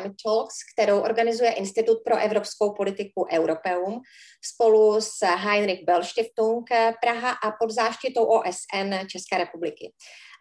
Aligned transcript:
Climate 0.00 0.16
Talks, 0.24 0.54
kterou 0.74 1.00
organizuje 1.00 1.52
Institut 1.52 1.98
pro 2.04 2.16
evropskou 2.16 2.74
politiku 2.74 3.26
Europeum 3.32 4.00
spolu 4.44 5.00
s 5.00 5.26
Heinrich 5.26 5.84
Böll 5.84 6.04
Stiftung 6.04 6.68
Praha 7.02 7.30
a 7.30 7.50
pod 7.50 7.70
záštitou 7.70 8.24
OSN 8.24 9.06
České 9.06 9.38
republiky. 9.38 9.92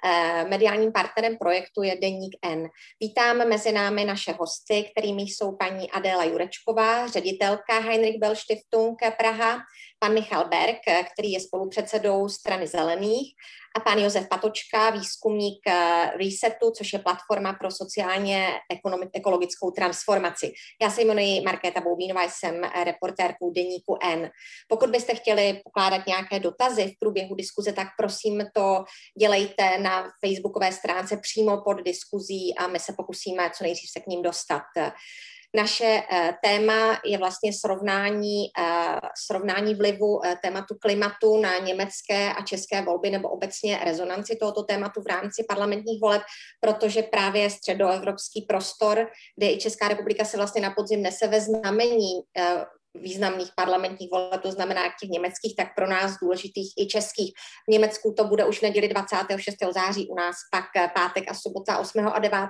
Eh, 0.05 0.45
mediálním 0.49 0.91
partnerem 0.91 1.37
projektu 1.37 1.83
je 1.83 1.95
Deník 2.01 2.35
N. 2.41 2.69
Vítám 2.99 3.47
mezi 3.47 3.71
námi 3.71 4.05
naše 4.05 4.31
hosty, 4.31 4.91
kterými 4.91 5.21
jsou 5.21 5.55
paní 5.55 5.91
Adéla 5.91 6.23
Jurečková, 6.23 7.07
ředitelka 7.07 7.79
Heinrich 7.79 8.19
Bell 8.19 8.35
Stiftung 8.35 8.99
Praha, 9.17 9.59
pan 9.99 10.13
Michal 10.13 10.47
Berg, 10.47 10.77
který 11.13 11.31
je 11.31 11.39
spolupředsedou 11.39 12.29
strany 12.29 12.67
Zelených 12.67 13.33
a 13.75 13.79
pan 13.79 13.99
Josef 13.99 14.27
Patočka, 14.27 14.89
výzkumník 14.89 15.67
eh, 15.67 16.11
Resetu, 16.17 16.71
což 16.71 16.93
je 16.93 16.99
platforma 16.99 17.53
pro 17.53 17.71
sociálně 17.71 18.47
ekologickou 19.13 19.71
transformaci. 19.71 20.53
Já 20.81 20.89
se 20.89 21.01
jmenuji 21.01 21.41
Markéta 21.41 21.81
Boubínová, 21.81 22.23
jsem 22.23 22.63
reportérkou 22.83 23.51
Deníku 23.51 23.97
N. 24.03 24.29
Pokud 24.67 24.89
byste 24.89 25.15
chtěli 25.15 25.61
pokládat 25.63 26.07
nějaké 26.07 26.39
dotazy 26.39 26.87
v 26.87 26.99
průběhu 26.99 27.35
diskuze, 27.35 27.73
tak 27.73 27.87
prosím 27.97 28.43
to 28.53 28.83
dělejte 29.19 29.77
na 29.77 29.88
facebookové 30.25 30.71
stránce 30.71 31.17
přímo 31.17 31.61
pod 31.61 31.73
diskuzí 31.73 32.55
a 32.57 32.67
my 32.67 32.79
se 32.79 32.93
pokusíme 32.97 33.51
co 33.57 33.63
nejdřív 33.63 33.89
se 33.89 33.99
k 33.99 34.07
ním 34.07 34.21
dostat. 34.21 34.63
Naše 35.55 36.03
eh, 36.11 36.33
téma 36.43 36.99
je 37.05 37.17
vlastně 37.17 37.53
srovnání, 37.53 38.45
eh, 38.59 38.99
srovnání 39.25 39.75
vlivu 39.75 40.25
eh, 40.25 40.37
tématu 40.41 40.75
klimatu 40.81 41.41
na 41.41 41.57
německé 41.57 42.33
a 42.33 42.41
české 42.41 42.81
volby 42.81 43.09
nebo 43.09 43.29
obecně 43.29 43.79
rezonanci 43.83 44.35
tohoto 44.35 44.63
tématu 44.63 45.01
v 45.01 45.07
rámci 45.07 45.43
parlamentních 45.49 46.01
voleb, 46.01 46.21
protože 46.59 47.03
právě 47.03 47.49
středoevropský 47.49 48.45
prostor, 48.49 49.07
kde 49.37 49.51
i 49.51 49.57
Česká 49.57 49.87
republika 49.87 50.25
se 50.25 50.37
vlastně 50.37 50.61
na 50.61 50.71
podzim 50.71 51.01
nese 51.01 51.27
ve 51.27 51.41
znamení 51.41 52.11
významných 52.95 53.49
parlamentních 53.55 54.11
voleb, 54.11 54.41
to 54.41 54.51
znamená 54.51 54.83
jak 54.83 54.93
těch 55.01 55.09
německých, 55.09 55.55
tak 55.55 55.67
pro 55.75 55.87
nás 55.87 56.17
důležitých 56.21 56.73
i 56.77 56.87
českých. 56.87 57.33
V 57.67 57.71
Německu 57.71 58.13
to 58.17 58.23
bude 58.23 58.45
už 58.45 58.61
neděli 58.61 58.87
26. 58.87 59.55
září, 59.73 60.07
u 60.07 60.15
nás 60.15 60.35
pak 60.51 60.93
pátek 60.93 61.23
a 61.31 61.33
sobota 61.33 61.77
8. 61.77 62.07
a 62.07 62.19
9. 62.19 62.49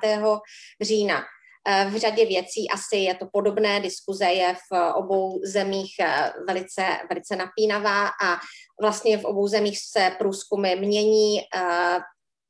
října. 0.82 1.24
Eh, 1.68 1.86
v 1.86 1.98
řadě 1.98 2.26
věcí 2.26 2.70
asi 2.70 2.98
je 2.98 3.16
to 3.16 3.26
podobné, 3.34 3.80
diskuze 3.80 4.26
je 4.26 4.54
v 4.54 4.94
obou 4.96 5.40
zemích 5.44 5.96
eh, 6.00 6.34
velice, 6.48 6.86
velice 7.10 7.36
napínavá 7.36 8.08
a 8.08 8.40
vlastně 8.82 9.18
v 9.18 9.26
obou 9.26 9.48
zemích 9.48 9.80
se 9.92 10.16
průzkumy 10.20 10.76
mění, 10.76 11.40
eh, 11.56 12.00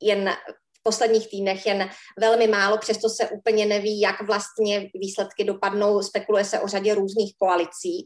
jen 0.01 0.29
posledních 0.89 1.29
týdnech 1.29 1.65
jen 1.65 1.89
velmi 2.19 2.47
málo, 2.47 2.77
přesto 2.77 3.09
se 3.09 3.29
úplně 3.29 3.65
neví, 3.65 4.01
jak 4.01 4.21
vlastně 4.21 4.89
výsledky 4.93 5.43
dopadnou, 5.43 6.01
spekuluje 6.01 6.45
se 6.45 6.59
o 6.59 6.67
řadě 6.67 6.95
různých 6.95 7.33
koalicí. 7.37 8.05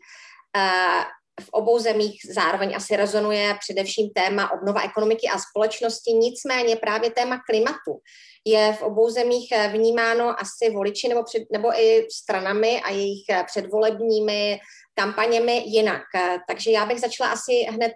V 1.41 1.49
obou 1.49 1.79
zemích 1.79 2.21
zároveň 2.35 2.75
asi 2.75 2.95
rezonuje 2.95 3.57
především 3.59 4.09
téma 4.09 4.51
obnova 4.51 4.83
ekonomiky 4.83 5.27
a 5.27 5.39
společnosti, 5.39 6.11
nicméně 6.11 6.75
právě 6.75 7.11
téma 7.11 7.39
klimatu 7.49 7.99
je 8.45 8.73
v 8.73 8.81
obou 8.81 9.09
zemích 9.09 9.53
vnímáno 9.71 10.39
asi 10.39 10.69
voliči 10.69 11.07
nebo, 11.07 11.23
před, 11.23 11.43
nebo 11.51 11.79
i 11.79 12.07
stranami 12.11 12.81
a 12.81 12.91
jejich 12.91 13.25
předvolebními 13.45 14.59
kampaněmi 14.95 15.63
jinak. 15.65 16.01
Takže 16.47 16.71
já 16.71 16.85
bych 16.85 16.99
začala 16.99 17.31
asi 17.31 17.51
hned 17.69 17.93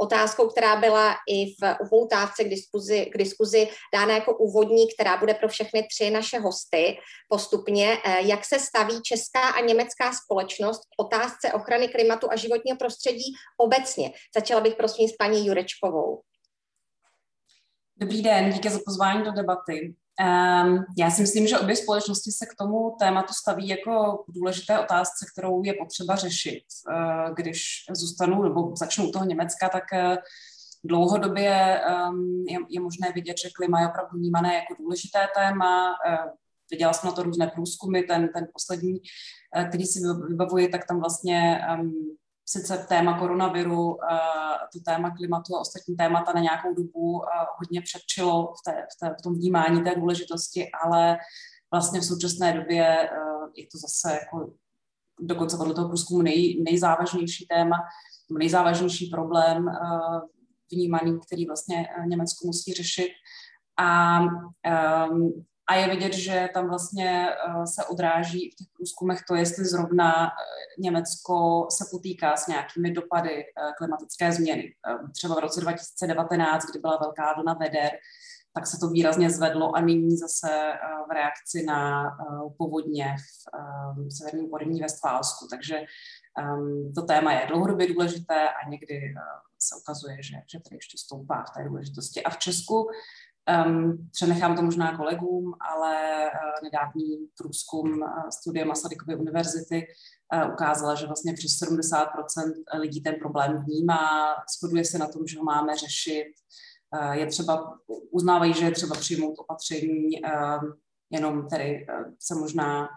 otázkou, 0.00 0.48
která 0.48 0.76
byla 0.76 1.16
i 1.28 1.46
v 1.46 1.76
upoutávce 1.80 2.44
k 2.44 2.48
diskuzi, 2.48 3.06
k 3.06 3.18
diskuzi 3.18 3.68
dána 3.94 4.14
jako 4.14 4.36
úvodní, 4.36 4.86
která 4.94 5.16
bude 5.16 5.34
pro 5.34 5.48
všechny 5.48 5.86
tři 5.90 6.10
naše 6.10 6.38
hosty 6.38 6.98
postupně. 7.28 7.98
Jak 8.20 8.44
se 8.44 8.58
staví 8.58 9.02
česká 9.02 9.48
a 9.48 9.60
německá 9.60 10.12
společnost 10.12 10.80
k 10.80 11.02
otázce 11.02 11.52
ochrany 11.52 11.88
klimatu 11.88 12.30
a 12.30 12.36
životního 12.36 12.76
prostředí 12.76 13.32
obecně? 13.58 14.12
Začala 14.34 14.60
bych 14.60 14.74
prosím 14.74 15.08
s 15.08 15.16
paní 15.16 15.46
Jurečkovou. 15.46 16.20
Dobrý 17.96 18.22
den, 18.22 18.50
díky 18.50 18.70
za 18.70 18.78
pozvání 18.84 19.24
do 19.24 19.32
debaty. 19.32 19.94
Um, 20.20 20.84
já 20.98 21.10
si 21.10 21.22
myslím, 21.22 21.46
že 21.46 21.58
obě 21.58 21.76
společnosti 21.76 22.30
se 22.30 22.46
k 22.46 22.54
tomu 22.58 22.96
tématu 22.98 23.32
staví 23.34 23.68
jako 23.68 24.24
důležité 24.28 24.78
otázce, 24.78 25.26
kterou 25.32 25.64
je 25.64 25.74
potřeba 25.74 26.16
řešit. 26.16 26.64
Uh, 26.88 27.34
když 27.34 27.60
zůstanou 27.96 28.42
nebo 28.42 28.76
začnou 28.76 29.10
toho 29.10 29.24
Německa, 29.24 29.68
tak 29.68 29.84
uh, 29.92 30.16
dlouhodobě 30.84 31.80
um, 32.10 32.44
je, 32.48 32.58
je 32.68 32.80
možné 32.80 33.12
vidět, 33.14 33.36
že 33.42 33.48
klima 33.56 33.80
je 33.80 33.88
opravdu 33.88 34.18
vnímané 34.18 34.54
jako 34.54 34.74
důležité 34.82 35.28
téma. 35.34 35.90
Uh, 35.90 36.30
viděla 36.70 36.92
jsem 36.92 37.08
na 37.08 37.14
to 37.14 37.22
různé 37.22 37.46
průzkumy, 37.46 38.02
ten, 38.02 38.28
ten 38.34 38.46
poslední, 38.52 39.00
který 39.68 39.86
si 39.86 40.00
vybavuji, 40.28 40.68
tak 40.68 40.86
tam 40.86 41.00
vlastně 41.00 41.60
um, 41.78 42.16
sice 42.50 42.86
téma 42.88 43.18
koronaviru, 43.18 43.98
to 44.72 44.80
téma 44.84 45.10
klimatu 45.10 45.56
a 45.56 45.60
ostatní 45.60 45.96
témata 45.96 46.32
na 46.32 46.40
nějakou 46.40 46.74
dobu 46.74 47.22
hodně 47.58 47.80
předčilo 47.80 48.46
v, 48.46 48.62
té, 48.64 48.72
v, 48.72 49.00
té, 49.00 49.14
v 49.18 49.22
tom 49.22 49.34
vnímání 49.34 49.84
té 49.84 49.94
důležitosti, 49.94 50.66
ale 50.84 51.18
vlastně 51.70 52.00
v 52.00 52.04
současné 52.04 52.52
době 52.52 53.10
je 53.56 53.66
to 53.72 53.78
zase 53.78 54.12
jako 54.12 54.52
dokonce 55.20 55.56
podle 55.56 55.74
toho 55.74 55.88
průzkumu 55.88 56.22
nej, 56.22 56.62
nejzávažnější 56.62 57.46
téma, 57.46 57.76
nejzávažnější 58.38 59.10
problém 59.10 59.66
vnímaný, 60.72 61.18
který 61.26 61.46
vlastně 61.46 61.88
Německo 62.06 62.46
musí 62.46 62.72
řešit. 62.72 63.10
A 63.76 64.20
um, 65.10 65.44
a 65.68 65.74
je 65.74 65.88
vidět, 65.88 66.12
že 66.12 66.48
tam 66.54 66.68
vlastně 66.68 67.28
eh, 67.30 67.66
se 67.66 67.84
odráží 67.84 68.50
v 68.50 68.54
těch 68.54 68.66
průzkumech 68.76 69.18
to, 69.28 69.34
jestli 69.34 69.64
zrovna 69.64 70.26
eh, 70.26 70.30
Německo 70.78 71.66
se 71.70 71.84
potýká 71.90 72.36
s 72.36 72.46
nějakými 72.46 72.90
dopady 72.90 73.44
eh, 73.44 73.72
klimatické 73.78 74.32
změny. 74.32 74.74
Třeba 75.12 75.34
v 75.34 75.38
roce 75.38 75.60
2019, 75.60 76.64
kdy 76.70 76.78
byla 76.78 76.96
velká 76.96 77.32
vlna 77.32 77.54
veder, 77.54 77.90
tak 78.54 78.66
se 78.66 78.78
to 78.80 78.88
výrazně 78.88 79.30
zvedlo 79.30 79.76
a 79.76 79.80
nyní 79.80 80.16
zase 80.16 80.48
v 81.08 81.12
reakci 81.12 81.62
na 81.62 82.10
povodně 82.58 83.16
v 83.96 84.10
severním 84.10 84.50
Porivní 84.50 84.80
Vestfálsku. 84.80 85.46
Takže 85.50 85.76
ehm, 86.38 86.92
to 86.94 87.02
téma 87.02 87.32
je 87.32 87.46
dlouhodobě 87.46 87.92
důležité 87.92 88.48
a 88.48 88.68
někdy 88.68 89.14
se 89.58 89.76
ukazuje, 89.76 90.22
že, 90.22 90.36
že 90.52 90.60
tady 90.60 90.76
ještě 90.76 90.98
stoupá 90.98 91.44
v 91.44 91.50
té 91.50 91.64
důležitosti. 91.64 92.22
A 92.22 92.30
v 92.30 92.38
Česku 92.38 92.90
Um, 93.48 94.08
přenechám 94.12 94.56
to 94.56 94.62
možná 94.62 94.96
kolegům, 94.96 95.54
ale 95.60 96.24
uh, 96.24 96.62
nedávný 96.62 97.28
průzkum 97.38 97.90
uh, 97.90 98.28
studie 98.28 98.64
Masarykovy 98.64 99.16
univerzity 99.16 99.86
uh, 100.34 100.52
ukázala, 100.52 100.94
že 100.94 101.06
vlastně 101.06 101.32
přes 101.32 101.50
70% 101.50 102.06
lidí 102.78 103.00
ten 103.00 103.14
problém 103.14 103.64
vnímá, 103.64 104.34
shoduje 104.58 104.84
se 104.84 104.98
na 104.98 105.06
tom, 105.06 105.26
že 105.26 105.38
ho 105.38 105.44
máme 105.44 105.76
řešit. 105.76 106.26
Uh, 106.98 107.12
je 107.12 107.26
třeba, 107.26 107.78
uznávají, 108.10 108.54
že 108.54 108.64
je 108.64 108.70
třeba 108.70 108.96
přijmout 108.96 109.38
opatření, 109.38 110.22
uh, 110.24 110.64
jenom 111.10 111.48
tedy 111.48 111.86
uh, 111.90 112.12
se 112.20 112.34
možná 112.34 112.88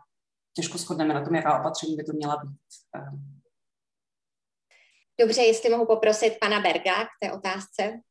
těžko 0.56 0.78
shodneme 0.78 1.14
na 1.14 1.26
tom, 1.26 1.36
jaká 1.36 1.60
opatření 1.60 1.96
by 1.96 2.04
to 2.04 2.14
měla 2.14 2.38
být. 2.38 2.60
Uh. 2.98 3.20
Dobře, 5.22 5.42
jestli 5.42 5.70
mohu 5.70 5.86
poprosit 5.86 6.38
pana 6.42 6.60
Berga 6.60 7.06
k 7.06 7.10
té 7.22 7.32
otázce. 7.34 8.02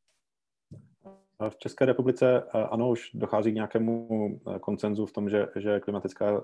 V 1.49 1.57
České 1.57 1.85
republice 1.85 2.43
ano, 2.69 2.89
už 2.89 3.11
dochází 3.13 3.51
k 3.51 3.55
nějakému 3.55 4.07
e, 4.55 4.59
koncenzu 4.59 5.05
v 5.05 5.11
tom, 5.11 5.29
že, 5.29 5.47
že 5.55 5.79
klimatická 5.79 6.29
e, 6.29 6.41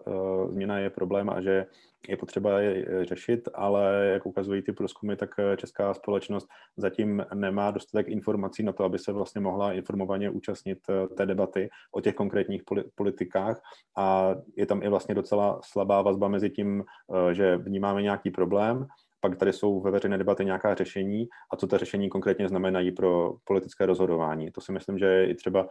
změna 0.52 0.80
je 0.80 0.90
problém 0.90 1.30
a 1.30 1.42
že 1.42 1.66
je 2.10 2.18
potřeba 2.18 2.60
je 2.60 3.06
řešit, 3.06 3.50
ale 3.54 4.10
jak 4.14 4.26
ukazují 4.26 4.62
ty 4.62 4.72
průzkumy, 4.72 5.16
tak 5.16 5.30
česká 5.58 5.94
společnost 5.94 6.48
zatím 6.78 7.26
nemá 7.34 7.72
dostatek 7.72 8.08
informací 8.08 8.64
na 8.64 8.74
to, 8.74 8.84
aby 8.84 9.00
se 9.00 9.12
vlastně 9.12 9.42
mohla 9.42 9.74
informovaně 9.74 10.30
účastnit 10.30 10.78
té 11.18 11.26
debaty 11.26 11.70
o 11.92 12.02
těch 12.02 12.16
konkrétních 12.16 12.64
politikách. 12.96 13.62
A 13.98 14.36
je 14.58 14.66
tam 14.66 14.84
i 14.84 14.90
vlastně 14.90 15.16
docela 15.16 15.60
slabá 15.64 16.02
vazba 16.02 16.28
mezi 16.28 16.50
tím, 16.50 16.84
že 17.32 17.58
vnímáme 17.58 18.02
nějaký 18.02 18.32
problém 18.32 18.88
pak 19.20 19.36
tady 19.36 19.54
jsou 19.54 19.82
ve 19.82 19.92
veřejné 19.92 20.18
debatě 20.18 20.44
nějaká 20.44 20.76
řešení 20.76 21.28
a 21.54 21.56
co 21.56 21.68
ta 21.68 21.78
řešení 21.78 22.10
konkrétně 22.10 22.48
znamenají 22.48 22.92
pro 22.92 23.34
politické 23.44 23.86
rozhodování. 23.86 24.52
To 24.52 24.62
si 24.62 24.72
myslím, 24.72 24.98
že 24.98 25.06
je 25.06 25.30
i 25.30 25.36
třeba 25.36 25.64
uh, 25.64 25.70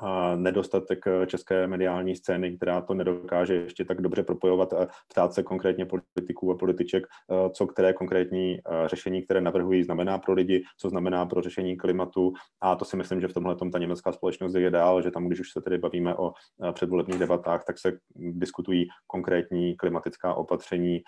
malinko 0.00 0.36
nedostatek 0.36 1.06
eh, 1.06 1.26
české 1.26 1.66
mediální 1.66 2.16
scény, 2.16 2.56
která 2.56 2.80
to 2.80 2.94
nedokáže 2.94 3.54
ještě 3.54 3.84
tak 3.84 4.00
dobře 4.00 4.22
propojovat 4.22 4.72
a 4.72 4.88
ptát 5.08 5.34
se 5.34 5.42
konkrétně 5.42 5.86
politiků 5.86 6.52
a 6.52 6.56
političek, 6.56 7.06
eh, 7.06 7.50
co 7.50 7.66
které 7.66 7.92
konkrétní 7.92 8.58
eh, 8.58 8.88
řešení, 8.88 9.22
které 9.22 9.40
navrhují, 9.40 9.84
znamená 9.84 10.18
pro 10.18 10.32
lidi, 10.32 10.64
co 10.78 10.88
znamená 10.88 11.26
pro 11.26 11.42
řešení 11.42 11.76
klimatu. 11.76 12.32
A 12.60 12.76
to 12.76 12.84
si 12.84 12.96
myslím, 12.96 13.20
že 13.20 13.28
v 13.28 13.32
tomhle 13.32 13.56
ta 13.72 13.78
německá 13.78 14.12
společnost 14.12 14.54
je 14.54 14.70
dál, 14.70 15.02
že 15.02 15.10
tam, 15.10 15.26
když 15.26 15.40
už 15.40 15.52
se 15.52 15.60
tedy 15.60 15.78
bavíme 15.78 16.14
o 16.14 16.32
předvolebních 16.72 17.18
debatách, 17.18 17.64
tak 17.64 17.78
se 17.78 17.92
diskutují 18.14 18.86
konkrétní 19.06 19.76
klimatická 19.76 20.34
opatření, 20.34 21.02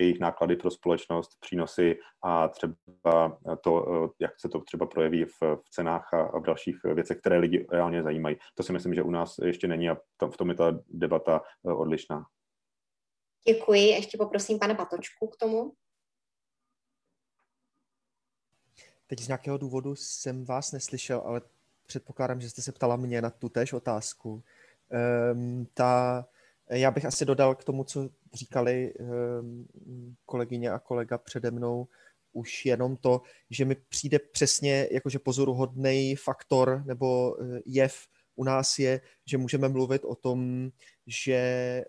jejich 0.00 0.20
náklady 0.20 0.56
pro 0.56 0.70
společnost, 0.70 1.30
přínosy 1.40 1.98
a 2.22 2.48
třeba 2.48 2.74
to, 3.60 3.86
jak 4.20 4.30
se 4.40 4.48
to 4.48 4.60
třeba 4.60 4.86
projeví 4.86 5.24
v 5.24 5.58
cenách 5.70 6.14
a 6.14 6.38
v 6.38 6.42
dalších 6.42 6.76
věcech, 6.94 7.18
které 7.18 7.38
lidi 7.38 7.66
reálně 7.72 7.95
reálně 7.96 8.02
zajímají. 8.02 8.36
To 8.54 8.62
si 8.62 8.72
myslím, 8.72 8.94
že 8.94 9.02
u 9.02 9.10
nás 9.10 9.38
ještě 9.38 9.68
není 9.68 9.88
a 9.88 9.96
v 10.30 10.36
tom 10.36 10.48
je 10.48 10.54
ta 10.54 10.80
debata 10.88 11.42
odlišná. 11.62 12.26
Děkuji. 13.46 13.80
Ještě 13.80 14.18
poprosím 14.18 14.58
pana 14.58 14.74
Patočku 14.74 15.28
k 15.28 15.36
tomu. 15.36 15.72
Teď 19.06 19.20
z 19.20 19.28
nějakého 19.28 19.58
důvodu 19.58 19.94
jsem 19.96 20.44
vás 20.44 20.72
neslyšel, 20.72 21.22
ale 21.24 21.40
předpokládám, 21.86 22.40
že 22.40 22.50
jste 22.50 22.62
se 22.62 22.72
ptala 22.72 22.96
mě 22.96 23.22
na 23.22 23.30
tu 23.30 23.48
též 23.48 23.72
otázku. 23.72 24.42
Um, 25.32 25.66
ta, 25.74 26.26
já 26.70 26.90
bych 26.90 27.04
asi 27.04 27.24
dodal 27.24 27.54
k 27.54 27.64
tomu, 27.64 27.84
co 27.84 28.08
říkali 28.34 28.94
um, 28.94 29.66
kolegyně 30.26 30.70
a 30.70 30.78
kolega 30.78 31.18
přede 31.18 31.50
mnou, 31.50 31.88
už 32.36 32.66
jenom 32.66 32.96
to, 32.96 33.22
že 33.50 33.64
mi 33.64 33.74
přijde 33.74 34.18
přesně 34.18 34.88
jakože 34.90 35.18
pozoruhodný 35.18 36.16
faktor 36.16 36.82
nebo 36.86 37.36
eh, 37.40 37.60
jev 37.66 38.06
u 38.34 38.44
nás 38.44 38.78
je, 38.78 39.00
že 39.26 39.38
můžeme 39.38 39.68
mluvit 39.68 40.04
o 40.04 40.14
tom, 40.14 40.70
že 41.06 41.34
eh, 41.34 41.84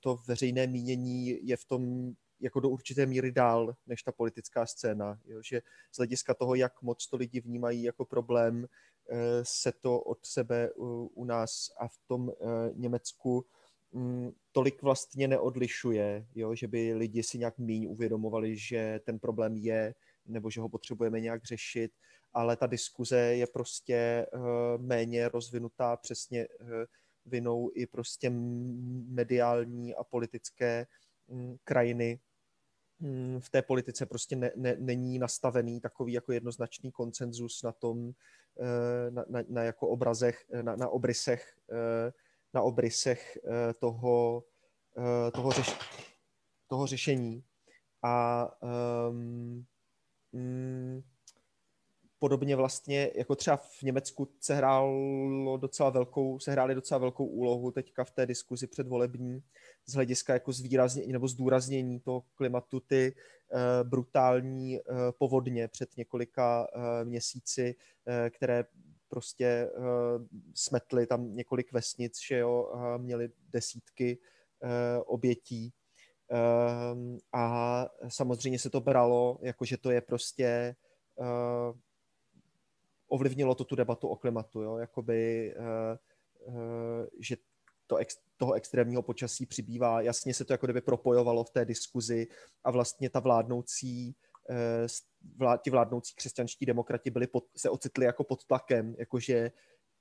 to 0.00 0.18
veřejné 0.28 0.66
mínění 0.66 1.46
je 1.46 1.56
v 1.56 1.64
tom 1.64 2.12
jako 2.40 2.60
do 2.60 2.68
určité 2.68 3.06
míry 3.06 3.32
dál 3.32 3.74
než 3.86 4.02
ta 4.02 4.12
politická 4.12 4.66
scéna. 4.66 5.18
Jo? 5.26 5.40
Že 5.44 5.62
z 5.92 5.96
hlediska 5.96 6.34
toho, 6.34 6.54
jak 6.54 6.82
moc 6.82 7.06
to 7.06 7.16
lidi 7.16 7.40
vnímají 7.40 7.82
jako 7.82 8.04
problém, 8.04 8.66
eh, 9.10 9.16
se 9.42 9.72
to 9.72 10.00
od 10.00 10.26
sebe 10.26 10.70
u 11.14 11.24
nás 11.24 11.70
a 11.78 11.88
v 11.88 11.98
tom 12.06 12.30
Německu 12.74 13.46
mm, 13.92 14.30
tolik 14.52 14.82
vlastně 14.82 15.28
neodlišuje, 15.28 16.26
jo? 16.34 16.54
že 16.54 16.68
by 16.68 16.94
lidi 16.94 17.22
si 17.22 17.38
nějak 17.38 17.58
míň 17.58 17.86
uvědomovali, 17.90 18.56
že 18.56 19.00
ten 19.04 19.18
problém 19.18 19.56
je, 19.56 19.94
nebo 20.26 20.50
že 20.50 20.60
ho 20.60 20.68
potřebujeme 20.68 21.20
nějak 21.20 21.44
řešit, 21.44 21.92
ale 22.32 22.56
ta 22.56 22.66
diskuze 22.66 23.18
je 23.18 23.46
prostě 23.46 24.26
méně 24.78 25.28
rozvinutá 25.28 25.96
přesně 25.96 26.46
vinou 27.26 27.70
i 27.74 27.86
prostě 27.86 28.30
mediální 29.08 29.94
a 29.94 30.04
politické 30.04 30.86
mm, 31.28 31.56
krajiny. 31.64 32.20
Mm, 33.00 33.40
v 33.40 33.50
té 33.50 33.62
politice 33.62 34.06
prostě 34.06 34.36
ne, 34.36 34.50
ne, 34.56 34.76
není 34.78 35.18
nastavený 35.18 35.80
takový 35.80 36.12
jako 36.12 36.32
jednoznačný 36.32 36.92
koncenzus 36.92 37.62
na 37.62 37.72
tom, 37.72 38.12
eh, 38.60 39.10
na, 39.10 39.24
na, 39.28 39.42
na 39.48 39.62
jako 39.62 39.88
obrazech, 39.88 40.44
na, 40.62 40.76
na 40.76 40.88
obrysech, 40.88 41.58
eh, 41.72 42.12
na 42.54 42.62
obrysech 42.62 43.38
eh, 43.44 43.74
toho, 43.74 44.44
toho, 45.32 45.52
řeš, 45.52 45.78
toho 46.68 46.86
řešení. 46.86 47.44
A 48.02 48.46
um, 49.10 49.64
mm, 50.32 51.02
podobně 52.18 52.56
vlastně, 52.56 53.10
jako 53.14 53.36
třeba 53.36 53.56
v 53.56 53.82
Německu 53.82 54.28
se 54.40 54.54
hrálo 54.54 55.56
docela 55.56 55.90
velkou, 55.90 56.38
se 56.38 56.52
hráli 56.52 56.74
docela 56.74 56.98
velkou 56.98 57.24
úlohu 57.24 57.70
teďka 57.70 58.04
v 58.04 58.10
té 58.10 58.26
diskuzi 58.26 58.66
předvolební 58.66 59.42
z 59.86 59.94
hlediska 59.94 60.32
jako 60.32 60.52
zvýraznění 60.52 61.12
nebo 61.12 61.28
zdůraznění 61.28 62.00
toho 62.00 62.24
klimatu 62.34 62.80
ty 62.80 63.14
uh, 63.14 63.88
brutální 63.88 64.80
povodně 65.18 65.68
před 65.68 65.96
několika 65.96 66.66
měsíci, 67.04 67.74
které 68.30 68.64
prostě 69.10 69.70
uh, 69.76 70.26
smetly 70.54 71.06
tam 71.06 71.36
několik 71.36 71.72
vesnic, 71.72 72.18
že 72.28 72.38
jo, 72.38 72.70
uh, 72.74 72.98
měli 72.98 73.30
desítky 73.48 74.18
uh, 74.62 74.70
obětí. 75.06 75.72
Uh, 76.32 77.18
a 77.32 77.86
samozřejmě 78.08 78.58
se 78.58 78.70
to 78.70 78.80
bralo, 78.80 79.38
jako 79.42 79.64
že 79.64 79.76
to 79.76 79.90
je 79.90 80.00
prostě 80.00 80.76
uh, 81.16 81.76
ovlivnilo 83.08 83.54
to 83.54 83.64
tu 83.64 83.76
debatu 83.76 84.08
o 84.08 84.16
klimatu, 84.16 84.62
jo? 84.62 84.76
Jakoby, 84.76 85.54
uh, 85.58 86.54
uh, 86.54 87.06
že 87.20 87.36
to 87.86 87.96
ex, 87.96 88.18
toho 88.36 88.52
extrémního 88.52 89.02
počasí 89.02 89.46
přibývá. 89.46 90.00
Jasně 90.00 90.34
se 90.34 90.44
to 90.44 90.52
jako 90.52 90.66
kdyby 90.66 90.80
propojovalo 90.80 91.44
v 91.44 91.50
té 91.50 91.64
diskuzi 91.64 92.26
a 92.64 92.70
vlastně 92.70 93.10
ta 93.10 93.20
vládnoucí 93.20 94.14
uh, 94.16 94.29
vlá, 95.36 95.56
ti 95.56 95.70
vládnoucí 95.70 96.14
křesťanští 96.14 96.66
demokrati 96.66 97.10
byli 97.10 97.26
pod, 97.26 97.44
se 97.56 97.70
ocitli 97.70 98.04
jako 98.04 98.24
pod 98.24 98.44
tlakem, 98.44 98.94
jakože 98.98 99.50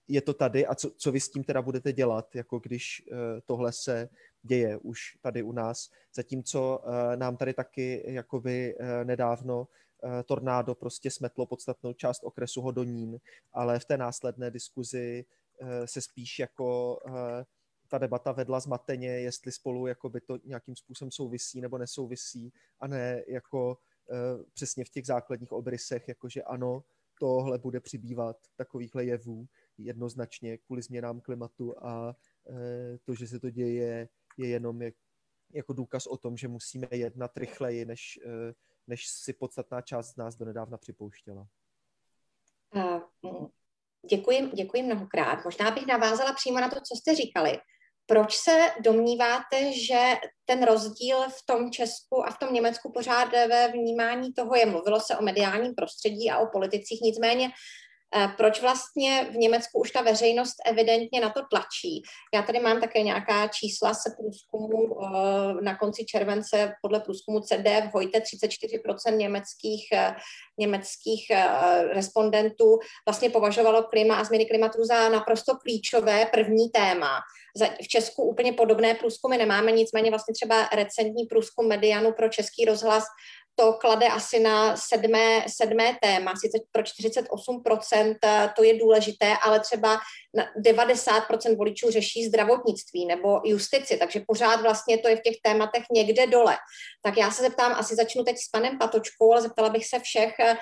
je 0.07 0.21
to 0.21 0.33
tady 0.33 0.65
a 0.65 0.75
co, 0.75 0.91
co 0.97 1.11
vy 1.11 1.19
s 1.19 1.31
tím 1.31 1.43
teda 1.43 1.61
budete 1.61 1.93
dělat, 1.93 2.35
jako 2.35 2.59
když 2.59 3.03
uh, 3.11 3.17
tohle 3.45 3.71
se 3.71 4.09
děje 4.41 4.77
už 4.77 5.01
tady 5.21 5.43
u 5.43 5.51
nás. 5.51 5.89
Zatímco 6.15 6.79
uh, 6.83 6.93
nám 7.15 7.37
tady 7.37 7.53
taky 7.53 8.03
jakoby 8.07 8.75
nedávno 9.03 9.67
Eh, 10.03 10.23
tornádo 10.23 10.75
prostě 10.75 11.11
smetlo 11.11 11.45
podstatnou 11.45 11.93
část 11.93 12.23
okresu 12.23 12.61
Hodonín, 12.61 13.19
ale 13.53 13.79
v 13.79 13.85
té 13.85 13.97
následné 13.97 14.51
diskuzi 14.51 15.25
eh, 15.61 15.87
se 15.87 16.01
spíš 16.01 16.39
jako 16.39 16.99
eh, 17.07 17.45
ta 17.87 17.97
debata 17.97 18.31
vedla 18.31 18.59
zmateně, 18.59 19.07
jestli 19.07 19.51
spolu 19.51 19.87
jako 19.87 20.09
by 20.09 20.21
to 20.21 20.37
nějakým 20.45 20.75
způsobem 20.75 21.11
souvisí 21.11 21.61
nebo 21.61 21.77
nesouvisí 21.77 22.53
a 22.79 22.87
ne 22.87 23.23
jako 23.27 23.77
přesně 24.53 24.85
v 24.85 24.89
těch 24.89 25.05
základních 25.05 25.51
obrysech, 25.51 26.07
jakože 26.07 26.43
ano, 26.43 26.83
tohle 27.19 27.57
bude 27.57 27.79
přibývat 27.79 28.37
takovýchhle 28.55 29.05
jevů 29.05 29.47
jednoznačně 29.77 30.57
kvůli 30.57 30.81
změnám 30.81 31.21
klimatu 31.21 31.85
a 31.85 32.15
to, 33.03 33.15
že 33.15 33.27
se 33.27 33.39
to 33.39 33.49
děje, 33.49 34.09
je 34.37 34.47
jenom 34.47 34.81
jako 35.53 35.73
důkaz 35.73 36.07
o 36.07 36.17
tom, 36.17 36.37
že 36.37 36.47
musíme 36.47 36.87
jednat 36.91 37.37
rychleji, 37.37 37.85
než 37.85 38.19
než 38.89 39.07
si 39.07 39.33
podstatná 39.33 39.81
část 39.81 40.13
z 40.13 40.15
nás 40.15 40.35
donedávna 40.35 40.77
připouštěla. 40.77 41.47
Děkuji, 44.09 44.51
děkuji 44.53 44.83
mnohokrát. 44.83 45.45
Možná 45.45 45.71
bych 45.71 45.85
navázala 45.85 46.33
přímo 46.33 46.59
na 46.59 46.69
to, 46.69 46.75
co 46.75 46.95
jste 46.95 47.15
říkali. 47.15 47.57
Proč 48.09 48.37
se 48.37 48.71
domníváte, 48.79 49.73
že 49.73 49.99
ten 50.45 50.63
rozdíl 50.63 51.17
v 51.29 51.45
tom 51.45 51.71
Česku 51.71 52.25
a 52.25 52.31
v 52.31 52.37
tom 52.37 52.53
Německu 52.53 52.91
pořád 52.91 53.31
ve 53.31 53.67
vnímání 53.67 54.33
toho 54.33 54.55
je? 54.55 54.65
Mluvilo 54.65 54.99
se 54.99 55.17
o 55.17 55.21
mediálním 55.21 55.75
prostředí 55.75 56.31
a 56.31 56.39
o 56.39 56.47
politicích, 56.47 57.01
nicméně 57.01 57.49
proč 58.37 58.61
vlastně 58.61 59.27
v 59.31 59.35
Německu 59.35 59.79
už 59.79 59.91
ta 59.91 60.01
veřejnost 60.01 60.55
evidentně 60.65 61.21
na 61.21 61.29
to 61.29 61.41
tlačí? 61.51 62.03
Já 62.33 62.41
tady 62.41 62.59
mám 62.59 62.81
také 62.81 63.01
nějaká 63.01 63.47
čísla 63.47 63.93
se 63.93 64.09
průzkumu 64.19 65.03
eh, 65.03 65.61
na 65.61 65.77
konci 65.77 66.05
července 66.05 66.73
podle 66.81 66.99
průzkumu 66.99 67.39
CD 67.39 67.67
v 67.89 67.93
Hojte 67.93 68.19
34% 68.19 69.15
německých, 69.17 69.87
eh, 69.93 70.15
německých 70.57 71.31
respondentů 71.93 72.79
vlastně 73.07 73.29
považovalo 73.29 73.83
klima 73.83 74.15
a 74.15 74.23
změny 74.23 74.45
klimatu 74.45 74.85
za 74.85 75.09
naprosto 75.09 75.55
klíčové 75.55 76.25
první 76.25 76.69
téma. 76.69 77.19
V 77.83 77.87
Česku 77.87 78.23
úplně 78.23 78.53
podobné 78.53 78.93
průzkumy 78.93 79.37
nemáme, 79.37 79.71
nicméně 79.71 80.09
vlastně 80.09 80.33
třeba 80.33 80.69
recentní 80.73 81.25
průzkum 81.25 81.67
Medianu 81.67 82.11
pro 82.11 82.29
český 82.29 82.65
rozhlas 82.65 83.03
to 83.59 83.73
klade 83.73 84.07
asi 84.07 84.39
na 84.39 84.77
sedmé, 84.77 85.45
sedmé 85.47 85.97
téma, 86.01 86.33
sice 86.35 86.57
pro 86.71 86.83
48% 86.83 88.15
eh, 88.23 88.49
to 88.55 88.63
je 88.63 88.79
důležité, 88.79 89.33
ale 89.43 89.59
třeba 89.59 89.99
90% 90.65 91.57
voličů 91.57 91.91
řeší 91.91 92.25
zdravotnictví 92.25 93.05
nebo 93.05 93.41
justici, 93.45 93.97
takže 93.97 94.23
pořád 94.27 94.61
vlastně 94.61 94.97
to 94.97 95.07
je 95.07 95.15
v 95.15 95.21
těch 95.21 95.35
tématech 95.43 95.83
někde 95.91 96.27
dole. 96.27 96.57
Tak 97.01 97.17
já 97.17 97.31
se 97.31 97.41
zeptám, 97.41 97.71
asi 97.71 97.95
začnu 97.95 98.23
teď 98.23 98.37
s 98.37 98.49
panem 98.49 98.77
Patočkou, 98.77 99.31
ale 99.31 99.41
zeptala 99.41 99.69
bych 99.69 99.85
se 99.85 99.99
všech, 99.99 100.39
eh, 100.39 100.57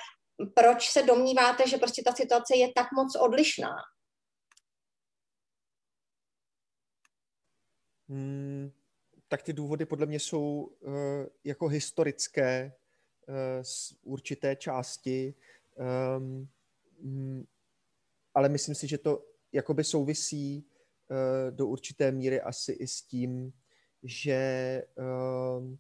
proč 0.55 0.89
se 0.89 1.03
domníváte, 1.03 1.67
že 1.67 1.77
prostě 1.77 2.03
ta 2.05 2.11
situace 2.11 2.55
je 2.55 2.67
tak 2.75 2.87
moc 2.91 3.15
odlišná? 3.15 3.75
Hmm, 8.09 8.71
tak 9.27 9.43
ty 9.43 9.53
důvody 9.53 9.85
podle 9.85 10.05
mě 10.05 10.19
jsou 10.19 10.71
uh, 10.79 10.93
jako 11.43 11.67
historické 11.67 12.73
z 13.61 13.93
určité 14.03 14.55
části, 14.55 15.33
um, 16.17 16.47
ale 18.33 18.49
myslím 18.49 18.75
si, 18.75 18.87
že 18.87 18.97
to 18.97 19.23
jakoby 19.51 19.83
souvisí 19.83 20.65
uh, 21.09 21.55
do 21.55 21.67
určité 21.67 22.11
míry 22.11 22.41
asi 22.41 22.71
i 22.71 22.87
s 22.87 23.01
tím, 23.01 23.53
že 24.03 24.83
um, 25.57 25.77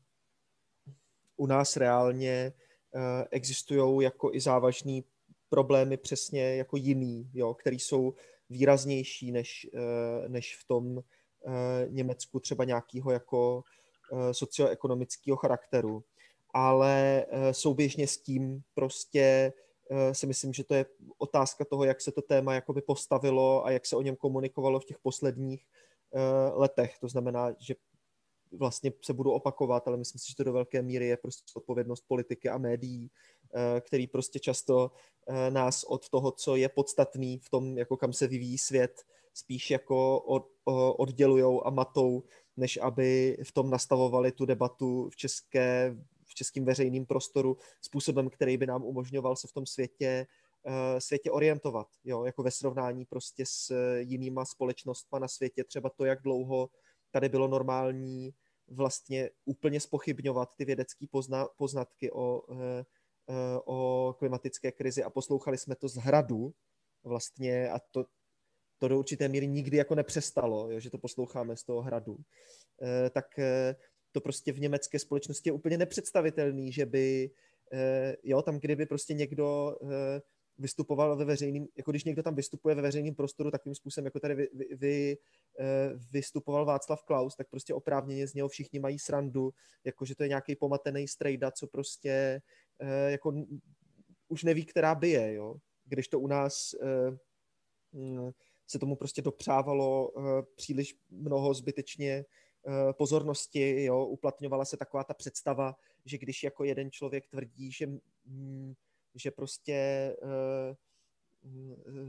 u 1.37 1.47
nás 1.47 1.77
reálně 1.77 2.53
uh, 2.91 3.01
existují 3.31 4.03
jako 4.03 4.33
i 4.33 4.39
závažný 4.39 5.03
problémy 5.49 5.97
přesně 5.97 6.55
jako 6.55 6.77
jiný, 6.77 7.29
jo, 7.33 7.53
který 7.53 7.79
jsou 7.79 8.13
výraznější 8.49 9.31
než, 9.31 9.67
než 10.27 10.57
v 10.57 10.67
tom 10.67 11.03
Německu 11.87 12.39
třeba 12.39 12.63
nějakého 12.63 13.11
jako 13.11 13.63
socioekonomického 14.31 15.37
charakteru 15.37 16.03
ale 16.57 17.25
eh, 17.29 17.53
souběžně 17.53 18.07
s 18.07 18.17
tím 18.17 18.61
prostě 18.73 19.53
eh, 19.91 20.13
si 20.13 20.27
myslím, 20.27 20.53
že 20.53 20.63
to 20.63 20.73
je 20.73 20.85
otázka 21.17 21.65
toho, 21.65 21.83
jak 21.83 22.01
se 22.01 22.11
to 22.11 22.21
téma 22.21 22.53
jakoby 22.53 22.81
postavilo 22.81 23.65
a 23.65 23.71
jak 23.71 23.85
se 23.85 23.95
o 23.95 24.01
něm 24.01 24.15
komunikovalo 24.15 24.79
v 24.79 24.85
těch 24.85 24.97
posledních 24.99 25.65
eh, 26.15 26.19
letech. 26.53 26.97
To 26.99 27.07
znamená, 27.07 27.55
že 27.59 27.75
vlastně 28.51 28.91
se 29.01 29.13
budu 29.13 29.31
opakovat, 29.31 29.87
ale 29.87 29.97
myslím 29.97 30.19
si, 30.19 30.29
že 30.29 30.35
to 30.35 30.43
do 30.43 30.53
velké 30.53 30.81
míry 30.81 31.07
je 31.07 31.17
prostě 31.17 31.43
odpovědnost 31.55 32.03
politiky 32.07 32.49
a 32.49 32.57
médií, 32.57 33.11
který 33.81 34.07
prostě 34.07 34.39
často 34.39 34.91
nás 35.49 35.83
od 35.83 36.09
toho, 36.09 36.31
co 36.31 36.55
je 36.55 36.69
podstatný 36.69 37.39
v 37.39 37.49
tom, 37.49 37.77
jako 37.77 37.97
kam 37.97 38.13
se 38.13 38.27
vyvíjí 38.27 38.57
svět, 38.57 39.03
spíš 39.33 39.71
jako 39.71 40.19
od, 40.19 40.47
oddělujou 40.97 41.67
a 41.67 41.69
matou, 41.69 42.23
než 42.57 42.79
aby 42.81 43.37
v 43.43 43.51
tom 43.51 43.69
nastavovali 43.69 44.31
tu 44.31 44.45
debatu 44.45 45.09
v 45.09 45.15
české, 45.15 45.97
v 46.37 46.45
českém 46.45 46.65
veřejném 46.65 47.05
prostoru 47.05 47.57
způsobem, 47.81 48.29
který 48.29 48.57
by 48.57 48.67
nám 48.67 48.83
umožňoval 48.83 49.35
se 49.35 49.47
v 49.47 49.53
tom 49.53 49.65
světě 49.65 50.27
Eh, 50.69 51.01
světě 51.01 51.31
orientovat, 51.31 51.87
jo, 52.03 52.25
jako 52.25 52.43
ve 52.43 52.51
srovnání 52.51 53.05
prostě 53.05 53.45
s 53.45 53.73
jinýma 53.97 54.45
společnostma 54.45 55.19
na 55.19 55.27
světě, 55.27 55.63
třeba 55.63 55.89
to, 55.89 56.05
jak 56.05 56.21
dlouho 56.21 56.69
tady 57.11 57.29
bylo 57.29 57.47
normální 57.47 58.33
vlastně 58.67 59.29
úplně 59.45 59.79
spochybňovat 59.79 60.49
ty 60.55 60.65
vědecké 60.65 61.05
pozna, 61.11 61.45
poznatky 61.57 62.11
o, 62.11 62.43
eh, 62.53 62.85
eh, 63.29 63.59
o 63.65 64.15
klimatické 64.19 64.71
krizi. 64.71 65.03
A 65.03 65.09
poslouchali 65.09 65.57
jsme 65.57 65.75
to 65.75 65.87
z 65.87 65.95
hradu 65.95 66.53
vlastně 67.03 67.69
a 67.69 67.79
to, 67.91 68.05
to 68.77 68.87
do 68.87 68.99
určité 68.99 69.27
míry 69.27 69.47
nikdy 69.47 69.77
jako 69.77 69.95
nepřestalo, 69.95 70.71
jo, 70.71 70.79
že 70.79 70.89
to 70.89 70.97
posloucháme 70.97 71.57
z 71.57 71.63
toho 71.63 71.81
hradu, 71.81 72.17
tak 73.11 73.25
to 74.17 74.21
prostě 74.21 74.51
v 74.51 74.59
německé 74.59 74.99
společnosti 74.99 75.49
je 75.49 75.53
úplně 75.53 75.77
nepředstavitelný, 75.77 76.71
že 76.71 76.85
by, 76.85 77.31
jo, 78.23 78.41
tam 78.41 78.59
kdyby 78.59 78.85
prostě 78.85 79.13
někdo 79.13 79.77
vystupoval 80.57 81.15
ve 81.17 81.25
veřejným, 81.25 81.67
jako 81.77 81.91
když 81.91 82.03
někdo 82.03 82.23
tam 82.23 82.35
vystupuje 82.35 82.75
ve 82.75 82.81
veřejném 82.81 83.15
prostoru 83.15 83.51
takovým 83.51 83.75
způsobem, 83.75 84.05
jako 84.05 84.19
tady 84.19 84.35
vy, 84.35 84.47
vy, 84.53 84.75
vy, 84.75 85.17
eh, 85.59 85.93
vystupoval 86.11 86.65
Václav 86.65 87.03
Klaus, 87.03 87.35
tak 87.35 87.49
prostě 87.49 87.73
oprávněně 87.73 88.27
z 88.27 88.33
něho 88.33 88.49
všichni 88.49 88.79
mají 88.79 88.99
srandu, 88.99 89.53
jako 89.83 90.05
že 90.05 90.15
to 90.15 90.23
je 90.23 90.29
nějaký 90.29 90.55
pomatený 90.55 91.07
strejda, 91.07 91.51
co 91.51 91.67
prostě 91.67 92.41
eh, 92.79 93.11
jako 93.11 93.33
už 94.27 94.43
neví, 94.43 94.65
která 94.65 94.95
bije, 94.95 95.33
jo. 95.33 95.55
Když 95.85 96.07
to 96.07 96.19
u 96.19 96.27
nás 96.27 96.73
eh, 96.73 97.17
mm, 97.91 98.31
se 98.67 98.79
tomu 98.79 98.95
prostě 98.95 99.21
dopřávalo 99.21 100.11
příliš 100.55 100.95
mnoho 101.09 101.53
zbytečně 101.53 102.25
pozornosti, 102.91 103.83
jo, 103.83 104.05
uplatňovala 104.05 104.65
se 104.65 104.77
taková 104.77 105.03
ta 105.03 105.13
představa, 105.13 105.75
že 106.05 106.17
když 106.17 106.43
jako 106.43 106.63
jeden 106.63 106.91
člověk 106.91 107.27
tvrdí, 107.27 107.71
že 107.71 107.87
že 109.15 109.31
prostě 109.31 110.15
uh, 110.21 110.75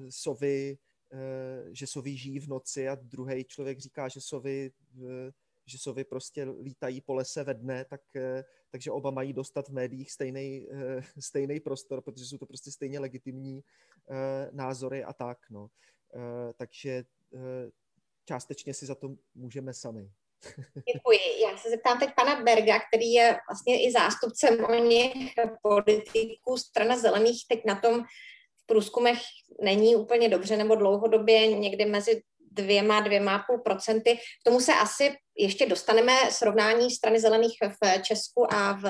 sovy, 0.08 0.78
uh, 1.12 1.72
že 1.72 1.86
sovy 1.86 2.16
žijí 2.16 2.38
v 2.38 2.48
noci 2.48 2.88
a 2.88 2.94
druhý 2.94 3.44
člověk 3.44 3.78
říká, 3.78 4.08
že 4.08 4.20
sovy, 4.20 4.70
že 5.66 5.78
sovy 5.78 6.04
prostě 6.04 6.44
lítají 6.44 7.00
po 7.00 7.14
lese 7.14 7.44
ve 7.44 7.54
dne, 7.54 7.84
tak, 7.84 8.00
takže 8.70 8.90
oba 8.90 9.10
mají 9.10 9.32
dostat 9.32 9.68
v 9.68 9.72
médiích 9.72 10.12
stejný, 10.12 10.68
stejný 11.18 11.60
prostor, 11.60 12.02
protože 12.02 12.24
jsou 12.24 12.38
to 12.38 12.46
prostě 12.46 12.70
stejně 12.70 13.00
legitimní 13.00 13.64
názory 14.52 15.04
a 15.04 15.12
tak. 15.12 15.38
No. 15.50 15.70
Takže 16.56 17.04
částečně 18.24 18.74
si 18.74 18.86
za 18.86 18.94
to 18.94 19.16
můžeme 19.34 19.74
sami. 19.74 20.10
Děkuji. 20.94 21.18
Já 21.42 21.56
se 21.56 21.70
zeptám 21.70 21.98
teď 21.98 22.10
pana 22.16 22.42
Berga, 22.42 22.78
který 22.78 23.12
je 23.12 23.36
vlastně 23.50 23.86
i 23.86 23.92
zástupcem 23.92 24.64
o 24.64 24.68
politiků 25.62 26.56
strana 26.56 26.98
zelených. 26.98 27.44
Teď 27.48 27.60
na 27.66 27.80
tom 27.80 28.04
v 28.62 28.66
průzkumech 28.66 29.18
není 29.62 29.96
úplně 29.96 30.28
dobře, 30.28 30.56
nebo 30.56 30.74
dlouhodobě 30.74 31.46
někdy 31.46 31.84
mezi 31.84 32.22
dvěma, 32.50 33.00
dvěma 33.00 33.44
půl 33.46 33.58
procenty. 33.58 34.16
K 34.16 34.44
tomu 34.44 34.60
se 34.60 34.72
asi 34.74 35.16
ještě 35.36 35.66
dostaneme 35.66 36.12
srovnání 36.30 36.90
strany 36.90 37.20
zelených 37.20 37.56
v 37.62 38.02
Česku 38.02 38.52
a 38.54 38.72
v, 38.72 38.86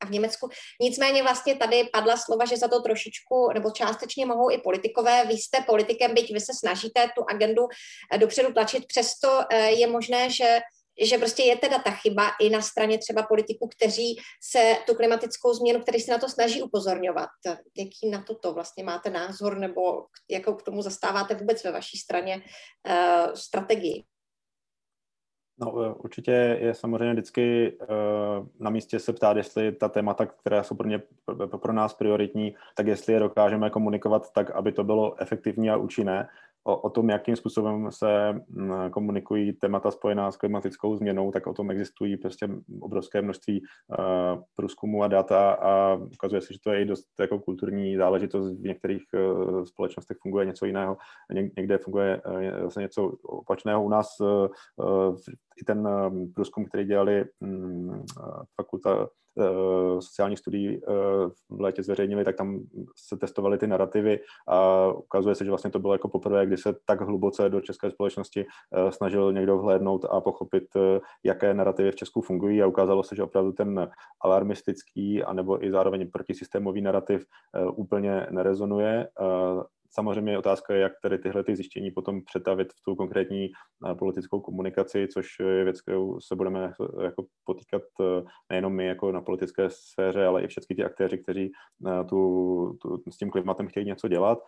a 0.00 0.06
v 0.06 0.10
Německu. 0.10 0.48
Nicméně 0.80 1.22
vlastně 1.22 1.54
tady 1.54 1.88
padla 1.92 2.16
slova, 2.16 2.44
že 2.44 2.56
za 2.56 2.68
to 2.68 2.80
trošičku 2.80 3.52
nebo 3.54 3.70
částečně 3.70 4.26
mohou 4.26 4.50
i 4.50 4.58
politikové. 4.58 5.24
Vy 5.26 5.32
jste 5.34 5.60
politikem, 5.66 6.14
byť 6.14 6.32
vy 6.32 6.40
se 6.40 6.52
snažíte 6.58 7.10
tu 7.16 7.24
agendu 7.30 7.62
dopředu 8.16 8.52
tlačit, 8.52 8.86
přesto 8.86 9.40
eh, 9.50 9.70
je 9.70 9.86
možné, 9.86 10.30
že 10.30 10.60
že 11.00 11.18
prostě 11.18 11.42
je 11.42 11.56
teda 11.56 11.78
ta 11.78 11.90
chyba 11.90 12.22
i 12.40 12.50
na 12.50 12.62
straně 12.62 12.98
třeba 12.98 13.22
politiků, 13.22 13.68
kteří 13.68 14.16
se 14.42 14.76
tu 14.86 14.94
klimatickou 14.94 15.54
změnu, 15.54 15.80
kteří 15.80 16.00
se 16.00 16.12
na 16.12 16.18
to 16.18 16.28
snaží 16.28 16.62
upozorňovat. 16.62 17.28
Jaký 17.78 18.10
na 18.10 18.22
toto 18.22 18.54
vlastně 18.54 18.84
máte 18.84 19.10
názor 19.10 19.58
nebo 19.58 20.06
jakou 20.30 20.54
k 20.54 20.62
tomu 20.62 20.82
zastáváte 20.82 21.34
vůbec 21.34 21.64
ve 21.64 21.72
vaší 21.72 21.98
straně 21.98 22.42
uh, 22.88 23.32
strategii? 23.34 24.04
No, 25.60 25.82
eh, 25.82 25.94
určitě 25.94 26.58
je 26.60 26.74
samozřejmě 26.74 27.12
vždycky 27.12 27.76
uh, 27.80 28.46
na 28.58 28.70
místě 28.70 28.98
se 28.98 29.12
ptát, 29.12 29.36
jestli 29.36 29.72
ta 29.72 29.88
témata, 29.88 30.26
která 30.26 30.62
jsou 30.62 30.74
pro, 30.74 30.88
ně, 30.88 31.02
pro 31.60 31.72
nás 31.72 31.94
prioritní, 31.94 32.54
tak 32.76 32.86
jestli 32.86 33.12
je 33.12 33.20
dokážeme 33.20 33.70
komunikovat 33.70 34.32
tak, 34.32 34.50
aby 34.50 34.72
to 34.72 34.84
bylo 34.84 35.22
efektivní 35.22 35.70
a 35.70 35.76
účinné 35.76 36.28
o, 36.64 36.76
o 36.76 36.90
tom, 36.90 37.10
jakým 37.10 37.36
způsobem 37.36 37.92
se 37.92 38.32
mm, 38.32 38.90
komunikují 38.90 39.52
témata 39.52 39.90
spojená 39.90 40.30
s 40.30 40.36
klimatickou 40.36 40.96
změnou, 40.96 41.30
tak 41.30 41.46
o 41.46 41.54
tom 41.54 41.70
existují 41.70 42.16
prostě 42.16 42.48
obrovské 42.80 43.22
množství 43.22 43.62
uh, 43.62 44.42
průzkumů 44.56 45.02
a 45.02 45.08
data 45.08 45.52
a 45.52 45.94
ukazuje 45.94 46.40
se, 46.40 46.52
že 46.52 46.58
to 46.64 46.70
je 46.70 46.82
i 46.82 46.84
dost 46.84 47.06
jako 47.20 47.38
kulturní 47.38 47.96
záležitost. 47.96 48.52
V 48.52 48.62
některých 48.62 49.02
uh, 49.14 49.64
společnostech 49.64 50.16
funguje 50.22 50.46
něco 50.46 50.66
jiného, 50.66 50.96
někde 51.56 51.78
funguje 51.78 52.22
uh, 52.26 52.62
zase 52.62 52.80
něco 52.80 53.12
opačného. 53.22 53.84
U 53.84 53.88
nás 53.88 54.08
uh, 54.20 55.16
i 55.60 55.64
ten 55.64 55.88
průzkum, 56.34 56.64
který 56.64 56.84
dělali 56.84 57.24
um, 57.40 58.04
fakulta 58.56 59.08
sociálních 60.00 60.38
studií 60.38 60.76
eh, 60.76 60.90
v 61.50 61.60
létě 61.60 61.82
zveřejnili, 61.82 62.24
tak 62.24 62.36
tam 62.36 62.60
se 62.96 63.16
testovaly 63.16 63.58
ty 63.58 63.66
narrativy 63.66 64.20
a 64.48 64.86
ukazuje 64.92 65.34
se, 65.34 65.44
že 65.44 65.50
vlastně 65.50 65.70
to 65.70 65.78
bylo 65.78 65.92
jako 65.92 66.08
poprvé, 66.08 66.46
kdy 66.46 66.56
se 66.56 66.74
tak 66.86 67.00
hluboce 67.00 67.48
do 67.48 67.60
české 67.60 67.90
společnosti 67.90 68.44
eh, 68.44 68.92
snažil 68.92 69.32
někdo 69.32 69.58
vhlédnout 69.58 70.04
a 70.10 70.20
pochopit, 70.20 70.64
jaké 71.24 71.54
narrativy 71.54 71.90
v 71.90 71.96
Česku 71.96 72.20
fungují 72.20 72.62
a 72.62 72.66
ukázalo 72.66 73.02
se, 73.02 73.16
že 73.16 73.22
opravdu 73.22 73.52
ten 73.52 73.90
alarmistický 74.20 75.24
anebo 75.24 75.64
i 75.64 75.70
zároveň 75.70 76.10
protisystémový 76.10 76.80
narrativ 76.80 77.24
úplně 77.76 78.26
nerezonuje 78.30 79.08
Samozřejmě 79.94 80.32
je 80.32 80.38
otázka, 80.38 80.74
jak 80.74 80.92
tady 81.02 81.18
tyhle 81.18 81.44
ty 81.44 81.56
zjištění 81.56 81.90
potom 81.90 82.24
přetavit 82.24 82.72
v 82.72 82.80
tu 82.84 82.96
konkrétní 82.96 83.48
eh, 83.90 83.94
politickou 83.94 84.40
komunikaci, 84.40 85.08
což 85.08 85.26
je 85.40 85.64
věc, 85.64 85.80
kterou 85.80 86.20
se 86.20 86.36
budeme 86.36 86.72
jako 87.02 87.24
potýkat 87.44 87.82
eh, 88.00 88.22
nejenom 88.50 88.72
my 88.74 88.86
jako 88.86 89.12
na 89.12 89.20
politické 89.20 89.70
sféře, 89.70 90.26
ale 90.26 90.42
i 90.42 90.46
všechny 90.46 90.76
ti 90.76 90.84
aktéři, 90.84 91.18
kteří 91.18 91.52
eh, 91.86 92.04
tu, 92.04 92.18
tu, 92.82 93.10
s 93.10 93.16
tím 93.16 93.30
klimatem 93.30 93.68
chtějí 93.68 93.86
něco 93.86 94.08
dělat. 94.08 94.38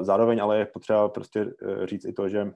Zároveň 0.00 0.42
ale 0.42 0.58
je 0.58 0.66
potřeba 0.66 1.08
prostě 1.08 1.46
říct 1.84 2.04
i 2.04 2.12
to, 2.12 2.28
že 2.28 2.52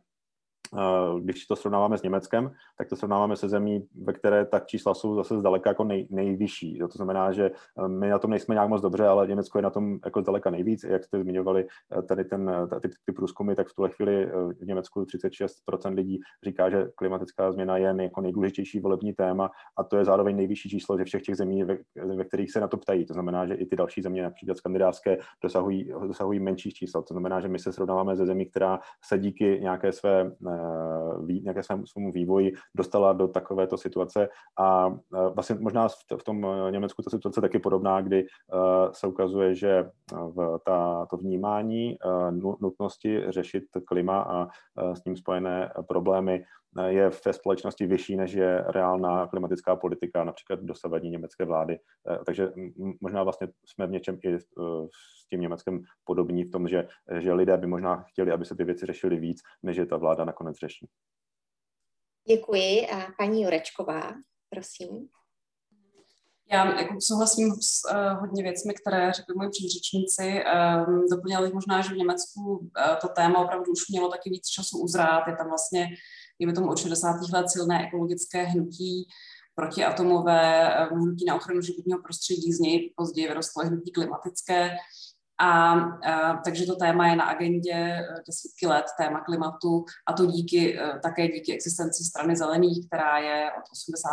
když 1.20 1.46
to 1.46 1.56
srovnáváme 1.56 1.98
s 1.98 2.02
Německem, 2.02 2.50
tak 2.78 2.88
to 2.88 2.96
srovnáváme 2.96 3.36
se 3.36 3.48
zemí, 3.48 3.88
ve 4.02 4.12
které 4.12 4.46
tak 4.46 4.66
čísla 4.66 4.94
jsou 4.94 5.14
zase 5.14 5.38
zdaleka 5.38 5.70
jako 5.70 5.84
nej, 5.84 6.08
nejvyšší. 6.10 6.78
To 6.78 6.88
znamená, 6.88 7.32
že 7.32 7.50
eh, 7.50 7.88
my 7.88 8.10
na 8.10 8.18
tom 8.18 8.30
nejsme 8.30 8.54
nějak 8.54 8.68
moc 8.68 8.82
dobře, 8.82 9.06
ale 9.06 9.26
Německo 9.26 9.58
je 9.58 9.62
na 9.62 9.70
tom 9.70 9.98
jako 10.04 10.22
zdaleka 10.22 10.50
nejvíc. 10.50 10.84
Jak 10.84 11.04
jste 11.04 11.20
zmiňovali 11.20 11.66
eh, 11.98 12.02
tady 12.02 12.24
ten, 12.24 12.68
ty, 12.82 12.88
ty 13.04 13.12
průzkumy, 13.12 13.54
tak 13.54 13.68
v 13.68 13.74
tuhle 13.74 13.90
chvíli 13.90 14.24
eh, 14.24 14.30
v 14.52 14.66
Německu 14.66 15.02
36% 15.02 15.94
lidí 15.94 16.20
říká, 16.44 16.70
že 16.70 16.88
klimatická 16.94 17.52
změna 17.52 17.76
je 17.76 17.94
jako 18.00 18.20
nejdůležitější 18.20 18.80
volební 18.80 19.12
téma 19.12 19.50
a 19.76 19.84
to 19.84 19.96
je 19.96 20.04
zároveň 20.04 20.36
nejvyšší 20.36 20.68
číslo 20.68 20.96
ze 20.96 21.04
všech 21.04 21.22
těch 21.22 21.36
zemí, 21.36 21.64
ve, 21.64 21.78
ve 22.16 22.24
kterých 22.24 22.52
se 22.52 22.60
na 22.60 22.68
to 22.68 22.76
ptají. 22.76 23.06
To 23.06 23.12
znamená, 23.12 23.46
že 23.46 23.54
i 23.54 23.66
ty 23.66 23.76
další 23.76 24.02
země, 24.02 24.22
například 24.22 24.56
skandinávské, 24.56 25.18
dosahují, 25.42 25.92
dosahují 26.06 26.40
menší 26.40 26.70
čísla. 26.70 27.02
To 27.02 27.14
znamená, 27.14 27.40
že 27.40 27.48
my 27.48 27.58
se 27.58 27.72
srovnáváme 27.72 28.16
ze 28.16 28.26
zemí, 28.26 28.46
která 28.46 28.80
se 29.04 29.18
díky 29.18 29.58
nějaké 29.60 29.92
své 29.92 30.32
nějaké 31.28 31.62
svému, 31.62 31.86
svému 31.86 32.12
vývoji 32.12 32.52
dostala 32.76 33.12
do 33.12 33.28
takovéto 33.28 33.76
situace 33.76 34.28
a 34.58 34.94
vlastně 35.34 35.56
možná 35.60 35.88
v 36.18 36.24
tom 36.24 36.46
Německu 36.70 37.02
ta 37.02 37.10
situace 37.10 37.40
taky 37.40 37.58
podobná, 37.58 38.00
kdy 38.00 38.26
se 38.92 39.06
ukazuje, 39.06 39.54
že 39.54 39.90
v 40.12 40.58
ta, 40.64 41.06
to 41.10 41.16
vnímání 41.16 41.96
nutnosti 42.60 43.22
řešit 43.28 43.64
klima 43.86 44.20
a 44.22 44.48
s 44.94 45.02
tím 45.02 45.16
spojené 45.16 45.72
problémy 45.88 46.44
je 46.86 47.10
v 47.10 47.20
té 47.20 47.32
společnosti 47.32 47.86
vyšší, 47.86 48.16
než 48.16 48.32
je 48.32 48.64
reálná 48.68 49.26
klimatická 49.26 49.76
politika, 49.76 50.24
například 50.24 50.60
dosavadní 50.60 51.10
německé 51.10 51.44
vlády. 51.44 51.78
Takže 52.26 52.48
možná 53.00 53.22
vlastně 53.22 53.48
jsme 53.66 53.86
v 53.86 53.90
něčem 53.90 54.18
i 54.24 54.40
s 54.40 55.28
tím 55.30 55.40
Německem 55.40 55.82
podobní 56.04 56.44
v 56.44 56.50
tom, 56.50 56.68
že, 56.68 56.88
že 57.18 57.32
lidé 57.32 57.56
by 57.56 57.66
možná 57.66 57.96
chtěli, 58.02 58.32
aby 58.32 58.44
se 58.44 58.56
ty 58.56 58.64
věci 58.64 58.86
řešily 58.86 59.16
víc, 59.16 59.40
než 59.62 59.76
je 59.76 59.86
ta 59.86 59.96
vláda 59.96 60.24
nakonec 60.24 60.56
řeší. 60.56 60.88
Děkuji. 62.28 62.86
A 62.86 63.06
paní 63.18 63.42
Jurečková, 63.42 64.02
prosím. 64.50 65.08
Já 66.52 66.80
jako 66.80 66.94
souhlasím 67.00 67.52
s 67.52 67.84
uh, 67.92 68.20
hodně 68.20 68.42
věcmi, 68.42 68.74
které 68.74 69.12
řekli 69.12 69.34
moji 69.36 69.50
předřečníci. 69.50 70.42
Um, 70.88 71.04
doplnila 71.10 71.42
bych 71.42 71.52
možná, 71.52 71.80
že 71.80 71.94
v 71.94 71.96
Německu 71.96 72.40
uh, 72.40 72.66
to 73.00 73.08
téma 73.08 73.38
opravdu 73.38 73.72
už 73.72 73.88
mělo 73.88 74.08
taky 74.08 74.30
víc 74.30 74.46
času 74.46 74.78
uzrát. 74.78 75.28
Je 75.28 75.36
tam 75.36 75.48
vlastně, 75.48 75.88
dejme 76.40 76.52
tomu 76.52 76.70
od 76.70 76.78
60. 76.78 77.16
let 77.32 77.50
silné 77.50 77.86
ekologické 77.86 78.44
hnutí 78.44 79.08
protiatomové, 79.54 80.68
hnutí 80.92 81.24
na 81.24 81.34
ochranu 81.34 81.60
životního 81.60 82.02
prostředí, 82.02 82.52
z 82.52 82.58
něj 82.58 82.92
později 82.96 83.28
vyrostlo 83.28 83.64
hnutí 83.64 83.92
klimatické. 83.92 84.76
A, 85.40 85.72
a 85.72 86.36
takže 86.44 86.66
to 86.66 86.76
téma 86.76 87.08
je 87.08 87.16
na 87.16 87.24
agendě 87.24 87.72
e, 87.72 88.04
desítky 88.26 88.66
let, 88.66 88.84
téma 88.98 89.20
klimatu, 89.20 89.84
a 90.06 90.12
to 90.12 90.26
díky, 90.26 90.78
e, 90.78 90.98
také 90.98 91.28
díky 91.28 91.54
existenci 91.54 92.04
strany 92.04 92.36
zelených, 92.36 92.86
která 92.86 93.18
je 93.18 93.50
od 93.58 93.64
80. 93.72 94.10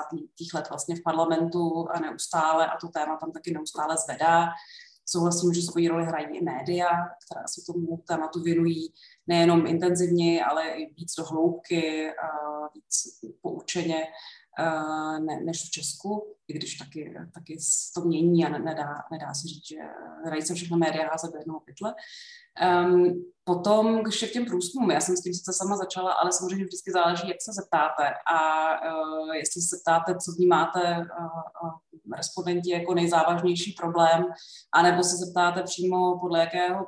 let 0.54 0.70
vlastně 0.70 0.96
v 0.96 1.04
parlamentu 1.04 1.88
a 1.92 2.00
neustále 2.00 2.68
a 2.68 2.78
to 2.82 2.88
téma 2.88 3.18
tam 3.18 3.32
taky 3.32 3.54
neustále 3.54 3.96
zvedá. 4.06 4.48
Souhlasím, 5.06 5.54
že 5.54 5.62
svoji 5.62 5.88
roli 5.88 6.06
hrají 6.06 6.38
i 6.38 6.44
média, 6.44 6.90
která 7.26 7.48
se 7.48 7.62
tomu 7.68 8.04
tématu 8.08 8.42
věnují 8.42 8.94
nejenom 9.28 9.68
intenzivně, 9.68 10.46
ale 10.46 10.70
i 10.70 10.94
víc 10.94 11.14
do 11.18 11.24
hloubky, 11.26 12.12
víc 12.74 13.20
poučeně 13.42 14.04
Eh, 14.04 14.47
ne, 15.20 15.42
než 15.44 15.64
v 15.64 15.72
Česku, 15.72 16.36
i 16.48 16.54
když 16.54 16.76
taky, 16.76 17.14
taky 17.34 17.58
to 17.96 18.02
mění 18.02 18.46
a 18.46 18.50
nedá, 18.50 19.04
nedá 19.12 19.34
se 19.34 19.48
říct, 19.48 19.68
že 19.68 19.78
dají 20.30 20.42
se 20.42 20.54
všechno 20.54 20.78
média 20.78 21.10
házet 21.10 21.32
do 21.32 21.38
jednoho 21.38 21.60
pytle. 21.60 21.94
Um, 22.86 23.26
potom 23.44 24.04
k 24.04 24.32
těm 24.34 24.46
průzkumům, 24.46 24.92
já 24.92 25.02
jsem 25.02 25.18
s 25.18 25.22
tím 25.22 25.34
sice 25.34 25.54
sama 25.54 25.78
začala, 25.78 26.12
ale 26.14 26.32
samozřejmě 26.32 26.66
vždycky 26.66 26.92
záleží, 26.92 27.28
jak 27.28 27.38
se 27.42 27.52
zeptáte 27.54 28.14
a 28.34 28.70
uh, 28.72 29.34
jestli 29.36 29.62
se 29.62 29.76
zeptáte, 29.76 30.16
co 30.16 30.32
vnímáte 30.32 30.98
uh, 30.98 31.72
respondenti 32.16 32.72
jako 32.72 32.94
nejzávažnější 32.94 33.74
problém, 33.74 34.26
anebo 34.74 35.04
se 35.04 35.16
zeptáte 35.18 35.64
přímo 35.64 36.20
podle 36.20 36.40
jakého 36.40 36.88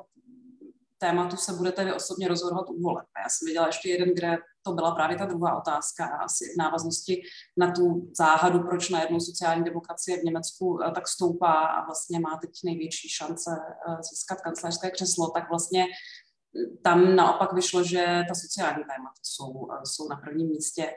tématu 1.00 1.36
se 1.36 1.52
budete 1.52 1.84
vy 1.84 1.92
osobně 1.92 2.28
rozhodovat 2.28 2.70
u 2.70 2.82
voleb. 2.82 3.06
Já 3.24 3.28
jsem 3.28 3.46
viděla 3.46 3.66
ještě 3.66 3.88
jeden, 3.88 4.14
kde 4.14 4.38
to 4.62 4.72
byla 4.72 4.94
právě 4.94 5.18
ta 5.18 5.24
druhá 5.24 5.58
otázka, 5.58 6.06
asi 6.06 6.44
v 6.44 6.58
návaznosti 6.58 7.22
na 7.56 7.72
tu 7.72 8.10
záhadu, 8.18 8.58
proč 8.58 8.90
najednou 8.90 9.20
sociální 9.20 9.64
demokracie 9.64 10.20
v 10.20 10.24
Německu 10.24 10.82
eh, 10.82 10.90
tak 10.90 11.08
stoupá 11.08 11.52
a 11.52 11.84
vlastně 11.84 12.20
má 12.20 12.38
teď 12.40 12.50
největší 12.64 13.08
šance 13.08 13.50
eh, 13.50 13.96
získat 14.10 14.40
kancelářské 14.40 14.90
křeslo, 14.90 15.30
tak 15.30 15.48
vlastně 15.50 15.84
eh, 15.84 16.76
tam 16.84 17.16
naopak 17.16 17.52
vyšlo, 17.52 17.84
že 17.84 18.22
ta 18.28 18.34
sociální 18.34 18.84
témata 18.84 19.20
jsou, 19.22 19.68
jsou 19.84 20.08
na 20.08 20.16
prvním 20.16 20.48
místě, 20.48 20.92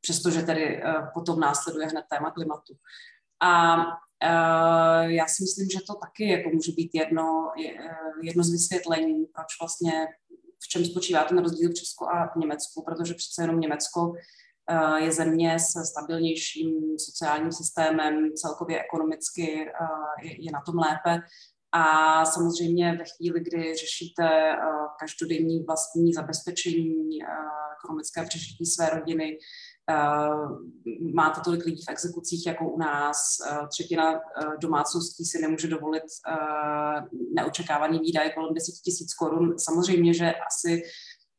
přestože 0.00 0.42
tedy 0.42 0.82
potom 1.14 1.40
následuje 1.40 1.86
hned 1.86 2.04
téma 2.10 2.30
klimatu. 2.30 2.74
A 3.40 3.76
já 5.00 5.26
si 5.26 5.42
myslím, 5.42 5.68
že 5.70 5.78
to 5.86 5.94
taky 5.94 6.28
jako 6.28 6.50
může 6.50 6.72
být 6.72 6.90
jedno, 6.94 7.52
jedno 8.22 8.44
z 8.44 8.52
vysvětlení, 8.52 9.26
proč 9.26 9.46
vlastně 9.60 10.06
v 10.64 10.68
čem 10.68 10.84
spočívá 10.84 11.24
ten 11.24 11.38
rozdíl 11.38 11.70
v 11.70 11.74
Česku 11.74 12.10
a 12.10 12.26
v 12.26 12.36
Německu, 12.36 12.84
protože 12.84 13.14
přece 13.14 13.42
jenom 13.42 13.60
Německo 13.60 14.12
eh, 14.70 15.00
je 15.04 15.12
země 15.12 15.58
se 15.58 15.84
stabilnějším 15.84 16.98
sociálním 16.98 17.52
systémem, 17.52 18.32
celkově 18.34 18.82
ekonomicky 18.82 19.42
je, 20.22 20.44
je 20.44 20.52
na 20.52 20.62
tom 20.66 20.74
lépe. 20.78 21.22
A 21.72 22.24
samozřejmě 22.24 22.96
ve 22.98 23.04
chvíli, 23.16 23.40
kdy 23.40 23.74
řešíte 23.74 24.56
každodenní 25.00 25.64
vlastní 25.64 26.12
zabezpečení, 26.12 27.18
ekonomické 27.78 28.24
přežití 28.24 28.66
své 28.66 28.90
rodiny, 28.90 29.38
máte 31.16 31.40
tolik 31.40 31.64
lidí 31.64 31.82
v 31.82 31.90
exekucích 31.90 32.46
jako 32.46 32.68
u 32.68 32.78
nás, 32.78 33.18
třetina 33.68 34.20
domácností 34.60 35.24
si 35.24 35.42
nemůže 35.42 35.68
dovolit 35.68 36.02
neočekávaný 37.34 37.98
výdaj 37.98 38.30
kolem 38.30 38.54
10 38.54 38.72
tisíc 38.84 39.14
korun. 39.14 39.58
Samozřejmě, 39.58 40.14
že 40.14 40.34
asi 40.50 40.82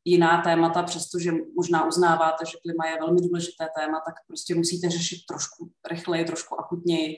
jiná 0.06 0.42
témata, 0.42 0.84
přestože 0.84 1.32
možná 1.56 1.88
uznáváte, 1.88 2.46
že 2.46 2.58
klima 2.62 2.88
je 2.88 3.00
velmi 3.00 3.22
důležité 3.22 3.68
téma, 3.80 4.02
tak 4.06 4.16
prostě 4.28 4.56
musíte 4.56 4.90
řešit 4.90 5.20
trošku 5.30 5.72
rychleji, 5.92 6.26
trošku 6.26 6.60
akutněji. 6.60 7.16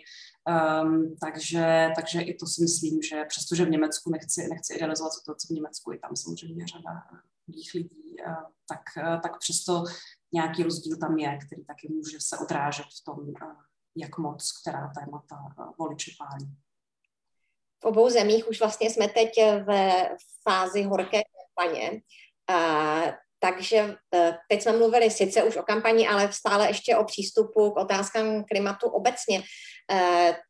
Um, 0.83 1.15
takže, 1.21 1.89
takže 1.95 2.21
i 2.21 2.33
to 2.35 2.45
si 2.47 2.61
myslím, 2.61 3.01
že 3.01 3.25
přestože 3.27 3.65
v 3.65 3.69
Německu 3.69 4.11
nechci, 4.11 4.47
nechci 4.49 4.73
idealizovat 4.73 5.13
situaci 5.13 5.47
v 5.47 5.55
Německu, 5.55 5.91
je 5.91 5.99
tam 5.99 6.15
samozřejmě 6.15 6.67
řada 6.67 6.91
lidí, 7.73 7.99
tak, 8.69 8.81
tak 9.23 9.39
přesto 9.39 9.83
nějaký 10.33 10.63
rozdíl 10.63 10.97
tam 10.97 11.17
je, 11.17 11.37
který 11.45 11.65
taky 11.65 11.87
může 11.91 12.17
se 12.19 12.37
odrážet 12.37 12.85
v 12.85 13.03
tom, 13.05 13.19
uh, 13.19 13.33
jak 13.95 14.17
moc 14.17 14.51
která 14.61 14.91
témata 14.99 15.35
uh, 15.35 15.71
voliči 15.79 16.15
pálí. 16.19 16.55
V 17.83 17.85
obou 17.85 18.09
zemích 18.09 18.49
už 18.49 18.59
vlastně 18.59 18.89
jsme 18.89 19.07
teď 19.07 19.29
ve 19.63 20.09
fázi 20.43 20.83
horké 20.83 21.21
kampaně. 21.21 22.01
Takže 23.41 23.95
teď 24.49 24.61
jsme 24.61 24.71
mluvili 24.71 25.11
sice 25.11 25.43
už 25.43 25.57
o 25.57 25.63
kampani, 25.63 26.07
ale 26.07 26.33
stále 26.33 26.67
ještě 26.67 26.97
o 26.97 27.03
přístupu 27.03 27.71
k 27.71 27.77
otázkám 27.77 28.43
klimatu 28.43 28.89
obecně. 28.89 29.43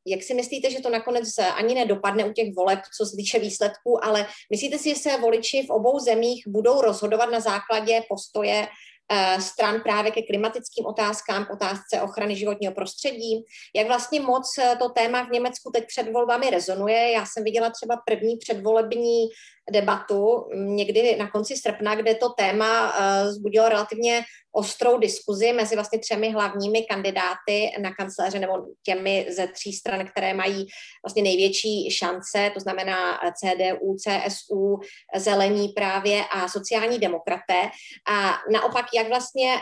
Jak 0.07 0.23
si 0.23 0.33
myslíte, 0.33 0.71
že 0.71 0.79
to 0.79 0.89
nakonec 0.89 1.37
ani 1.55 1.75
nedopadne 1.75 2.25
u 2.25 2.33
těch 2.33 2.55
voleb, 2.55 2.79
co 2.97 3.05
se 3.05 3.15
týče 3.15 3.39
výsledků, 3.39 4.05
ale 4.05 4.27
myslíte 4.51 4.77
si, 4.77 4.89
že 4.89 4.95
se 4.95 5.17
voliči 5.17 5.65
v 5.65 5.69
obou 5.69 5.99
zemích 5.99 6.43
budou 6.47 6.81
rozhodovat 6.81 7.25
na 7.25 7.39
základě 7.39 8.01
postoje 8.09 8.67
Eh, 8.67 8.98
stran 9.39 9.81
právě 9.81 10.11
ke 10.11 10.21
klimatickým 10.21 10.85
otázkám, 10.85 11.47
otázce 11.53 12.01
ochrany 12.01 12.35
životního 12.35 12.73
prostředí. 12.73 13.45
Jak 13.75 13.87
vlastně 13.87 14.21
moc 14.21 14.57
eh, 14.57 14.75
to 14.75 14.89
téma 14.89 15.23
v 15.23 15.31
Německu 15.31 15.71
teď 15.73 15.87
před 15.87 16.11
volbami 16.11 16.49
rezonuje. 16.49 17.11
Já 17.11 17.25
jsem 17.25 17.43
viděla 17.43 17.69
třeba 17.69 18.01
první 18.05 18.37
předvolební 18.37 19.27
debatu 19.71 20.45
někdy 20.55 21.15
na 21.15 21.29
konci 21.29 21.57
srpna, 21.57 21.95
kde 21.95 22.15
to 22.15 22.29
téma 22.29 22.93
uh, 22.93 23.31
zbudilo 23.31 23.69
relativně 23.69 24.21
ostrou 24.51 24.99
diskuzi 24.99 25.53
mezi 25.53 25.75
vlastně 25.75 25.99
třemi 25.99 26.31
hlavními 26.31 26.83
kandidáty 26.83 27.71
na 27.81 27.93
kanceláře 27.93 28.39
nebo 28.39 28.53
těmi 28.83 29.27
ze 29.29 29.47
tří 29.47 29.73
stran, 29.73 30.07
které 30.07 30.33
mají 30.33 30.67
vlastně 31.05 31.23
největší 31.23 31.91
šance, 31.91 32.51
to 32.53 32.59
znamená 32.59 33.19
CDU, 33.35 33.95
CSU, 33.95 34.79
Zelení 35.15 35.67
právě 35.67 36.23
a 36.25 36.47
sociální 36.47 36.99
demokraté. 36.99 37.69
A 38.07 38.33
naopak, 38.51 38.85
jak 38.93 39.07
vlastně 39.07 39.55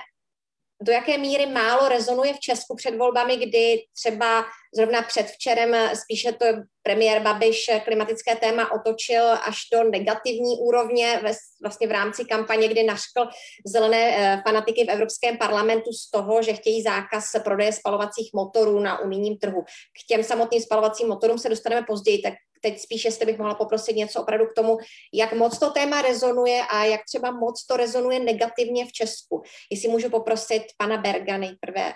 do 0.82 0.92
jaké 0.92 1.18
míry 1.18 1.46
málo 1.46 1.90
rezonuje 1.90 2.34
v 2.34 2.40
Česku 2.40 2.76
před 2.76 2.96
volbami, 2.96 3.38
kdy 3.38 3.84
třeba 3.94 4.46
zrovna 4.76 5.02
předvčerem 5.02 5.76
spíše 5.96 6.32
to 6.32 6.46
premiér 6.84 7.22
Babiš 7.22 7.70
klimatické 7.84 8.36
téma 8.36 8.72
otočil 8.72 9.24
až 9.32 9.58
do 9.74 9.84
negativní 9.84 10.58
úrovně 10.60 11.20
ve, 11.24 11.32
vlastně 11.62 11.88
v 11.88 11.92
rámci 11.92 12.26
kampaně, 12.26 12.68
kdy 12.68 12.84
naškl 12.84 13.28
zelené 13.66 14.18
eh, 14.18 14.42
fanatiky 14.48 14.86
v 14.86 14.90
Evropském 14.90 15.38
parlamentu 15.38 15.94
z 15.94 16.12
toho, 16.12 16.42
že 16.44 16.54
chtějí 16.54 16.82
zákaz 16.82 17.32
prodeje 17.44 17.74
spalovacích 17.74 18.30
motorů 18.34 18.80
na 18.80 19.00
unijním 19.00 19.38
trhu. 19.38 19.62
K 19.64 20.08
těm 20.08 20.24
samotným 20.24 20.62
spalovacím 20.62 21.08
motorům 21.08 21.38
se 21.38 21.50
dostaneme 21.50 21.86
později, 21.88 22.22
tak 22.22 22.34
teď 22.62 22.80
spíš, 22.80 23.06
jestli 23.06 23.26
bych 23.26 23.38
mohla 23.38 23.56
poprosit 23.56 23.96
něco 23.96 24.22
opravdu 24.22 24.46
k 24.46 24.54
tomu, 24.54 24.78
jak 25.14 25.34
moc 25.34 25.60
to 25.60 25.72
téma 25.72 26.02
rezonuje 26.02 26.62
a 26.74 26.84
jak 26.84 27.02
třeba 27.06 27.32
moc 27.32 27.66
to 27.66 27.78
rezonuje 27.78 28.20
negativně 28.20 28.86
v 28.86 28.92
Česku. 28.92 29.44
Jestli 29.72 29.90
můžu 29.90 30.10
poprosit 30.10 30.64
pana 30.78 30.98
Berga 30.98 31.38
nejprve. 31.38 31.94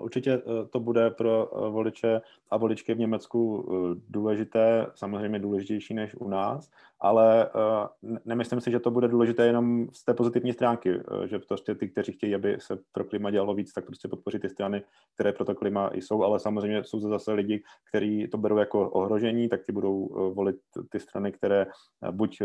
Určitě 0.00 0.32
eh, 0.32 0.66
to 0.70 0.80
bude 0.80 1.10
pro 1.10 1.48
eh, 1.66 1.70
voliče 1.70 2.20
a 2.50 2.56
voličky 2.56 2.94
v 2.94 2.98
Německu 2.98 3.68
eh, 3.68 4.00
důležité, 4.08 4.86
samozřejmě 4.94 5.38
důležitější 5.38 5.94
než 5.94 6.14
u 6.14 6.28
nás, 6.28 6.70
ale 7.00 7.50
uh, 7.50 8.16
nemyslím 8.24 8.60
si, 8.60 8.70
že 8.70 8.80
to 8.80 8.90
bude 8.90 9.08
důležité 9.08 9.46
jenom 9.46 9.86
z 9.92 10.04
té 10.04 10.14
pozitivní 10.14 10.52
stránky, 10.52 10.96
uh, 10.96 11.24
že 11.24 11.38
prostě 11.38 11.74
ty, 11.74 11.88
kteří 11.88 12.12
chtějí, 12.12 12.34
aby 12.34 12.56
se 12.60 12.78
pro 12.92 13.04
klima 13.04 13.30
dělalo 13.30 13.54
víc, 13.54 13.72
tak 13.72 13.86
prostě 13.86 14.08
podpoří 14.08 14.38
ty 14.38 14.48
strany, 14.48 14.82
které 15.14 15.32
pro 15.32 15.44
to 15.44 15.54
klima 15.54 15.90
jsou, 15.94 16.22
ale 16.22 16.40
samozřejmě 16.40 16.84
jsou 16.84 17.00
zase 17.00 17.32
lidi, 17.32 17.62
kteří 17.88 18.28
to 18.28 18.38
berou 18.38 18.58
jako 18.58 18.90
ohrožení, 18.90 19.48
tak 19.48 19.62
ti 19.62 19.72
budou 19.72 19.94
uh, 19.94 20.34
volit 20.34 20.56
ty 20.90 21.00
strany, 21.00 21.32
které 21.32 21.66
buď 22.10 22.42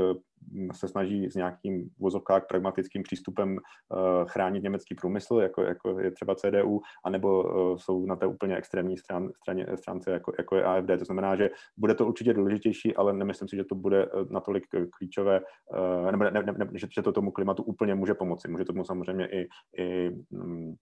se 0.74 0.88
snaží 0.88 1.30
s 1.30 1.36
nějakým 1.36 1.90
vozovkách 2.00 2.48
pragmatickým 2.48 3.04
přístupem 3.04 3.60
chránit 4.28 4.64
německý 4.64 4.96
průmysl, 4.96 5.36
jako, 5.36 5.62
jako 5.62 6.00
je 6.00 6.12
třeba 6.12 6.36
CDU, 6.36 6.82
anebo 7.04 7.44
jsou 7.78 8.06
na 8.06 8.16
té 8.16 8.26
úplně 8.26 8.58
extrémní 8.58 8.98
stran, 8.98 9.30
straně, 9.42 9.68
stránce, 9.76 10.12
jako, 10.12 10.34
jako 10.38 10.56
je 10.56 10.64
AFD. 10.64 10.88
To 11.00 11.06
znamená, 11.06 11.36
že 11.36 11.50
bude 11.78 11.96
to 11.96 12.08
určitě 12.08 12.34
důležitější, 12.34 12.96
ale 12.96 13.14
nemyslím 13.14 13.48
si, 13.48 13.56
že 13.56 13.64
to 13.64 13.76
bude 13.76 14.10
na 14.30 14.40
natolik 14.46 14.64
klíčové, 14.98 15.42
eh, 16.08 16.12
nebo 16.12 16.24
ne, 16.24 16.32
ne, 16.32 16.44
ne, 16.44 16.68
že, 16.74 16.88
že 16.96 17.02
to 17.02 17.12
tomu 17.12 17.32
klimatu 17.32 17.64
úplně 17.64 17.96
může 17.96 18.14
pomoci. 18.14 18.48
Může 18.48 18.66
tomu 18.66 18.86
samozřejmě 18.86 19.28
i, 19.28 19.48
i 19.78 20.12
um, 20.30 20.76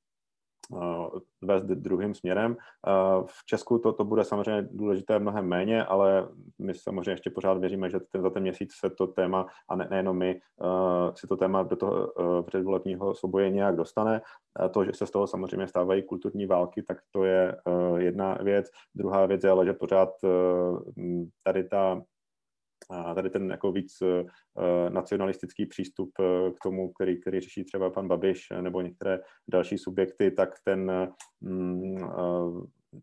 vést 1.41 1.63
druhým 1.63 2.13
směrem. 2.13 2.57
Eh, 2.57 3.23
v 3.25 3.45
Česku 3.45 3.79
to, 3.79 3.93
to 3.93 4.03
bude 4.05 4.23
samozřejmě 4.23 4.67
důležité 4.71 5.19
mnohem 5.19 5.45
méně, 5.45 5.85
ale 5.85 6.27
my 6.59 6.73
samozřejmě 6.73 7.11
ještě 7.11 7.29
pořád 7.29 7.57
věříme, 7.57 7.89
že 7.89 7.99
ten, 8.11 8.21
za 8.21 8.29
ten 8.29 8.43
měsíc 8.43 8.73
se 8.73 8.89
to 8.89 9.07
téma, 9.07 9.45
a 9.69 9.75
ne, 9.75 9.87
nejenom 9.91 10.17
my, 10.17 10.39
si 11.15 11.27
to 11.27 11.37
téma 11.37 11.63
do 11.63 11.75
toho 11.75 12.13
předvolebního 12.47 13.13
souboje 13.13 13.49
nějak 13.49 13.75
dostane. 13.75 14.21
To, 14.71 14.85
že 14.85 14.91
se 14.93 15.05
z 15.05 15.11
toho 15.11 15.27
samozřejmě 15.27 15.67
stávají 15.67 16.03
kulturní 16.03 16.45
války, 16.45 16.83
tak 16.83 16.97
to 17.11 17.23
je 17.23 17.57
jedna 17.97 18.33
věc. 18.33 18.67
Druhá 18.95 19.25
věc 19.25 19.43
je 19.43 19.49
ale, 19.49 19.65
že 19.65 19.73
pořád 19.73 20.09
tady 21.43 21.63
ta 21.63 22.01
tady 23.15 23.29
ten 23.29 23.51
jako 23.51 23.71
víc 23.71 24.03
nacionalistický 24.89 25.65
přístup 25.65 26.11
k 26.55 26.63
tomu, 26.63 26.91
který, 26.93 27.21
který 27.21 27.39
řeší 27.39 27.63
třeba 27.63 27.89
pan 27.89 28.07
Babiš 28.07 28.47
nebo 28.61 28.81
některé 28.81 29.19
další 29.47 29.77
subjekty, 29.77 30.31
tak 30.31 30.49
ten 30.63 31.07
mm, 31.41 31.97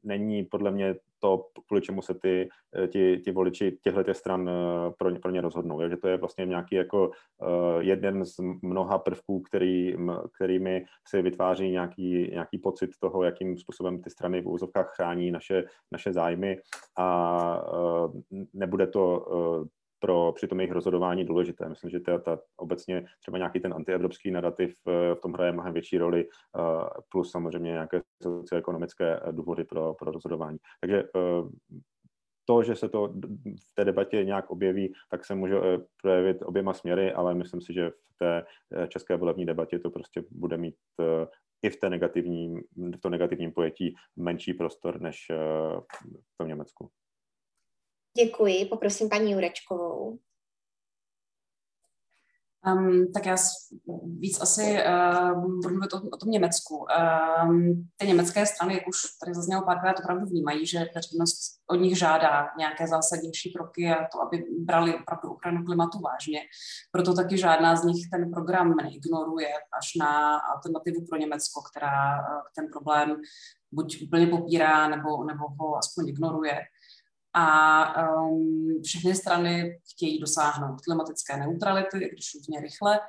není 0.05 0.45
podle 0.45 0.71
mě 0.71 0.95
to, 1.19 1.47
kvůli 1.67 1.83
čemu 1.83 2.03
se 2.03 2.15
ty, 2.15 2.49
eh, 2.77 2.89
ti, 2.89 3.21
ti 3.25 3.31
voliči 3.31 3.79
těchto 3.83 4.15
stran 4.15 4.49
eh, 4.49 4.53
pro 4.99 5.11
ně, 5.11 5.19
pro 5.19 5.31
ně 5.31 5.41
rozhodnou. 5.41 5.79
Takže 5.79 5.97
to 5.97 6.09
je 6.09 6.17
vlastně 6.17 6.47
nějaký 6.47 6.75
jako 6.75 7.09
uh, 7.09 7.81
jeden 7.81 8.25
z 8.25 8.37
mnoha 8.63 8.99
prvků, 8.99 9.41
který, 9.41 9.97
kterými 10.35 10.85
se 11.09 11.23
vytváří 11.23 11.71
nějaký, 11.71 12.31
nějaký 12.33 12.59
pocit 12.59 12.91
toho, 13.01 13.23
jakým 13.23 13.59
způsobem 13.59 14.03
ty 14.03 14.11
strany 14.11 14.41
v 14.41 14.49
úzovkách 14.49 14.95
chrání 14.97 15.31
naše, 15.31 15.65
naše 15.93 16.13
zájmy 16.13 16.59
a 16.99 17.65
nebude 18.55 18.87
to 18.87 19.27
pro 20.01 20.33
při 20.33 20.49
tom 20.49 20.61
jejich 20.61 20.73
rozhodování 20.73 21.25
důležité. 21.25 21.69
Myslím, 21.69 21.91
že 21.91 22.01
ta, 22.01 22.19
ta 22.19 22.39
obecně 22.57 23.07
třeba 23.21 23.39
nějaký 23.39 23.61
ten 23.61 23.75
antievropský 23.75 24.31
narrativ 24.31 24.75
v 25.15 25.21
tom 25.23 25.33
hraje 25.33 25.53
mnohem 25.53 25.73
větší 25.73 25.99
roli, 25.99 26.29
plus 27.09 27.31
samozřejmě 27.31 27.71
nějaké 27.71 28.01
socioekonomické 28.23 29.21
důvody 29.31 29.65
pro, 29.65 29.95
pro 29.95 30.13
rozhodování. 30.13 30.59
Takže 30.81 31.05
to, 32.45 32.63
že 32.63 32.77
se 32.77 32.89
to 32.89 33.09
v 33.71 33.75
té 33.75 33.85
debatě 33.85 34.25
nějak 34.25 34.51
objeví, 34.51 34.93
tak 35.11 35.25
se 35.25 35.35
může 35.35 35.57
projevit 36.03 36.43
oběma 36.43 36.73
směry, 36.73 37.13
ale 37.13 37.35
myslím 37.35 37.61
si, 37.61 37.73
že 37.73 37.91
v 37.91 38.17
té 38.19 38.45
české 38.89 39.17
volební 39.17 39.47
debatě 39.47 39.79
to 39.79 39.91
prostě 39.91 40.25
bude 40.31 40.57
mít 40.57 40.75
i 41.63 41.71
v, 41.71 41.77
té 41.77 41.91
negativním, 41.91 42.61
v 42.77 43.01
tom 43.01 43.13
negativním 43.13 43.53
pojetí 43.53 43.95
menší 44.17 44.55
prostor 44.55 45.01
než 45.01 45.27
v 46.35 46.39
tom 46.39 46.49
Německu. 46.49 46.91
Děkuji, 48.17 48.67
poprosím 48.67 49.09
paní 49.09 49.33
Jurečkovou. 49.33 50.19
Um, 52.67 53.13
tak 53.13 53.27
já 53.27 53.37
víc 54.05 54.41
asi 54.41 54.79
uh, 55.33 55.45
budu 55.63 55.75
mluvit 55.75 55.93
o, 55.93 55.97
o 56.13 56.17
tom 56.17 56.31
Německu. 56.31 56.87
Um, 57.45 57.89
ty 57.97 58.07
německé 58.07 58.47
strany, 58.47 58.75
jak 58.75 58.89
už 58.89 58.97
tady 59.25 59.35
zaznělo 59.35 59.63
párkrát, 59.63 59.99
opravdu 59.99 60.27
vnímají, 60.27 60.67
že 60.67 60.79
veřejnost 60.95 61.61
od 61.67 61.75
nich 61.75 61.99
žádá 61.99 62.49
nějaké 62.59 62.87
zásadnější 62.87 63.53
kroky 63.53 63.89
a 63.89 64.09
to, 64.13 64.23
aby 64.23 64.45
brali 64.59 64.95
opravdu 64.95 65.33
ochranu 65.33 65.65
klimatu 65.65 65.99
vážně. 66.01 66.41
Proto 66.93 67.15
taky 67.15 67.39
žádná 67.39 67.77
z 67.77 67.85
nich 67.85 68.11
ten 68.11 68.31
program 68.31 68.77
neignoruje 68.77 69.53
až 69.79 69.95
na 70.01 70.39
alternativu 70.39 71.07
pro 71.07 71.19
Německo, 71.19 71.63
která 71.73 72.19
uh, 72.19 72.43
ten 72.57 72.67
problém 72.73 73.17
buď 73.73 74.03
úplně 74.03 74.27
popírá, 74.27 74.89
nebo, 74.89 75.25
nebo 75.25 75.49
ho 75.49 75.77
aspoň 75.77 76.09
ignoruje 76.09 76.61
a 77.35 78.13
um, 78.23 78.83
všechny 78.85 79.15
strany 79.15 79.81
chtějí 79.93 80.21
dosáhnout 80.21 80.81
klimatické 80.81 81.37
neutrality, 81.37 81.99
když 82.13 82.35
různě 82.35 82.61
rychle. 82.61 83.01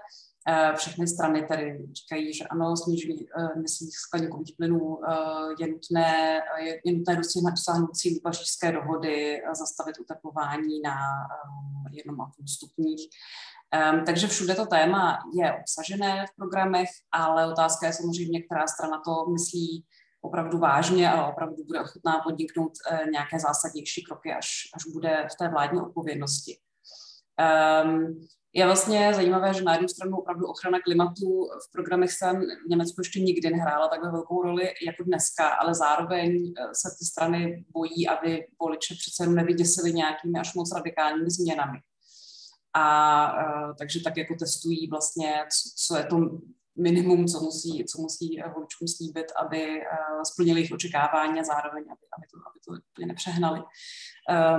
Uh, 0.50 0.76
všechny 0.76 1.08
strany 1.08 1.42
tedy 1.42 1.88
říkají, 1.94 2.34
že 2.34 2.44
ano, 2.44 2.78
snížení 2.78 3.16
uh, 3.16 3.50
emisí 3.56 3.92
skleníkových 3.92 4.54
plynů 4.58 4.80
uh, 4.80 5.04
je 5.60 5.68
nutné, 5.68 6.42
je, 6.86 6.94
nutné 6.94 7.16
dosáhnout 7.52 7.96
cílů 7.96 8.20
pařížské 8.24 8.72
dohody, 8.72 9.42
zastavit 9.60 10.00
uteplování 10.00 10.82
na 10.82 10.96
um, 12.08 12.16
1,5 12.16 12.28
stupních. 12.56 13.10
Um, 13.94 14.06
takže 14.06 14.28
všude 14.28 14.56
to 14.56 14.66
téma 14.66 15.20
je 15.36 15.54
obsažené 15.54 16.26
v 16.28 16.36
programech, 16.36 16.90
ale 17.12 17.52
otázka 17.52 17.88
je 17.88 17.94
samozřejmě, 17.94 18.42
která 18.42 18.68
strana 18.68 19.02
to 19.06 19.32
myslí 19.32 19.86
opravdu 20.22 20.58
vážně 20.58 21.12
a 21.12 21.28
opravdu 21.28 21.64
bude 21.64 21.82
ochotná 21.82 22.20
podniknout 22.24 22.72
eh, 22.92 23.06
nějaké 23.12 23.40
zásadnější 23.40 24.04
kroky, 24.04 24.34
až, 24.34 24.48
až 24.74 24.84
bude 24.94 25.28
v 25.32 25.36
té 25.36 25.50
vládní 25.50 25.82
odpovědnosti. 25.82 26.58
Um, 27.86 28.28
je 28.54 28.66
vlastně 28.66 29.14
zajímavé, 29.14 29.54
že 29.54 29.64
na 29.64 29.74
jednu 29.74 29.88
stranu 29.88 30.18
opravdu 30.18 30.48
ochrana 30.48 30.80
klimatu 30.84 31.50
v 31.68 31.72
programech 31.72 32.12
se 32.12 32.34
v 32.34 32.70
Německu 32.70 33.02
ještě 33.02 33.20
nikdy 33.20 33.50
nehrála 33.50 33.88
takhle 33.88 34.12
velkou 34.12 34.42
roli 34.42 34.64
jako 34.86 35.04
dneska, 35.04 35.50
ale 35.50 35.76
zároveň 35.76 36.54
eh, 36.58 36.68
se 36.74 36.90
ty 37.00 37.06
strany 37.06 37.66
bojí, 37.70 38.08
aby 38.08 38.48
voliče 38.62 38.96
přece 38.96 39.24
jenom 39.24 39.36
nevyděsili 39.36 39.94
nějakými 39.94 40.40
až 40.40 40.54
moc 40.54 40.74
radikálními 40.76 41.30
změnami. 41.30 41.80
A 42.74 43.34
uh, 43.34 43.76
takže 43.80 44.02
tak 44.04 44.18
jako 44.18 44.36
testují 44.36 44.88
vlastně, 44.90 45.34
co, 45.50 45.70
co 45.86 45.98
je 45.98 46.06
to 46.06 46.18
minimum, 46.78 47.26
co 47.26 47.40
musí, 47.40 47.86
co 47.86 48.02
musí 48.02 48.42
voličům 48.54 48.88
slíbit, 48.88 49.26
aby 49.42 49.68
uh, 49.68 50.22
splnili 50.24 50.60
jejich 50.60 50.72
očekávání 50.72 51.40
a 51.40 51.44
zároveň, 51.44 51.84
aby, 51.84 52.06
aby, 52.18 52.28
to, 52.32 52.38
aby 52.50 52.82
to 52.94 53.06
nepřehnali. 53.06 53.62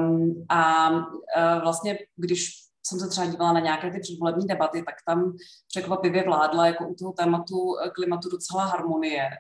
Um, 0.01 0.47
a 0.49 0.91
uh, 0.91 1.63
vlastně, 1.63 1.99
když 2.17 2.72
jsem 2.87 3.01
se 3.01 3.09
třeba 3.09 3.27
dívala 3.27 3.53
na 3.53 3.61
nějaké 3.61 3.91
ty 3.91 4.01
předvolební 4.01 4.47
debaty, 4.47 4.83
tak 4.83 4.95
tam 5.07 5.37
překvapivě 5.69 6.25
vládla 6.25 6.67
jako 6.67 6.89
u 6.89 6.95
toho 6.95 7.13
tématu 7.13 7.57
eh, 7.85 7.91
klimatu 7.91 8.31
docela 8.31 8.65
harmonie, 8.65 9.31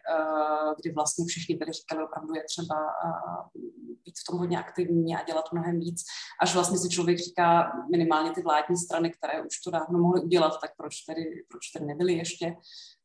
kdy 0.81 0.93
vlastně 0.93 1.25
všichni 1.29 1.57
byli 1.57 1.73
říkali, 1.73 2.05
opravdu 2.05 2.35
je 2.35 2.45
třeba 2.45 2.75
být 4.05 4.15
v 4.19 4.31
tom 4.31 4.39
hodně 4.39 4.59
aktivní 4.59 5.17
a 5.17 5.25
dělat 5.25 5.45
mnohem 5.53 5.81
víc, 5.81 6.03
až 6.41 6.55
vlastně 6.55 6.79
si 6.79 6.89
člověk 6.89 7.19
říká 7.19 7.73
minimálně 7.91 8.31
ty 8.31 8.43
vládní 8.43 8.77
strany, 8.77 9.11
které 9.11 9.43
už 9.43 9.61
to 9.65 9.71
dávno 9.71 9.99
mohly 9.99 10.21
udělat, 10.21 10.61
tak 10.61 10.71
proč 10.77 11.01
tedy, 11.01 11.25
proč 11.49 11.71
tedy 11.71 11.87
nebyly 11.87 12.13
ještě 12.13 12.57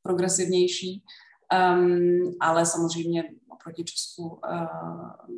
progresivnější. 0.02 1.04
Um, 1.76 2.32
ale 2.40 2.66
samozřejmě 2.66 3.24
oproti 3.50 3.84
Česku 3.84 4.28
uh, 4.28 5.38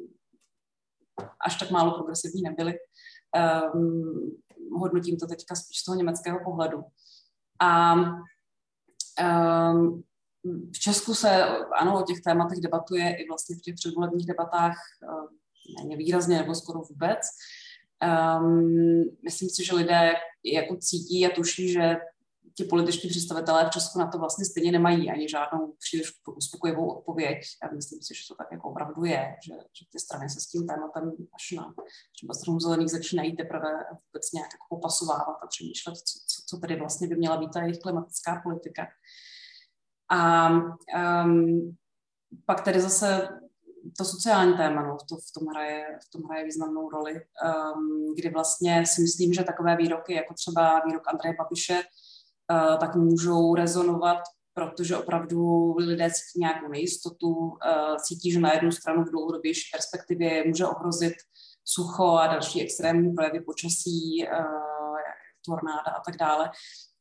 až 1.45 1.55
tak 1.59 1.71
málo 1.71 1.91
progresivní 1.91 2.41
nebyly. 2.41 2.73
Um, 3.73 4.37
hodnotím 4.71 5.17
to 5.17 5.27
teďka 5.27 5.55
spíš 5.55 5.79
z 5.79 5.83
toho 5.83 5.95
německého 5.95 6.39
pohledu. 6.43 6.83
A 7.59 7.93
um, 7.93 10.03
v 10.75 10.79
Česku 10.79 11.13
se, 11.13 11.45
ano, 11.79 11.99
o 11.99 12.03
těch 12.03 12.21
tématech 12.21 12.59
debatuje 12.59 13.15
i 13.15 13.27
vlastně 13.27 13.55
v 13.55 13.61
těch 13.61 13.75
předvolebních 13.75 14.27
debatách 14.27 14.75
méně 15.77 15.97
výrazně 15.97 16.37
nebo 16.37 16.55
skoro 16.55 16.79
vůbec. 16.79 17.19
Um, 18.39 19.03
myslím 19.23 19.49
si, 19.49 19.65
že 19.65 19.75
lidé 19.75 20.13
jako 20.43 20.75
cítí 20.75 21.25
a 21.25 21.35
tuší, 21.35 21.73
že 21.73 21.97
ti 22.59 22.63
političtí 22.63 23.09
představitelé 23.09 23.65
v 23.65 23.69
Česku 23.69 23.99
na 23.99 24.07
to 24.07 24.17
vlastně 24.17 24.45
stejně 24.45 24.71
nemají 24.71 25.11
ani 25.11 25.29
žádnou 25.29 25.75
příliš 25.79 26.11
uspokojivou 26.35 26.87
odpověď. 26.87 27.37
A 27.63 27.75
myslím 27.75 28.01
si, 28.01 28.15
že 28.15 28.27
to 28.27 28.35
tak 28.35 28.47
jako 28.51 28.69
opravdu 28.69 29.05
je, 29.05 29.35
že, 29.45 29.53
že 29.53 29.85
ty 29.91 29.99
strany 29.99 30.29
se 30.29 30.39
s 30.39 30.47
tím 30.47 30.67
tématem 30.67 31.11
až 31.35 31.51
na 31.51 31.73
třeba 32.15 32.33
stranu 32.33 32.59
zelených 32.59 32.91
začínají 32.91 33.35
teprve 33.35 33.69
vůbec 33.91 34.31
nějak 34.33 34.49
jako 34.53 34.65
popasovávat 34.69 35.37
a 35.43 35.47
přemýšlet, 35.47 35.95
co, 35.95 36.19
co, 36.27 36.43
co 36.47 36.57
tedy 36.57 36.75
vlastně 36.75 37.07
by 37.07 37.15
měla 37.15 37.37
být 37.37 37.51
ta 37.53 37.61
jejich 37.61 37.79
klimatická 37.79 38.41
politika. 38.43 38.87
A 40.11 40.49
um, 41.23 41.77
pak 42.45 42.61
tedy 42.61 42.81
zase 42.81 43.29
to 43.97 44.05
sociální 44.05 44.57
téma 44.57 44.83
no, 44.83 44.97
to 45.09 45.15
v, 45.15 45.31
tom 45.39 45.47
hraje, 45.47 45.99
v 46.07 46.09
tom 46.11 46.23
hraje 46.23 46.45
významnou 46.45 46.89
roli, 46.89 47.13
um, 47.13 48.15
kdy 48.15 48.29
vlastně 48.29 48.85
si 48.85 49.01
myslím, 49.01 49.33
že 49.33 49.43
takové 49.43 49.77
výroky, 49.77 50.13
jako 50.13 50.33
třeba 50.33 50.81
výrok 50.85 51.07
Andreje 51.07 51.35
Babiše, 51.37 51.81
tak 52.79 52.95
můžou 52.95 53.55
rezonovat, 53.55 54.17
protože 54.53 54.97
opravdu 54.97 55.73
lidé 55.77 56.11
cítí 56.11 56.39
nějakou 56.39 56.67
nejistotu, 56.67 57.29
uh, 57.29 57.57
cítí, 58.03 58.31
že 58.31 58.39
na 58.39 58.53
jednu 58.53 58.71
stranu 58.71 59.03
v 59.03 59.11
dlouhodobější 59.11 59.69
perspektivě 59.73 60.43
může 60.47 60.65
ohrozit 60.65 61.13
sucho 61.65 62.17
a 62.17 62.27
další 62.27 62.61
extrémní 62.61 63.13
projevy 63.13 63.41
počasí, 63.41 64.27
uh, 64.31 64.69
tornáda 65.45 65.91
a 65.97 66.01
tak 66.05 66.17
dále 66.17 66.51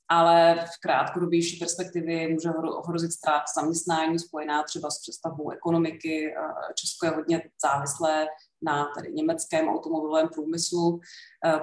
ale 0.09 0.65
v 0.65 0.81
krátkodobější 0.81 1.59
perspektivě 1.59 2.29
může 2.29 2.51
ohrozit 2.51 3.13
ztrát 3.13 3.43
zaměstnání 3.59 4.19
spojená 4.19 4.63
třeba 4.63 4.91
s 4.91 5.01
přestavbou 5.01 5.51
ekonomiky. 5.51 6.35
Česko 6.75 7.07
je 7.07 7.13
hodně 7.13 7.51
závislé 7.63 8.27
na 8.63 8.87
tady 8.95 9.13
německém 9.13 9.69
automobilovém 9.69 10.29
průmyslu. 10.29 11.01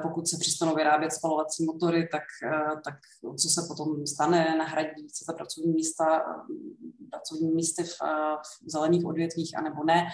Pokud 0.02 0.28
se 0.28 0.38
přestanou 0.40 0.76
vyrábět 0.76 1.12
spalovací 1.12 1.66
motory, 1.66 2.10
tak, 2.12 2.24
tak 2.84 2.94
co 3.38 3.50
se 3.50 3.62
potom 3.68 4.08
stane, 4.08 4.56
nahradí 4.58 5.10
se 5.10 5.26
za 5.26 5.34
pracovní 5.34 5.74
místa, 5.74 6.06
pracovní 7.12 7.52
místy 7.52 7.84
v, 7.84 7.98
v 8.66 8.72
zelených 8.72 9.06
odvětvích, 9.06 9.58
anebo 9.58 9.84
ne. 9.84 10.08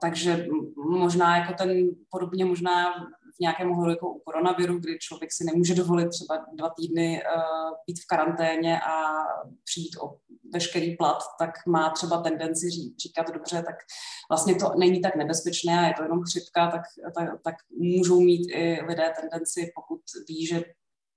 takže 0.00 0.46
možná 0.76 1.36
jako 1.36 1.52
ten 1.52 1.90
podobně 2.10 2.44
možná 2.44 2.94
v 3.36 3.40
nějakém 3.40 3.70
ohledu 3.70 3.90
jako 3.90 4.10
u 4.10 4.18
koronaviru, 4.18 4.78
kdy 4.78 4.98
člověk 4.98 5.32
si 5.32 5.44
nemůže 5.44 5.74
dovolit 5.74 6.08
třeba 6.08 6.46
dva 6.52 6.70
týdny 6.76 7.22
uh, 7.22 7.70
být 7.86 8.00
v 8.00 8.06
karanténě 8.06 8.80
a 8.80 8.94
přijít 9.64 9.96
o 10.02 10.16
veškerý 10.52 10.96
plat, 10.96 11.18
tak 11.38 11.50
má 11.66 11.90
třeba 11.90 12.22
tendenci 12.22 12.70
ří, 12.70 12.94
říkat 13.02 13.30
dobře, 13.30 13.62
tak 13.62 13.76
vlastně 14.30 14.54
to 14.54 14.74
není 14.78 15.00
tak 15.00 15.16
nebezpečné 15.16 15.80
a 15.80 15.86
je 15.86 15.94
to 15.96 16.02
jenom 16.02 16.22
chřipka, 16.22 16.70
tak, 16.70 16.82
tak, 17.14 17.42
tak 17.44 17.54
můžou 17.70 18.20
mít 18.20 18.50
i 18.54 18.82
lidé 18.82 19.12
tendenci, 19.20 19.72
pokud 19.74 20.00
ví, 20.28 20.46
že 20.46 20.64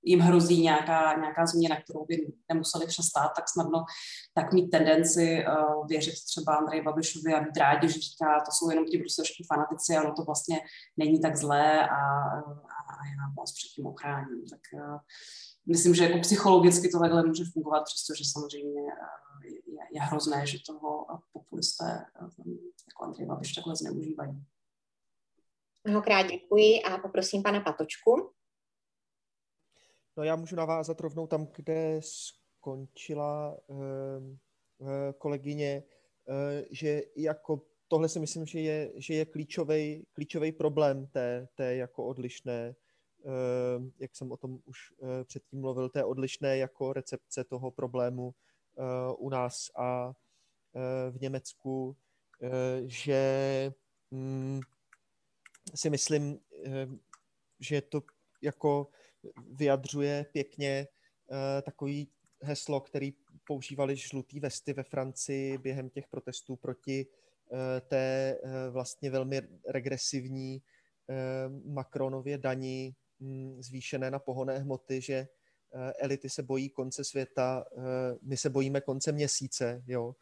jim 0.04 0.20
hrozí 0.20 0.62
nějaká, 0.62 1.20
nějaká 1.20 1.46
změna, 1.46 1.82
kterou 1.82 2.06
by 2.06 2.34
nemuseli 2.50 2.88
přestát 2.88 3.32
tak 3.36 3.50
snadno, 3.50 3.84
tak 4.34 4.54
mít 4.54 4.70
tendenci 4.70 5.46
uh, 5.48 5.88
věřit 5.88 6.14
třeba 6.26 6.56
Andrej 6.56 6.82
Babišovi 6.82 7.34
a 7.34 7.42
být 7.42 7.58
rádi, 7.58 7.88
že 7.88 8.00
říká, 8.00 8.40
to 8.40 8.52
jsou 8.52 8.70
jenom 8.70 8.86
ti 8.86 8.98
bruselští 8.98 9.44
fanatici, 9.54 9.96
ale 9.96 10.14
to 10.16 10.24
vlastně 10.24 10.60
není 10.98 11.22
tak 11.22 11.38
zlé 11.38 11.90
a, 11.90 11.96
a, 11.96 13.06
já 13.06 13.34
vás 13.38 13.52
před 13.52 13.68
tím 13.76 13.86
ochráním. 13.86 14.46
Tak 14.50 14.62
myslím, 15.66 15.96
že 15.96 16.04
jako 16.04 16.20
psychologicky 16.20 16.90
to 16.90 17.00
takhle 17.00 17.26
může 17.26 17.44
fungovat, 17.54 17.84
přestože 17.84 18.24
samozřejmě 18.32 18.82
je, 19.68 19.80
je 19.94 20.02
hrozné, 20.02 20.48
že 20.48 20.58
toho 20.68 21.06
populisté 21.34 22.06
jako 22.88 23.04
Andrej 23.04 23.28
Babiš 23.28 23.54
takhle 23.54 23.76
zneužívají. 23.76 24.44
Mnohokrát 25.84 26.28
děkuji 26.28 26.84
a 26.84 26.98
poprosím 26.98 27.44
pana 27.44 27.60
Patočku. 27.62 28.32
No 30.20 30.26
já 30.26 30.36
můžu 30.36 30.56
navázat 30.56 31.00
rovnou 31.00 31.28
tam, 31.28 31.48
kde 31.56 32.00
skončila 32.04 33.58
eh, 33.70 35.14
kolegyně, 35.18 35.84
eh, 36.30 36.66
že 36.72 37.02
jako 37.16 37.62
tohle 37.88 38.10
si 38.10 38.20
myslím, 38.20 38.46
že 38.46 38.60
je, 38.60 38.92
že 38.96 39.14
je 39.14 39.26
klíčový, 39.26 40.06
klíčový 40.14 40.52
problém 40.52 41.08
té, 41.08 41.48
té 41.56 41.76
jako 41.76 42.06
odlišné, 42.06 42.76
eh, 43.26 43.92
jak 44.00 44.16
jsem 44.16 44.32
o 44.32 44.38
tom 44.38 44.60
už 44.66 44.78
eh, 45.02 45.24
předtím 45.24 45.60
mluvil, 45.60 45.90
té 45.90 46.04
odlišné 46.04 46.58
jako 46.58 46.94
recepce 46.94 47.44
toho 47.44 47.72
problému 47.72 48.34
u 49.18 49.30
nás 49.30 49.72
a 49.76 50.14
v 51.10 51.22
Německu, 51.22 51.98
že 52.86 53.74
hm, 54.12 54.60
si 55.76 55.90
myslím, 55.90 56.40
že 57.60 57.82
to 57.82 58.02
jako 58.42 58.88
vyjadřuje 59.52 60.26
pěkně 60.32 60.88
uh, 61.28 61.38
takový 61.62 62.12
heslo, 62.42 62.82
který 62.82 63.14
používali 63.44 63.96
žlutý 63.96 64.40
vesty 64.40 64.74
ve 64.74 64.84
Francii 64.84 65.58
během 65.58 65.90
těch 65.90 66.08
protestů 66.08 66.56
proti 66.56 67.06
uh, 67.50 67.58
té 67.88 68.38
uh, 68.44 68.52
vlastně 68.70 69.10
velmi 69.12 69.42
regresivní 69.68 70.62
Macronově 71.66 72.38
daní 72.38 72.96
um, 73.20 73.62
zvýšené 73.64 74.12
na 74.12 74.20
pohonné 74.20 74.58
hmoty, 74.58 75.02
že 75.02 75.28
elity 76.00 76.30
se 76.30 76.44
bojí 76.44 76.70
konce 76.70 77.04
světa, 77.04 77.66
my 78.22 78.38
se 78.38 78.50
bojíme 78.50 78.82
konce 78.82 79.12
měsíce, 79.12 79.84
jo. 79.88 80.16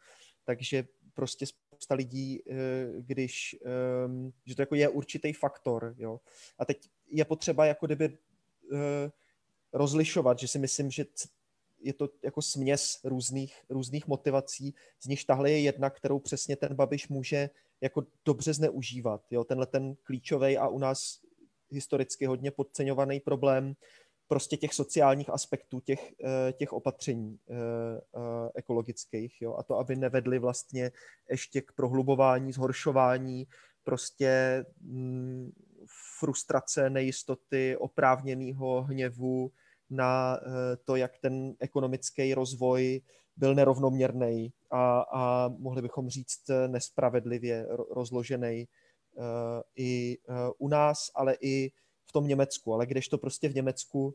Takže 0.44 0.84
prostě 1.14 1.46
spousta 1.46 1.94
lidí, 1.94 2.42
když, 2.98 3.56
um, 4.06 4.32
že 4.46 4.56
to 4.56 4.62
jako 4.62 4.74
je 4.74 4.88
určitý 4.88 5.32
faktor, 5.32 5.94
jo. 5.98 6.20
A 6.58 6.64
teď 6.64 6.90
je 7.10 7.24
potřeba 7.24 7.66
jako 7.66 7.86
kdyby 7.86 8.08
Eh, 8.08 8.27
rozlišovat, 9.72 10.38
že 10.38 10.48
si 10.48 10.58
myslím, 10.58 10.90
že 10.90 11.04
je 11.80 11.92
to 11.92 12.08
jako 12.22 12.42
směs 12.42 13.00
různých, 13.04 13.56
různých 13.70 14.06
motivací, 14.06 14.74
z 15.00 15.06
nich 15.06 15.24
tahle 15.24 15.50
je 15.50 15.60
jedna, 15.60 15.90
kterou 15.90 16.18
přesně 16.18 16.56
ten 16.56 16.74
Babiš 16.74 17.08
může 17.08 17.50
jako 17.80 18.06
dobře 18.24 18.54
zneužívat. 18.54 19.22
Jo? 19.30 19.44
Tenhle 19.44 19.66
ten 19.66 19.94
klíčový 20.02 20.58
a 20.58 20.68
u 20.68 20.78
nás 20.78 21.20
historicky 21.70 22.26
hodně 22.26 22.50
podceňovaný 22.50 23.20
problém 23.20 23.74
prostě 24.28 24.56
těch 24.56 24.74
sociálních 24.74 25.30
aspektů 25.30 25.80
těch, 25.80 26.12
eh, 26.24 26.52
těch 26.52 26.72
opatření 26.72 27.38
eh, 27.50 28.50
ekologických. 28.54 29.42
Jo? 29.42 29.54
A 29.54 29.62
to, 29.62 29.78
aby 29.78 29.96
nevedli 29.96 30.38
vlastně 30.38 30.92
ještě 31.30 31.60
k 31.60 31.72
prohlubování, 31.72 32.52
zhoršování 32.52 33.46
prostě 33.84 34.64
mm, 34.80 35.52
frustrace, 36.18 36.90
nejistoty, 36.90 37.76
oprávněného 37.76 38.82
hněvu 38.82 39.50
na 39.90 40.36
eh, 40.36 40.76
to, 40.84 40.96
jak 40.96 41.18
ten 41.18 41.54
ekonomický 41.60 42.34
rozvoj 42.34 43.00
byl 43.36 43.54
nerovnoměrný 43.54 44.52
a, 44.70 45.00
a 45.00 45.48
mohli 45.48 45.82
bychom 45.82 46.08
říct 46.08 46.50
eh, 46.50 46.68
nespravedlivě 46.68 47.66
rozložený 47.90 48.64
eh, 48.64 49.62
i 49.76 50.18
u 50.58 50.68
nás, 50.68 51.10
ale 51.14 51.36
i 51.40 51.70
v 52.04 52.12
tom 52.12 52.28
Německu. 52.28 52.74
Ale 52.74 52.86
když 52.86 53.08
to 53.08 53.18
prostě 53.18 53.48
v 53.48 53.54
Německu 53.54 54.14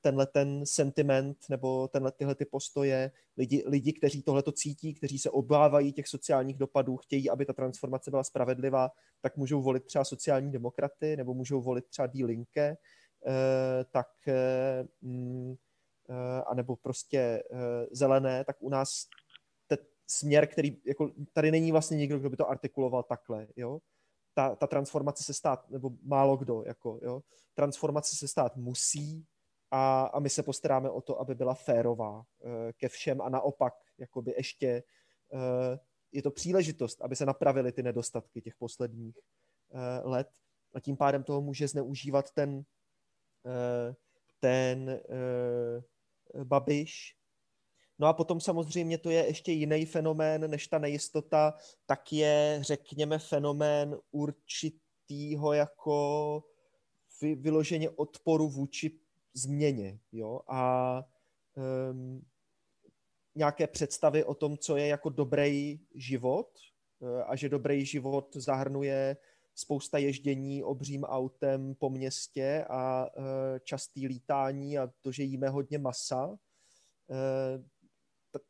tenhle 0.00 0.26
ten 0.26 0.66
sentiment 0.66 1.36
nebo 1.50 1.88
tenhle, 1.88 2.12
tyhle 2.12 2.34
ty 2.34 2.44
postoje, 2.44 3.10
lidi, 3.36 3.64
lidi, 3.66 3.92
kteří 3.92 4.22
tohle 4.22 4.42
to 4.42 4.52
cítí, 4.52 4.94
kteří 4.94 5.18
se 5.18 5.30
obávají 5.30 5.92
těch 5.92 6.08
sociálních 6.08 6.58
dopadů, 6.58 6.96
chtějí, 6.96 7.30
aby 7.30 7.46
ta 7.46 7.52
transformace 7.52 8.10
byla 8.10 8.24
spravedlivá, 8.24 8.90
tak 9.20 9.36
můžou 9.36 9.62
volit 9.62 9.84
třeba 9.84 10.04
sociální 10.04 10.52
demokraty 10.52 11.16
nebo 11.16 11.34
můžou 11.34 11.60
volit 11.60 11.86
třeba 11.86 12.06
Die 12.06 12.26
Linke, 12.26 12.76
eh, 13.26 13.84
tak 13.90 14.08
eh, 14.28 14.88
mm, 15.02 15.54
anebo 16.46 16.76
prostě 16.76 17.42
zelené, 17.90 18.44
tak 18.44 18.56
u 18.60 18.68
nás 18.68 19.06
ten 19.66 19.78
směr, 20.06 20.46
který, 20.46 20.80
jako 20.86 21.10
tady 21.32 21.50
není 21.50 21.72
vlastně 21.72 21.96
nikdo, 21.96 22.18
kdo 22.18 22.30
by 22.30 22.36
to 22.36 22.50
artikuloval 22.50 23.02
takhle, 23.02 23.46
jo. 23.56 23.78
Ta, 24.34 24.56
ta 24.56 24.66
transformace 24.66 25.24
se 25.24 25.34
stát, 25.34 25.70
nebo 25.70 25.90
málo 26.02 26.36
kdo, 26.36 26.62
jako, 26.66 26.98
jo. 27.02 27.22
Transformace 27.54 28.16
se 28.16 28.28
stát 28.28 28.56
musí, 28.56 29.26
a, 29.70 30.02
a 30.02 30.20
my 30.20 30.30
se 30.30 30.42
postaráme 30.42 30.90
o 30.90 31.00
to, 31.00 31.20
aby 31.20 31.34
byla 31.34 31.54
férová 31.54 32.24
eh, 32.40 32.72
ke 32.72 32.88
všem 32.88 33.20
a 33.20 33.28
naopak 33.28 33.74
jakoby 33.98 34.34
ještě 34.36 34.82
eh, 35.32 35.78
je 36.12 36.22
to 36.22 36.30
příležitost, 36.30 37.02
aby 37.02 37.16
se 37.16 37.26
napravily 37.26 37.72
ty 37.72 37.82
nedostatky 37.82 38.40
těch 38.40 38.54
posledních 38.56 39.18
eh, 39.18 40.08
let 40.08 40.28
a 40.74 40.80
tím 40.80 40.96
pádem 40.96 41.22
toho 41.22 41.40
může 41.40 41.68
zneužívat 41.68 42.30
ten, 42.30 42.62
ten 44.40 45.00
Babiš. 46.44 47.16
No 47.98 48.06
a 48.06 48.12
potom 48.12 48.40
samozřejmě 48.40 48.98
to 48.98 49.10
je 49.10 49.26
ještě 49.26 49.52
jiný 49.52 49.86
fenomén 49.86 50.50
než 50.50 50.68
ta 50.68 50.78
nejistota, 50.78 51.54
tak 51.86 52.12
je, 52.12 52.58
řekněme, 52.62 53.18
fenomén 53.18 53.98
určitýho 54.10 55.52
jako 55.52 56.44
vyloženě 57.22 57.90
odporu 57.90 58.48
vůči 58.48 59.00
změně. 59.38 59.98
Jo? 60.12 60.40
A 60.48 61.04
um, 61.90 62.22
nějaké 63.34 63.66
představy 63.66 64.24
o 64.24 64.34
tom, 64.34 64.58
co 64.58 64.76
je 64.76 64.86
jako 64.86 65.10
dobrý 65.10 65.80
život 65.94 66.48
eh, 67.02 67.22
a 67.24 67.36
že 67.36 67.48
dobrý 67.48 67.86
život 67.86 68.36
zahrnuje 68.36 69.16
spousta 69.54 69.98
ježdění 69.98 70.64
obřím 70.64 71.04
autem 71.04 71.74
po 71.74 71.90
městě 71.90 72.64
a 72.68 73.06
uh, 73.16 73.24
častý 73.64 74.06
lítání 74.06 74.78
a 74.78 74.90
to, 75.00 75.12
že 75.12 75.22
jíme 75.22 75.48
hodně 75.48 75.78
masa. 75.78 76.26
Uh, 76.26 76.36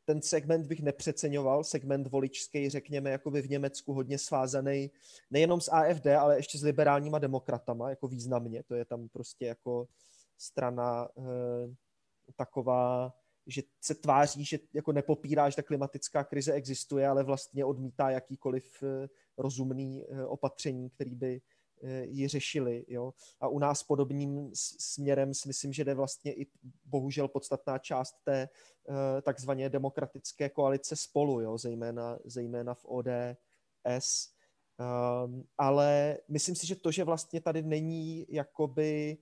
ten 0.04 0.22
segment 0.22 0.66
bych 0.66 0.82
nepřeceňoval, 0.82 1.64
segment 1.64 2.06
voličský, 2.06 2.70
řekněme, 2.70 3.10
jako 3.10 3.30
by 3.30 3.42
v 3.42 3.50
Německu 3.50 3.92
hodně 3.92 4.18
svázaný 4.18 4.90
nejenom 5.30 5.60
s 5.60 5.72
AFD, 5.72 6.06
ale 6.06 6.36
ještě 6.36 6.58
s 6.58 6.62
liberálníma 6.62 7.18
demokratama, 7.18 7.90
jako 7.90 8.08
významně. 8.08 8.62
To 8.62 8.74
je 8.74 8.84
tam 8.84 9.08
prostě 9.08 9.46
jako 9.46 9.88
strana 10.38 11.08
eh, 11.18 11.74
taková, 12.36 13.14
že 13.46 13.62
se 13.80 13.94
tváří, 13.94 14.44
že 14.44 14.58
jako 14.72 14.92
nepopírá, 14.92 15.50
že 15.50 15.56
ta 15.56 15.62
klimatická 15.62 16.24
krize 16.24 16.52
existuje, 16.52 17.08
ale 17.08 17.24
vlastně 17.24 17.64
odmítá 17.64 18.10
jakýkoliv 18.10 18.82
eh, 18.82 19.08
rozumný 19.38 20.04
eh, 20.04 20.24
opatření, 20.24 20.90
který 20.90 21.14
by 21.14 21.40
ji 22.02 22.28
řešili. 22.28 22.84
Jo? 22.88 23.14
A 23.40 23.48
u 23.48 23.58
nás 23.58 23.82
podobným 23.82 24.50
směrem 24.78 25.34
si 25.34 25.48
myslím, 25.48 25.72
že 25.72 25.84
jde 25.84 25.94
vlastně 25.94 26.32
i 26.32 26.46
bohužel 26.84 27.28
podstatná 27.28 27.78
část 27.78 28.14
té 28.24 28.48
takzvaně 29.22 29.68
demokratické 29.68 30.48
koalice 30.48 30.96
spolu, 30.96 31.40
jo? 31.40 31.58
Zejména, 31.58 32.18
zejména 32.24 32.74
v 32.74 32.84
ODS. 32.84 34.34
Um, 34.78 35.44
ale 35.58 36.18
myslím 36.28 36.54
si, 36.54 36.66
že 36.66 36.76
to, 36.76 36.90
že 36.92 37.04
vlastně 37.04 37.40
tady 37.40 37.62
není 37.62 38.26
jakoby 38.28 39.18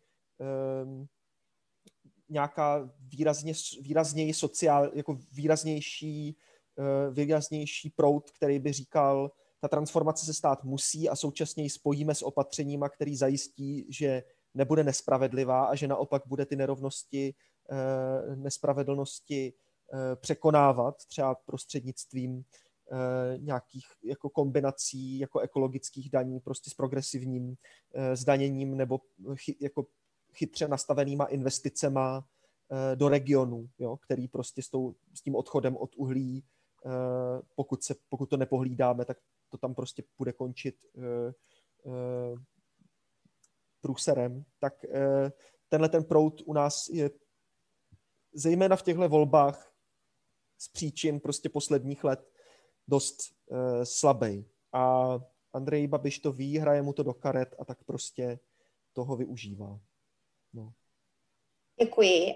nějaká 2.28 2.90
výrazně, 2.98 3.52
výrazněji 3.80 4.34
sociál, 4.34 4.90
jako 4.94 5.18
výraznější, 5.32 6.36
uh, 6.76 7.14
výraznější 7.14 7.90
proud, 7.90 8.30
který 8.30 8.58
by 8.58 8.72
říkal, 8.72 9.30
ta 9.60 9.68
transformace 9.68 10.26
se 10.26 10.34
stát 10.34 10.64
musí 10.64 11.08
a 11.08 11.16
současně 11.16 11.62
ji 11.62 11.70
spojíme 11.70 12.14
s 12.14 12.22
opatřeníma, 12.22 12.88
který 12.88 13.16
zajistí, 13.16 13.86
že 13.90 14.22
nebude 14.54 14.84
nespravedlivá 14.84 15.64
a 15.64 15.74
že 15.74 15.88
naopak 15.88 16.22
bude 16.26 16.46
ty 16.46 16.56
nerovnosti, 16.56 17.34
uh, 17.70 18.36
nespravedlnosti 18.36 19.52
uh, 19.52 20.00
překonávat 20.20 21.06
třeba 21.06 21.34
prostřednictvím 21.34 22.44
nějakých 23.38 23.86
jako 24.04 24.30
kombinací 24.30 25.18
jako 25.18 25.40
ekologických 25.40 26.10
daní 26.10 26.40
prostě 26.40 26.70
s 26.70 26.74
progresivním 26.74 27.54
zdaněním 28.14 28.76
nebo 28.76 29.00
jako 29.60 29.86
chytře 30.36 30.68
nastavenýma 30.68 31.24
investicema 31.24 32.28
eh, 32.70 32.96
do 32.96 33.08
regionu, 33.08 33.68
jo, 33.78 33.96
který 33.96 34.28
prostě 34.28 34.62
s, 34.62 34.68
tou, 34.68 34.94
s 35.14 35.22
tím 35.22 35.34
odchodem 35.34 35.76
od 35.76 35.96
uhlí, 35.96 36.44
eh, 36.86 36.90
pokud, 37.54 37.84
se, 37.84 37.94
pokud 38.08 38.30
to 38.30 38.36
nepohlídáme, 38.36 39.04
tak 39.04 39.18
to 39.48 39.58
tam 39.58 39.74
prostě 39.74 40.02
bude 40.18 40.32
končit 40.32 40.76
eh, 40.96 41.32
průserem. 43.80 44.44
Tak 44.58 44.84
tenhle 45.68 45.88
ten 45.88 46.04
prout 46.04 46.42
u 46.44 46.52
nás 46.52 46.88
je 46.88 47.10
zejména 48.34 48.76
v 48.76 48.82
těchto 48.82 49.08
volbách 49.08 49.72
z 50.58 50.68
příčin 50.68 51.20
prostě 51.20 51.48
posledních 51.48 52.04
let 52.04 52.32
dost 52.88 53.16
slabý. 53.84 54.44
A 54.72 55.18
Andrej 55.52 55.86
Babiš 55.86 56.18
to 56.18 56.32
ví, 56.32 56.58
hraje 56.58 56.82
mu 56.82 56.92
to 56.92 57.02
do 57.02 57.14
karet 57.14 57.54
a 57.58 57.64
tak 57.64 57.84
prostě 57.84 58.38
toho 58.92 59.16
využívá. 59.16 59.80
No. 60.56 60.68
Děkuji. 61.80 62.34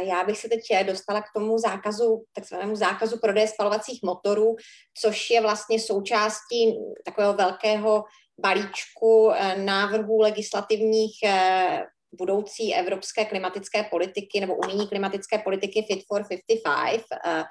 Já 0.00 0.24
bych 0.24 0.38
se 0.38 0.48
teď 0.48 0.86
dostala 0.86 1.22
k 1.22 1.32
tomu 1.36 1.58
zákazu, 1.58 2.24
takzvanému 2.32 2.76
zákazu 2.76 3.18
prodeje 3.18 3.48
spalovacích 3.48 4.00
motorů, 4.02 4.56
což 5.00 5.30
je 5.30 5.40
vlastně 5.40 5.80
součástí 5.80 6.78
takového 7.04 7.34
velkého 7.34 8.04
balíčku 8.40 9.30
eh, 9.32 9.56
návrhů 9.56 10.20
legislativních 10.20 11.16
eh, 11.24 11.84
budoucí 12.18 12.74
evropské 12.74 13.24
klimatické 13.24 13.82
politiky 13.82 14.40
nebo 14.40 14.56
unijní 14.56 14.88
klimatické 14.88 15.38
politiky 15.38 15.82
Fit 15.82 16.04
for 16.08 16.22
55, 16.28 17.04
eh, 17.26 17.44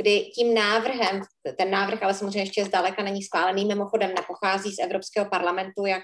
kdy 0.00 0.20
tím 0.20 0.54
návrhem, 0.54 1.22
ten 1.58 1.70
návrh 1.70 2.02
ale 2.02 2.14
samozřejmě 2.14 2.40
ještě 2.40 2.64
zdaleka 2.64 3.02
není 3.02 3.22
schválený, 3.22 3.64
mimochodem 3.64 4.14
nepochází 4.14 4.72
z 4.72 4.78
Evropského 4.78 5.26
parlamentu, 5.30 5.86
jak 5.86 6.02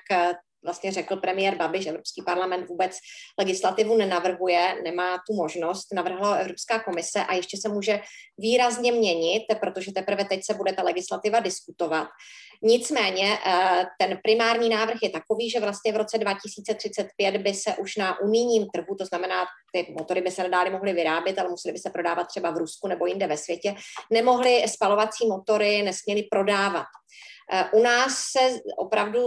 vlastně 0.64 0.92
řekl 0.92 1.16
premiér 1.16 1.56
Babiš, 1.56 1.86
Evropský 1.86 2.22
parlament 2.22 2.68
vůbec 2.68 2.98
legislativu 3.38 3.96
nenavrhuje, 3.96 4.76
nemá 4.84 5.18
tu 5.28 5.34
možnost, 5.34 5.86
navrhla 5.94 6.34
Evropská 6.34 6.78
komise 6.78 7.24
a 7.24 7.34
ještě 7.34 7.56
se 7.56 7.68
může 7.68 8.00
výrazně 8.38 8.92
měnit, 8.92 9.42
protože 9.60 9.92
teprve 9.92 10.24
teď 10.24 10.40
se 10.44 10.54
bude 10.54 10.72
ta 10.72 10.82
legislativa 10.82 11.40
diskutovat. 11.40 12.08
Nicméně 12.64 13.38
eh, 13.46 13.86
ten 14.00 14.18
primární 14.22 14.68
návrh 14.68 14.98
je 15.02 15.10
takový, 15.10 15.50
že 15.50 15.60
vlastně 15.60 15.92
v 15.92 15.96
roce 15.96 16.18
2035 16.18 17.36
by 17.36 17.54
se 17.54 17.74
už 17.74 17.96
na 17.96 18.20
unijním 18.20 18.66
trhu, 18.74 18.94
to 18.98 19.04
znamená, 19.04 19.44
ty 19.72 19.94
motory 19.98 20.20
by 20.20 20.30
se 20.30 20.42
nadále 20.42 20.70
mohly 20.70 20.92
vyrábět, 20.92 21.38
ale 21.38 21.48
musely 21.48 21.72
by 21.72 21.78
se 21.78 21.90
prodávat 21.90 22.24
třeba 22.24 22.50
v 22.50 22.56
Rusku 22.56 22.88
nebo 22.88 23.06
jinde 23.06 23.26
ve 23.26 23.36
světě, 23.36 23.74
nemohly 24.10 24.64
spalovací 24.68 25.26
motory, 25.26 25.82
nesměly 25.82 26.22
prodávat. 26.22 26.86
Eh, 27.52 27.64
u 27.72 27.82
nás 27.82 28.12
se 28.18 28.60
opravdu 28.76 29.26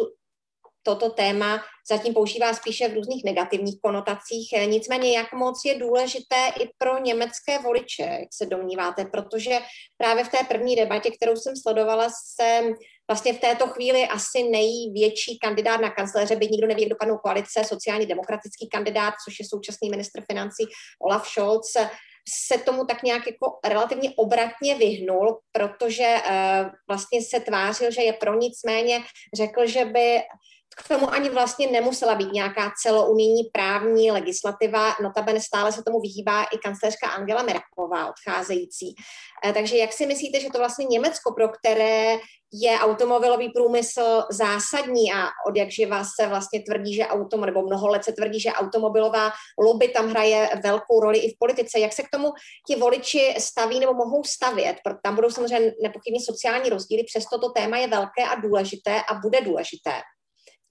toto 0.85 1.09
téma 1.09 1.63
zatím 1.89 2.13
používá 2.13 2.53
spíše 2.53 2.87
v 2.87 2.93
různých 2.93 3.23
negativních 3.23 3.75
konotacích. 3.81 4.53
Nicméně, 4.65 5.17
jak 5.17 5.33
moc 5.33 5.61
je 5.65 5.79
důležité 5.79 6.47
i 6.61 6.69
pro 6.77 6.97
německé 6.97 7.59
voliče, 7.59 8.03
jak 8.03 8.29
se 8.33 8.45
domníváte, 8.45 9.05
protože 9.05 9.59
právě 9.97 10.23
v 10.23 10.29
té 10.29 10.37
první 10.47 10.75
debatě, 10.75 11.11
kterou 11.11 11.35
jsem 11.35 11.55
sledovala, 11.55 12.07
jsem 12.09 12.73
vlastně 13.09 13.33
v 13.33 13.39
této 13.39 13.67
chvíli 13.67 14.07
asi 14.07 14.43
největší 14.43 15.39
kandidát 15.39 15.81
na 15.81 15.89
kancléře, 15.89 16.35
by 16.35 16.47
nikdo 16.47 16.67
neví, 16.67 16.81
jak 16.81 16.89
dopadnou 16.89 17.17
koalice, 17.17 17.63
sociálně 17.63 18.05
demokratický 18.05 18.69
kandidát, 18.69 19.13
což 19.25 19.39
je 19.39 19.45
současný 19.49 19.89
ministr 19.89 20.21
financí 20.31 20.63
Olaf 21.01 21.27
Scholz, 21.27 21.73
se 22.29 22.57
tomu 22.57 22.85
tak 22.85 23.03
nějak 23.03 23.27
jako 23.27 23.59
relativně 23.65 24.09
obratně 24.15 24.75
vyhnul, 24.75 25.39
protože 25.51 26.15
uh, 26.15 26.69
vlastně 26.87 27.21
se 27.21 27.39
tvářil, 27.39 27.91
že 27.91 28.01
je 28.01 28.13
pro 28.13 28.37
nicméně 28.37 28.99
řekl, 29.33 29.67
že 29.67 29.85
by 29.85 30.21
k 30.77 30.87
tomu 30.87 31.13
ani 31.13 31.29
vlastně 31.29 31.67
nemusela 31.67 32.15
být 32.15 32.31
nějaká 32.31 32.71
celounijní 32.81 33.43
právní 33.43 34.11
legislativa, 34.11 34.95
notabene 35.01 35.41
stále 35.41 35.71
se 35.71 35.83
tomu 35.83 35.99
vyhýbá 35.99 36.43
i 36.43 36.57
kancelářka 36.57 37.07
Angela 37.07 37.43
Merkelová 37.43 38.09
odcházející. 38.09 38.95
Eh, 39.45 39.53
takže 39.53 39.77
jak 39.77 39.93
si 39.93 40.05
myslíte, 40.05 40.39
že 40.39 40.49
to 40.49 40.57
vlastně 40.57 40.85
Německo, 40.85 41.33
pro 41.33 41.49
které 41.49 42.17
je 42.53 42.79
automobilový 42.79 43.49
průmysl 43.49 44.23
zásadní 44.31 45.13
a 45.13 45.27
od 45.47 45.57
jak 45.57 45.71
živa 45.71 46.03
se 46.03 46.27
vlastně 46.27 46.63
tvrdí, 46.63 46.93
že 46.93 47.07
autom, 47.07 47.41
nebo 47.41 47.61
mnoho 47.61 47.87
let 47.87 48.03
se 48.03 48.11
tvrdí, 48.11 48.39
že 48.39 48.51
automobilová 48.51 49.31
lobby 49.59 49.87
tam 49.87 50.09
hraje 50.09 50.49
velkou 50.63 50.99
roli 50.99 51.19
i 51.19 51.33
v 51.33 51.37
politice. 51.39 51.79
Jak 51.79 51.93
se 51.93 52.03
k 52.03 52.09
tomu 52.11 52.31
ti 52.67 52.75
voliči 52.75 53.35
staví 53.39 53.79
nebo 53.79 53.93
mohou 53.93 54.23
stavět? 54.23 54.75
Protože 54.83 54.99
tam 55.03 55.15
budou 55.15 55.29
samozřejmě 55.29 55.71
nepochybně 55.83 56.19
sociální 56.25 56.69
rozdíly, 56.69 57.03
přesto 57.03 57.39
to 57.39 57.49
téma 57.49 57.77
je 57.77 57.87
velké 57.87 58.23
a 58.23 58.35
důležité 58.35 59.01
a 59.09 59.13
bude 59.13 59.41
důležité. 59.41 59.91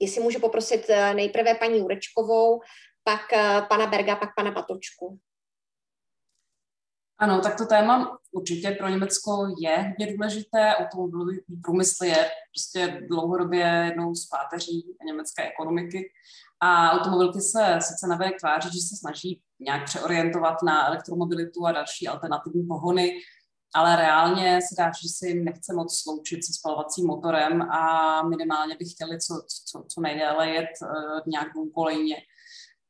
Jestli 0.04 0.22
můžu 0.22 0.40
poprosit 0.40 0.84
eh, 0.88 1.14
nejprve 1.14 1.54
paní 1.54 1.78
Jurečkovou, 1.78 2.60
pak 3.04 3.32
eh, 3.32 3.62
pana 3.68 3.86
Berga, 3.86 4.16
pak 4.16 4.28
pana 4.36 4.52
Patočku. 4.52 5.18
Ano, 7.18 7.40
tak 7.40 7.58
to 7.58 7.66
téma 7.66 8.18
určitě 8.32 8.70
pro 8.70 8.88
Německo 8.88 9.46
je 9.58 9.76
hodně 9.78 10.16
důležité. 10.16 10.74
Automobilový 10.76 11.40
průmysl 11.62 12.04
je 12.04 12.30
prostě 12.52 13.00
dlouhodobě 13.08 13.82
jednou 13.84 14.14
z 14.14 14.28
páteří 14.28 14.96
německé 15.06 15.42
ekonomiky. 15.48 16.12
A 16.60 16.90
automobilky 16.90 17.40
se 17.40 17.78
sice 17.80 18.06
navenek 18.06 18.40
tváří, 18.40 18.68
že 18.68 18.80
se 18.80 18.96
snaží 18.96 19.42
nějak 19.60 19.84
přeorientovat 19.84 20.62
na 20.62 20.86
elektromobilitu 20.86 21.66
a 21.66 21.72
další 21.72 22.08
alternativní 22.08 22.66
pohony, 22.66 23.12
ale 23.74 23.96
reálně 23.96 24.60
se 24.60 24.74
dá, 24.78 24.90
že 25.02 25.08
si 25.08 25.34
nechce 25.34 25.74
moc 25.74 26.00
sloučit 26.02 26.44
se 26.44 26.52
spalovacím 26.52 27.06
motorem 27.06 27.62
a 27.62 28.22
minimálně 28.22 28.76
by 28.78 28.84
chtěli 28.84 29.18
co, 29.18 29.34
co, 29.70 29.84
co 29.88 30.00
nejdéle 30.00 30.50
jet 30.50 30.70
uh, 30.82 31.20
nějak 31.26 31.52
dvoukolejně. 31.52 32.16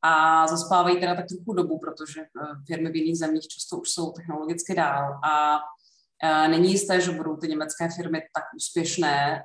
A 0.03 0.47
zaspávají 0.47 1.01
teda 1.01 1.14
tak 1.14 1.27
trochu 1.27 1.53
dobu, 1.53 1.79
protože 1.79 2.20
uh, 2.20 2.47
firmy 2.66 2.90
v 2.90 2.97
jiných 2.97 3.18
zemích 3.18 3.49
často 3.49 3.77
už 3.77 3.90
jsou 3.90 4.12
technologicky 4.12 4.75
dál 4.75 5.20
a 5.25 5.57
uh, 5.57 6.49
není 6.49 6.73
jisté, 6.73 7.01
že 7.01 7.11
budou 7.11 7.37
ty 7.37 7.49
německé 7.49 7.88
firmy 7.97 8.23
tak 8.35 8.44
úspěšné 8.57 9.44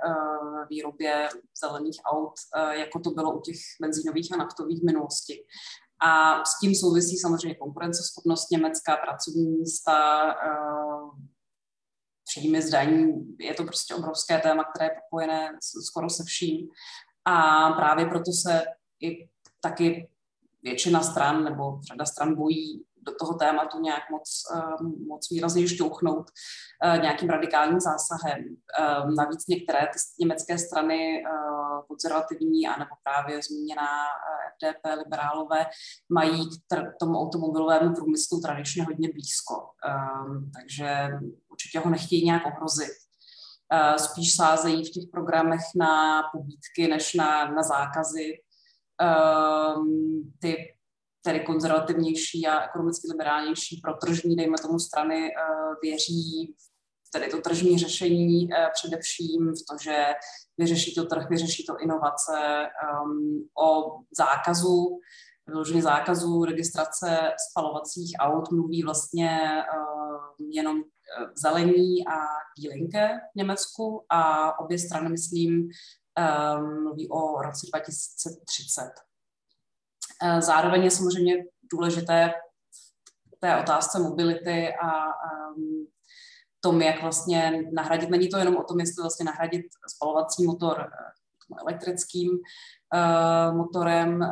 v 0.65 0.69
výrobě 0.69 1.29
zelených 1.63 1.99
aut, 2.11 2.33
jako 2.71 2.99
to 2.99 3.11
bylo 3.11 3.37
u 3.37 3.41
těch 3.41 3.55
benzínových 3.81 4.33
a 4.33 4.37
naftových 4.37 4.83
minulosti. 4.83 5.43
A 6.01 6.43
s 6.45 6.59
tím 6.59 6.75
souvisí 6.75 7.17
samozřejmě 7.17 7.55
konkurenceschopnost 7.55 8.51
Německa, 8.51 8.97
pracovní 8.97 9.47
místa, 9.47 10.23
příjmy 12.29 12.61
zdaní. 12.61 13.37
Je 13.39 13.53
to 13.53 13.63
prostě 13.63 13.95
obrovské 13.95 14.39
téma, 14.39 14.63
které 14.63 14.85
je 14.85 14.95
propojené 15.01 15.51
skoro 15.87 16.09
se 16.09 16.23
vším. 16.23 16.67
A 17.25 17.69
právě 17.71 18.05
proto 18.05 18.31
se 18.31 18.63
i 19.01 19.29
taky 19.61 20.09
většina 20.63 21.01
stran 21.01 21.43
nebo 21.43 21.81
řada 21.81 22.05
stran 22.05 22.35
bojí 22.35 22.85
do 23.09 23.15
toho 23.19 23.33
tématu 23.33 23.79
nějak 23.79 24.03
moc, 24.11 24.43
um, 24.81 25.07
moc 25.07 25.29
výrazně 25.31 25.67
šťouchnout 25.67 26.25
uh, 26.27 27.01
nějakým 27.01 27.29
radikálním 27.29 27.79
zásahem. 27.79 28.39
Um, 28.39 29.15
navíc 29.15 29.47
některé 29.47 29.79
ty 29.79 29.99
německé 30.19 30.57
strany 30.57 31.23
konzervativní 31.87 32.67
a 32.67 32.79
nebo 32.79 32.95
právě 33.03 33.41
zmíněná 33.43 33.87
FDP, 34.53 34.97
liberálové, 34.97 35.65
mají 36.09 36.49
k 36.49 36.99
tomu 36.99 37.19
automobilovému 37.19 37.95
průmyslu 37.95 38.41
tradičně 38.41 38.83
hodně 38.83 39.09
blízko. 39.13 39.55
Takže 40.53 41.07
určitě 41.51 41.79
ho 41.79 41.89
nechtějí 41.89 42.25
nějak 42.25 42.45
ohrozit. 42.45 42.91
Spíš 43.97 44.35
sázejí 44.35 44.85
v 44.85 44.89
těch 44.89 45.03
programech 45.11 45.61
na 45.75 46.23
pobídky 46.31 46.87
než 46.87 47.13
na, 47.13 47.51
na 47.51 47.63
zákazy. 47.63 48.33
Ty 50.39 50.75
tedy 51.21 51.39
konzervativnější 51.39 52.47
a 52.47 52.65
ekonomicky 52.65 53.07
liberálnější 53.11 53.81
protržní, 53.83 54.35
dejme 54.35 54.57
tomu 54.61 54.79
strany, 54.79 55.27
eh, 55.27 55.75
věří 55.81 56.55
tedy 57.11 57.27
to 57.27 57.41
tržní 57.41 57.77
řešení 57.77 58.53
eh, 58.53 58.69
především 58.73 59.51
v 59.51 59.65
to, 59.69 59.77
že 59.83 60.05
vyřeší 60.57 60.95
to 60.95 61.05
trh, 61.05 61.29
vyřeší 61.29 61.65
to 61.65 61.77
inovace, 61.79 62.67
um, 63.03 63.47
o 63.59 63.99
zákazu, 64.17 64.99
vyloženě 65.47 65.81
zákazu 65.81 66.45
registrace 66.45 67.33
spalovacích 67.49 68.15
aut 68.19 68.51
mluví 68.51 68.83
vlastně 68.83 69.39
uh, 69.75 70.47
jenom 70.51 70.77
zelení 71.35 72.07
a 72.07 72.17
bílinké 72.59 73.09
v 73.33 73.35
Německu 73.35 74.05
a 74.09 74.59
obě 74.59 74.79
strany, 74.79 75.09
myslím, 75.09 75.53
um, 75.53 76.83
mluví 76.83 77.09
o 77.09 77.41
roce 77.41 77.67
2030. 77.73 79.08
Eh, 80.23 80.41
zároveň 80.41 80.83
je 80.83 80.91
samozřejmě 80.91 81.45
důležité 81.71 82.33
té 83.39 83.61
otázce 83.61 83.99
mobility 83.99 84.73
a 84.81 85.05
um, 85.05 85.87
tom, 86.59 86.81
jak 86.81 87.01
vlastně 87.01 87.63
nahradit, 87.73 88.09
není 88.09 88.29
to 88.29 88.37
jenom 88.37 88.57
o 88.57 88.63
tom, 88.63 88.79
jestli 88.79 89.01
vlastně 89.01 89.25
nahradit 89.25 89.65
spalovací 89.95 90.43
motor 90.43 90.79
eh, 90.79 91.09
elektrickým 91.61 92.29
uh, 92.31 93.57
motorem, 93.57 94.23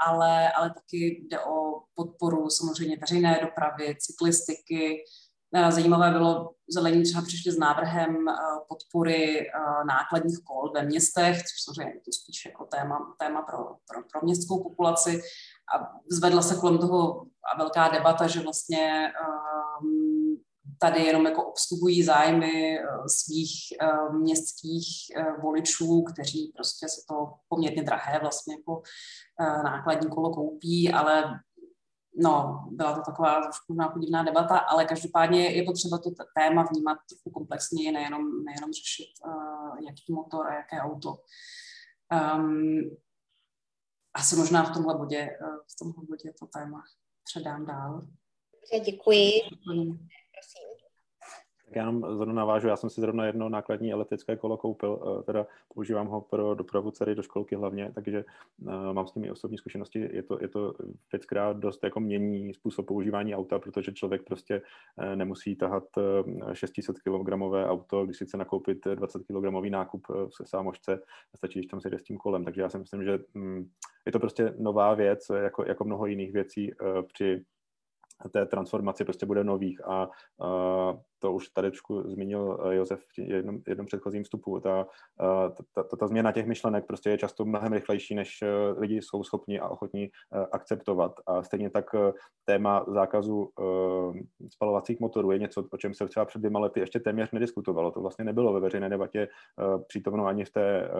ale, 0.00 0.52
ale 0.52 0.70
taky 0.74 1.26
jde 1.30 1.40
o 1.40 1.82
podporu 1.94 2.50
samozřejmě 2.50 2.96
veřejné 3.00 3.38
dopravy, 3.42 3.96
cyklistiky, 3.98 4.96
Eh, 4.96 5.23
zajímavé 5.70 6.10
bylo, 6.10 6.50
zelení 6.68 7.02
třeba 7.02 7.22
přišli 7.22 7.52
s 7.52 7.58
návrhem 7.58 8.28
eh, 8.28 8.32
podpory 8.68 9.40
eh, 9.40 9.50
nákladních 9.88 10.38
kol 10.44 10.72
ve 10.74 10.82
městech, 10.82 11.36
což 11.36 11.64
samozřejmě 11.64 11.94
je 11.94 12.00
to 12.00 12.12
spíš 12.12 12.46
jako 12.46 12.64
téma, 12.64 13.14
téma 13.18 13.42
pro, 13.42 13.58
pro, 13.58 14.02
pro 14.12 14.20
městskou 14.22 14.62
populaci. 14.62 15.22
A 15.76 15.92
zvedla 16.10 16.42
se 16.42 16.56
kolem 16.56 16.78
toho 16.78 17.26
velká 17.58 17.88
debata, 17.88 18.26
že 18.26 18.40
vlastně 18.40 19.12
um, 19.82 20.36
tady 20.78 21.02
jenom 21.02 21.24
jako 21.26 21.48
obsluhují 21.48 22.02
zájmy 22.02 22.78
svých 23.06 23.52
městských 24.12 24.86
voličů, 25.42 26.02
kteří 26.02 26.52
prostě 26.56 26.88
se 26.88 27.00
to 27.08 27.32
poměrně 27.48 27.82
drahé 27.82 28.18
vlastně 28.20 28.54
jako 28.54 28.82
nákladní 29.64 30.10
kolo 30.10 30.34
koupí, 30.34 30.92
ale 30.92 31.24
no, 32.16 32.64
byla 32.70 32.94
to 32.94 33.02
taková 33.10 33.42
trošku 33.42 33.76
podivná 33.92 34.22
debata, 34.22 34.58
ale 34.58 34.84
každopádně 34.84 35.50
je 35.50 35.62
potřeba 35.62 35.98
to 35.98 36.10
téma 36.38 36.62
vnímat 36.62 36.98
trochu 37.08 37.30
komplexněji, 37.30 37.92
nejenom, 37.92 38.44
nejenom 38.44 38.72
řešit, 38.72 39.12
uh, 39.26 39.78
jaký 39.86 40.12
motor 40.12 40.46
a 40.46 40.54
jaké 40.54 40.80
auto. 40.80 41.16
Um, 42.36 42.80
asi 44.14 44.36
možná 44.36 44.64
v 44.64 44.74
tomhle 44.74 44.98
bodě, 44.98 45.38
v 45.72 45.78
tomhle 45.78 46.04
bodě 46.08 46.32
to 46.38 46.46
téma 46.46 46.82
předám 47.24 47.66
dál. 47.66 48.06
Dobře, 48.52 48.92
děkuji. 48.92 49.30
Prosím. 49.64 50.73
Tak 51.64 51.76
já 51.76 51.92
zrovna 51.92 52.32
navážu, 52.32 52.68
já 52.68 52.76
jsem 52.76 52.90
si 52.90 53.00
zrovna 53.00 53.26
jedno 53.26 53.48
nákladní 53.48 53.92
elektrické 53.92 54.36
kolo 54.36 54.56
koupil, 54.56 55.18
eh, 55.20 55.22
teda 55.22 55.46
používám 55.74 56.06
ho 56.06 56.20
pro 56.20 56.54
dopravu 56.54 56.90
dcery 56.90 57.14
do 57.14 57.22
školky 57.22 57.56
hlavně, 57.56 57.92
takže 57.94 58.24
uh, 58.62 58.92
mám 58.92 59.06
s 59.06 59.14
nimi 59.14 59.30
osobní 59.30 59.58
zkušenosti. 59.58 60.08
Je 60.12 60.22
to, 60.22 60.38
je 60.40 60.48
to 60.48 60.74
věc, 61.12 61.26
která 61.26 61.52
dost 61.52 61.84
jako 61.84 62.00
mění 62.00 62.54
způsob 62.54 62.86
používání 62.86 63.34
auta, 63.34 63.58
protože 63.58 63.92
člověk 63.92 64.22
prostě 64.22 64.62
uh, 64.96 65.16
nemusí 65.16 65.56
tahat 65.56 65.84
uh, 65.96 66.52
600 66.52 66.96
kg 66.98 67.32
auto, 67.66 68.04
když 68.04 68.18
si 68.18 68.26
chce 68.26 68.36
nakoupit 68.36 68.78
20 68.94 69.22
kg 69.22 69.70
nákup 69.70 70.06
se 70.36 70.44
sámošce, 70.46 71.00
stačí, 71.36 71.58
když 71.58 71.66
tam 71.66 71.80
se 71.80 71.90
jde 71.90 71.98
s 71.98 72.02
tím 72.02 72.16
kolem. 72.16 72.44
Takže 72.44 72.62
já 72.62 72.68
si 72.68 72.78
myslím, 72.78 73.04
že 73.04 73.18
um, 73.34 73.70
je 74.06 74.12
to 74.12 74.18
prostě 74.18 74.54
nová 74.58 74.94
věc, 74.94 75.30
jako, 75.34 75.64
jako 75.66 75.84
mnoho 75.84 76.06
jiných 76.06 76.32
věcí 76.32 76.70
při 77.12 77.44
té 78.32 78.46
transformaci 78.46 79.04
prostě 79.04 79.26
bude 79.26 79.44
nových 79.44 79.84
a, 79.84 80.08
a 80.40 80.98
to 81.24 81.32
už 81.32 81.48
tady 81.48 81.70
trošku 81.70 82.10
zmínil 82.10 82.58
eh, 82.64 82.74
Josef 82.74 83.00
v 83.00 83.18
jednom, 83.18 83.58
jednom 83.68 83.86
předchozím 83.86 84.24
vstupu, 84.24 84.60
ta, 84.60 84.86
eh, 85.22 85.50
ta, 85.74 85.82
ta, 85.82 85.96
ta 85.96 86.06
změna 86.06 86.32
těch 86.32 86.46
myšlenek 86.46 86.86
prostě 86.86 87.10
je 87.10 87.18
často 87.18 87.44
mnohem 87.44 87.72
rychlejší, 87.72 88.14
než 88.14 88.42
eh, 88.42 88.48
lidi 88.78 89.02
jsou 89.02 89.24
schopni 89.24 89.60
a 89.60 89.68
ochotní 89.68 90.10
akceptovat. 90.52 91.12
A 91.26 91.42
stejně 91.42 91.70
tak 91.70 91.84
téma 92.44 92.84
zákazu 92.88 93.48
spalovacích 94.52 95.00
motorů 95.00 95.32
je 95.32 95.38
něco, 95.38 95.64
o 95.72 95.76
čem 95.76 95.94
se 95.94 96.08
třeba 96.08 96.24
před 96.24 96.38
dvěma 96.38 96.58
lety 96.58 96.80
ještě 96.80 97.00
téměř 97.00 97.30
nediskutovalo. 97.30 97.90
To 97.90 98.00
vlastně 98.00 98.24
nebylo 98.24 98.52
ve 98.52 98.60
veřejné 98.60 98.88
debatě 98.88 99.28
přítomno 99.86 100.26
ani 100.26 100.44
v 100.44 100.50
té, 100.50 100.90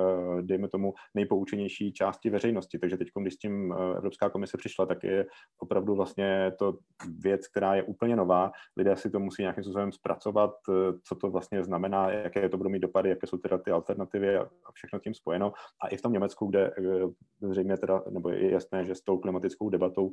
dejme 0.41 0.69
tomu, 0.69 0.95
nejpoučenější 1.15 1.93
části 1.93 2.31
veřejnosti. 2.31 2.79
Takže 2.79 2.97
teď, 2.97 3.09
když 3.21 3.35
s 3.35 3.39
tím 3.39 3.75
Evropská 3.97 4.31
komise 4.31 4.57
přišla, 4.57 4.87
tak 4.87 5.05
je 5.05 5.27
opravdu 5.59 5.95
vlastně 5.95 6.53
to 6.59 6.79
věc, 7.19 7.49
která 7.49 7.75
je 7.75 7.83
úplně 7.83 8.17
nová. 8.17 8.53
Lidé 8.77 8.97
si 8.97 9.11
to 9.11 9.21
musí 9.21 9.43
nějakým 9.43 9.65
způsobem 9.65 9.93
zpracovat 9.93 10.14
zpracovat, 10.15 10.55
eh, 10.69 10.99
co 11.05 11.15
to 11.15 11.31
vlastně 11.31 11.65
znamená, 11.65 12.11
jaké 12.11 12.49
to 12.49 12.57
budou 12.57 12.71
mít 12.71 12.79
dopady, 12.79 13.09
jaké 13.09 13.27
jsou 13.27 13.39
teda 13.39 13.59
ty 13.59 13.71
alternativy 13.71 14.37
a 14.37 14.49
všechno 14.73 14.99
tím 14.99 15.15
spojeno. 15.15 15.53
A 15.83 15.89
i 15.89 15.97
v 15.97 16.03
tom 16.03 16.13
Německu, 16.13 16.47
kde 16.47 16.67
eh, 16.79 17.07
zřejmě 17.41 17.77
teda, 17.77 18.03
nebo 18.11 18.29
je 18.29 18.51
jasné, 18.51 18.85
že 18.85 18.95
s 18.95 19.01
tou 19.01 19.19
klimatickou 19.19 19.71
debatou 19.71 20.13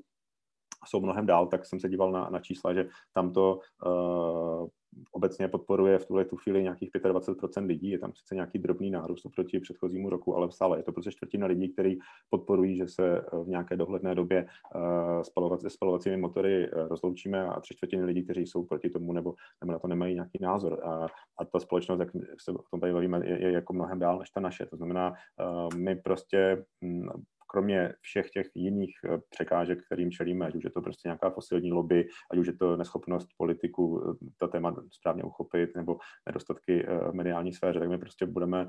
jsou 0.87 1.01
mnohem 1.01 1.25
dál, 1.25 1.47
tak 1.47 1.65
jsem 1.65 1.79
se 1.79 1.89
díval 1.89 2.11
na, 2.11 2.29
na 2.29 2.39
čísla, 2.39 2.73
že 2.73 2.87
tam 3.13 3.33
to 3.33 3.59
uh, 3.85 4.67
obecně 5.11 5.47
podporuje 5.47 5.99
v 5.99 6.05
tuhle 6.05 6.25
tu 6.25 6.37
chvíli 6.37 6.63
nějakých 6.63 6.89
25% 6.93 7.65
lidí, 7.65 7.89
je 7.89 7.99
tam 7.99 8.13
sice 8.15 8.35
nějaký 8.35 8.59
drobný 8.59 8.91
nárůst 8.91 9.25
oproti 9.25 9.59
předchozímu 9.59 10.09
roku, 10.09 10.35
ale 10.35 10.51
stále 10.51 10.79
je 10.79 10.83
to 10.83 10.91
prostě 10.91 11.11
čtvrtina 11.11 11.47
lidí, 11.47 11.73
kteří 11.73 11.99
podporují, 12.29 12.77
že 12.77 12.87
se 12.87 13.25
v 13.43 13.47
nějaké 13.47 13.77
dohledné 13.77 14.15
době 14.15 14.45
uh, 14.75 15.21
spalovat, 15.21 15.61
se 15.61 15.69
spalovacími 15.69 16.17
motory 16.17 16.71
uh, 16.71 16.87
rozloučíme 16.87 17.45
a 17.45 17.59
tři 17.59 17.75
čtvrtiny 17.75 18.03
lidí, 18.03 18.23
kteří 18.23 18.41
jsou 18.47 18.65
proti 18.65 18.89
tomu 18.89 19.13
nebo, 19.13 19.33
nebo 19.61 19.73
na 19.73 19.79
to 19.79 19.87
nemají 19.87 20.13
nějaký 20.15 20.37
názor. 20.41 20.83
A, 20.83 21.05
a 21.37 21.45
ta 21.45 21.59
společnost, 21.59 21.99
jak 21.99 22.09
se 22.41 22.51
o 22.51 22.63
tom 22.71 22.79
tady 22.79 22.93
bavíme, 22.93 23.21
je, 23.27 23.41
je 23.41 23.51
jako 23.51 23.73
mnohem 23.73 23.99
dál 23.99 24.19
než 24.19 24.29
ta 24.29 24.39
naše. 24.39 24.65
To 24.65 24.77
znamená, 24.77 25.09
uh, 25.09 25.69
my 25.77 25.95
prostě 25.95 26.65
mm, 26.81 27.09
kromě 27.51 27.93
všech 28.01 28.29
těch 28.29 28.47
jiných 28.55 28.91
eh, 29.05 29.17
překážek, 29.29 29.85
kterým 29.85 30.11
čelíme, 30.11 30.45
ať 30.45 30.55
už 30.55 30.63
je 30.63 30.71
to 30.71 30.81
prostě 30.81 31.07
nějaká 31.07 31.29
fosilní 31.29 31.71
lobby, 31.71 32.07
ať 32.31 32.37
už 32.39 32.47
je 32.47 32.53
to 32.53 32.77
neschopnost 32.77 33.27
politiku 33.37 34.03
eh, 34.09 34.27
ta 34.39 34.47
téma 34.47 34.75
správně 34.91 35.23
uchopit, 35.23 35.75
nebo 35.75 35.97
nedostatky 36.25 36.85
eh, 36.87 37.11
mediální 37.11 37.53
sféře, 37.53 37.79
tak 37.79 37.89
my 37.89 37.97
prostě 37.97 38.25
budeme 38.25 38.67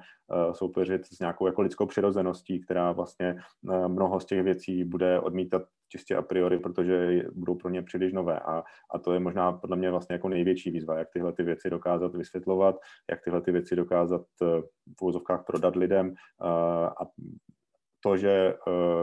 soupeřit 0.52 1.06
s 1.06 1.20
nějakou 1.20 1.46
jako 1.46 1.62
lidskou 1.62 1.86
přirozeností, 1.86 2.60
která 2.60 2.92
vlastně 2.92 3.36
mnoho 3.86 4.20
z 4.20 4.24
těch 4.24 4.42
věcí 4.42 4.84
bude 4.84 5.20
odmítat 5.20 5.62
čistě 5.88 6.16
a 6.16 6.22
priori, 6.22 6.58
protože 6.58 7.22
budou 7.32 7.54
pro 7.54 7.70
ně 7.70 7.82
příliš 7.82 8.12
nové. 8.12 8.40
A, 8.40 8.62
a 8.94 8.98
to 8.98 9.12
je 9.12 9.20
možná 9.20 9.52
podle 9.52 9.76
mě 9.76 9.90
vlastně 9.90 10.14
jako 10.14 10.28
největší 10.28 10.70
výzva, 10.70 10.98
jak 10.98 11.08
tyhle 11.12 11.32
ty 11.32 11.42
věci 11.42 11.70
dokázat 11.70 12.14
vysvětlovat, 12.14 12.76
jak 13.10 13.20
tyhle 13.24 13.40
ty 13.40 13.52
věci 13.52 13.76
dokázat 13.76 14.22
v 14.40 15.02
úvozovkách 15.02 15.44
prodat 15.46 15.76
lidem 15.76 16.14
a 17.00 17.04
to, 18.02 18.16
že 18.16 18.30
eh, 18.30 18.54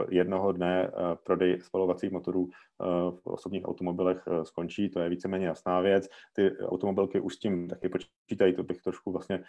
jednoho 0.08 0.52
dne 0.52 0.86
eh, 0.88 1.16
prodej 1.24 1.60
spalovacích 1.60 2.10
motorů 2.10 2.48
eh, 2.50 2.84
v 3.10 3.26
osobních 3.26 3.64
automobilech 3.64 4.28
skončí, 4.42 4.88
to 4.88 5.00
je 5.00 5.08
víceméně 5.08 5.46
jasná 5.46 5.80
věc. 5.80 6.08
Ty 6.32 6.58
automobilky 6.58 7.20
už 7.20 7.34
s 7.34 7.38
tím 7.38 7.68
taky 7.68 7.88
počítají, 7.88 8.54
to 8.54 8.62
bych 8.62 8.82
trošku 8.82 9.12
vlastně 9.12 9.44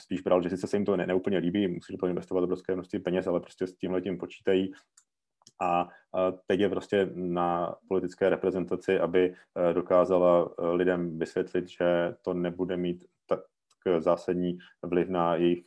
spíš 0.00 0.20
bral, 0.20 0.42
že 0.42 0.50
sice 0.50 0.66
se 0.66 0.76
jim 0.76 0.84
to 0.84 0.96
ne, 0.96 1.06
neúplně 1.06 1.38
líbí, 1.38 1.68
musí 1.68 1.92
do 1.92 1.98
toho 1.98 2.10
investovat 2.10 2.44
obrovské 2.44 2.74
množství 2.74 2.98
peněz, 2.98 3.26
ale 3.26 3.40
prostě 3.40 3.66
s 3.66 3.74
tím 3.74 3.92
letím 3.92 4.18
počítají 4.18 4.72
a 5.62 5.88
teď 6.46 6.60
je 6.60 6.68
prostě 6.68 7.10
na 7.14 7.74
politické 7.88 8.28
reprezentaci, 8.28 8.98
aby 8.98 9.34
dokázala 9.72 10.50
lidem 10.72 11.18
vysvětlit, 11.18 11.68
že 11.68 12.14
to 12.22 12.34
nebude 12.34 12.76
mít 12.76 13.04
zásadní 13.98 14.58
vliv 14.82 15.08
na 15.08 15.34
jejich 15.34 15.64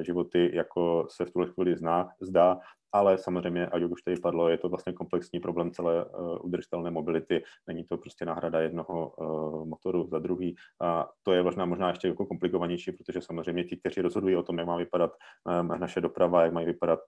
životy, 0.00 0.50
jako 0.56 1.06
se 1.10 1.24
v 1.24 1.30
tuhle 1.30 1.48
chvíli 1.48 1.76
zná, 1.76 2.08
zdá, 2.20 2.58
ale 2.94 3.18
samozřejmě, 3.18 3.66
ať 3.66 3.82
už 3.82 4.02
tady 4.02 4.20
padlo, 4.20 4.48
je 4.48 4.58
to 4.58 4.68
vlastně 4.68 4.92
komplexní 4.92 5.40
problém 5.40 5.70
celé 5.70 6.04
uh, 6.04 6.38
udržitelné 6.42 6.90
mobility, 6.90 7.42
není 7.66 7.84
to 7.84 7.98
prostě 7.98 8.24
náhrada 8.24 8.60
jednoho 8.60 9.08
uh, 9.08 9.64
motoru 9.66 10.08
za 10.10 10.18
druhý. 10.18 10.54
A 10.82 11.08
to 11.22 11.32
je 11.32 11.42
možná, 11.42 11.64
možná 11.64 11.88
ještě 11.88 12.08
jako 12.08 12.26
komplikovanější, 12.26 12.92
protože 12.92 13.20
samozřejmě 13.20 13.64
ti, 13.64 13.76
kteří 13.76 14.00
rozhodují 14.00 14.36
o 14.36 14.42
tom, 14.42 14.58
jak 14.58 14.66
má 14.66 14.76
vypadat 14.76 15.10
um, 15.60 15.68
naše 15.68 16.00
doprava, 16.00 16.42
jak 16.42 16.52
mají 16.52 16.66
vypadat 16.66 17.00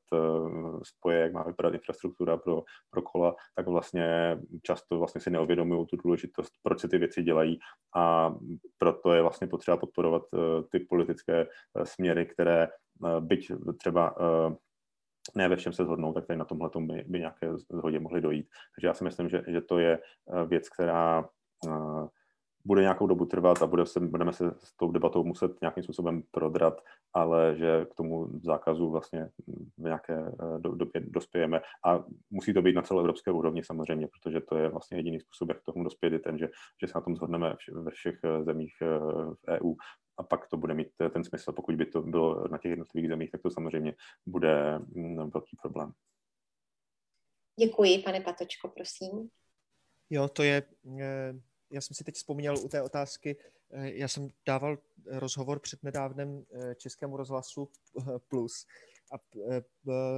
spoje, 0.82 1.18
jak 1.18 1.32
má 1.32 1.43
vypadat 1.43 1.74
infrastruktura 1.74 2.37
pro, 2.37 2.62
pro 2.91 3.03
kola, 3.03 3.34
tak 3.55 3.66
vlastně 3.66 4.39
často 4.62 4.99
vlastně 4.99 5.20
si 5.20 5.30
neuvědomují 5.30 5.87
tu 5.87 5.97
důležitost, 5.97 6.53
proč 6.62 6.80
se 6.80 6.89
ty 6.89 6.99
věci 6.99 7.22
dělají. 7.22 7.59
A 7.97 8.34
proto 8.78 9.12
je 9.12 9.22
vlastně 9.22 9.47
potřeba 9.47 9.76
podporovat 9.76 10.22
ty 10.72 10.80
politické 10.80 11.47
směry, 11.84 12.26
které 12.26 12.68
byť 13.20 13.53
třeba 13.78 14.14
ne 15.35 15.49
ve 15.49 15.57
všem 15.57 15.72
se 15.72 15.85
shodnou, 15.85 16.12
tak 16.12 16.27
tady 16.27 16.39
na 16.39 16.45
tomhle 16.45 16.70
by, 16.79 17.05
by 17.07 17.18
nějaké 17.18 17.57
zhodě 17.72 18.01
mohly 18.01 18.20
dojít. 18.20 18.47
Takže 18.77 18.87
já 18.87 18.95
si 18.95 19.05
myslím, 19.05 19.29
že, 19.29 19.45
že 19.49 19.61
to 19.61 19.79
je 19.79 19.99
eh, 19.99 20.47
věc, 20.47 20.68
která 20.68 21.29
uh, 21.66 22.09
bude 22.66 22.83
nějakou 22.83 23.07
dobu 23.07 23.24
trvat 23.24 23.62
a 23.62 23.66
bude 23.66 23.87
se, 23.87 24.01
budeme 24.01 24.33
se 24.33 24.51
s 24.59 24.77
tou 24.77 24.91
debatou 24.91 25.24
muset 25.24 25.61
nějakým 25.61 25.83
způsobem 25.83 26.22
prodrat, 26.31 26.81
ale 27.14 27.57
že 27.57 27.87
k 27.91 27.95
tomu 27.95 28.41
zákazu 28.43 28.91
vlastně 28.91 29.29
v 29.79 29.83
nějaké 29.83 30.14
eh, 30.14 30.59
době 30.59 31.01
dospějeme. 31.01 31.61
A 31.87 32.05
musí 32.31 32.55
to 32.55 32.62
být 32.62 32.77
na 32.77 32.83
celoevropské 32.83 33.31
úrovni 33.31 33.64
samozřejmě, 33.64 34.09
protože 34.09 34.41
to 34.41 34.57
je 34.57 34.68
vlastně 34.68 34.99
jediný 34.99 35.20
způsob, 35.20 35.49
jak 35.49 35.61
k 35.61 35.64
tomu 35.64 35.85
dospět, 35.85 36.12
je 36.12 36.18
ten, 36.18 36.39
že, 36.39 36.49
že 36.83 36.87
se 36.87 36.93
na 36.95 37.01
tom 37.01 37.16
shodneme 37.16 37.55
ve 37.72 37.91
všech 37.91 38.18
zemích 38.43 38.74
v 38.81 39.49
EU 39.49 39.74
a 40.19 40.23
pak 40.23 40.49
to 40.49 40.57
bude 40.57 40.75
mít 40.75 40.89
ten 41.12 41.25
smysl. 41.25 41.53
Pokud 41.53 41.75
by 41.75 41.87
to 41.87 42.03
bylo 42.03 42.49
na 42.49 42.59
těch 42.59 42.71
jednotlivých 42.71 43.11
zemích, 43.11 43.31
tak 43.31 43.43
to 43.43 43.51
samozřejmě 43.51 43.95
bude 44.27 44.79
mm, 44.79 45.31
velký 45.31 45.57
problém. 45.62 45.93
Děkuji, 47.61 47.99
pane 47.99 48.21
Patočko, 48.21 48.69
prosím. 48.69 49.31
Jo, 50.11 50.29
to 50.29 50.43
je, 50.43 50.62
eh, 51.01 51.35
já 51.71 51.81
jsem 51.81 51.95
si 51.95 52.05
teď 52.05 52.14
vzpomněl 52.14 52.59
u 52.59 52.69
té 52.69 52.83
otázky, 52.83 53.37
eh, 53.71 53.91
já 53.91 54.09
jsem 54.09 54.29
dával 54.47 54.79
rozhovor 55.07 55.61
před 55.61 55.83
nedávnem 55.83 56.45
eh, 56.53 56.75
Českému 56.75 57.17
rozhlasu 57.17 57.69
Plus 58.29 58.67
a 59.12 59.17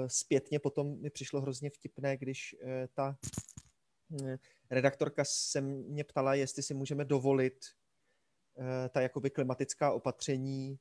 zpětně 0.07 0.59
potom 0.59 1.01
mi 1.01 1.11
přišlo 1.11 1.40
hrozně 1.40 1.70
vtipné, 1.70 2.16
když 2.16 2.57
ta 2.94 3.18
redaktorka 4.70 5.24
se 5.24 5.61
mě 5.61 6.05
ptala, 6.05 6.34
jestli 6.34 6.62
si 6.62 6.74
můžeme 6.74 7.05
dovolit 7.05 7.55
Eh, 7.55 7.78
ta 8.88 9.00
jakoby 9.00 9.30
klimatická 9.30 9.92
opatření, 9.92 10.78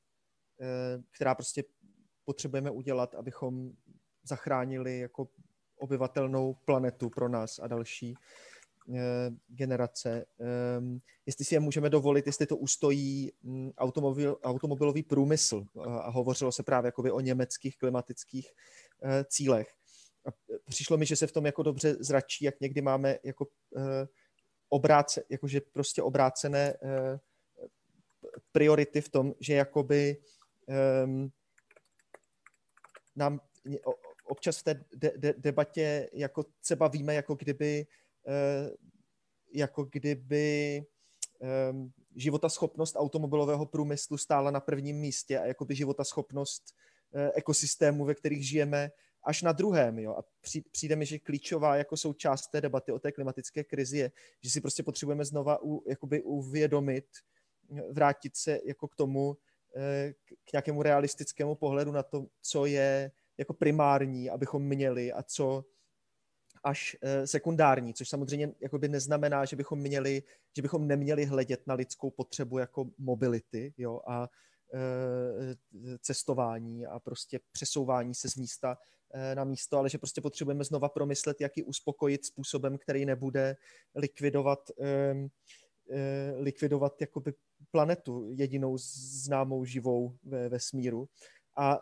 eh, 0.61 1.03
která 1.11 1.35
prostě 1.35 1.63
potřebujeme 2.25 2.71
udělat, 2.71 3.15
abychom 3.15 3.71
zachránili 4.23 4.99
jako 4.99 5.27
obyvatelnou 5.79 6.53
planetu 6.53 7.09
pro 7.09 7.29
nás 7.29 7.59
a 7.59 7.67
další 7.67 8.15
eh, 8.95 9.29
generace. 9.47 10.25
Ehm, 10.39 10.99
jestli 11.25 11.45
si 11.45 11.55
je 11.55 11.59
můžeme 11.59 11.89
dovolit, 11.89 12.27
jestli 12.27 12.45
to 12.45 12.57
ustojí 12.57 13.31
hm, 13.43 13.71
automobil, 13.77 14.37
automobilový 14.43 15.03
průmysl. 15.03 15.65
A 15.85 16.09
hovořilo 16.09 16.51
se 16.51 16.63
právě 16.63 16.87
jakoby 16.87 17.11
o 17.11 17.19
německých 17.19 17.77
klimatických 17.77 18.51
cílech. 19.27 19.67
A 20.25 20.29
přišlo 20.65 20.97
mi, 20.97 21.05
že 21.05 21.15
se 21.15 21.27
v 21.27 21.31
tom 21.31 21.45
jako 21.45 21.63
dobře 21.63 21.95
zračí, 21.99 22.45
jak 22.45 22.59
někdy 22.59 22.81
máme 22.81 23.17
jako 23.23 23.47
obráce, 24.69 25.23
jakože 25.29 25.61
prostě 25.73 26.01
obrácené 26.01 26.73
priority 28.57 29.01
v 29.01 29.09
tom, 29.09 29.33
že 29.39 29.53
jakoby 29.53 30.17
um, 31.05 31.31
nám 33.15 33.39
občas 34.25 34.57
v 34.57 34.63
té 34.63 34.85
de- 34.95 35.13
de- 35.17 35.33
debatě 35.37 36.09
jako 36.13 36.45
se 36.61 36.75
bavíme, 36.75 37.13
jako 37.13 37.35
kdyby 37.35 37.87
uh, 38.25 38.73
jako 39.53 39.83
kdyby 39.83 40.81
um, 41.69 41.93
životaschopnost 42.15 42.95
automobilového 42.95 43.65
průmyslu 43.65 44.17
stála 44.17 44.51
na 44.51 44.59
prvním 44.59 44.97
místě 44.97 45.39
a 45.39 45.45
jakoby 45.45 45.75
životaschopnost 45.75 46.63
uh, 47.13 47.29
ekosystému, 47.35 48.05
ve 48.05 48.15
kterých 48.15 48.47
žijeme 48.47 48.89
až 49.23 49.41
na 49.41 49.51
druhém. 49.51 49.99
Jo? 49.99 50.15
A 50.17 50.23
přijde 50.71 50.95
mi, 50.95 51.05
že 51.05 51.19
klíčová 51.19 51.75
jako 51.75 51.97
součást 51.97 52.47
té 52.47 52.61
debaty 52.61 52.91
o 52.91 52.99
té 52.99 53.11
klimatické 53.11 53.63
krizi 53.63 53.97
je, 53.97 54.11
že 54.41 54.49
si 54.49 54.61
prostě 54.61 54.83
potřebujeme 54.83 55.25
znova 55.25 55.63
u, 55.63 55.89
jakoby 55.89 56.21
uvědomit, 56.21 57.05
vrátit 57.91 58.37
se 58.37 58.59
jako 58.65 58.87
k 58.87 58.95
tomu, 58.95 59.37
eh, 59.75 60.13
k 60.45 60.53
nějakému 60.53 60.83
realistickému 60.83 61.55
pohledu 61.55 61.91
na 61.91 62.03
to, 62.03 62.25
co 62.41 62.65
je 62.65 63.11
jako 63.37 63.53
primární, 63.53 64.29
abychom 64.29 64.63
měli 64.63 65.13
a 65.13 65.23
co 65.23 65.65
až 66.63 66.97
eh, 67.01 67.27
sekundární, 67.27 67.93
což 67.93 68.09
samozřejmě 68.09 68.51
jakoby 68.59 68.87
neznamená, 68.87 69.45
že 69.45 69.55
bychom 69.55 69.79
měli, 69.79 70.23
že 70.55 70.61
bychom 70.61 70.87
neměli 70.87 71.25
hledět 71.25 71.67
na 71.67 71.73
lidskou 71.73 72.11
potřebu 72.11 72.57
jako 72.57 72.89
mobility 72.97 73.73
jo, 73.77 74.01
a 74.07 74.29
eh, 74.73 75.97
cestování 75.99 76.85
a 76.85 76.99
prostě 76.99 77.39
přesouvání 77.51 78.15
se 78.15 78.29
z 78.29 78.35
místa 78.35 78.77
na 79.33 79.43
místo, 79.43 79.77
ale 79.77 79.89
že 79.89 79.97
prostě 79.97 80.21
potřebujeme 80.21 80.63
znova 80.63 80.89
promyslet, 80.89 81.41
jak 81.41 81.57
ji 81.57 81.63
uspokojit 81.63 82.25
způsobem, 82.25 82.77
který 82.77 83.05
nebude 83.05 83.57
likvidovat, 83.95 84.71
likvidovat 86.37 87.01
jakoby 87.01 87.33
planetu 87.71 88.31
jedinou 88.31 88.77
známou 89.23 89.65
živou 89.65 90.17
ve 90.23 90.49
vesmíru. 90.49 91.09
A 91.57 91.79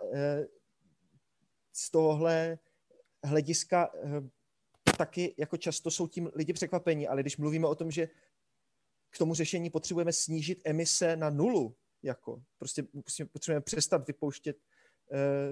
z 1.73 1.91
tohohle 1.91 2.57
hlediska 3.23 3.91
taky 4.97 5.35
jako 5.37 5.57
často 5.57 5.91
jsou 5.91 6.07
tím 6.07 6.31
lidi 6.35 6.53
překvapení, 6.53 7.07
ale 7.07 7.21
když 7.21 7.37
mluvíme 7.37 7.67
o 7.67 7.75
tom, 7.75 7.91
že 7.91 8.07
k 9.09 9.17
tomu 9.17 9.33
řešení 9.33 9.69
potřebujeme 9.69 10.13
snížit 10.13 10.61
emise 10.65 11.15
na 11.15 11.29
nulu, 11.29 11.75
jako 12.03 12.41
prostě 12.57 12.83
potřebujeme 13.31 13.61
přestat 13.61 14.07
vypouštět, 14.07 14.57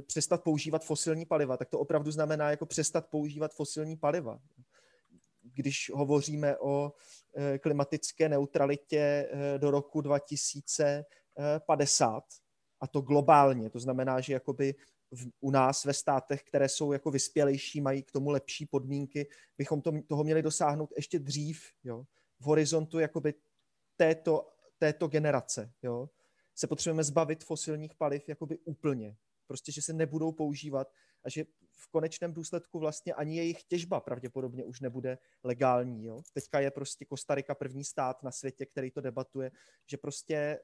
přestat 0.07 0.43
používat 0.43 0.85
fosilní 0.85 1.25
paliva, 1.25 1.57
tak 1.57 1.69
to 1.69 1.79
opravdu 1.79 2.11
znamená 2.11 2.49
jako 2.49 2.65
přestat 2.65 3.07
používat 3.09 3.53
fosilní 3.53 3.97
paliva. 3.97 4.39
Když 5.53 5.91
hovoříme 5.93 6.57
o 6.57 6.91
uh, 6.91 6.93
klimatické 7.57 8.29
neutralitě 8.29 9.29
uh, 9.33 9.39
do 9.59 9.71
roku 9.71 10.01
2050, 10.01 12.23
a 12.81 12.87
to 12.87 13.01
globálně, 13.01 13.69
to 13.69 13.79
znamená, 13.79 14.21
že 14.21 14.33
jakoby 14.33 14.75
u 15.39 15.51
nás 15.51 15.85
ve 15.85 15.93
státech, 15.93 16.43
které 16.43 16.69
jsou 16.69 16.91
jako 16.91 17.11
vyspělejší, 17.11 17.81
mají 17.81 18.03
k 18.03 18.11
tomu 18.11 18.29
lepší 18.29 18.65
podmínky, 18.65 19.29
bychom 19.57 19.81
to, 19.81 19.91
toho 20.07 20.23
měli 20.23 20.41
dosáhnout 20.41 20.93
ještě 20.95 21.19
dřív, 21.19 21.63
jo, 21.83 22.03
v 22.39 22.45
horizontu 22.45 22.99
jakoby 22.99 23.33
této, 23.95 24.53
této 24.77 25.07
generace, 25.07 25.73
jo, 25.83 26.09
se 26.55 26.67
potřebujeme 26.67 27.03
zbavit 27.03 27.43
fosilních 27.43 27.95
paliv 27.95 28.29
jakoby 28.29 28.57
úplně, 28.57 29.17
prostě, 29.47 29.71
že 29.71 29.81
se 29.81 29.93
nebudou 29.93 30.31
používat 30.31 30.91
a 31.23 31.29
že 31.29 31.45
v 31.83 31.87
konečném 31.87 32.33
důsledku 32.33 32.79
vlastně 32.79 33.13
ani 33.13 33.37
jejich 33.37 33.63
těžba 33.63 33.99
pravděpodobně 33.99 34.63
už 34.63 34.79
nebude 34.79 35.17
legální. 35.43 36.05
Jo? 36.05 36.21
Teďka 36.33 36.59
je 36.59 36.71
prostě 36.71 37.05
Kostarika 37.05 37.55
první 37.55 37.83
stát 37.83 38.23
na 38.23 38.31
světě, 38.31 38.65
který 38.65 38.91
to 38.91 39.01
debatuje, 39.01 39.51
že 39.87 39.97
prostě 39.97 40.59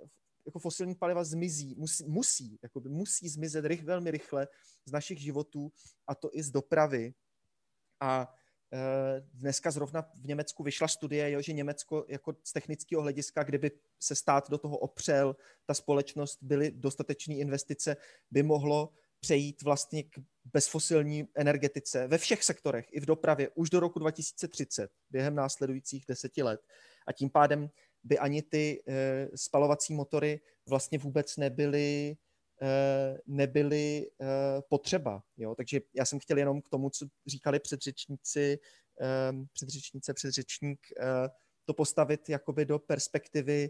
jako 0.46 0.60
fosilní 0.60 0.96
paliva 0.96 1.24
zmizí, 1.24 1.76
musí, 1.78 2.04
musí, 2.08 2.60
jakoby 2.64 2.90
musí 2.90 3.30
zmizet 3.30 3.66
rych, 3.66 3.84
velmi 3.84 4.12
rychle 4.12 4.48
z 4.86 4.92
našich 4.92 5.20
životů 5.20 5.72
a 6.08 6.16
to 6.16 6.30
i 6.34 6.44
z 6.44 6.52
dopravy. 6.52 7.14
A 8.00 8.36
e, 8.74 9.22
dneska 9.34 9.72
zrovna 9.72 10.02
v 10.02 10.26
Německu 10.26 10.64
vyšla 10.64 10.88
studie, 10.88 11.32
jo, 11.32 11.42
že 11.42 11.54
Německo 11.54 12.06
jako 12.08 12.36
z 12.44 12.54
technického 12.54 13.02
hlediska, 13.02 13.44
kdyby 13.44 13.72
se 14.00 14.16
stát 14.16 14.50
do 14.50 14.58
toho 14.58 14.78
opřel, 14.78 15.36
ta 15.66 15.74
společnost, 15.74 16.38
byly 16.42 16.72
dostatečné 16.72 17.36
investice, 17.36 17.98
by 18.32 18.44
mohlo 18.44 18.94
přejít 19.20 19.62
vlastně 19.62 20.04
k 20.04 20.20
bezfosilní 20.54 21.28
energetice 21.36 22.08
ve 22.08 22.18
všech 22.18 22.44
sektorech, 22.44 22.86
i 22.92 23.00
v 23.00 23.06
dopravě, 23.06 23.50
už 23.56 23.70
do 23.70 23.80
roku 23.80 24.00
2030, 24.00 24.92
během 25.10 25.36
následujících 25.36 26.06
deseti 26.08 26.44
let. 26.44 26.62
A 27.08 27.12
tím 27.12 27.30
pádem 27.30 27.70
by 28.04 28.20
ani 28.20 28.42
ty 28.42 28.84
eh, 28.88 29.28
spalovací 29.36 29.94
motory 29.94 30.40
vlastně 30.70 30.98
vůbec 30.98 31.38
nebyly, 31.38 32.18
eh, 32.62 33.18
nebyly 33.28 34.12
eh, 34.22 34.26
potřeba. 34.70 35.24
Jo? 35.38 35.56
Takže 35.56 35.82
já 35.94 36.06
jsem 36.06 36.20
chtěl 36.20 36.38
jenom 36.38 36.62
k 36.62 36.70
tomu, 36.70 36.90
co 36.90 37.06
říkali 37.28 37.60
předřečníci, 37.60 38.60
předřečnice, 39.54 40.14
předřečník, 40.14 40.80
to 41.66 41.74
postavit 41.74 42.30
jakoby 42.30 42.66
do 42.66 42.80
perspektivy, 42.80 43.70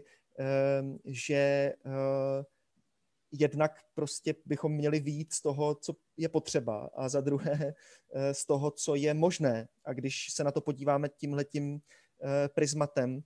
že 1.04 1.72
jednak 3.32 3.80
prostě 3.94 4.34
bychom 4.46 4.72
měli 4.72 5.00
víc 5.00 5.34
z 5.34 5.42
toho, 5.42 5.74
co 5.74 5.92
je 6.16 6.28
potřeba 6.28 6.90
a 6.94 7.08
za 7.08 7.20
druhé 7.20 7.74
z 8.32 8.46
toho, 8.46 8.70
co 8.70 8.94
je 8.94 9.14
možné. 9.14 9.68
A 9.84 9.92
když 9.92 10.32
se 10.32 10.44
na 10.44 10.50
to 10.50 10.60
podíváme 10.60 11.08
tímhletím 11.08 11.80
prismatem, 12.54 13.22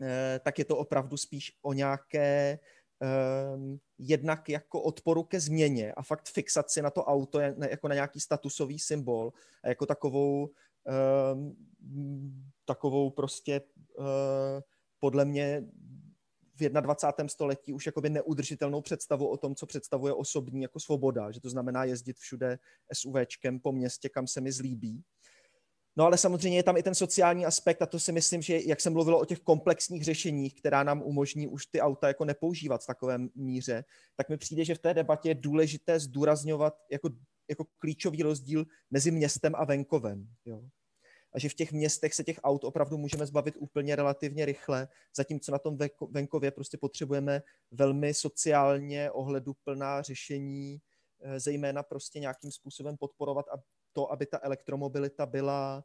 Eh, 0.00 0.40
tak 0.44 0.58
je 0.58 0.64
to 0.64 0.76
opravdu 0.76 1.16
spíš 1.16 1.52
o 1.62 1.72
nějaké 1.72 2.58
um, 3.54 3.78
jednak 3.98 4.48
jako 4.48 4.82
odporu 4.82 5.22
ke 5.22 5.40
změně 5.40 5.92
a 5.92 6.02
fakt 6.02 6.28
fixaci 6.28 6.82
na 6.82 6.90
to 6.90 7.04
auto 7.04 7.40
jako 7.40 7.88
na 7.88 7.94
nějaký 7.94 8.20
statusový 8.20 8.78
symbol 8.78 9.32
a 9.64 9.68
jako 9.68 9.86
takovou 9.86 10.50
um, 11.32 11.56
takovou 12.64 13.10
prostě 13.10 13.60
podle 15.00 15.24
mě 15.24 15.62
v 16.56 16.68
21. 16.68 17.28
století 17.28 17.72
už 17.72 17.86
jakoby 17.86 18.10
neudržitelnou 18.10 18.80
představu 18.80 19.28
o 19.28 19.36
tom, 19.36 19.54
co 19.54 19.66
představuje 19.66 20.12
osobní 20.12 20.62
jako 20.62 20.80
svoboda, 20.80 21.30
že 21.30 21.40
to 21.40 21.50
znamená 21.50 21.84
jezdit 21.84 22.18
všude 22.18 22.58
SUVčkem 22.92 23.60
po 23.60 23.72
městě, 23.72 24.08
kam 24.08 24.26
se 24.26 24.40
mi 24.40 24.52
zlíbí. 24.52 25.02
No 25.98 26.04
ale 26.04 26.18
samozřejmě 26.18 26.58
je 26.58 26.62
tam 26.62 26.76
i 26.76 26.82
ten 26.82 26.94
sociální 26.94 27.46
aspekt 27.46 27.82
a 27.82 27.86
to 27.86 28.00
si 28.00 28.12
myslím, 28.12 28.42
že 28.42 28.60
jak 28.66 28.80
jsem 28.80 28.92
mluvil 28.92 29.16
o 29.16 29.24
těch 29.24 29.40
komplexních 29.40 30.04
řešeních, 30.04 30.54
která 30.54 30.82
nám 30.82 31.02
umožní 31.02 31.48
už 31.48 31.66
ty 31.66 31.80
auta 31.80 32.08
jako 32.08 32.24
nepoužívat 32.24 32.82
v 32.82 32.86
takovém 32.86 33.28
míře, 33.34 33.84
tak 34.16 34.28
mi 34.28 34.36
přijde, 34.36 34.64
že 34.64 34.74
v 34.74 34.78
té 34.78 34.94
debatě 34.94 35.28
je 35.28 35.34
důležité 35.34 36.00
zdůrazňovat 36.00 36.74
jako, 36.90 37.10
jako 37.48 37.66
klíčový 37.78 38.22
rozdíl 38.22 38.64
mezi 38.90 39.10
městem 39.10 39.52
a 39.56 39.64
venkovem. 39.64 40.28
Jo? 40.44 40.62
A 41.36 41.38
že 41.38 41.48
v 41.48 41.54
těch 41.54 41.72
městech 41.72 42.14
se 42.14 42.24
těch 42.24 42.40
aut 42.42 42.64
opravdu 42.64 42.98
můžeme 42.98 43.26
zbavit 43.26 43.54
úplně 43.58 43.96
relativně 43.96 44.44
rychle, 44.44 44.88
zatímco 45.16 45.52
na 45.52 45.58
tom 45.58 45.78
venkově 46.10 46.50
prostě 46.50 46.78
potřebujeme 46.78 47.42
velmi 47.70 48.14
sociálně 48.14 49.10
ohleduplná 49.10 50.02
řešení, 50.02 50.80
eh, 51.20 51.40
zejména 51.40 51.82
prostě 51.82 52.20
nějakým 52.20 52.50
způsobem 52.50 52.96
podporovat 52.96 53.46
to, 53.92 54.12
aby 54.12 54.26
ta 54.26 54.38
elektromobilita 54.42 55.26
byla 55.26 55.84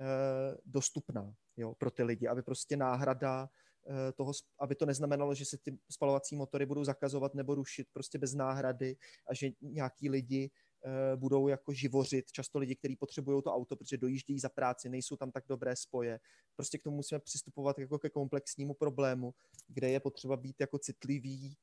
eh, 0.00 0.56
dostupná 0.64 1.34
jo, 1.56 1.74
pro 1.78 1.90
ty 1.90 2.02
lidi, 2.02 2.28
aby 2.28 2.42
prostě 2.42 2.76
náhrada 2.76 3.48
eh, 3.88 4.12
toho, 4.12 4.32
aby 4.58 4.74
to 4.74 4.86
neznamenalo, 4.86 5.34
že 5.34 5.44
se 5.44 5.58
ty 5.58 5.78
spalovací 5.90 6.36
motory 6.36 6.66
budou 6.66 6.84
zakazovat 6.84 7.34
nebo 7.34 7.54
rušit 7.54 7.88
prostě 7.92 8.18
bez 8.18 8.34
náhrady 8.34 8.96
a 9.26 9.34
že 9.34 9.48
nějaký 9.60 10.10
lidi 10.10 10.50
budou 11.16 11.48
jako 11.48 11.72
živořit, 11.72 12.32
často 12.32 12.58
lidi, 12.58 12.76
kteří 12.76 12.96
potřebují 12.96 13.42
to 13.42 13.54
auto, 13.54 13.76
protože 13.76 13.96
dojíždějí 13.96 14.40
za 14.40 14.48
práci, 14.48 14.88
nejsou 14.88 15.16
tam 15.16 15.32
tak 15.32 15.44
dobré 15.48 15.76
spoje. 15.76 16.20
Prostě 16.56 16.78
k 16.78 16.82
tomu 16.82 16.96
musíme 16.96 17.20
přistupovat 17.20 17.78
jako 17.78 17.98
ke 17.98 18.10
komplexnímu 18.10 18.74
problému, 18.74 19.34
kde 19.68 19.90
je 19.90 20.00
potřeba 20.00 20.36
být 20.36 20.56
jako 20.60 20.78
citlivý 20.78 21.56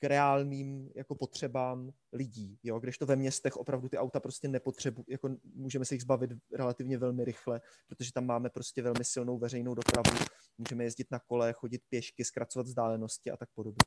k 0.00 0.04
reálným 0.04 0.90
jako 0.94 1.14
potřebám 1.14 1.92
lidí, 2.12 2.58
jo, 2.62 2.78
když 2.78 2.98
to 2.98 3.06
ve 3.06 3.16
městech 3.16 3.56
opravdu 3.56 3.88
ty 3.88 3.98
auta 3.98 4.20
prostě 4.20 4.48
nepotřebují, 4.48 5.04
jako 5.08 5.36
můžeme 5.54 5.84
se 5.84 5.94
jich 5.94 6.02
zbavit 6.02 6.30
relativně 6.52 6.98
velmi 6.98 7.24
rychle, 7.24 7.60
protože 7.86 8.12
tam 8.12 8.26
máme 8.26 8.50
prostě 8.50 8.82
velmi 8.82 9.04
silnou 9.04 9.38
veřejnou 9.38 9.74
dopravu, 9.74 10.24
můžeme 10.58 10.84
jezdit 10.84 11.10
na 11.10 11.18
kole, 11.18 11.52
chodit 11.52 11.82
pěšky, 11.88 12.24
zkracovat 12.24 12.66
vzdálenosti 12.66 13.30
a 13.30 13.36
tak 13.36 13.48
podobně. 13.54 13.78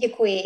Děkuji. 0.00 0.42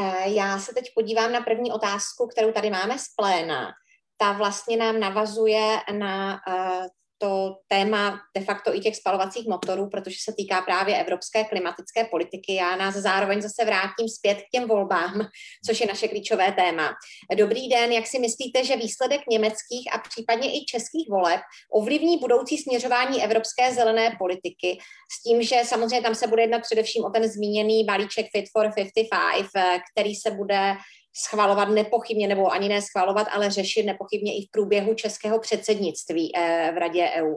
Eh, 0.00 0.28
já 0.30 0.58
se 0.58 0.74
teď 0.74 0.84
podívám 0.94 1.32
na 1.32 1.40
první 1.40 1.72
otázku, 1.72 2.26
kterou 2.26 2.52
tady 2.52 2.70
máme 2.70 2.98
z 2.98 3.04
pléna. 3.16 3.72
Ta 4.16 4.32
vlastně 4.32 4.76
nám 4.76 5.00
navazuje 5.00 5.80
na 5.92 6.40
eh, 6.48 6.88
to 7.24 7.56
téma 7.68 8.20
de 8.36 8.44
facto 8.44 8.74
i 8.76 8.80
těch 8.80 8.96
spalovacích 8.96 9.46
motorů, 9.46 9.88
protože 9.88 10.16
se 10.24 10.32
týká 10.36 10.60
právě 10.60 11.00
evropské 11.00 11.44
klimatické 11.44 12.04
politiky. 12.04 12.54
Já 12.54 12.76
nás 12.76 12.94
zároveň 12.94 13.42
zase 13.42 13.64
vrátím 13.64 14.08
zpět 14.08 14.34
k 14.34 14.50
těm 14.52 14.68
volbám, 14.68 15.26
což 15.66 15.80
je 15.80 15.86
naše 15.86 16.08
klíčové 16.08 16.52
téma. 16.52 16.92
Dobrý 17.36 17.68
den, 17.68 17.92
jak 17.92 18.06
si 18.06 18.18
myslíte, 18.18 18.64
že 18.64 18.76
výsledek 18.76 19.20
německých 19.30 19.94
a 19.94 19.98
případně 19.98 20.48
i 20.52 20.64
českých 20.64 21.08
voleb 21.10 21.40
ovlivní 21.72 22.18
budoucí 22.18 22.58
směřování 22.58 23.24
evropské 23.24 23.74
zelené 23.74 24.16
politiky 24.18 24.78
s 25.12 25.22
tím, 25.22 25.42
že 25.42 25.60
samozřejmě 25.64 26.02
tam 26.02 26.14
se 26.14 26.26
bude 26.26 26.42
jednat 26.42 26.62
především 26.62 27.04
o 27.04 27.10
ten 27.10 27.28
zmíněný 27.28 27.84
balíček 27.84 28.26
Fit 28.32 28.44
for 28.52 28.70
55, 29.10 29.82
který 29.92 30.14
se 30.14 30.30
bude 30.30 30.76
schvalovat 31.16 31.68
nepochybně, 31.68 32.28
nebo 32.28 32.50
ani 32.50 32.68
ne 32.68 32.82
schvalovat, 32.82 33.26
ale 33.32 33.50
řešit 33.50 33.82
nepochybně 33.82 34.36
i 34.36 34.46
v 34.46 34.50
průběhu 34.50 34.94
českého 34.94 35.38
předsednictví 35.38 36.36
eh, 36.36 36.72
v 36.74 36.78
Radě 36.78 37.10
EU. 37.16 37.36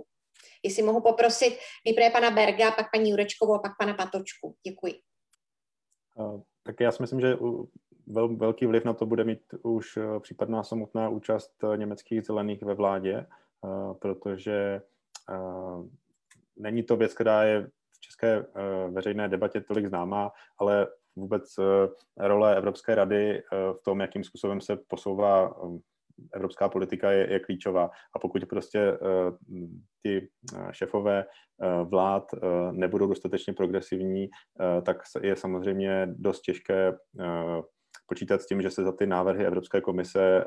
Jestli 0.64 0.84
mohu 0.84 1.02
poprosit 1.02 1.58
nejprve 1.86 2.10
pana 2.10 2.32
Berga, 2.32 2.72
pak 2.72 2.86
paní 2.94 3.10
Jurečkovou 3.10 3.60
pak 3.60 3.72
pana 3.80 3.94
Patočku. 3.94 4.56
Děkuji. 4.68 4.94
Tak 6.64 6.80
já 6.80 6.92
si 6.92 7.04
myslím, 7.04 7.20
že 7.20 7.38
vel, 8.08 8.36
velký 8.36 8.66
vliv 8.66 8.86
na 8.86 8.94
to 8.94 9.06
bude 9.06 9.24
mít 9.24 9.40
už 9.64 10.00
případná 10.20 10.64
samotná 10.64 11.10
účast 11.10 11.52
německých 11.76 12.26
zelených 12.26 12.64
ve 12.64 12.74
vládě, 12.74 13.26
protože 14.00 14.82
není 16.56 16.84
to 16.84 16.98
věc, 16.98 17.14
která 17.14 17.44
je 17.44 17.68
v 17.92 18.00
české 18.00 18.46
veřejné 18.90 19.30
debatě 19.30 19.62
tolik 19.62 19.88
známá, 19.88 20.32
ale 20.58 20.88
vůbec 21.18 21.44
role 22.18 22.58
Evropské 22.58 22.96
rady 22.96 23.44
v 23.52 23.84
tom, 23.86 24.00
jakým 24.00 24.24
způsobem 24.24 24.62
se 24.62 24.78
posouvá 24.88 25.54
evropská 26.34 26.70
politika 26.70 27.12
je, 27.12 27.34
je 27.34 27.40
klíčová. 27.40 27.90
A 28.16 28.20
pokud 28.20 28.46
prostě 28.50 28.98
ty 30.04 30.30
eh, 30.56 30.68
šefové 30.72 31.26
vlád 31.84 32.24
nebudou 32.72 33.08
dostatečně 33.08 33.54
progresivní, 33.54 34.30
tak 34.86 34.98
je 35.22 35.36
samozřejmě 35.36 36.08
dost 36.10 36.42
těžké 36.42 36.94
počítat 38.06 38.42
s 38.42 38.46
tím, 38.46 38.62
že 38.62 38.70
se 38.70 38.84
za 38.84 38.92
ty 38.92 39.08
návrhy 39.08 39.46
Evropské 39.46 39.82
komise 39.82 40.46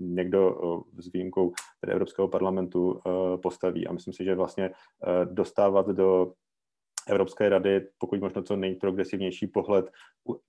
někdo 0.00 0.56
s 0.98 1.12
výjimkou 1.12 1.52
tedy 1.80 1.92
Evropského 1.92 2.28
parlamentu 2.28 3.00
postaví. 3.42 3.86
A 3.86 3.92
myslím 3.92 4.14
si, 4.14 4.24
že 4.24 4.34
vlastně 4.34 4.70
dostávat 5.24 5.86
do 5.86 6.32
Evropské 7.06 7.48
rady, 7.48 7.88
pokud 7.98 8.20
možno 8.20 8.42
co 8.42 8.56
nejprogresivnější 8.56 9.46
pohled, 9.46 9.90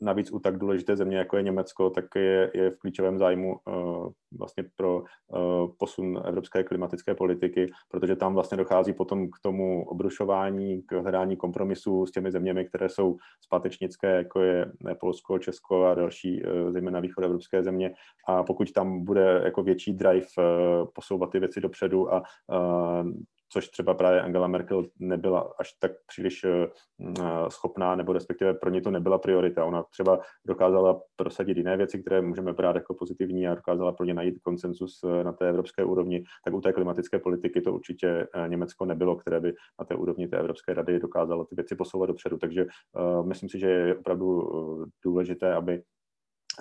navíc 0.01 0.31
u 0.31 0.39
tak 0.39 0.57
důležité 0.57 0.95
země, 0.95 1.17
jako 1.17 1.37
je 1.37 1.43
Německo, 1.43 1.89
tak 1.89 2.05
je, 2.15 2.51
je 2.53 2.69
v 2.71 2.77
klíčovém 2.77 3.17
zájmu 3.17 3.59
uh, 3.67 4.11
vlastně 4.39 4.63
pro 4.75 4.97
uh, 4.97 5.05
posun 5.77 6.21
evropské 6.25 6.63
klimatické 6.63 7.15
politiky, 7.15 7.71
protože 7.89 8.15
tam 8.15 8.33
vlastně 8.33 8.57
dochází 8.57 8.93
potom 8.93 9.27
k 9.27 9.39
tomu 9.41 9.89
obrušování, 9.89 10.81
k 10.81 11.01
hledání 11.01 11.37
kompromisu 11.37 12.05
s 12.05 12.11
těmi 12.11 12.31
zeměmi, 12.31 12.65
které 12.65 12.89
jsou 12.89 13.17
zpátečnické, 13.41 14.07
jako 14.07 14.41
je 14.41 14.71
Polsko, 14.99 15.39
Česko 15.39 15.83
a 15.83 15.95
další, 15.95 16.43
uh, 16.43 16.71
zejména 16.71 16.99
východoevropské 16.99 17.63
země. 17.63 17.93
A 18.27 18.43
pokud 18.43 18.71
tam 18.71 19.03
bude 19.05 19.41
jako 19.43 19.63
větší 19.63 19.93
drive 19.93 20.27
uh, 20.37 20.87
posouvat 20.95 21.31
ty 21.31 21.39
věci 21.39 21.61
dopředu 21.61 22.13
a 22.13 22.23
uh, 22.47 23.11
což 23.49 23.67
třeba 23.67 23.93
právě 23.93 24.21
Angela 24.21 24.47
Merkel 24.47 24.85
nebyla 24.99 25.53
až 25.59 25.73
tak 25.79 25.91
příliš 26.07 26.43
eh, 26.43 26.67
schopná, 27.49 27.95
nebo 27.95 28.13
respektive 28.13 28.53
pro 28.53 28.69
ně 28.69 28.81
to 28.81 28.91
nebyla 28.91 29.17
priorita. 29.17 29.65
Ona 29.65 29.83
třeba 29.83 30.19
dokázala 30.47 31.01
prosadit 31.15 31.57
jiné 31.57 31.77
věci, 31.77 31.99
které 31.99 32.21
můžeme 32.21 32.53
brát 32.53 32.75
jako 32.75 32.93
pozitivní 32.93 33.47
a 33.47 33.55
dokázala 33.55 33.91
pro 33.91 34.05
ně 34.05 34.13
najít 34.13 34.39
konsensus 34.39 34.99
eh, 35.03 35.23
na 35.23 35.33
té 35.33 35.49
evropské 35.49 35.83
úrovni, 35.83 36.23
tak 36.45 36.53
u 36.53 36.61
té 36.61 36.73
klimatické 36.73 37.19
politiky 37.19 37.61
to 37.61 37.73
určitě 37.73 38.27
eh, 38.35 38.47
Německo 38.47 38.85
nebylo, 38.85 39.15
které 39.15 39.39
by 39.39 39.53
na 39.79 39.85
té 39.85 39.95
úrovni 39.95 40.27
té 40.27 40.37
Evropské 40.37 40.73
rady 40.73 40.99
dokázalo 40.99 41.45
ty 41.45 41.55
věci 41.55 41.75
posouvat 41.75 42.09
dopředu. 42.09 42.37
Takže 42.37 42.65
myslím 43.23 43.49
si, 43.49 43.59
že 43.59 43.69
je 43.69 43.97
opravdu 43.97 44.49
důležité, 45.05 45.53
aby 45.53 45.81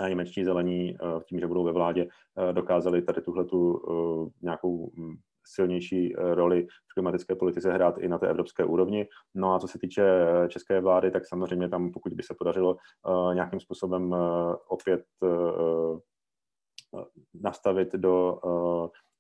němečtí 0.09 0.45
zelení 0.45 0.97
tím, 1.28 1.41
že 1.41 1.47
budou 1.47 1.64
ve 1.64 1.72
vládě, 1.72 2.09
dokázali 2.53 3.03
tady 3.03 3.20
tuhletu 3.20 3.80
nějakou 4.43 4.91
hm, 4.99 5.16
silnější 5.47 6.16
eh, 6.16 6.34
roli 6.34 6.66
v 6.90 6.94
klimatické 6.94 7.34
politice 7.34 7.72
hrát 7.72 7.99
i 7.99 8.09
na 8.09 8.18
té 8.18 8.28
evropské 8.28 8.64
úrovni. 8.64 9.09
No 9.34 9.55
a 9.55 9.59
co 9.59 9.68
se 9.68 9.78
týče 9.78 10.03
eh, 10.05 10.49
české 10.49 10.80
vlády, 10.80 11.11
tak 11.11 11.26
samozřejmě 11.26 11.68
tam, 11.68 11.92
pokud 11.92 12.12
by 12.12 12.22
se 12.22 12.34
podařilo 12.38 12.76
eh, 12.76 13.34
nějakým 13.34 13.61
způsobem 13.61 14.14
opět 14.68 15.05
nastavit 17.34 17.92
do 17.92 18.40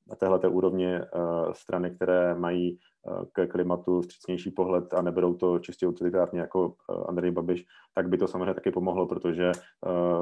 na 0.08 0.16
téhle 0.16 0.38
úrovně 0.48 1.04
strany, 1.52 1.90
které 1.90 2.34
mají 2.34 2.78
ke 3.32 3.46
klimatu 3.46 4.00
vstřícnější 4.00 4.50
pohled 4.50 4.94
a 4.94 5.02
neberou 5.02 5.34
to 5.34 5.58
čistě 5.58 5.86
utilitárně 5.86 6.40
jako 6.40 6.74
Andrej 7.08 7.30
Babiš, 7.30 7.64
tak 7.94 8.08
by 8.08 8.18
to 8.18 8.28
samozřejmě 8.28 8.54
taky 8.54 8.70
pomohlo, 8.70 9.06
protože 9.06 9.52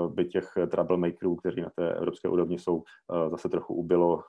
by 0.09 0.25
těch 0.25 0.53
troublemakerů, 0.71 1.37
kteří 1.37 1.61
na 1.61 1.71
té 1.77 1.95
evropské 1.95 2.29
úrovni 2.29 2.59
jsou, 2.59 2.83
zase 3.31 3.49
trochu 3.49 3.75
ubylo 3.75 4.23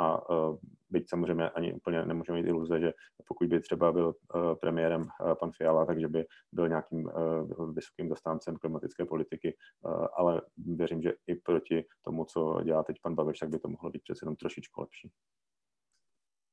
a 0.00 0.30
uh, 0.30 0.56
byť 0.90 1.08
samozřejmě 1.08 1.50
ani 1.50 1.72
úplně 1.72 2.04
nemůžeme 2.04 2.38
mít 2.38 2.48
iluze, 2.48 2.80
že 2.80 2.92
pokud 3.28 3.48
by 3.48 3.60
třeba 3.60 3.92
byl 3.92 4.06
uh, 4.06 4.54
premiérem 4.54 5.00
uh, 5.02 5.34
pan 5.34 5.52
Fiala, 5.52 5.86
takže 5.86 6.08
by 6.08 6.26
byl 6.52 6.68
nějakým 6.68 7.04
uh, 7.04 7.74
vysokým 7.74 8.08
zastáncem 8.08 8.56
klimatické 8.56 9.04
politiky, 9.04 9.56
uh, 9.84 10.06
ale 10.16 10.42
věřím, 10.56 11.02
že 11.02 11.12
i 11.26 11.34
proti 11.34 11.84
tomu, 12.02 12.24
co 12.24 12.60
dělá 12.64 12.82
teď 12.82 12.96
pan 13.02 13.14
Babiš, 13.14 13.38
tak 13.38 13.48
by 13.48 13.58
to 13.58 13.68
mohlo 13.68 13.90
být 13.90 14.02
přece 14.02 14.18
jenom 14.22 14.36
trošičku 14.36 14.80
lepší. 14.80 15.10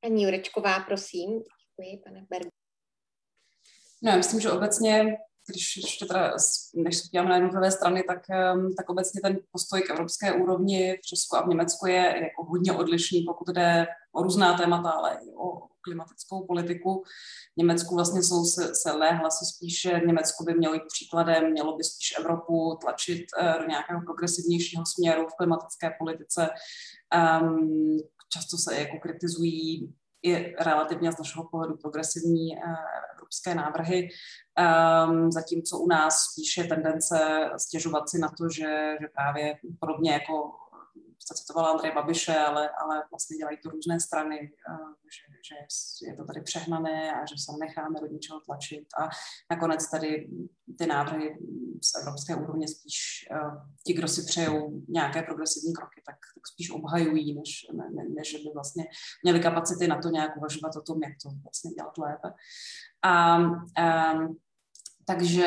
Paní 0.00 0.22
Jurečková, 0.22 0.80
prosím. 0.80 1.30
Děkuji, 1.30 2.02
pane 2.04 2.26
Berg. 2.30 2.48
No, 4.02 4.10
já 4.10 4.16
myslím, 4.16 4.40
že 4.40 4.50
obecně 4.50 5.16
když 5.50 5.76
ještě 5.76 6.06
teda, 6.06 6.32
než 6.74 6.96
se 6.96 7.02
podíváme 7.08 7.28
na 7.28 7.36
jednotlivé 7.36 7.70
strany, 7.70 8.02
tak, 8.02 8.22
tak 8.76 8.90
obecně 8.90 9.20
ten 9.20 9.38
postoj 9.52 9.82
k 9.82 9.90
evropské 9.90 10.32
úrovni 10.32 10.98
v 11.02 11.06
Česku 11.06 11.36
a 11.36 11.42
v 11.42 11.48
Německu 11.48 11.86
je 11.86 12.14
jako 12.22 12.44
hodně 12.44 12.72
odlišný, 12.72 13.22
pokud 13.22 13.48
jde 13.48 13.86
o 14.12 14.22
různá 14.22 14.58
témata, 14.58 14.90
ale 14.90 15.18
i 15.22 15.34
o 15.34 15.68
klimatickou 15.80 16.46
politiku. 16.46 17.02
V 17.54 17.56
Německu 17.56 17.94
vlastně 17.94 18.22
jsou 18.22 18.44
se, 18.44 18.74
silné 18.74 19.12
hlasy 19.12 19.44
spíš, 19.44 19.80
že 19.80 20.00
Německo 20.06 20.44
by 20.44 20.54
mělo 20.54 20.74
jít 20.74 20.82
příkladem, 20.92 21.50
mělo 21.50 21.76
by 21.76 21.84
spíš 21.84 22.14
Evropu 22.18 22.78
tlačit 22.80 23.24
eh, 23.40 23.54
do 23.60 23.66
nějakého 23.68 24.00
progresivnějšího 24.02 24.86
směru 24.86 25.26
v 25.26 25.36
klimatické 25.36 25.90
politice. 25.98 26.48
Um, 27.42 27.98
často 28.32 28.56
se 28.56 28.80
jako 28.80 28.98
kritizují 28.98 29.94
i 30.22 30.54
relativně 30.64 31.12
z 31.12 31.18
našeho 31.18 31.48
pohledu 31.50 31.76
progresivní 31.76 32.56
uh, 32.56 32.62
evropské 33.14 33.54
návrhy, 33.54 34.08
um, 35.08 35.32
zatímco 35.32 35.78
u 35.78 35.88
nás 35.88 36.20
spíše 36.20 36.64
tendence 36.64 37.50
stěžovat 37.56 38.08
si 38.08 38.18
na 38.18 38.28
to, 38.28 38.48
že, 38.48 38.96
že 39.00 39.06
právě 39.14 39.58
podobně 39.80 40.12
jako 40.12 40.50
jste 41.28 41.34
citovala 41.34 41.70
Andrej 41.70 41.92
Babiše, 41.94 42.36
ale, 42.36 42.70
ale 42.82 43.02
vlastně 43.10 43.36
dělají 43.36 43.58
to 43.62 43.70
různé 43.70 44.00
strany, 44.00 44.52
že, 45.16 45.54
že 46.00 46.10
je 46.10 46.16
to 46.16 46.24
tady 46.24 46.40
přehnané 46.40 47.12
a 47.12 47.26
že 47.26 47.34
se 47.38 47.52
necháme 47.60 48.00
do 48.00 48.06
něčeho 48.06 48.40
tlačit 48.40 48.86
a 49.00 49.08
nakonec 49.50 49.90
tady 49.90 50.28
ty 50.78 50.86
návrhy 50.86 51.38
z 51.82 52.00
evropské 52.00 52.36
úrovně 52.36 52.68
spíš 52.68 53.28
ti, 53.86 53.92
kdo 53.92 54.08
si 54.08 54.22
přejou 54.22 54.82
nějaké 54.88 55.22
progresivní 55.22 55.72
kroky, 55.72 56.02
tak, 56.06 56.16
tak 56.34 56.46
spíš 56.52 56.70
obhajují, 56.70 57.34
než, 57.34 57.66
ne, 57.72 58.04
než 58.14 58.32
by 58.32 58.50
vlastně 58.54 58.84
měli 59.22 59.40
kapacity 59.40 59.88
na 59.88 60.00
to 60.02 60.08
nějak 60.08 60.36
uvažovat 60.36 60.76
o 60.76 60.82
tom, 60.82 61.02
jak 61.02 61.12
to 61.22 61.28
vlastně 61.44 61.70
dělat 61.70 61.98
lépe. 61.98 62.28
A, 63.02 63.38
um, 63.38 64.36
takže, 65.04 65.46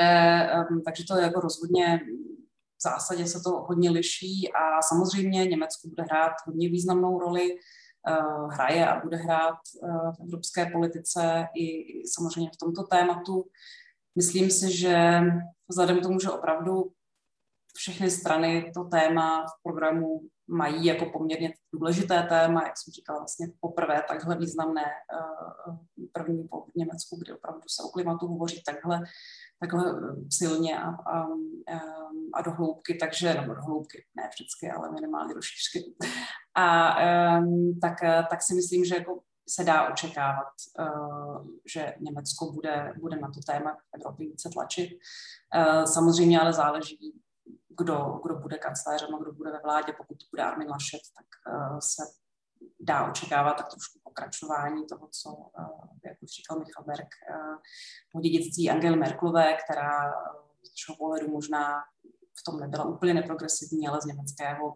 um, 0.69 0.81
takže 0.83 1.03
to 1.07 1.17
je 1.17 1.23
jako 1.23 1.39
rozhodně 1.39 1.99
v 2.81 2.83
zásadě 2.83 3.27
se 3.27 3.41
to 3.43 3.49
hodně 3.49 3.89
liší 3.89 4.51
a 4.53 4.81
samozřejmě 4.81 5.45
Německo 5.45 5.87
bude 5.87 6.03
hrát 6.03 6.33
hodně 6.45 6.69
významnou 6.69 7.19
roli, 7.19 7.51
uh, 7.51 8.53
hraje 8.53 8.87
a 8.87 8.99
bude 8.99 9.17
hrát 9.17 9.57
uh, 9.81 10.11
v 10.15 10.19
evropské 10.23 10.65
politice 10.65 11.47
i, 11.55 11.85
samozřejmě 12.07 12.51
v 12.53 12.57
tomto 12.57 12.83
tématu. 12.83 13.43
Myslím 14.15 14.49
si, 14.49 14.77
že 14.77 15.21
vzhledem 15.69 15.99
k 15.99 16.03
tomu, 16.03 16.19
že 16.19 16.29
opravdu 16.29 16.91
všechny 17.75 18.11
strany 18.11 18.71
to 18.73 18.83
téma 18.83 19.45
v 19.45 19.63
programu 19.63 20.21
mají 20.47 20.85
jako 20.85 21.05
poměrně 21.05 21.53
důležité 21.73 22.23
téma, 22.23 22.63
jak 22.63 22.77
jsem 22.77 22.91
říkala, 22.91 23.19
vlastně 23.19 23.47
poprvé 23.59 24.03
takhle 24.07 24.37
významné 24.37 24.85
uh, 24.85 25.75
první 26.11 26.47
po 26.47 26.65
Německu, 26.75 27.17
kdy 27.19 27.33
opravdu 27.33 27.61
se 27.67 27.83
o 27.83 27.89
klimatu 27.89 28.27
hovoří 28.27 28.61
takhle 28.65 29.01
takhle 29.61 29.93
silně 30.31 30.79
a, 30.79 30.89
a, 30.89 31.27
a 32.33 32.41
do 32.41 32.51
hloubky, 32.51 32.95
takže, 32.95 33.33
nebo 33.33 33.53
do 33.53 33.61
hloubky, 33.61 34.05
ne 34.15 34.29
vždycky, 34.33 34.71
ale 34.71 34.91
minimálně 34.91 35.33
do 35.33 35.41
šířky. 35.41 35.95
A 36.55 36.95
tak, 37.81 37.93
tak 38.29 38.41
si 38.41 38.53
myslím, 38.53 38.85
že 38.85 38.95
jako 38.95 39.19
se 39.49 39.63
dá 39.63 39.89
očekávat, 39.89 40.53
že 41.73 41.93
Německo 41.99 42.51
bude, 42.51 42.93
bude 42.99 43.15
na 43.15 43.27
to 43.27 43.39
téma 43.47 43.73
v 43.73 43.95
Evropě 43.95 44.27
více 44.27 44.49
tlačit. 44.53 44.89
Samozřejmě 45.85 46.39
ale 46.39 46.53
záleží, 46.53 47.21
kdo, 47.77 48.19
kdo 48.23 48.35
bude 48.35 48.57
kancléřem 48.57 49.15
a 49.15 49.19
kdo 49.19 49.33
bude 49.33 49.51
ve 49.51 49.59
vládě. 49.59 49.93
Pokud 49.97 50.15
to 50.17 50.25
bude 50.31 50.43
Armin 50.43 50.69
Laschet, 50.69 51.01
tak 51.15 51.53
se 51.79 52.03
dá 52.79 53.09
očekávat 53.09 53.53
tak 53.53 53.69
trošku 53.69 53.99
pokračování 54.03 54.85
toho, 54.85 55.07
co, 55.11 55.51
eh, 55.59 56.09
jak 56.09 56.17
už 56.23 56.29
říkal 56.29 56.59
Michal 56.59 56.83
Berg, 56.83 57.07
eh, 57.29 57.55
o 58.15 58.21
dědictví 58.21 58.69
Angely 58.69 58.95
Merklové, 58.95 59.57
která 59.63 60.11
z 60.63 60.69
našeho 60.69 60.95
pohledu 60.97 61.31
možná 61.31 61.83
v 62.39 62.43
tom 62.45 62.59
nebyla 62.59 62.85
úplně 62.85 63.13
neprogresivní, 63.13 63.87
ale 63.87 64.01
z 64.01 64.05
německého 64.05 64.75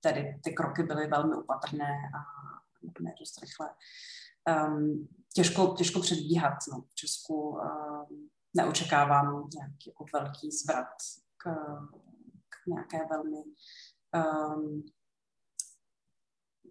tedy 0.00 0.40
ty 0.44 0.52
kroky 0.52 0.82
byly 0.82 1.06
velmi 1.06 1.36
opatrné 1.36 1.90
a 2.16 2.18
ne 3.00 3.14
dost 3.18 3.40
rychle. 3.40 3.70
Um, 4.66 5.08
těžko, 5.34 5.74
těžko 5.78 6.00
předbíhat. 6.00 6.54
No. 6.72 6.80
V 6.80 6.94
Česku 6.94 7.48
um, 7.48 8.30
neočekávám 8.56 9.48
nějaký 9.54 9.90
jako 9.90 10.04
velký 10.12 10.50
zvrat 10.50 10.94
k, 11.36 11.44
k 12.48 12.66
nějaké 12.66 12.98
velmi 13.10 13.44
um, 14.14 14.84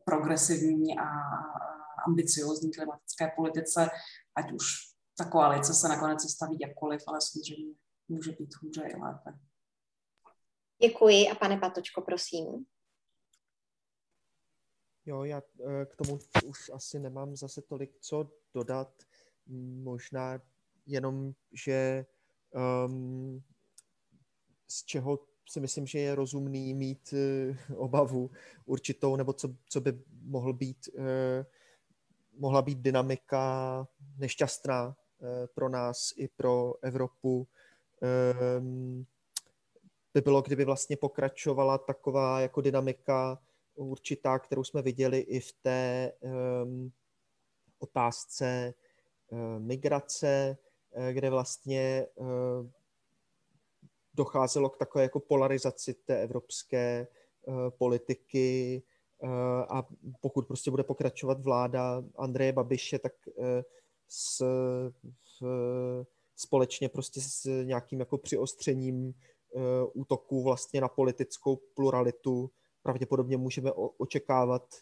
progresivní 0.06 1.00
a 1.00 1.06
ambiciozní 2.08 2.72
klimatické 2.72 3.32
politice, 3.36 3.90
ať 4.36 4.52
už 4.52 4.64
ta 5.18 5.26
koalice 5.26 5.74
se 5.74 5.88
nakonec 5.88 6.32
staví 6.32 6.58
jakkoliv, 6.62 7.02
ale 7.08 7.22
samozřejmě 7.22 7.76
může 8.08 8.32
být 8.32 8.56
hůře 8.62 8.82
i 8.82 8.96
lépe. 8.96 9.40
Děkuji 10.82 11.30
a 11.30 11.36
pane 11.36 11.58
Patočko, 11.58 12.02
prosím. 12.02 12.66
Jo, 15.06 15.24
já 15.24 15.42
eh, 15.42 15.86
k 15.86 15.96
tomu 15.96 16.20
už 16.46 16.70
asi 16.70 17.00
nemám 17.00 17.36
zase 17.36 17.62
tolik 17.62 17.98
co 18.00 18.32
dodat. 18.54 19.04
Možná 19.84 20.40
jenom, 20.86 21.34
že 21.52 22.06
um, 22.86 23.44
z 24.68 24.84
čeho 24.84 25.20
si 25.46 25.60
myslím, 25.60 25.88
že 25.88 26.00
je 26.00 26.16
rozumný 26.16 26.74
mít 26.74 27.14
uh, 27.14 27.78
obavu 27.78 28.32
určitou, 28.66 29.16
nebo 29.16 29.34
co, 29.34 29.56
co 29.70 29.82
by 29.82 29.94
mohl 30.22 30.54
být, 30.54 30.90
uh, 30.98 31.06
mohla 32.38 32.62
být 32.62 32.78
dynamika 32.78 33.88
nešťastná 34.18 34.88
uh, 34.88 34.96
pro 35.54 35.70
nás 35.70 36.14
i 36.16 36.28
pro 36.28 36.74
Evropu, 36.82 37.48
um, 38.60 39.06
by 40.14 40.22
bylo, 40.22 40.42
kdyby 40.42 40.66
vlastně 40.66 40.98
pokračovala 40.98 41.78
taková 41.78 42.40
jako 42.40 42.62
dynamika 42.62 43.40
určitá, 43.76 44.40
kterou 44.40 44.64
jsme 44.64 44.82
viděli 44.82 45.20
i 45.20 45.40
v 45.40 45.52
té 45.52 46.12
um, 46.22 46.92
otázce 47.80 48.74
migrace, 49.58 50.58
kde 51.12 51.30
vlastně 51.30 52.08
docházelo 54.14 54.70
k 54.70 54.78
takové 54.78 55.04
jako 55.04 55.20
polarizaci 55.20 55.94
té 55.94 56.22
evropské 56.22 57.08
uh, 57.46 57.70
politiky 57.70 58.84
uh, 59.24 59.30
a 59.70 59.88
pokud 60.22 60.48
prostě 60.48 60.72
bude 60.72 60.84
pokračovat 60.84 61.42
vláda 61.42 62.04
Andreje 62.16 62.54
Babiše, 62.54 63.00
tak 63.00 63.14
uh, 63.36 63.46
s, 64.10 64.42
v, 65.42 66.06
společně 66.36 66.90
prostě 66.90 67.22
s 67.22 67.64
nějakým 67.64 68.00
jako 68.00 68.18
přiostřením 68.18 69.14
útoků 69.94 70.44
vlastně 70.44 70.82
na 70.82 70.88
politickou 70.88 71.56
pluralitu 71.56 72.52
pravděpodobně 72.84 73.38
můžeme 73.38 73.72
očekávat, 73.98 74.76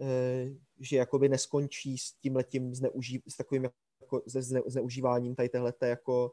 eh, 0.00 0.50
že 0.80 0.96
jakoby 0.96 1.28
neskončí 1.28 1.98
s 1.98 2.12
tím 2.12 2.36
letím 2.36 2.74
zneuží, 2.74 3.22
s 3.28 3.36
takovým 3.36 3.64
jako 4.00 4.22
zneužíváním 4.66 5.34
tady 5.34 5.48
téhleté 5.48 5.88
jako 5.88 6.32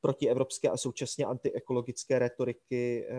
protievropské 0.00 0.68
a 0.68 0.76
současně 0.76 1.24
antiekologické 1.24 2.18
retoriky 2.18 3.06
eh, 3.08 3.16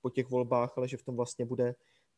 po 0.00 0.10
těch 0.10 0.30
volbách, 0.30 0.78
ale 0.78 0.88
že 0.88 0.96
v 0.96 1.02
tom 1.02 1.16
vlastně 1.16 1.46
bude, 1.46 1.74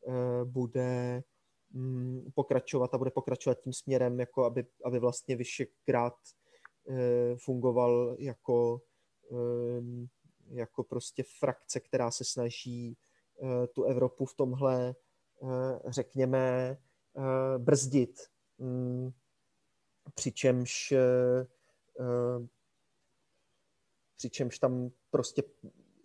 eh, 0.07 0.45
bude 0.45 1.23
mm, 1.71 2.31
pokračovat 2.35 2.93
a 2.93 2.97
bude 2.97 3.11
pokračovat 3.11 3.59
tím 3.63 3.73
směrem, 3.73 4.19
jako 4.19 4.45
aby, 4.45 4.65
aby 4.85 4.99
vlastně 4.99 5.35
Vyšegrad 5.35 6.15
fungoval 7.37 8.15
jako, 8.19 8.81
jako 10.49 10.83
prostě 10.83 11.23
frakce, 11.39 11.79
která 11.79 12.11
se 12.11 12.25
snaží 12.25 12.97
Eh, 13.41 13.67
tu 13.67 13.83
Evropu 13.83 14.25
v 14.25 14.33
tomhle, 14.33 14.95
eh, 15.43 15.91
řekněme, 15.91 16.77
eh, 17.17 17.57
brzdit. 17.57 18.19
Mm, 18.57 19.11
přičemž, 20.15 20.93
přičemž 24.23 24.59
tam 24.59 24.91
prostě 25.11 25.43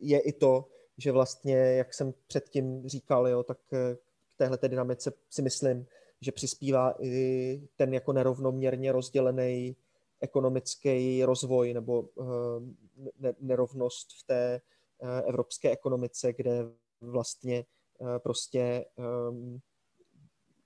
je 0.01 0.21
i 0.21 0.33
to, 0.33 0.69
že 0.97 1.13
vlastně, 1.13 1.57
jak 1.57 1.95
jsem 1.95 2.15
předtím 2.27 2.89
říkal, 2.89 3.29
jo, 3.29 3.43
tak 3.43 3.59
k 3.69 3.99
téhle 4.37 4.59
dynamice 4.69 5.13
si 5.31 5.43
myslím, 5.43 5.87
že 6.21 6.33
přispívá 6.33 6.95
i 7.01 7.63
ten 7.77 7.95
jako 7.95 8.13
nerovnoměrně 8.13 8.93
rozdělený 8.93 9.77
ekonomický 10.21 11.25
rozvoj 11.25 11.75
nebo 11.75 12.09
nerovnost 13.41 14.09
v 14.21 14.27
té 14.27 14.61
evropské 15.27 15.71
ekonomice, 15.71 16.33
kde 16.33 16.65
vlastně 17.01 17.65
eh, 18.01 18.19
prostě 18.19 18.85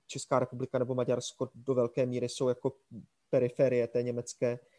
Česká 0.07 0.39
republika 0.39 0.79
nebo 0.79 0.95
Maďarsko 0.95 1.49
do 1.55 1.73
velké 1.73 2.05
míry 2.05 2.29
jsou 2.29 2.49
jako 2.49 2.73
periferie 3.29 3.87
té 3.87 4.03
německé 4.03 4.47
eh, 4.51 4.72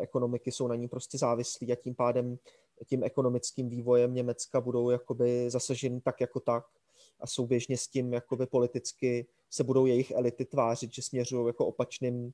ekonomiky, 0.00 0.52
jsou 0.52 0.68
na 0.68 0.74
ní 0.74 0.88
prostě 0.88 1.18
závislí 1.18 1.72
a 1.72 1.74
tím 1.74 1.94
pádem 1.94 2.38
tím 2.86 3.04
ekonomickým 3.04 3.68
vývojem 3.68 4.14
Německa 4.14 4.60
budou 4.60 4.90
jakoby 4.90 5.50
zasaženi 5.50 6.00
tak 6.00 6.20
jako 6.20 6.40
tak 6.40 6.64
a 7.20 7.26
souběžně 7.26 7.76
s 7.78 7.88
tím 7.88 8.12
jakoby 8.12 8.46
politicky 8.46 9.26
se 9.50 9.64
budou 9.64 9.86
jejich 9.86 10.10
elity 10.10 10.44
tvářit, 10.44 10.94
že 10.94 11.02
směřují 11.02 11.46
jako 11.46 11.66
opačným 11.66 12.24
uh, 12.24 12.32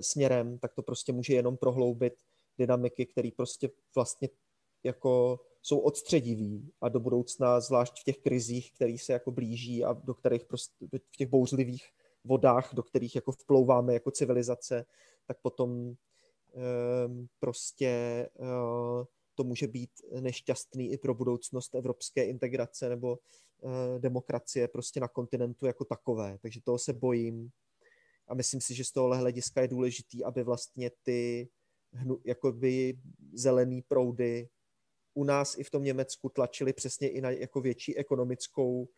směrem, 0.00 0.58
tak 0.58 0.74
to 0.74 0.82
prostě 0.82 1.12
může 1.12 1.34
jenom 1.34 1.56
prohloubit 1.56 2.14
dynamiky, 2.58 3.06
které 3.06 3.30
prostě 3.36 3.70
vlastně 3.94 4.28
jako 4.84 5.40
jsou 5.62 5.78
odstřediví 5.78 6.72
a 6.80 6.88
do 6.88 7.00
budoucna, 7.00 7.60
zvlášť 7.60 8.00
v 8.00 8.04
těch 8.04 8.18
krizích, 8.18 8.72
které 8.72 8.96
se 8.98 9.12
jako 9.12 9.30
blíží 9.30 9.84
a 9.84 9.92
do 9.92 10.14
kterých 10.14 10.44
prostě, 10.44 10.86
v 10.86 11.16
těch 11.16 11.28
bouřlivých 11.28 11.84
vodách, 12.24 12.74
do 12.74 12.82
kterých 12.82 13.14
jako 13.14 13.32
vplouváme 13.32 13.94
jako 13.94 14.10
civilizace, 14.10 14.86
tak 15.26 15.36
potom 15.42 15.94
prostě 17.38 18.28
uh, 18.38 19.04
to 19.34 19.44
může 19.44 19.66
být 19.66 19.90
nešťastný 20.20 20.92
i 20.92 20.98
pro 20.98 21.14
budoucnost 21.14 21.74
evropské 21.74 22.24
integrace 22.24 22.88
nebo 22.88 23.18
uh, 23.60 23.72
demokracie 23.98 24.68
prostě 24.68 25.00
na 25.00 25.08
kontinentu 25.08 25.66
jako 25.66 25.84
takové. 25.84 26.38
Takže 26.42 26.60
toho 26.60 26.78
se 26.78 26.92
bojím. 26.92 27.50
A 28.28 28.34
myslím 28.34 28.60
si, 28.60 28.74
že 28.74 28.84
z 28.84 28.92
tohohle 28.92 29.18
hlediska 29.18 29.60
je 29.60 29.68
důležitý, 29.68 30.24
aby 30.24 30.42
vlastně 30.42 30.90
ty 31.02 31.48
hnu, 31.92 32.20
jakoby 32.24 32.98
zelený 33.32 33.82
proudy 33.82 34.48
u 35.14 35.24
nás 35.24 35.58
i 35.58 35.64
v 35.64 35.70
tom 35.70 35.84
Německu 35.84 36.28
tlačili 36.28 36.72
přesně 36.72 37.08
i 37.08 37.20
na 37.20 37.30
jako 37.30 37.60
větší 37.60 37.96
ekonomickou, 37.96 38.88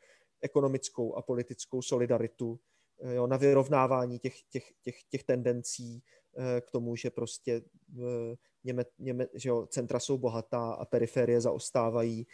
ekonomickou 0.41 1.15
a 1.15 1.23
politickou 1.23 1.83
solidaritu, 1.83 2.61
eh, 3.01 3.15
jo, 3.15 3.27
na 3.27 3.37
vyrovnávání 3.37 4.19
těch, 4.19 4.43
těch, 4.43 4.73
těch, 4.83 5.05
těch 5.05 5.25
tendencí 5.25 6.03
eh, 6.03 6.22
k 6.61 6.71
tomu, 6.71 6.97
že 6.97 7.11
prostě 7.11 7.63
eh, 7.99 8.37
Něme, 8.65 8.85
Něme, 8.99 9.27
že 9.35 9.49
jo, 9.49 9.67
centra 9.67 10.01
jsou 10.01 10.19
bohatá 10.19 10.73
a 10.73 10.85
periferie 10.85 11.41
zaostávají. 11.41 12.27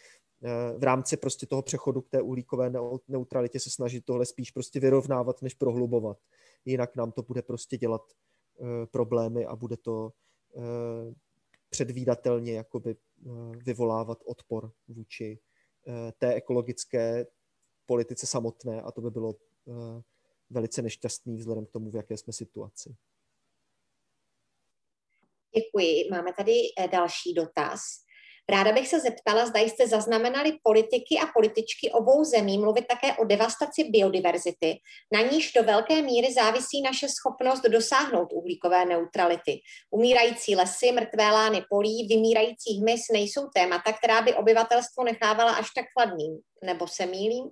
V 0.78 0.82
rámci 0.82 1.16
prostě 1.16 1.46
toho 1.46 1.62
přechodu 1.62 2.00
k 2.00 2.08
té 2.08 2.22
uhlíkové 2.22 2.72
neutralitě 3.08 3.60
se 3.60 3.70
snažit 3.70 4.04
tohle 4.04 4.26
spíš 4.26 4.50
prostě 4.50 4.80
vyrovnávat, 4.80 5.42
než 5.42 5.54
prohlubovat. 5.54 6.18
Jinak 6.64 6.96
nám 6.96 7.12
to 7.12 7.22
bude 7.22 7.42
prostě 7.42 7.76
dělat 7.76 8.02
problémy 8.90 9.46
a 9.46 9.56
bude 9.56 9.76
to 9.76 10.12
předvídatelně 11.70 12.52
jakoby 12.52 12.96
Eh, 13.26 13.56
vyvolávat 13.64 14.18
odpor 14.26 14.72
vůči 14.88 15.38
eh, 15.86 16.12
té 16.18 16.34
ekologické 16.34 17.26
politice 17.86 18.26
samotné 18.26 18.82
a 18.82 18.92
to 18.92 19.00
by 19.00 19.10
bylo 19.10 19.34
eh, 19.68 20.02
velice 20.50 20.82
nešťastný 20.82 21.36
vzhledem 21.36 21.66
k 21.66 21.70
tomu, 21.70 21.90
v 21.90 21.96
jaké 21.96 22.16
jsme 22.16 22.32
situaci. 22.32 22.96
Děkuji. 25.56 26.08
Máme 26.10 26.32
tady 26.32 26.52
další 26.90 27.34
dotaz. 27.34 27.80
Ráda 28.50 28.72
bych 28.72 28.88
se 28.88 29.00
zeptala, 29.00 29.46
zda 29.46 29.60
jste 29.60 29.88
zaznamenali 29.88 30.58
politiky 30.62 31.18
a 31.22 31.26
političky 31.34 31.90
obou 31.90 32.24
zemí 32.24 32.58
mluvit 32.58 32.86
také 32.86 33.16
o 33.16 33.24
devastaci 33.24 33.84
biodiverzity, 33.84 34.74
na 35.12 35.20
níž 35.20 35.52
do 35.52 35.62
velké 35.62 36.02
míry 36.02 36.32
závisí 36.32 36.82
naše 36.82 37.08
schopnost 37.08 37.62
dosáhnout 37.62 38.32
uhlíkové 38.32 38.84
neutrality. 38.84 39.60
Umírající 39.90 40.56
lesy, 40.56 40.92
mrtvé 40.92 41.30
lány 41.30 41.64
polí, 41.70 42.06
vymírající 42.08 42.80
hmyz 42.80 43.00
nejsou 43.12 43.48
témata, 43.54 43.92
která 43.92 44.22
by 44.22 44.34
obyvatelstvo 44.34 45.04
nechávala 45.04 45.52
až 45.52 45.66
tak 45.74 45.84
chladným. 45.98 46.38
Nebo 46.64 46.86
se 46.86 47.06
mýlím? 47.06 47.44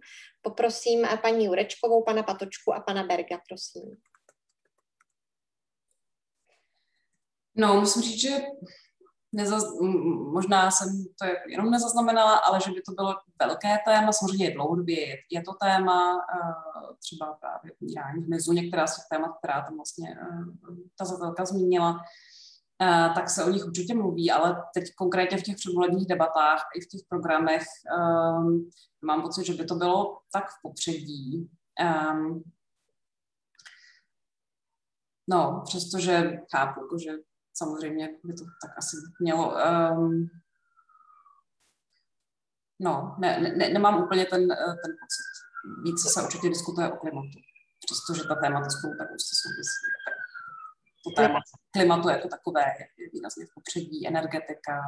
Poprosím 0.42 1.08
paní 1.22 1.44
Jurečkovou, 1.44 2.04
pana 2.04 2.22
Patočku 2.22 2.74
a 2.74 2.80
pana 2.80 3.02
Berga, 3.02 3.38
prosím. 3.48 3.96
No, 7.58 7.80
musím 7.80 8.02
říct, 8.02 8.20
že 8.20 8.38
nezaz, 9.32 9.64
možná 10.32 10.70
jsem 10.70 10.88
to 11.18 11.26
jenom 11.48 11.70
nezaznamenala, 11.70 12.36
ale 12.36 12.60
že 12.60 12.70
by 12.70 12.82
to 12.82 12.92
bylo 12.92 13.16
velké 13.40 13.78
téma, 13.84 14.12
samozřejmě 14.12 14.50
dlouhodobě 14.50 15.08
je, 15.08 15.16
je 15.30 15.42
to 15.42 15.52
téma, 15.54 16.18
třeba 16.98 17.32
právě 17.40 17.72
umírání 17.80 18.24
hmyzu, 18.24 18.52
některá 18.52 18.86
z 18.86 18.96
těch 18.96 19.04
témat, 19.10 19.38
která 19.38 19.62
tam 19.62 19.76
vlastně 19.76 20.16
ta 20.98 21.04
zatelka 21.04 21.44
zmínila, 21.44 22.00
tak 23.14 23.30
se 23.30 23.44
o 23.44 23.50
nich 23.50 23.64
určitě 23.64 23.94
mluví, 23.94 24.30
ale 24.30 24.62
teď 24.74 24.84
konkrétně 24.94 25.38
v 25.38 25.42
těch 25.42 25.56
předvolebních 25.56 26.06
debatách 26.06 26.62
i 26.76 26.80
v 26.80 26.88
těch 26.88 27.00
programech 27.08 27.64
mám 29.02 29.22
pocit, 29.22 29.44
že 29.44 29.54
by 29.54 29.64
to 29.64 29.74
bylo 29.74 30.18
tak 30.32 30.44
v 30.48 30.62
popředí. 30.62 31.50
No, 35.30 35.62
přestože 35.64 36.38
chápu, 36.52 36.80
že 36.98 37.10
samozřejmě 37.56 38.08
by 38.24 38.34
to 38.34 38.44
tak 38.62 38.78
asi 38.78 38.96
mělo. 39.20 39.54
Um, 39.54 40.28
no, 42.80 43.16
ne, 43.18 43.40
ne, 43.40 43.68
nemám 43.68 44.02
úplně 44.04 44.24
ten, 44.26 44.52
eh, 44.52 44.56
ten 44.56 44.92
pocit. 45.00 45.26
Více 45.84 46.08
se 46.08 46.22
určitě 46.22 46.48
diskutuje 46.48 46.92
o 46.92 46.96
klimatu, 46.96 47.38
přestože 47.86 48.28
ta 48.28 48.34
témata 48.34 48.70
spolu 48.70 48.94
tak 48.98 49.08
úzce 49.14 49.34
souvisí. 49.42 49.86
Tak 50.06 50.14
to 51.04 51.22
téma 51.22 51.40
klimatu 51.70 52.08
jako 52.08 52.28
takové 52.28 52.64
je 52.98 53.10
výrazně 53.12 53.46
v 53.46 53.54
popředí, 53.54 54.06
energetika, 54.06 54.80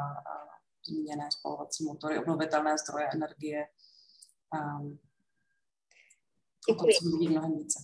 zmíněné 0.89 1.29
spalovací 1.39 1.85
motory, 1.85 2.19
obnovitelné 2.19 2.79
zdroje 2.79 3.09
energie. 3.14 3.66
Um, 4.55 4.99
Děkuji. 6.71 6.93
O 7.27 7.31
mnohem 7.31 7.57
více. 7.59 7.79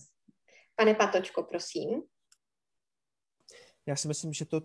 Pane 0.75 0.95
Patočko, 0.95 1.43
prosím. 1.43 2.03
Já 3.85 3.95
si 3.95 4.07
myslím, 4.07 4.33
že 4.33 4.45
to 4.45 4.61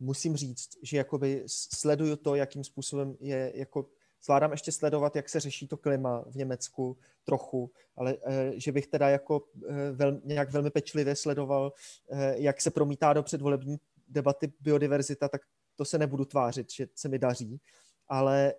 musím 0.00 0.36
říct, 0.36 0.68
že 0.82 0.96
jakoby 0.96 1.42
sleduju 1.46 2.16
to, 2.16 2.34
jakým 2.34 2.64
způsobem 2.64 3.16
je 3.20 3.52
jako 3.54 3.86
zvládám 4.26 4.52
ještě 4.52 4.72
sledovat, 4.72 5.16
jak 5.16 5.28
se 5.28 5.40
řeší 5.40 5.68
to 5.68 5.76
klima 5.76 6.24
v 6.30 6.34
Německu 6.34 6.98
trochu, 7.24 7.70
ale 7.96 8.16
eh, 8.26 8.52
že 8.56 8.72
bych 8.72 8.86
teda 8.86 9.08
jako 9.08 9.42
eh, 9.68 9.92
vel, 9.92 10.20
nějak 10.24 10.50
velmi 10.50 10.70
pečlivě 10.70 11.16
sledoval, 11.16 11.72
eh, 12.10 12.34
jak 12.38 12.60
se 12.60 12.70
promítá 12.70 13.12
do 13.12 13.22
předvolební 13.22 13.76
debaty 14.08 14.52
biodiverzita, 14.60 15.28
tak 15.28 15.40
to 15.76 15.84
se 15.84 15.98
nebudu 15.98 16.24
tvářit, 16.24 16.72
že 16.72 16.88
se 16.94 17.08
mi 17.08 17.18
daří, 17.18 17.60
ale 18.08 18.54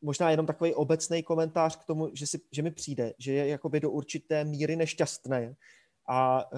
možná 0.00 0.30
jenom 0.30 0.46
takový 0.46 0.74
obecný 0.74 1.22
komentář 1.22 1.76
k 1.76 1.84
tomu, 1.84 2.10
že, 2.12 2.26
si, 2.26 2.40
že 2.52 2.62
mi 2.62 2.70
přijde, 2.70 3.14
že 3.18 3.32
je 3.32 3.48
jakoby 3.48 3.80
do 3.80 3.90
určité 3.90 4.44
míry 4.44 4.76
nešťastné 4.76 5.56
a 6.08 6.50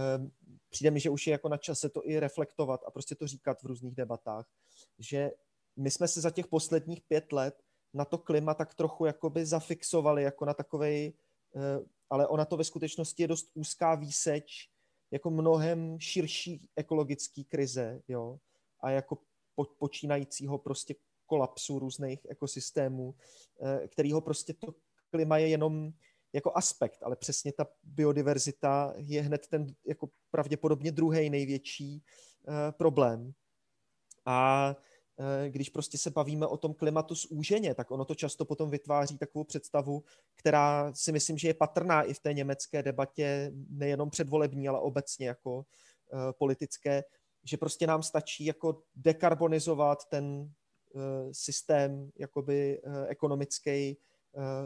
přijde 0.71 0.91
mi, 0.91 1.01
že 1.01 1.11
už 1.11 1.27
je 1.27 1.31
jako 1.31 1.49
na 1.49 1.57
čase 1.57 1.89
to 1.89 2.09
i 2.09 2.21
reflektovat 2.21 2.81
a 2.87 2.91
prostě 2.91 3.15
to 3.15 3.27
říkat 3.27 3.63
v 3.63 3.67
různých 3.67 3.95
debatách, 3.95 4.47
že 4.99 5.31
my 5.77 5.91
jsme 5.91 6.09
se 6.09 6.21
za 6.21 6.31
těch 6.31 6.47
posledních 6.47 7.01
pět 7.01 7.33
let 7.33 7.63
na 7.95 8.05
to 8.05 8.19
klima 8.19 8.55
tak 8.55 8.75
trochu 8.75 9.05
jakoby 9.07 9.47
zafixovali 9.47 10.23
jako 10.23 10.45
na 10.45 10.55
takovej, 10.55 11.13
eh, 11.57 11.85
ale 12.11 12.29
ona 12.29 12.45
to 12.45 12.57
ve 12.57 12.65
skutečnosti 12.65 13.23
je 13.23 13.29
dost 13.29 13.51
úzká 13.55 13.95
výseč 13.95 14.69
jako 15.11 15.31
mnohem 15.31 16.01
širší 16.01 16.69
ekologický 16.77 17.45
krize, 17.45 18.03
jo, 18.09 18.39
a 18.81 18.91
jako 18.91 19.19
po, 19.55 19.65
počínajícího 19.65 20.59
prostě 20.59 20.95
kolapsu 21.27 21.79
různých 21.79 22.27
ekosystémů, 22.31 23.15
eh, 23.63 23.89
kterýho 23.89 24.21
prostě 24.21 24.55
to 24.55 24.75
klima 25.11 25.39
je 25.39 25.49
jenom 25.49 25.93
jako 26.33 26.53
aspekt, 26.57 27.03
ale 27.03 27.17
přesně 27.17 27.53
ta 27.53 27.67
biodiverzita 27.83 28.95
je 28.97 29.23
hned 29.23 29.47
ten 29.47 29.67
jako 29.87 30.09
pravděpodobně 30.31 30.93
druhý 30.93 31.31
největší 31.31 32.03
uh, 32.49 32.55
problém. 32.71 33.33
A 34.27 34.77
Eh, 35.21 35.51
když 35.51 35.69
prostě 35.69 35.99
se 35.99 36.11
bavíme 36.11 36.47
o 36.47 36.57
tom 36.57 36.75
klimatu 36.75 37.15
zúženě, 37.15 37.75
tak 37.75 37.91
ono 37.91 38.05
to 38.05 38.15
často 38.15 38.45
potom 38.45 38.71
vytváří 38.71 39.19
takovou 39.19 39.45
představu, 39.45 40.03
která 40.35 40.93
si 40.95 41.13
myslím, 41.13 41.39
že 41.39 41.49
je 41.49 41.55
patrná 41.55 42.03
i 42.03 42.15
v 42.15 42.21
té 42.21 42.35
německé 42.35 42.83
debatě, 42.83 43.53
nejenom 43.69 44.11
předvolební, 44.11 44.69
ale 44.69 44.81
obecně 44.81 45.29
jako 45.29 45.65
eh, 46.13 46.33
politické, 46.33 47.05
že 47.45 47.57
prostě 47.57 47.87
nám 47.87 48.03
stačí 48.03 48.45
jako 48.45 48.83
dekarbonizovat 48.95 50.09
ten 50.09 50.53
eh, 50.95 50.99
systém 51.35 52.11
jakoby 52.19 52.83
ekonomický, 53.09 53.97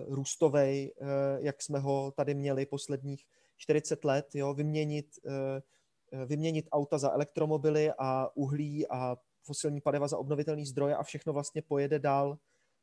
růstový, 0.06 0.92
jak 1.38 1.62
jsme 1.62 1.78
ho 1.78 2.12
tady 2.16 2.34
měli 2.34 2.66
posledních 2.66 3.24
40 3.56 4.04
let, 4.04 4.26
jo, 4.34 4.54
vyměnit, 4.54 5.06
vyměnit 6.26 6.68
auta 6.72 6.98
za 6.98 7.10
elektromobily 7.10 7.92
a 7.98 8.28
uhlí 8.34 8.88
a 8.88 9.16
fosilní 9.42 9.80
paliva 9.80 10.08
za 10.08 10.18
obnovitelné 10.18 10.66
zdroje 10.66 10.96
a 10.96 11.02
všechno 11.02 11.32
vlastně 11.32 11.62
pojede 11.62 11.98
dál 11.98 12.38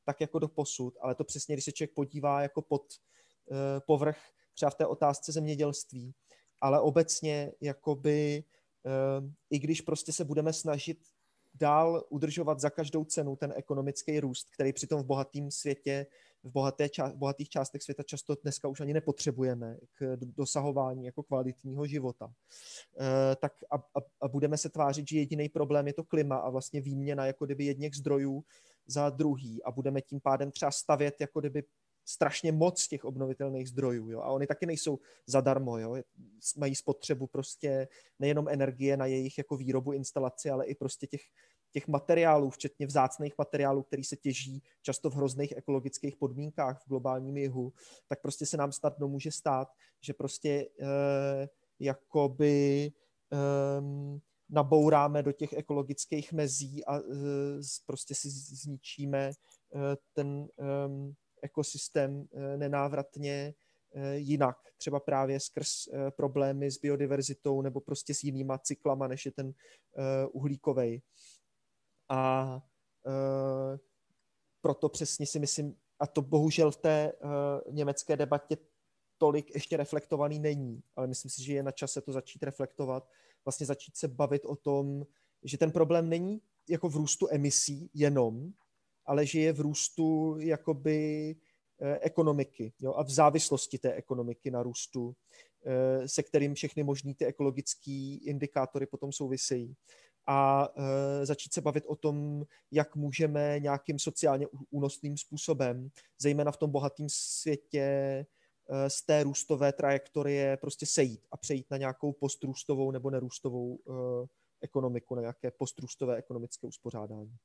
tak 0.06 0.22
jako 0.22 0.40
do 0.40 0.48
posud, 0.48 0.98
ale 1.02 1.16
to 1.16 1.24
přesně, 1.24 1.56
když 1.56 1.66
se 1.66 1.72
člověk 1.72 1.94
podívá 1.94 2.42
jako 2.42 2.62
pod 2.62 2.84
povrch 3.86 4.18
třeba 4.54 4.70
v 4.70 4.76
té 4.76 4.86
otázce 4.86 5.32
zemědělství, 5.32 6.14
ale 6.62 6.82
obecně 6.82 7.52
jakoby 7.62 8.44
i 9.50 9.60
když 9.60 9.82
prostě 9.82 10.14
se 10.14 10.26
budeme 10.26 10.54
snažit 10.54 10.98
dál 11.54 12.04
udržovat 12.10 12.60
za 12.60 12.70
každou 12.70 13.06
cenu 13.06 13.36
ten 13.36 13.54
ekonomický 13.56 14.20
růst, 14.20 14.50
který 14.54 14.74
přitom 14.74 15.02
v 15.02 15.06
bohatém 15.06 15.52
světě, 15.52 16.06
v 16.44 16.52
bohaté 16.52 16.86
ča- 16.86 17.16
bohatých 17.16 17.50
částech 17.50 17.84
světa 17.84 18.04
často 18.04 18.36
dneska 18.44 18.68
už 18.68 18.80
ani 18.80 18.94
nepotřebujeme 18.94 19.78
k 19.94 20.18
dosahování 20.20 21.06
jako 21.06 21.24
kvalitního 21.24 21.88
života. 21.88 22.34
E, 23.00 23.36
tak 23.36 23.54
a, 23.72 23.76
a, 23.76 24.02
a 24.22 24.28
budeme 24.28 24.58
se 24.58 24.70
tvářit, 24.70 25.08
že 25.08 25.18
jediný 25.18 25.50
problém 25.50 25.88
je 25.88 25.94
to 25.94 26.04
klima 26.04 26.38
a 26.38 26.50
vlastně 26.50 26.82
výměna 26.82 27.26
jako 27.26 27.46
kdyby 27.46 27.66
jedněch 27.66 27.96
zdrojů 27.96 28.44
za 28.88 29.10
druhý 29.10 29.64
a 29.64 29.72
budeme 29.72 30.02
tím 30.02 30.20
pádem 30.22 30.52
třeba 30.52 30.72
stavět 30.72 31.22
jako 31.22 31.40
kdyby 31.40 31.64
strašně 32.06 32.52
moc 32.52 32.88
těch 32.88 33.06
obnovitelných 33.06 33.70
zdrojů, 33.70 34.10
jo, 34.10 34.22
a 34.22 34.32
oni 34.32 34.48
taky 34.48 34.66
nejsou 34.66 35.00
zadarmo, 35.28 35.78
jo, 35.78 35.96
mají 36.58 36.76
spotřebu 36.76 37.28
prostě 37.28 37.88
nejenom 38.20 38.48
energie 38.50 38.98
na 38.98 39.06
jejich 39.06 39.38
jako 39.38 39.58
výrobu, 39.58 39.92
instalaci, 39.94 40.50
ale 40.50 40.66
i 40.66 40.76
prostě 40.76 41.08
těch, 41.08 41.22
těch 41.72 41.88
materiálů, 41.88 42.50
včetně 42.50 42.88
vzácných 42.88 43.38
materiálů, 43.38 43.84
který 43.84 44.04
se 44.04 44.16
těží 44.16 44.64
často 44.82 45.10
v 45.10 45.16
hrozných 45.16 45.54
ekologických 45.58 46.16
podmínkách 46.16 46.82
v 46.82 46.88
globálním 46.90 47.38
jihu, 47.38 47.74
tak 48.08 48.22
prostě 48.22 48.46
se 48.46 48.58
nám 48.58 48.72
snadno 48.72 49.08
může 49.08 49.32
stát, 49.32 49.68
že 50.02 50.14
prostě 50.14 50.68
eh, 50.82 51.50
jakoby 51.80 52.92
eh, 53.34 53.38
nabouráme 54.50 55.24
do 55.24 55.32
těch 55.32 55.54
ekologických 55.54 56.34
mezí 56.34 56.86
a 56.86 56.98
eh, 56.98 57.02
prostě 57.86 58.16
si 58.16 58.30
zničíme 58.30 59.32
eh, 59.32 59.98
ten 60.14 60.48
eh, 60.60 61.14
ekosystém 61.42 62.28
eh, 62.34 62.58
nenávratně 62.58 63.54
eh, 63.94 64.16
jinak, 64.16 64.58
třeba 64.78 65.00
právě 65.00 65.40
skrz 65.40 65.88
eh, 65.88 66.12
problémy 66.12 66.72
s 66.72 66.78
biodiverzitou 66.78 67.62
nebo 67.62 67.82
prostě 67.82 68.14
s 68.14 68.24
jinýma 68.24 68.58
cyklama, 68.58 69.08
než 69.08 69.26
je 69.26 69.32
ten 69.32 69.54
uhlíkový. 70.32 71.02
A 72.12 72.62
proto 74.62 74.90
přesně 74.90 75.26
si 75.26 75.40
myslím, 75.40 75.76
a 76.00 76.08
to 76.08 76.22
bohužel 76.22 76.72
v 76.72 76.78
té 76.78 77.14
německé 77.70 78.18
debatě 78.18 78.58
tolik 79.18 79.54
ještě 79.54 79.78
reflektovaný 79.78 80.40
není, 80.40 80.84
ale 80.96 81.08
myslím 81.08 81.32
si, 81.32 81.44
že 81.44 81.54
je 81.54 81.64
na 81.64 81.72
čase 81.72 82.02
to 82.02 82.12
začít 82.12 82.44
reflektovat, 82.44 83.10
vlastně 83.46 83.66
začít 83.66 83.98
se 83.98 84.08
bavit 84.08 84.46
o 84.46 84.56
tom, 84.56 85.06
že 85.44 85.58
ten 85.58 85.72
problém 85.72 86.10
není 86.10 86.42
jako 86.70 86.90
v 86.90 86.96
růstu 86.96 87.28
emisí 87.32 87.90
jenom, 87.94 88.54
ale 89.06 89.26
že 89.26 89.40
je 89.40 89.54
v 89.54 89.60
růstu 89.60 90.36
jakoby 90.40 91.36
eh, 91.82 92.00
ekonomiky 92.02 92.74
jo, 92.80 92.94
a 92.94 93.04
v 93.04 93.10
závislosti 93.10 93.78
té 93.78 93.94
ekonomiky 93.94 94.52
na 94.52 94.64
růstu, 94.64 95.16
eh, 95.66 96.08
se 96.08 96.24
kterým 96.24 96.54
všechny 96.54 96.84
možný 96.84 97.16
ty 97.16 97.26
ekologické 97.26 98.18
indikátory 98.26 98.86
potom 98.86 99.12
souvisejí. 99.12 99.76
A 100.32 100.68
e, 100.78 101.26
začít 101.26 101.54
se 101.54 101.62
bavit 101.62 101.84
o 101.88 101.96
tom, 101.96 102.44
jak 102.72 102.96
můžeme 102.96 103.60
nějakým 103.60 104.00
sociálně 104.00 104.48
únosným 104.70 105.18
způsobem, 105.18 105.90
zejména 106.22 106.52
v 106.52 106.58
tom 106.58 106.72
bohatém 106.72 107.06
světě, 107.10 107.80
e, 107.80 108.26
z 108.90 109.02
té 109.02 109.24
růstové 109.24 109.74
trajektorie 109.74 110.58
prostě 110.58 110.86
sejít 110.86 111.28
a 111.32 111.38
přejít 111.38 111.66
na 111.72 111.78
nějakou 111.78 112.14
postrůstovou 112.14 112.92
nebo 112.92 113.10
nerůstovou 113.10 113.78
e, 113.78 113.92
ekonomiku, 114.62 115.16
na 115.16 115.22
nějaké 115.22 115.52
postrůstové 115.52 116.16
ekonomické 116.16 116.68
uspořádání. 116.68 117.36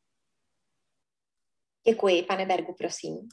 Děkuji, 1.89 2.23
pane 2.23 2.47
Bergu, 2.47 2.75
prosím. 2.79 3.29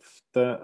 V 0.00 0.24
té 0.30 0.58
uh, 0.58 0.62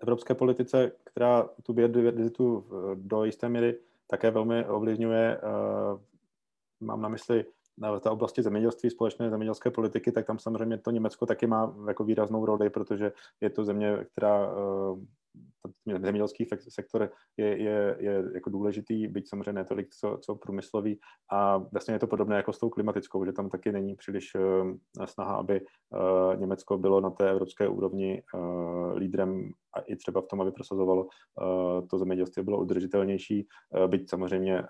evropské 0.00 0.34
politice, 0.34 0.92
která 1.04 1.42
tu 1.42 1.72
biodiverzitu 1.72 2.66
do 2.94 3.24
jisté 3.24 3.48
míry 3.48 3.78
také 4.06 4.30
velmi 4.30 4.66
ovlivňuje, 4.66 5.40
uh, 5.40 6.00
mám 6.84 7.02
na 7.02 7.08
mysli 7.08 7.44
na 7.78 8.00
té 8.00 8.10
oblasti 8.10 8.42
zemědělství, 8.42 8.90
společné 8.90 9.30
zemědělské 9.30 9.70
politiky, 9.70 10.12
tak 10.12 10.26
tam 10.26 10.38
samozřejmě 10.38 10.78
to 10.78 10.90
Německo 10.90 11.26
taky 11.26 11.46
má 11.46 11.76
jako 11.88 12.04
výraznou 12.04 12.46
roli, 12.46 12.70
protože 12.70 13.12
je 13.40 13.50
to 13.50 13.64
země, 13.64 14.06
která 14.12 14.52
uh, 14.52 14.98
zemědělský 16.00 16.46
sektor 16.68 17.10
je, 17.36 17.62
je, 17.62 17.96
je 17.98 18.24
jako 18.34 18.50
důležitý, 18.50 19.08
byť 19.08 19.28
samozřejmě 19.28 19.52
ne 19.52 19.64
tolik, 19.64 19.94
co, 19.94 20.18
co 20.20 20.34
průmyslový. 20.34 21.00
A 21.32 21.58
vlastně 21.58 21.94
je 21.94 21.98
to 21.98 22.06
podobné 22.06 22.36
jako 22.36 22.52
s 22.52 22.58
tou 22.58 22.70
klimatickou, 22.70 23.24
že 23.24 23.32
tam 23.32 23.50
taky 23.50 23.72
není 23.72 23.94
příliš 23.94 24.34
uh, 24.34 24.76
snaha, 25.04 25.34
aby 25.34 25.60
Německo 26.36 26.78
bylo 26.78 27.00
na 27.00 27.10
té 27.10 27.30
evropské 27.30 27.68
úrovni 27.68 28.22
lídrem 28.94 29.50
a 29.74 29.80
i 29.80 29.96
třeba 29.96 30.20
v 30.20 30.26
tom, 30.26 30.40
aby 30.40 30.52
prosazovalo 30.52 31.08
to 31.90 31.98
zemědělství 31.98 32.42
bylo 32.42 32.60
udržitelnější, 32.60 33.48
byť 33.86 34.10
samozřejmě 34.10 34.62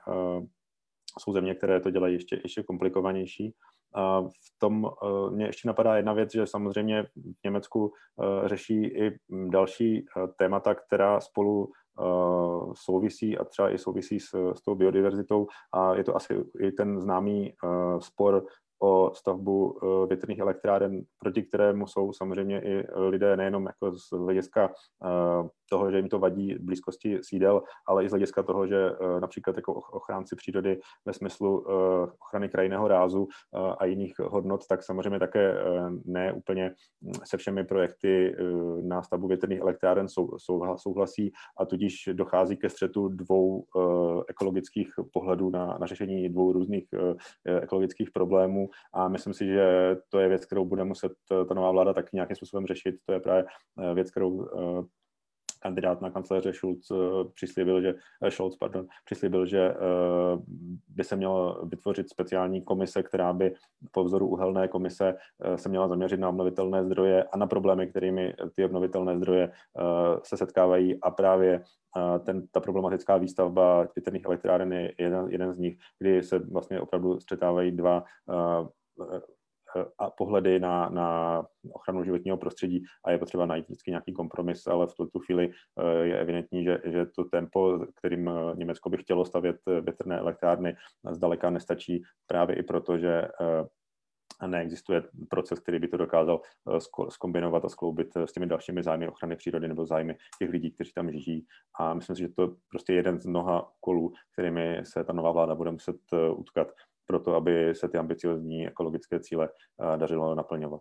jsou 1.20 1.32
země, 1.32 1.54
které 1.54 1.80
to 1.80 1.90
dělají 1.90 2.14
ještě, 2.14 2.40
ještě 2.42 2.62
komplikovanější. 2.62 3.54
A 3.94 4.20
v 4.22 4.58
tom 4.58 4.84
uh, 4.84 5.30
mě 5.30 5.46
ještě 5.46 5.68
napadá 5.68 5.96
jedna 5.96 6.12
věc, 6.12 6.32
že 6.32 6.46
samozřejmě 6.46 7.02
v 7.02 7.44
Německu 7.44 7.80
uh, 7.80 8.48
řeší 8.48 8.84
i 8.84 9.18
další 9.50 10.02
uh, 10.02 10.26
témata, 10.38 10.74
která 10.74 11.20
spolu 11.20 11.68
souvisí 12.74 13.38
a 13.38 13.44
třeba 13.44 13.70
i 13.70 13.78
souvisí 13.78 14.20
s, 14.20 14.52
s 14.54 14.62
tou 14.62 14.74
biodiverzitou 14.74 15.46
a 15.72 15.94
je 15.94 16.04
to 16.04 16.16
asi 16.16 16.44
i 16.60 16.72
ten 16.72 17.00
známý 17.00 17.54
spor 17.98 18.46
o 18.84 19.10
stavbu 19.14 19.78
větrných 20.08 20.38
elektráren, 20.38 21.02
proti 21.18 21.42
kterému 21.42 21.86
jsou 21.86 22.12
samozřejmě 22.12 22.60
i 22.60 22.86
lidé 22.96 23.36
nejenom 23.36 23.66
jako 23.66 23.98
z 23.98 24.10
hlediska 24.10 24.70
toho, 25.70 25.90
že 25.90 25.96
jim 25.96 26.08
to 26.08 26.18
vadí 26.18 26.54
blízkosti 26.60 27.18
sídel, 27.22 27.62
ale 27.86 28.04
i 28.04 28.08
z 28.08 28.10
hlediska 28.10 28.42
toho, 28.42 28.66
že 28.66 28.90
například 29.20 29.56
jako 29.56 29.72
ochránci 29.74 30.36
přírody 30.36 30.80
ve 31.04 31.12
smyslu 31.12 31.64
ochrany 32.20 32.48
krajinného 32.48 32.88
rázu 32.88 33.28
a 33.78 33.84
jiných 33.84 34.18
hodnot, 34.18 34.66
tak 34.66 34.82
samozřejmě 34.82 35.18
také 35.18 35.54
ne 36.04 36.32
úplně 36.32 36.74
se 37.24 37.36
všemi 37.36 37.64
projekty 37.64 38.36
na 38.82 39.02
stavbu 39.02 39.28
větrných 39.28 39.60
elektráren 39.60 40.06
souhlasí 40.76 41.32
a 41.58 41.66
tudíž 41.66 42.08
dochází 42.12 42.56
ke 42.56 42.68
střetu 42.68 43.08
dvou 43.08 43.64
ekologických 44.28 44.92
pohledů 45.12 45.50
na, 45.50 45.78
na 45.80 45.86
řešení 45.86 46.28
dvou 46.28 46.52
různých 46.52 46.88
ekologických 47.62 48.10
problémů 48.10 48.68
a 48.94 49.08
myslím 49.08 49.34
si, 49.34 49.46
že 49.46 49.96
to 50.08 50.18
je 50.18 50.28
věc, 50.28 50.46
kterou 50.46 50.64
bude 50.64 50.84
muset 50.84 51.12
ta 51.48 51.54
nová 51.54 51.70
vláda 51.70 51.92
tak 51.92 52.12
nějakým 52.12 52.36
způsobem 52.36 52.66
řešit. 52.66 52.94
To 53.06 53.12
je 53.12 53.20
právě 53.20 53.44
věc, 53.94 54.10
kterou 54.10 54.48
kandidát 55.64 56.00
na 56.00 56.10
kancléře 56.10 56.52
Schulz 56.52 56.90
eh, 56.90 56.94
přislíbil, 57.34 57.80
že, 57.80 57.94
eh, 58.22 58.30
Scholz, 58.30 58.56
pardon, 58.56 58.86
přislíbil, 59.04 59.46
že 59.46 59.60
eh, 59.60 59.76
by 60.88 61.04
se 61.04 61.16
měla 61.16 61.64
vytvořit 61.64 62.10
speciální 62.10 62.62
komise, 62.62 63.02
která 63.02 63.32
by 63.32 63.54
po 63.92 64.04
vzoru 64.04 64.28
uhelné 64.28 64.68
komise 64.68 65.16
se 65.56 65.68
měla 65.68 65.88
zaměřit 65.88 66.20
na 66.20 66.28
obnovitelné 66.28 66.84
zdroje 66.84 67.24
a 67.24 67.36
na 67.36 67.46
problémy, 67.46 67.86
kterými 67.86 68.34
ty 68.56 68.64
obnovitelné 68.64 69.16
zdroje 69.16 69.52
se 70.22 70.36
setkávají. 70.36 71.00
A 71.00 71.10
právě 71.10 71.62
ten, 72.24 72.46
ta 72.52 72.60
problematická 72.60 73.16
výstavba 73.16 73.86
větrných 73.96 74.24
elektráren 74.24 74.72
je 74.72 74.92
jeden, 74.98 75.26
jeden 75.28 75.52
z 75.52 75.58
nich, 75.58 75.76
kdy 75.98 76.22
se 76.22 76.38
vlastně 76.38 76.80
opravdu 76.80 77.20
střetávají 77.20 77.72
dva 77.72 78.04
a 79.98 80.10
pohledy 80.10 80.60
na, 80.60 80.88
na 80.88 81.42
ochranu 81.72 82.04
životního 82.04 82.36
prostředí 82.36 82.84
a 83.04 83.10
je 83.10 83.18
potřeba 83.18 83.46
najít 83.46 83.66
vždycky 83.68 83.90
nějaký 83.90 84.12
kompromis, 84.12 84.66
ale 84.66 84.86
v 84.86 84.94
tuto 84.94 85.18
chvíli 85.18 85.50
eh, 85.50 86.06
je 86.06 86.18
evidentní, 86.18 86.64
že, 86.64 86.78
že 86.84 87.06
to 87.06 87.24
tempo, 87.24 87.86
kterým 87.94 88.28
eh, 88.28 88.56
Německo 88.56 88.90
by 88.90 88.96
chtělo 88.96 89.24
stavět 89.24 89.56
eh, 89.68 89.80
větrné 89.80 90.18
elektrárny, 90.18 90.76
zdaleka 91.10 91.50
nestačí 91.50 92.02
právě 92.26 92.56
i 92.56 92.62
proto, 92.62 92.98
že 92.98 93.28
neexistuje 94.46 95.02
proces, 95.30 95.60
který 95.60 95.78
by 95.78 95.88
to 95.88 95.96
dokázal 95.96 96.40
skombinovat 97.08 97.64
a 97.64 97.68
skloubit 97.68 98.16
s 98.16 98.32
těmi 98.32 98.46
dalšími 98.46 98.82
zájmy 98.82 99.08
ochrany 99.08 99.36
přírody 99.36 99.68
nebo 99.68 99.86
zájmy 99.86 100.16
těch 100.38 100.50
lidí, 100.50 100.70
kteří 100.70 100.92
tam 100.92 101.12
žijí. 101.12 101.46
A 101.78 101.94
myslím 101.94 102.16
si, 102.16 102.22
že 102.22 102.28
to 102.28 102.56
prostě 102.68 102.92
je 102.92 102.96
jeden 102.96 103.20
z 103.20 103.26
mnoha 103.26 103.72
kolů, 103.80 104.12
kterými 104.32 104.80
se 104.84 105.04
ta 105.04 105.12
nová 105.12 105.32
vláda 105.32 105.54
bude 105.54 105.70
muset 105.70 105.96
utkat 106.36 106.68
pro 107.06 107.20
to, 107.20 107.34
aby 107.34 107.74
se 107.74 107.88
ty 107.88 107.98
ambiciozní 107.98 108.66
ekologické 108.66 109.20
cíle 109.20 109.48
eh, 109.48 109.98
dařilo 109.98 110.34
naplňovat. 110.34 110.80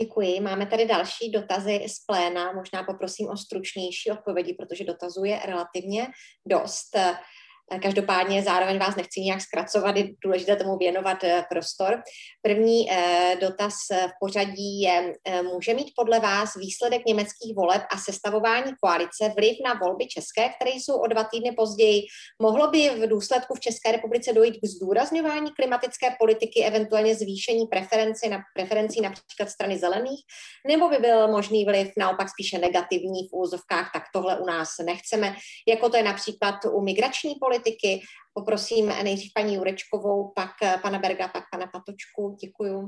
Děkuji. 0.00 0.40
Máme 0.40 0.66
tady 0.66 0.86
další 0.86 1.30
dotazy 1.30 1.86
z 1.88 2.04
pléna. 2.06 2.52
Možná 2.52 2.82
poprosím 2.82 3.28
o 3.28 3.36
stručnější 3.36 4.10
odpovědi, 4.10 4.54
protože 4.58 4.84
dotazuje 4.84 5.40
relativně 5.46 6.06
dost. 6.48 6.96
Každopádně 7.82 8.42
zároveň 8.42 8.78
vás 8.78 8.96
nechci 8.96 9.20
nějak 9.20 9.40
zkracovat, 9.40 9.96
je 9.96 10.08
důležité 10.24 10.56
tomu 10.56 10.78
věnovat 10.78 11.24
eh, 11.24 11.44
prostor. 11.48 12.02
První 12.42 12.90
eh, 12.90 13.36
dotaz 13.40 13.74
v 13.90 14.12
pořadí 14.20 14.80
je, 14.80 15.12
eh, 15.24 15.42
může 15.42 15.74
mít 15.74 15.92
podle 15.96 16.20
vás 16.20 16.56
výsledek 16.56 17.02
německých 17.06 17.56
voleb 17.56 17.82
a 17.90 17.98
sestavování 17.98 18.72
koalice 18.82 19.32
vliv 19.36 19.56
na 19.64 19.74
volby 19.74 20.06
české, 20.06 20.48
které 20.48 20.70
jsou 20.70 20.96
o 20.96 21.06
dva 21.06 21.24
týdny 21.24 21.52
později? 21.52 22.02
Mohlo 22.42 22.70
by 22.70 22.90
v 22.90 23.08
důsledku 23.08 23.54
v 23.54 23.60
České 23.60 23.92
republice 23.92 24.32
dojít 24.32 24.60
k 24.60 24.66
zdůrazňování 24.66 25.50
klimatické 25.50 26.16
politiky, 26.20 26.64
eventuálně 26.64 27.14
zvýšení 27.14 27.66
preferenci 27.66 28.28
na, 28.28 28.38
preferencí 28.54 29.00
například 29.00 29.50
strany 29.50 29.78
zelených, 29.78 30.20
nebo 30.66 30.88
by 30.88 30.96
byl 30.96 31.28
možný 31.28 31.64
vliv 31.64 31.92
naopak 31.98 32.28
spíše 32.28 32.58
negativní 32.58 33.28
v 33.28 33.32
úzovkách, 33.32 33.90
tak 33.92 34.02
tohle 34.12 34.38
u 34.38 34.46
nás 34.46 34.68
nechceme, 34.84 35.34
jako 35.68 35.88
to 35.88 35.96
je 35.96 36.02
například 36.02 36.54
u 36.72 36.82
migrační 36.82 37.34
politiky, 37.40 37.51
politiky. 37.52 38.00
Poprosím 38.34 38.86
nejdřív 38.86 39.32
paní 39.34 39.54
Jurečkovou, 39.54 40.32
pak 40.36 40.50
eh, 40.62 40.78
pana 40.82 40.98
Berga, 40.98 41.28
pak 41.28 41.44
pana 41.52 41.66
Patočku. 41.66 42.36
Děkuju. 42.40 42.86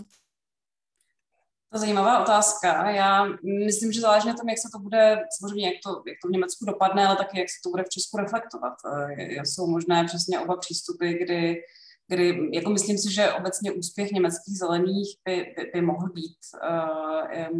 To 1.72 1.78
zajímavá 1.78 2.22
otázka. 2.22 2.90
Já 2.90 3.26
myslím, 3.66 3.92
že 3.92 4.00
záleží 4.00 4.28
na 4.28 4.34
tom, 4.34 4.48
jak 4.48 4.58
se 4.58 4.68
to 4.72 4.78
bude, 4.78 5.16
samozřejmě 5.38 5.66
jak 5.66 5.76
to, 5.86 5.90
jak 5.90 6.16
to 6.22 6.28
v 6.28 6.30
Německu 6.30 6.64
dopadne, 6.64 7.06
ale 7.06 7.16
taky 7.16 7.38
jak 7.38 7.50
se 7.50 7.60
to 7.64 7.70
bude 7.70 7.82
v 7.82 7.88
Česku 7.88 8.16
reflektovat. 8.16 8.74
Eh, 8.92 9.46
jsou 9.46 9.66
možné 9.66 10.04
přesně 10.04 10.40
oba 10.40 10.56
přístupy, 10.56 11.12
kdy, 11.12 11.62
kdy 12.08 12.50
jako 12.52 12.70
myslím 12.70 12.98
si, 12.98 13.14
že 13.14 13.32
obecně 13.32 13.72
úspěch 13.72 14.10
německých 14.10 14.58
zelených 14.58 15.08
by, 15.24 15.54
by, 15.56 15.70
by 15.74 15.80
mohl 15.82 16.08
být 16.08 16.38
uh, 16.62 17.58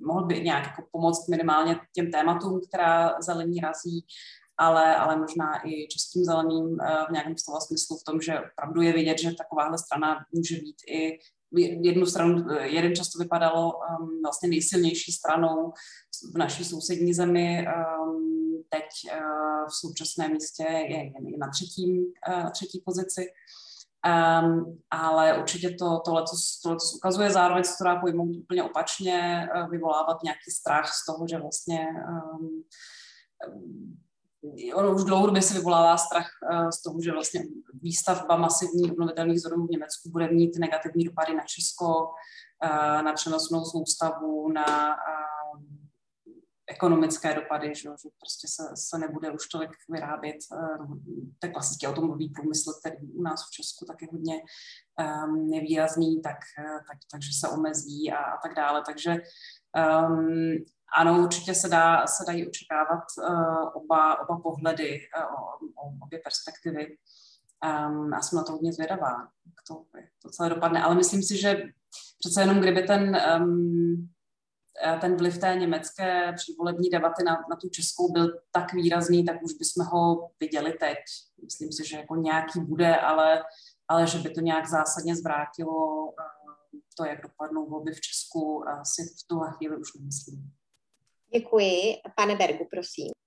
mohl 0.00 0.26
by 0.26 0.40
nějak 0.40 0.66
jako 0.66 0.82
pomoct 0.92 1.28
minimálně 1.28 1.80
těm 1.94 2.10
tématům, 2.10 2.60
která 2.68 3.14
zelení 3.20 3.60
razí 3.60 4.06
ale, 4.58 4.96
ale 4.96 5.16
možná 5.16 5.68
i 5.68 5.88
českým 5.88 6.24
zeleným 6.24 6.80
eh, 6.80 7.04
v 7.08 7.12
nějakém 7.12 7.38
slova 7.38 7.60
smyslu 7.60 7.96
v 7.96 8.04
tom, 8.04 8.20
že 8.20 8.40
opravdu 8.52 8.80
je 8.80 8.92
vidět, 8.92 9.18
že 9.18 9.34
takováhle 9.34 9.78
strana 9.78 10.16
může 10.34 10.56
být 10.56 10.76
i 10.88 11.18
jednu 11.82 12.06
stranu, 12.06 12.46
eh, 12.50 12.68
jeden 12.68 12.96
často 12.96 13.18
vypadalo 13.18 13.72
um, 13.72 14.22
vlastně 14.22 14.48
nejsilnější 14.48 15.12
stranou 15.12 15.72
v 16.34 16.38
naší 16.38 16.64
sousední 16.64 17.14
zemi, 17.14 17.66
um, 18.02 18.62
teď 18.68 18.84
uh, 19.04 19.68
v 19.68 19.74
současném 19.74 20.32
místě 20.32 20.62
je, 20.62 21.04
je 21.04 21.38
na, 21.38 21.48
třetím, 21.50 22.04
uh, 22.28 22.50
třetí 22.50 22.82
pozici. 22.84 23.26
Um, 24.06 24.78
ale 24.90 25.38
určitě 25.38 25.70
to, 25.70 26.00
tohle, 26.04 26.24
tohle 26.62 26.78
ukazuje, 26.96 27.30
zároveň 27.30 27.64
se 27.64 27.74
to 27.78 27.84
dá 27.84 27.96
pojmout 27.96 28.36
úplně 28.36 28.62
opačně, 28.62 29.48
uh, 29.56 29.70
vyvolávat 29.70 30.22
nějaký 30.22 30.50
strach 30.50 30.92
z 30.92 31.06
toho, 31.06 31.26
že 31.28 31.38
vlastně 31.38 31.86
um, 32.40 32.64
ono 34.74 34.94
už 34.94 35.04
dlouhodobě 35.04 35.42
se 35.42 35.54
vyvolává 35.54 35.96
strach 35.96 36.30
eh, 36.52 36.72
z 36.72 36.82
toho, 36.82 37.00
že 37.00 37.12
vlastně 37.12 37.42
výstavba 37.82 38.36
masivní 38.36 38.90
obnovitelných 38.90 39.40
zdrojů 39.40 39.66
v 39.66 39.70
Německu 39.70 40.10
bude 40.10 40.28
mít 40.28 40.58
negativní 40.58 41.04
dopady 41.04 41.34
na 41.34 41.44
Česko, 41.46 42.10
eh, 42.64 43.02
na 43.02 43.12
přenosnou 43.12 43.64
soustavu, 43.64 44.52
na 44.52 44.90
eh, 44.90 45.28
ekonomické 46.70 47.34
dopady, 47.34 47.74
že, 47.74 47.82
že 47.82 48.08
prostě 48.20 48.48
se, 48.48 48.62
se 48.74 48.98
nebude 48.98 49.30
už 49.30 49.48
tolik 49.48 49.70
vyrábět 49.88 50.36
ten 51.38 51.52
klasický 51.52 51.86
automobilový 51.86 52.28
průmysl, 52.28 52.72
který 52.80 53.12
u 53.12 53.22
nás 53.22 53.40
v 53.48 53.50
Česku 53.50 53.84
tak 53.84 54.02
je 54.02 54.08
hodně 54.12 54.34
um, 54.34 55.50
nevýrazný, 55.50 56.22
tak, 56.22 56.36
tak, 56.88 56.98
takže 57.12 57.30
se 57.40 57.48
omezí 57.48 58.12
a, 58.12 58.18
a 58.18 58.38
tak 58.42 58.54
dále. 58.54 58.82
Takže 58.86 59.16
um, 60.08 60.56
ano, 60.96 61.22
určitě 61.22 61.54
se, 61.54 61.68
dá, 61.68 62.06
se 62.06 62.24
dají 62.26 62.48
očekávat 62.48 63.04
uh, 63.18 63.68
oba, 63.74 64.28
oba 64.28 64.40
pohledy, 64.40 65.00
uh, 65.62 66.02
obě 66.02 66.20
perspektivy. 66.24 66.96
Um, 67.88 68.12
já 68.12 68.20
jsem 68.20 68.36
na 68.36 68.42
to 68.42 68.52
hodně 68.52 68.72
zvědavá, 68.72 69.10
jak 69.46 69.56
to, 69.68 69.84
jak 70.00 70.10
to 70.22 70.30
celé 70.30 70.48
dopadne. 70.48 70.82
Ale 70.82 70.94
myslím 70.94 71.22
si, 71.22 71.36
že 71.36 71.62
přece 72.18 72.40
jenom 72.40 72.60
kdyby 72.60 72.82
ten, 72.82 73.16
um, 73.40 74.08
ten 75.00 75.16
vliv 75.16 75.38
té 75.38 75.56
německé 75.56 76.32
předvolební 76.32 76.90
debaty 76.90 77.24
na, 77.24 77.32
na 77.50 77.56
tu 77.56 77.68
českou 77.68 78.12
byl 78.12 78.40
tak 78.52 78.72
výrazný, 78.72 79.24
tak 79.24 79.42
už 79.42 79.52
bychom 79.52 79.86
ho 79.86 80.30
viděli 80.40 80.72
teď. 80.72 80.98
Myslím 81.44 81.72
si, 81.72 81.88
že 81.88 81.96
jako 81.96 82.16
nějaký 82.16 82.60
bude, 82.60 82.96
ale, 82.96 83.44
ale 83.88 84.06
že 84.06 84.18
by 84.18 84.30
to 84.30 84.40
nějak 84.40 84.68
zásadně 84.68 85.16
zvrátilo 85.16 86.04
uh, 86.04 86.12
to, 86.96 87.04
jak 87.04 87.22
dopadnou 87.22 87.70
volby 87.70 87.92
v 87.92 88.00
Česku, 88.00 88.68
asi 88.68 89.02
v 89.02 89.26
tuhle 89.28 89.52
chvíli 89.52 89.76
už 89.76 89.94
nemyslím. 89.94 90.52
Děkuji. 91.32 91.94
Pane 92.16 92.36
Bergu, 92.36 92.66
prosím. 92.70 93.17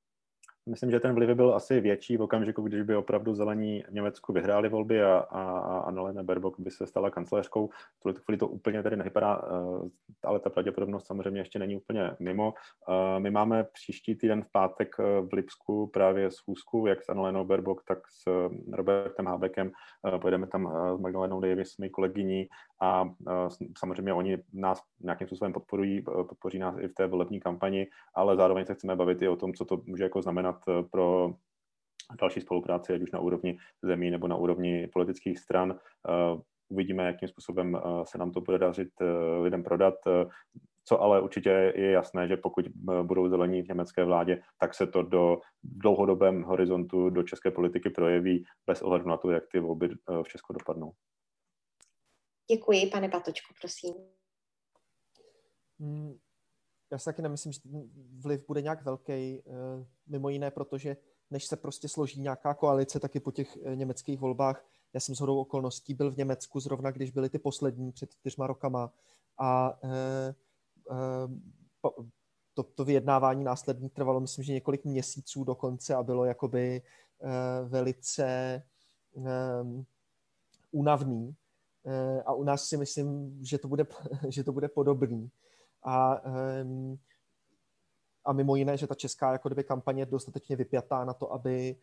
Myslím, 0.69 0.91
že 0.91 0.99
ten 0.99 1.15
vliv 1.15 1.29
byl 1.29 1.55
asi 1.55 1.81
větší 1.81 2.17
v 2.17 2.21
okamžiku, 2.21 2.61
když 2.61 2.81
by 2.81 2.95
opravdu 2.95 3.35
zelení 3.35 3.83
v 3.89 3.93
Německu 3.93 4.33
vyhráli 4.33 4.69
volby 4.69 5.03
a, 5.03 5.17
a, 5.17 5.41
a 5.41 5.79
Annalena 5.79 6.23
Baerbock 6.23 6.59
by 6.59 6.71
se 6.71 6.87
stala 6.87 7.09
kancelářkou. 7.09 7.67
V 7.67 7.99
tuhle 8.03 8.19
chvíli 8.25 8.37
to 8.37 8.47
úplně 8.47 8.83
tady 8.83 8.95
nevypadá, 8.95 9.41
eh, 9.43 9.89
ale 10.23 10.39
ta 10.39 10.49
pravděpodobnost 10.49 11.07
samozřejmě 11.07 11.41
ještě 11.41 11.59
není 11.59 11.75
úplně 11.75 12.11
mimo. 12.19 12.53
Eh, 12.89 13.19
my 13.19 13.31
máme 13.31 13.63
příští 13.63 14.15
týden 14.15 14.43
v 14.43 14.51
pátek 14.51 14.95
eh, 14.99 15.21
v 15.21 15.33
Lipsku 15.33 15.87
právě 15.87 16.31
schůzku, 16.31 16.87
jak 16.87 17.03
s 17.03 17.09
Annalenou 17.09 17.45
Baerbock, 17.45 17.83
tak 17.87 17.99
s 18.09 18.49
Robertem 18.73 19.25
Habekem. 19.25 19.71
Pojedeme 20.21 20.47
tam 20.47 20.73
s 20.97 20.99
Magdalenou 20.99 21.41
Davis, 21.41 21.77
mý 21.77 21.89
kolegyní, 21.89 22.47
a 22.81 23.09
samozřejmě 23.77 24.13
oni 24.13 24.37
nás 24.53 24.81
nějakým 24.99 25.27
způsobem 25.27 25.53
podporují, 25.53 26.01
podpoří 26.01 26.59
nás 26.59 26.75
i 26.79 26.87
v 26.87 26.93
té 26.93 27.07
volební 27.07 27.39
kampani, 27.39 27.87
ale 28.15 28.35
zároveň 28.35 28.65
se 28.65 28.73
chceme 28.73 28.95
bavit 28.95 29.21
i 29.21 29.27
o 29.27 29.35
tom, 29.35 29.53
co 29.53 29.65
to 29.65 29.81
může 29.85 30.03
jako 30.03 30.21
znamenat 30.21 30.50
e, 30.67 30.83
pro 30.83 31.33
další 32.19 32.41
spolupráci, 32.41 32.93
ať 32.93 33.01
už 33.01 33.11
na 33.11 33.19
úrovni 33.19 33.57
zemí 33.81 34.11
nebo 34.11 34.27
na 34.27 34.35
úrovni 34.35 34.87
politických 34.87 35.39
stran. 35.39 35.71
E, 35.71 35.77
uvidíme, 36.69 37.03
jakým 37.03 37.27
způsobem 37.27 37.75
e, 37.75 37.79
se 38.05 38.17
nám 38.17 38.31
to 38.31 38.41
bude 38.41 38.57
dařit 38.57 38.89
lidem 39.41 39.63
prodat. 39.63 39.95
Co 40.83 41.01
ale 41.01 41.21
určitě 41.21 41.73
je 41.75 41.91
jasné, 41.91 42.27
že 42.27 42.37
pokud 42.37 42.65
budou 43.03 43.29
zelení 43.29 43.61
v 43.61 43.67
německé 43.67 44.03
vládě, 44.03 44.41
tak 44.59 44.73
se 44.73 44.87
to 44.87 45.01
do 45.01 45.39
dlouhodobém 45.63 46.43
horizontu 46.43 47.09
do 47.09 47.23
české 47.23 47.51
politiky 47.51 47.89
projeví 47.89 48.45
bez 48.67 48.81
ohledu 48.81 49.09
na 49.09 49.17
to, 49.17 49.31
jak 49.31 49.43
ty 49.51 49.59
volby 49.59 49.89
v 50.23 50.27
Česku 50.27 50.53
dopadnou. 50.53 50.91
Děkuji, 52.51 52.87
pane 52.87 53.09
Patočko, 53.09 53.53
prosím. 53.61 53.93
Já 56.91 56.97
si 56.97 57.05
taky 57.05 57.21
nemyslím, 57.21 57.51
že 57.51 57.59
vliv 58.19 58.47
bude 58.47 58.61
nějak 58.61 58.85
velký, 58.85 59.13
eh, 59.13 59.41
mimo 60.07 60.29
jiné, 60.29 60.51
protože 60.51 60.97
než 61.31 61.45
se 61.45 61.55
prostě 61.55 61.87
složí 61.87 62.21
nějaká 62.21 62.53
koalice, 62.53 62.99
taky 62.99 63.19
po 63.19 63.31
těch 63.31 63.57
eh, 63.63 63.75
německých 63.75 64.19
volbách, 64.19 64.65
já 64.93 64.99
jsem 64.99 65.15
shodou 65.15 65.39
okolností 65.39 65.93
byl 65.93 66.11
v 66.11 66.17
Německu 66.17 66.59
zrovna, 66.59 66.91
když 66.91 67.11
byly 67.11 67.29
ty 67.29 67.39
poslední 67.39 67.91
před 67.91 68.11
čtyřma 68.11 68.47
rokama 68.47 68.93
a 69.37 69.79
eh, 69.83 70.35
to, 72.53 72.63
to 72.63 72.85
vyjednávání 72.85 73.43
následní 73.43 73.89
trvalo, 73.89 74.19
myslím, 74.19 74.43
že 74.43 74.53
několik 74.53 74.85
měsíců 74.85 75.43
dokonce 75.43 75.95
a 75.95 76.03
bylo 76.03 76.25
jakoby 76.25 76.81
velice 77.63 78.63
únavný. 80.71 81.35
A 82.25 82.33
u 82.33 82.43
nás 82.43 82.65
si 82.65 82.77
myslím, 82.77 83.39
že 83.41 83.57
to 83.57 83.67
bude, 83.67 83.85
že 84.29 84.43
to 84.43 84.51
bude 84.51 84.67
podobný. 84.67 85.31
A, 85.83 86.21
a 88.25 88.33
mimo 88.33 88.55
jiné, 88.55 88.77
že 88.77 88.87
ta 88.87 88.95
česká 88.95 89.31
jako 89.31 89.49
kdyby 89.49 89.63
kampaně 89.63 90.01
je 90.01 90.05
dostatečně 90.05 90.55
vypjatá 90.55 91.05
na 91.05 91.13
to, 91.13 91.33
aby 91.33 91.75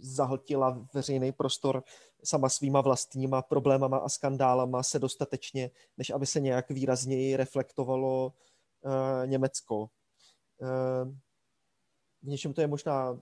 zahltila 0.00 0.86
veřejný 0.94 1.32
prostor 1.32 1.82
sama 2.24 2.48
svýma 2.48 2.80
vlastníma 2.80 3.42
problémama 3.42 3.98
a 3.98 4.08
skandálama 4.08 4.82
se 4.82 4.98
dostatečně, 4.98 5.70
než 5.96 6.10
aby 6.10 6.26
se 6.26 6.40
nějak 6.40 6.70
výrazněji 6.70 7.36
reflektovalo 7.36 8.32
uh, 8.80 9.26
Německo. 9.26 9.90
V 12.22 12.28
něčem 12.28 12.52
to 12.52 12.60
je 12.60 12.66
možná 12.66 13.20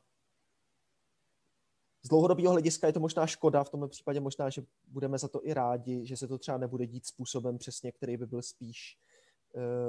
z 2.06 2.08
dlouhodobého 2.08 2.52
hlediska 2.52 2.86
je 2.86 2.92
to 2.92 3.00
možná 3.00 3.26
škoda, 3.26 3.64
v 3.64 3.70
tomto 3.70 3.88
případě 3.88 4.20
možná, 4.20 4.50
že 4.50 4.62
budeme 4.86 5.18
za 5.18 5.28
to 5.28 5.46
i 5.46 5.54
rádi, 5.54 6.06
že 6.06 6.16
se 6.16 6.28
to 6.28 6.38
třeba 6.38 6.58
nebude 6.58 6.86
dít 6.86 7.06
způsobem 7.06 7.58
přesně, 7.58 7.92
který 7.92 8.16
by 8.16 8.26
byl 8.26 8.42
spíš, 8.42 8.98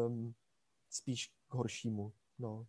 um, 0.07 0.33
spíš 0.89 1.27
k 1.27 1.53
horšímu. 1.53 2.11
No. 2.39 2.65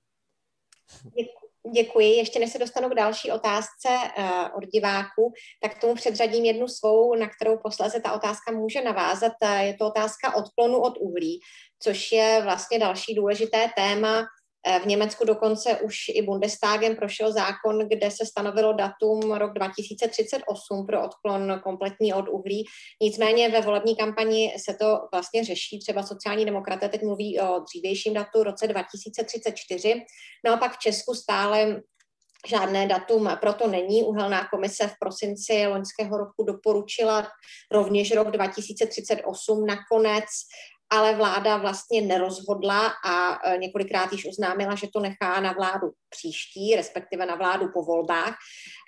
Děkuji. 1.72 2.16
Ještě 2.16 2.38
než 2.38 2.52
se 2.52 2.58
dostanu 2.58 2.88
k 2.88 2.94
další 2.94 3.32
otázce 3.32 3.88
uh, 3.88 4.24
od 4.56 4.64
diváků, 4.72 5.32
tak 5.62 5.80
tomu 5.80 5.94
předřadím 5.94 6.44
jednu 6.44 6.68
svou, 6.68 7.14
na 7.14 7.28
kterou 7.28 7.58
posléze 7.58 8.00
ta 8.00 8.12
otázka 8.12 8.52
může 8.52 8.82
navázat. 8.82 9.32
Je 9.60 9.74
to 9.74 9.86
otázka 9.86 10.36
odklonu 10.36 10.78
od 10.78 10.98
uhlí, 10.98 11.40
což 11.82 12.12
je 12.12 12.40
vlastně 12.44 12.78
další 12.78 13.14
důležité 13.14 13.70
téma 13.76 14.18
Eh, 14.20 14.37
v 14.82 14.86
Německu 14.86 15.24
dokonce 15.24 15.76
už 15.76 15.96
i 16.08 16.22
Bundestagem 16.22 16.96
prošel 16.96 17.32
zákon, 17.32 17.88
kde 17.88 18.10
se 18.10 18.26
stanovilo 18.26 18.72
datum 18.72 19.32
rok 19.32 19.52
2038 19.52 20.86
pro 20.86 21.04
odklon 21.04 21.60
kompletní 21.64 22.14
od 22.14 22.28
uhlí. 22.28 22.64
Nicméně 23.02 23.48
ve 23.48 23.60
volební 23.60 23.96
kampani 23.96 24.54
se 24.58 24.74
to 24.74 24.98
vlastně 25.12 25.44
řeší. 25.44 25.78
Třeba 25.78 26.02
sociální 26.02 26.44
demokraté 26.44 26.88
teď 26.88 27.02
mluví 27.02 27.40
o 27.40 27.60
dřívějším 27.60 28.14
datu, 28.14 28.42
roce 28.42 28.66
2034. 28.66 29.94
Naopak 30.44 30.72
v 30.72 30.78
Česku 30.78 31.14
stále 31.14 31.82
Žádné 32.46 32.86
datum 32.86 33.30
proto 33.40 33.68
není. 33.68 34.02
Uhelná 34.02 34.48
komise 34.48 34.88
v 34.88 34.98
prosinci 35.00 35.66
loňského 35.66 36.18
roku 36.18 36.44
doporučila 36.44 37.28
rovněž 37.72 38.14
rok 38.14 38.30
2038. 38.30 39.66
Nakonec 39.66 40.24
ale 40.90 41.14
vláda 41.14 41.56
vlastně 41.56 42.00
nerozhodla 42.00 42.92
a 43.04 43.48
e, 43.48 43.58
několikrát 43.58 44.12
již 44.12 44.26
oznámila, 44.26 44.74
že 44.74 44.88
to 44.92 45.00
nechá 45.00 45.40
na 45.40 45.52
vládu 45.52 45.90
příští, 46.08 46.76
respektive 46.76 47.26
na 47.26 47.34
vládu 47.34 47.68
po 47.72 47.82
volbách. 47.82 48.36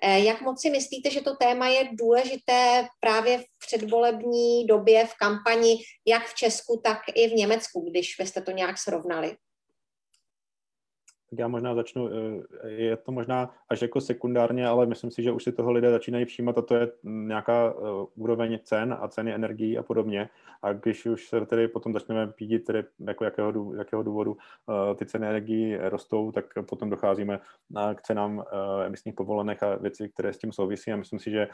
E, 0.03 0.21
jak 0.21 0.41
moc 0.41 0.61
si 0.61 0.71
myslíte, 0.71 1.11
že 1.11 1.21
to 1.21 1.37
téma 1.37 1.69
je 1.69 1.89
důležité 1.93 2.89
právě 3.01 3.39
v 3.39 3.67
předvolební 3.67 4.67
době, 4.67 5.07
v 5.07 5.15
kampani, 5.15 5.77
jak 6.07 6.27
v 6.27 6.35
Česku, 6.35 6.81
tak 6.85 6.99
i 7.15 7.29
v 7.29 7.33
Německu, 7.33 7.91
když 7.91 8.15
byste 8.19 8.41
to 8.41 8.51
nějak 8.51 8.79
srovnali? 8.79 9.37
Tak 11.31 11.39
já 11.39 11.49
možná 11.49 11.75
začnu, 11.75 12.09
eh, 12.09 12.71
je 12.71 12.97
to 12.97 13.13
možná 13.13 13.51
až 13.69 13.83
jako 13.83 14.01
sekundárně, 14.01 14.67
ale 14.67 14.87
myslím 14.87 15.11
si, 15.11 15.23
že 15.23 15.33
už 15.33 15.45
si 15.45 15.53
toho 15.53 15.73
lidé 15.73 15.91
začínají 15.91 16.25
všímat 16.25 16.59
a 16.59 16.63
to 16.63 16.75
je 16.75 16.93
nějaká 17.03 17.75
eh, 17.77 17.83
úroveň 18.15 18.59
cen 18.65 18.97
a 19.01 19.09
ceny 19.09 19.35
energií 19.35 19.79
a 19.79 19.83
podobně. 19.83 20.29
A 20.63 20.73
když 20.73 21.07
už 21.07 21.29
se 21.29 21.47
tedy 21.47 21.69
potom 21.69 21.93
začneme 21.93 22.27
pídit, 22.27 22.59
tedy 22.59 22.85
jako 23.01 23.25
jakého, 23.25 23.75
jakého 23.75 24.03
důvodu 24.03 24.37
eh, 24.71 24.95
ty 24.95 25.07
ceny 25.07 25.27
energií 25.27 25.77
rostou, 25.77 26.33
tak 26.33 26.45
potom 26.69 26.91
docházíme 26.91 27.41
k 27.95 28.03
cenám 28.03 28.45
emisních 28.87 29.15
povolenek 29.15 29.63
a 29.63 29.77
věci, 29.77 30.09
které 30.09 30.33
s 30.33 30.39
tím 30.39 30.53
souvisí 30.53 30.93
a 30.93 30.97
myslím 30.97 31.19
si, 31.19 31.31
že 31.31 31.49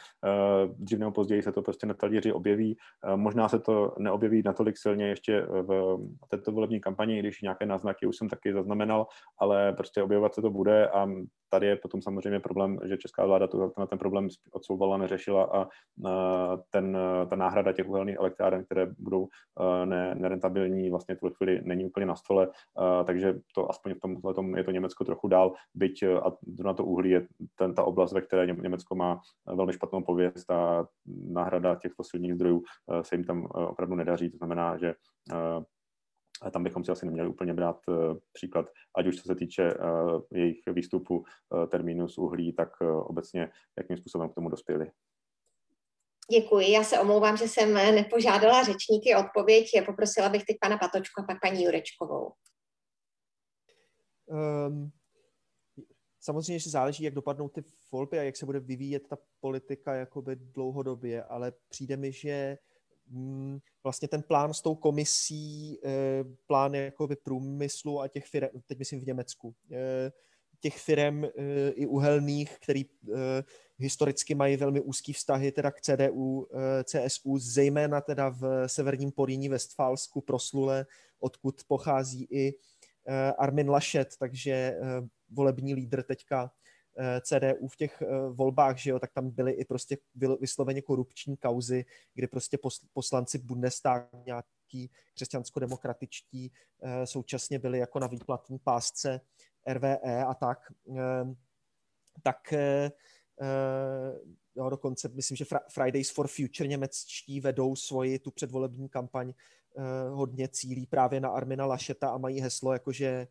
dřív 0.68 0.98
nebo 0.98 1.12
později 1.12 1.42
se 1.42 1.52
to 1.52 1.62
prostě 1.62 1.86
na 1.86 1.94
talíři 1.94 2.32
objeví. 2.32 2.76
Možná 3.16 3.48
se 3.48 3.58
to 3.58 3.94
neobjeví 3.98 4.42
natolik 4.44 4.78
silně 4.78 5.08
ještě 5.08 5.42
v 5.42 5.98
této 6.28 6.52
volební 6.52 6.80
kampani, 6.80 7.18
když 7.18 7.42
nějaké 7.42 7.66
náznaky 7.66 8.06
už 8.06 8.16
jsem 8.16 8.28
taky 8.28 8.52
zaznamenal, 8.52 9.06
ale 9.38 9.65
prostě 9.72 10.02
objevovat 10.02 10.34
se 10.34 10.42
to 10.42 10.50
bude 10.50 10.88
a 10.88 11.08
tady 11.50 11.66
je 11.66 11.76
potom 11.76 12.02
samozřejmě 12.02 12.40
problém, 12.40 12.78
že 12.84 12.96
česká 12.96 13.26
vláda 13.26 13.46
to, 13.46 13.72
na 13.78 13.86
ten 13.86 13.98
problém 13.98 14.28
odsouvala, 14.52 14.96
neřešila 14.96 15.44
a 15.44 15.66
ten, 16.70 16.98
ta 17.30 17.36
náhrada 17.36 17.72
těch 17.72 17.88
uhelných 17.88 18.16
elektráren, 18.16 18.64
které 18.64 18.86
budou 18.98 19.28
ne, 19.84 20.14
nerentabilní, 20.14 20.90
vlastně 20.90 21.16
tuhle 21.16 21.34
chvíli 21.36 21.60
není 21.64 21.84
úplně 21.84 22.06
na 22.06 22.16
stole, 22.16 22.48
takže 23.04 23.34
to 23.54 23.70
aspoň 23.70 23.94
v 23.94 24.00
tomhle 24.00 24.34
tom 24.34 24.56
je 24.56 24.64
to 24.64 24.70
Německo 24.70 25.04
trochu 25.04 25.28
dál, 25.28 25.52
byť 25.74 26.02
a 26.02 26.32
na 26.64 26.74
to 26.74 26.84
uhlí 26.84 27.10
je 27.10 27.26
ten, 27.54 27.74
ta 27.74 27.84
oblast, 27.84 28.12
ve 28.12 28.20
které 28.20 28.46
Německo 28.46 28.94
má 28.94 29.20
velmi 29.46 29.72
špatnou 29.72 30.02
pověst 30.02 30.50
a 30.50 30.86
náhrada 31.28 31.74
těch 31.74 31.92
fosilních 31.92 32.34
zdrojů 32.34 32.62
se 33.02 33.14
jim 33.14 33.24
tam 33.24 33.44
opravdu 33.44 33.94
nedaří, 33.94 34.30
to 34.30 34.36
znamená, 34.36 34.76
že 34.76 34.94
a 36.42 36.50
tam 36.50 36.64
bychom 36.64 36.84
si 36.84 36.92
asi 36.92 37.06
neměli 37.06 37.28
úplně 37.28 37.54
brát 37.54 37.80
uh, 37.88 38.16
příklad, 38.32 38.66
ať 38.96 39.06
už 39.06 39.16
co 39.16 39.22
se 39.22 39.34
týče 39.34 39.74
uh, 39.74 40.20
jejich 40.32 40.58
výstupu 40.66 41.18
uh, 41.18 41.66
termínu 41.66 42.08
z 42.08 42.18
uhlí, 42.18 42.52
tak 42.52 42.80
obecně 42.80 43.50
jakým 43.78 43.96
způsobem 43.96 44.28
k 44.28 44.34
tomu 44.34 44.48
dospěli. 44.48 44.90
Děkuji. 46.30 46.72
Já 46.72 46.84
se 46.84 47.00
omlouvám, 47.00 47.36
že 47.36 47.48
jsem 47.48 47.74
nepožádala 47.74 48.64
řečníky 48.64 49.14
odpověď. 49.14 49.66
Poprosila 49.86 50.28
bych 50.28 50.44
teď 50.44 50.56
pana 50.60 50.78
Patočku 50.78 51.20
a 51.20 51.24
pak 51.24 51.36
paní 51.42 51.64
Jurečkovou. 51.64 52.32
Um, 54.26 54.90
samozřejmě, 56.20 56.58
že 56.58 56.70
záleží, 56.70 57.04
jak 57.04 57.14
dopadnou 57.14 57.48
ty 57.48 57.64
volby 57.92 58.18
a 58.18 58.22
jak 58.22 58.36
se 58.36 58.46
bude 58.46 58.60
vyvíjet 58.60 59.08
ta 59.08 59.18
politika 59.40 59.94
jakoby 59.94 60.36
dlouhodobě, 60.36 61.24
ale 61.24 61.52
přijde 61.68 61.96
mi, 61.96 62.12
že 62.12 62.58
Mm, 62.58 62.75
vlastně 63.82 64.08
ten 64.08 64.22
plán 64.22 64.54
s 64.54 64.60
tou 64.60 64.74
komisí, 64.74 65.78
eh, 65.84 66.24
plán 66.46 66.74
jakoby 66.74 67.16
průmyslu 67.16 68.00
a 68.00 68.08
těch 68.08 68.26
firm, 68.26 68.48
teď 68.66 68.78
myslím 68.78 69.00
v 69.00 69.06
Německu, 69.06 69.54
eh, 69.72 70.12
těch 70.60 70.78
firm 70.78 71.24
eh, 71.24 71.30
i 71.70 71.86
uhelných, 71.86 72.58
který 72.58 72.84
historicky 73.78 74.34
mají 74.34 74.56
velmi 74.56 74.80
úzký 74.80 75.12
vztahy 75.12 75.52
teda 75.52 75.70
k 75.70 75.80
CDU, 75.80 76.48
CSU, 76.84 77.38
zejména 77.38 78.00
teda 78.00 78.28
v 78.28 78.68
severním 78.68 79.12
Poríní 79.12 79.48
Westfálsku 79.48 80.20
proslule, 80.20 80.86
odkud 81.20 81.64
pochází 81.68 82.26
i 82.30 82.54
Armin 83.38 83.70
Laschet, 83.70 84.16
takže 84.18 84.78
volební 85.30 85.74
lídr 85.74 86.02
teďka 86.02 86.50
CDU 87.20 87.68
v 87.68 87.76
těch 87.76 88.02
eh, 88.02 88.06
volbách, 88.28 88.78
že 88.78 88.90
jo, 88.90 88.98
tak 88.98 89.12
tam 89.12 89.30
byly 89.30 89.52
i 89.52 89.64
prostě 89.64 89.98
vysloveně 90.40 90.82
korupční 90.82 91.36
kauzy, 91.36 91.84
kdy 92.14 92.26
prostě 92.26 92.58
poslanci 92.92 93.38
Bundestag 93.38 94.08
nějaký 94.26 94.90
křesťansko-demokratičtí 95.14 96.52
eh, 96.82 97.06
současně 97.06 97.58
byli 97.58 97.78
jako 97.78 97.98
na 97.98 98.06
výplatní 98.06 98.58
pásce 98.58 99.20
RVE 99.68 100.24
a 100.24 100.34
tak, 100.34 100.72
tak 102.22 102.54
jo, 104.56 104.70
dokonce 104.70 105.08
myslím, 105.08 105.36
že 105.36 105.44
Fridays 105.68 106.10
for 106.10 106.28
Future 106.28 106.68
němečtí 106.68 107.40
vedou 107.40 107.76
svoji 107.76 108.18
tu 108.18 108.30
předvolební 108.30 108.88
kampaň 108.88 109.32
hodně 110.10 110.48
cílí 110.48 110.86
právě 110.86 111.20
na 111.20 111.28
Armina 111.28 111.66
Lašeta 111.66 112.08
a 112.08 112.18
mají 112.18 112.40
heslo, 112.40 112.72
jakože 112.72 113.28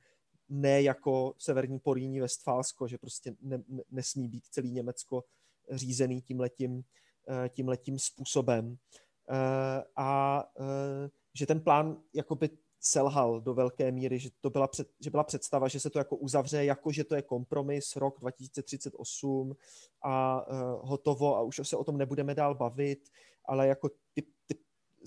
ne 0.49 0.81
jako 0.81 1.33
severní 1.37 1.79
Poríní 1.79 2.19
Westfálsko, 2.19 2.87
že 2.87 2.97
prostě 2.97 3.35
ne, 3.41 3.63
ne, 3.67 3.83
nesmí 3.91 4.27
být 4.27 4.45
celý 4.45 4.71
Německo 4.71 5.23
řízený 5.71 6.21
tímhletím, 6.21 6.83
eh, 7.29 7.49
tímhletím 7.49 7.99
způsobem. 7.99 8.77
Eh, 9.29 9.83
a 9.95 10.43
eh, 10.59 11.09
že 11.33 11.45
ten 11.45 11.59
plán 11.59 11.97
jakoby 12.13 12.49
selhal 12.79 13.41
do 13.41 13.53
velké 13.53 13.91
míry, 13.91 14.19
že 14.19 14.29
to 14.41 14.49
byla, 14.49 14.67
před, 14.67 14.89
že 14.99 15.09
byla 15.09 15.23
představa, 15.23 15.67
že 15.67 15.79
se 15.79 15.89
to 15.89 15.99
jako 15.99 16.15
uzavře, 16.15 16.65
jako 16.65 16.91
že 16.91 17.03
to 17.03 17.15
je 17.15 17.21
kompromis 17.21 17.95
rok 17.95 18.19
2038 18.19 19.55
a 20.03 20.45
hotovo 20.81 21.35
a 21.35 21.41
už 21.41 21.61
se 21.63 21.77
o 21.77 21.83
tom 21.83 21.97
nebudeme 21.97 22.35
dál 22.35 22.55
bavit, 22.55 23.09
ale 23.45 23.67
jako 23.67 23.89
ty 24.13 24.21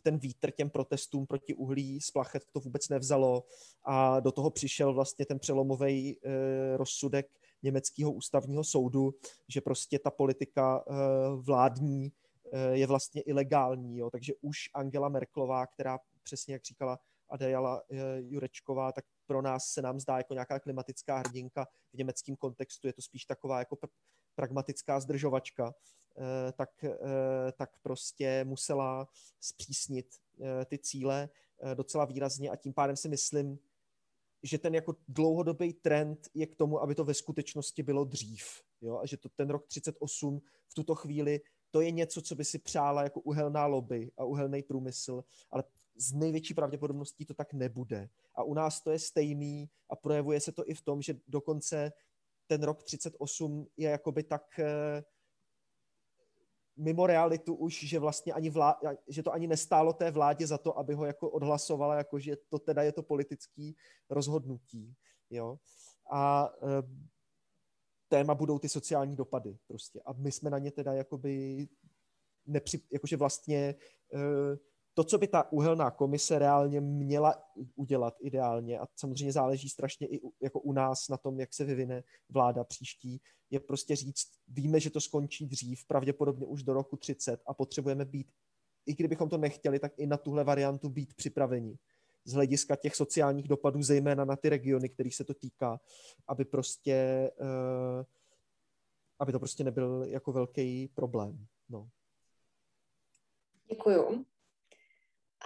ten 0.02 0.18
vítr 0.18 0.50
těm 0.50 0.70
protestům 0.70 1.26
proti 1.26 1.54
uhlí 1.54 2.00
z 2.00 2.10
plachet 2.10 2.44
to 2.52 2.60
vůbec 2.60 2.88
nevzalo 2.88 3.44
a 3.84 4.20
do 4.20 4.32
toho 4.32 4.50
přišel 4.50 4.94
vlastně 4.94 5.26
ten 5.26 5.38
přelomový 5.38 6.18
eh, 6.24 6.76
rozsudek 6.76 7.26
německého 7.62 8.12
ústavního 8.12 8.64
soudu, 8.64 9.14
že 9.48 9.60
prostě 9.60 9.98
ta 9.98 10.10
politika 10.10 10.84
eh, 10.86 10.94
vládní 11.36 12.12
je 12.72 12.86
vlastně 12.86 13.22
ilegální. 13.22 13.98
Jo? 13.98 14.10
Takže 14.10 14.32
už 14.40 14.58
Angela 14.74 15.08
Merklová, 15.08 15.66
která 15.66 15.98
přesně 16.22 16.54
jak 16.54 16.64
říkala 16.64 16.98
Adéla 17.28 17.82
Jurečková, 18.18 18.92
tak 18.92 19.04
pro 19.26 19.42
nás 19.42 19.64
se 19.64 19.82
nám 19.82 20.00
zdá 20.00 20.16
jako 20.16 20.34
nějaká 20.34 20.60
klimatická 20.60 21.18
hrdinka. 21.18 21.66
V 21.92 21.98
německém 21.98 22.36
kontextu 22.36 22.86
je 22.86 22.92
to 22.92 23.02
spíš 23.02 23.24
taková 23.24 23.58
jako 23.58 23.76
pragmatická 24.34 25.00
zdržovačka, 25.00 25.74
tak, 26.52 26.84
tak 27.56 27.78
prostě 27.82 28.44
musela 28.44 29.08
zpřísnit 29.40 30.06
ty 30.66 30.78
cíle 30.78 31.28
docela 31.74 32.04
výrazně 32.04 32.50
a 32.50 32.56
tím 32.56 32.72
pádem 32.72 32.96
si 32.96 33.08
myslím, 33.08 33.58
že 34.42 34.58
ten 34.58 34.74
jako 34.74 34.96
dlouhodobý 35.08 35.72
trend 35.72 36.28
je 36.34 36.46
k 36.46 36.56
tomu, 36.56 36.82
aby 36.82 36.94
to 36.94 37.04
ve 37.04 37.14
skutečnosti 37.14 37.82
bylo 37.82 38.04
dřív. 38.04 38.62
Jo? 38.80 38.98
A 38.98 39.06
že 39.06 39.16
to 39.16 39.28
ten 39.28 39.50
rok 39.50 39.66
38 39.66 40.40
v 40.68 40.74
tuto 40.74 40.94
chvíli, 40.94 41.40
to 41.70 41.80
je 41.80 41.90
něco, 41.90 42.22
co 42.22 42.34
by 42.34 42.44
si 42.44 42.58
přála 42.58 43.02
jako 43.02 43.20
uhelná 43.20 43.66
lobby 43.66 44.10
a 44.16 44.24
uhelný 44.24 44.62
průmysl, 44.62 45.24
ale 45.50 45.64
z 45.96 46.12
největší 46.12 46.54
pravděpodobností 46.54 47.24
to 47.24 47.34
tak 47.34 47.52
nebude. 47.52 48.08
A 48.34 48.42
u 48.42 48.54
nás 48.54 48.80
to 48.80 48.90
je 48.90 48.98
stejný 48.98 49.70
a 49.90 49.96
projevuje 49.96 50.40
se 50.40 50.52
to 50.52 50.68
i 50.70 50.74
v 50.74 50.80
tom, 50.80 51.02
že 51.02 51.14
dokonce 51.28 51.92
ten 52.46 52.62
rok 52.62 52.82
38 52.82 53.66
je 53.76 53.90
jakoby 53.90 54.22
tak 54.22 54.58
eh, 54.58 55.04
mimo 56.78 57.06
realitu 57.06 57.54
už, 57.54 57.84
že 57.84 57.98
vlastně 57.98 58.32
ani 58.32 58.50
vlá, 58.50 58.80
že 59.08 59.22
to 59.22 59.32
ani 59.32 59.46
nestálo 59.46 59.92
té 59.92 60.10
vládě 60.10 60.46
za 60.46 60.58
to, 60.58 60.78
aby 60.78 60.94
ho 60.94 61.04
jako 61.04 61.30
odhlasovala, 61.30 61.94
jako 61.94 62.18
že 62.18 62.36
to 62.48 62.58
teda 62.58 62.82
je 62.82 62.92
to 62.92 63.02
politický 63.02 63.76
rozhodnutí, 64.10 64.94
jo. 65.30 65.58
A 66.10 66.52
e, 66.62 66.82
téma 68.08 68.34
budou 68.34 68.58
ty 68.58 68.68
sociální 68.68 69.16
dopady 69.16 69.58
prostě. 69.66 70.00
A 70.04 70.12
my 70.12 70.32
jsme 70.32 70.50
na 70.50 70.58
ně 70.58 70.70
teda 70.70 70.92
jakoby 70.92 71.68
nepři, 72.46 72.80
jakože 72.92 73.16
vlastně 73.16 73.58
e, 73.58 73.74
to, 74.98 75.04
co 75.04 75.18
by 75.18 75.28
ta 75.28 75.52
uhelná 75.52 75.90
komise 75.90 76.38
reálně 76.38 76.80
měla 76.80 77.44
udělat 77.76 78.16
ideálně, 78.20 78.78
a 78.78 78.86
samozřejmě 78.96 79.32
záleží 79.32 79.68
strašně 79.68 80.06
i 80.06 80.20
jako 80.42 80.60
u 80.60 80.72
nás 80.72 81.08
na 81.08 81.16
tom, 81.16 81.40
jak 81.40 81.54
se 81.54 81.64
vyvine 81.64 82.02
vláda 82.28 82.64
příští, 82.64 83.20
je 83.50 83.60
prostě 83.60 83.96
říct, 83.96 84.26
víme, 84.48 84.80
že 84.80 84.90
to 84.90 85.00
skončí 85.00 85.46
dřív, 85.46 85.84
pravděpodobně 85.86 86.46
už 86.46 86.62
do 86.62 86.72
roku 86.72 86.96
30 86.96 87.40
a 87.46 87.54
potřebujeme 87.54 88.04
být, 88.04 88.32
i 88.86 88.94
kdybychom 88.94 89.28
to 89.28 89.38
nechtěli, 89.38 89.78
tak 89.78 89.92
i 89.96 90.06
na 90.06 90.16
tuhle 90.16 90.44
variantu 90.44 90.88
být 90.88 91.14
připraveni 91.14 91.78
z 92.24 92.32
hlediska 92.32 92.76
těch 92.76 92.96
sociálních 92.96 93.48
dopadů, 93.48 93.82
zejména 93.82 94.24
na 94.24 94.36
ty 94.36 94.48
regiony, 94.48 94.88
kterých 94.88 95.14
se 95.14 95.24
to 95.24 95.34
týká, 95.34 95.80
aby 96.26 96.44
prostě, 96.44 97.30
uh, 97.40 98.04
aby 99.18 99.32
to 99.32 99.38
prostě 99.38 99.64
nebyl 99.64 100.04
jako 100.08 100.32
velký 100.32 100.88
problém. 100.88 101.46
No. 101.68 101.88
Děkuju. 103.68 104.24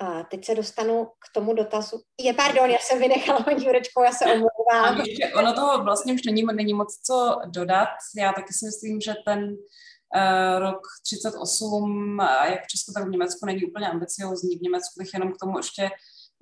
A 0.01 0.23
teď 0.23 0.45
se 0.45 0.55
dostanu 0.55 1.05
k 1.05 1.33
tomu 1.35 1.55
dotazu. 1.55 2.01
Je, 2.21 2.35
pardon, 2.35 2.71
já 2.71 2.79
jsem 2.79 2.99
vynechala 2.99 3.43
paní 3.43 3.67
Jurečko, 3.67 4.03
já 4.03 4.13
se 4.13 4.25
omlouvám. 4.25 5.05
Ono 5.37 5.55
toho 5.55 5.85
vlastně 5.85 6.15
už 6.15 6.23
není, 6.23 6.43
není 6.55 6.75
moc 6.75 7.01
co 7.07 7.39
dodat. 7.47 7.89
Já 8.17 8.33
taky 8.33 8.53
si 8.53 8.65
myslím, 8.65 9.01
že 9.01 9.15
ten 9.27 9.45
uh, 9.45 10.59
rok 10.59 10.81
38, 11.07 12.19
jak 12.51 12.65
v 12.65 12.67
Česku, 12.67 12.93
tak 12.93 13.07
v 13.07 13.11
Německu, 13.11 13.47
není 13.47 13.65
úplně 13.65 13.89
ambiciozní. 13.89 14.57
V 14.59 14.63
Německu 14.63 14.95
bych 14.99 15.15
jenom 15.15 15.33
k 15.33 15.39
tomu 15.41 15.59
ještě 15.59 15.91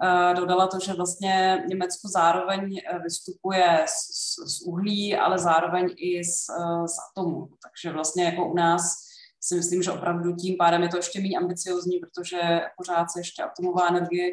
uh, 0.03 0.35
dodala 0.35 0.67
to, 0.67 0.79
že 0.79 0.93
vlastně 0.93 1.65
Německo 1.69 2.09
zároveň 2.09 2.79
eh, 2.79 2.99
vystupuje 2.99 3.85
z, 3.87 3.93
z, 3.93 4.57
z 4.57 4.63
uhlí, 4.63 5.17
ale 5.17 5.39
zároveň 5.39 5.95
i 5.97 6.25
z, 6.25 6.47
z 6.87 6.97
atomu. 7.11 7.49
Takže 7.63 7.93
vlastně 7.93 8.25
jako 8.25 8.51
u 8.51 8.55
nás 8.55 9.10
si 9.41 9.55
myslím, 9.55 9.83
že 9.83 9.93
opravdu 9.93 10.35
tím 10.37 10.57
pádem 10.59 10.83
je 10.83 10.89
to 10.89 10.97
ještě 10.97 11.21
méně 11.21 11.39
ambiciozní, 11.39 11.99
protože 11.99 12.61
pořád 12.77 13.11
se 13.11 13.21
ještě 13.21 13.43
atomová 13.43 13.89
energie 13.89 14.33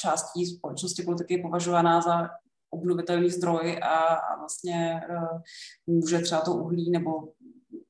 částí 0.00 0.46
společnosti 0.46 1.02
politiky 1.02 1.34
je 1.34 1.42
považovaná 1.42 2.00
za 2.00 2.28
obnovitelný 2.70 3.30
zdroj 3.30 3.78
a, 3.82 3.98
a 4.14 4.38
vlastně 4.38 5.00
uh, 5.10 5.40
může 5.86 6.18
třeba 6.18 6.40
to 6.40 6.54
uhlí 6.54 6.90
nebo 6.90 7.10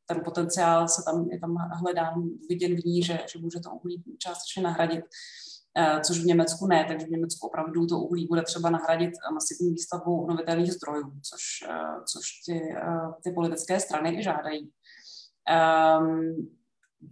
ten 0.07 0.21
potenciál 0.25 0.89
se 0.89 1.03
tam, 1.05 1.31
je 1.31 1.41
tam 1.41 1.57
hledán, 1.57 2.15
viděn 2.49 2.77
v 2.77 2.85
ní, 2.85 3.03
že, 3.03 3.19
že 3.33 3.39
může 3.39 3.61
to 3.61 3.71
uhlí 3.71 4.03
částečně 4.19 4.63
nahradit, 4.63 5.05
uh, 5.05 6.01
což 6.01 6.19
v 6.19 6.27
Německu 6.27 6.67
ne, 6.67 6.85
takže 6.89 7.07
v 7.07 7.11
Německu 7.11 7.47
opravdu 7.47 7.87
to 7.87 7.99
uhlí 7.99 8.27
bude 8.27 8.43
třeba 8.43 8.71
nahradit 8.71 9.11
masivní 9.35 9.71
výstavbou 9.71 10.23
obnovitelných 10.23 10.73
zdrojů, 10.73 11.13
což, 11.31 11.69
uh, 11.69 12.05
což 12.05 12.25
ty, 12.47 12.61
uh, 12.87 13.13
ty 13.25 13.33
politické 13.33 13.81
strany 13.81 14.19
i 14.19 14.23
žádají. 14.23 14.71
Um, 15.49 16.49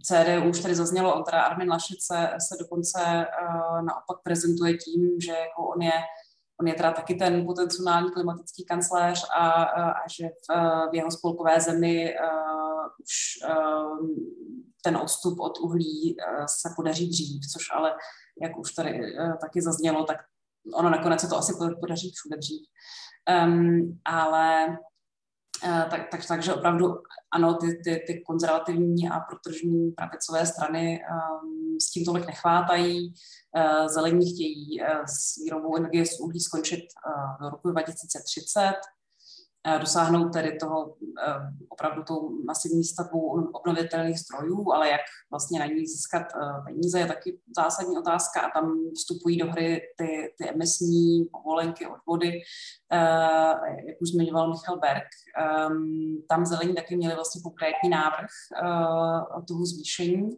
CDU 0.03 0.49
už 0.49 0.59
tady 0.59 0.75
zaznělo, 0.75 1.15
on 1.15 1.23
teda 1.23 1.41
Armin 1.41 1.69
Laschet 1.69 2.01
se, 2.01 2.29
se 2.47 2.55
dokonce 2.59 2.99
uh, 2.99 3.81
naopak 3.85 4.17
prezentuje 4.23 4.73
tím, 4.77 5.19
že 5.19 5.31
jako 5.31 5.67
on 5.67 5.81
je 5.81 5.93
on 6.61 6.67
je 6.67 6.73
teda 6.73 6.91
taky 6.91 7.15
ten 7.15 7.45
potenciální 7.45 8.11
klimatický 8.11 8.65
kancléř 8.65 9.25
a, 9.35 9.49
a, 9.63 9.91
a 9.91 10.07
že 10.09 10.27
v, 10.27 10.55
v 10.91 10.95
jeho 10.95 11.11
spolkové 11.11 11.61
zemi 11.61 12.15
uh, 12.23 12.85
už 13.03 13.13
uh, 13.49 14.07
ten 14.83 14.97
odstup 14.97 15.39
od 15.39 15.59
uhlí 15.59 16.15
uh, 16.15 16.45
se 16.45 16.69
podaří 16.75 17.09
dřív, 17.09 17.41
což 17.53 17.67
ale, 17.73 17.95
jak 18.41 18.57
už 18.57 18.73
tady 18.73 18.91
uh, 18.91 19.37
taky 19.37 19.61
zaznělo, 19.61 20.03
tak 20.03 20.17
ono 20.73 20.89
nakonec 20.89 21.21
se 21.21 21.27
to 21.27 21.37
asi 21.37 21.53
podaří 21.79 22.11
všude 22.11 22.37
dřív. 22.37 22.61
Um, 23.45 23.99
ale 24.05 24.67
Eh, 24.69 24.77
tak, 25.61 26.09
tak, 26.11 26.27
takže 26.27 26.53
opravdu 26.53 26.95
ano, 27.31 27.53
ty, 27.53 27.67
ty, 27.83 28.03
ty 28.07 28.23
konzervativní 28.27 29.09
a 29.09 29.19
protržní 29.19 29.91
pravicové 29.91 30.45
strany 30.45 30.99
um, 31.11 31.77
s 31.79 31.91
tím 31.91 32.05
tolik 32.05 32.25
nechvátají. 32.25 33.13
Uh, 33.57 33.87
zelení 33.87 34.33
chtějí 34.33 34.81
uh, 34.81 35.05
s 35.05 35.37
výrobou 35.43 35.77
energie 35.77 36.05
z 36.05 36.19
uhlí 36.19 36.39
skončit 36.39 36.79
uh, 36.79 37.45
do 37.45 37.49
roku 37.49 37.71
2030 37.71 38.73
dosáhnout 39.79 40.29
tedy 40.29 40.57
toho 40.57 40.95
opravdu 41.69 42.03
tou 42.03 42.43
masivní 42.45 42.83
stavbou 42.83 43.49
obnovitelných 43.51 44.19
zdrojů, 44.19 44.71
ale 44.71 44.89
jak 44.89 45.01
vlastně 45.31 45.59
na 45.59 45.65
ní 45.65 45.87
získat 45.87 46.23
peníze 46.65 46.99
je 46.99 47.05
taky 47.05 47.39
zásadní 47.55 47.97
otázka 47.97 48.41
a 48.41 48.59
tam 48.59 48.79
vstupují 48.95 49.37
do 49.37 49.51
hry 49.51 49.81
ty, 49.97 50.33
ty 50.37 50.49
emisní 50.49 51.25
povolenky, 51.31 51.87
odvody, 51.87 52.31
jak 53.87 54.01
už 54.01 54.09
zmiňoval 54.09 54.49
Michal 54.49 54.79
Berg. 54.79 55.07
Tam 56.29 56.45
zelení 56.45 56.75
taky 56.75 56.95
měli 56.95 57.15
vlastně 57.15 57.41
konkrétní 57.41 57.89
návrh 57.89 58.29
toho 59.47 59.65
zvýšení 59.65 60.29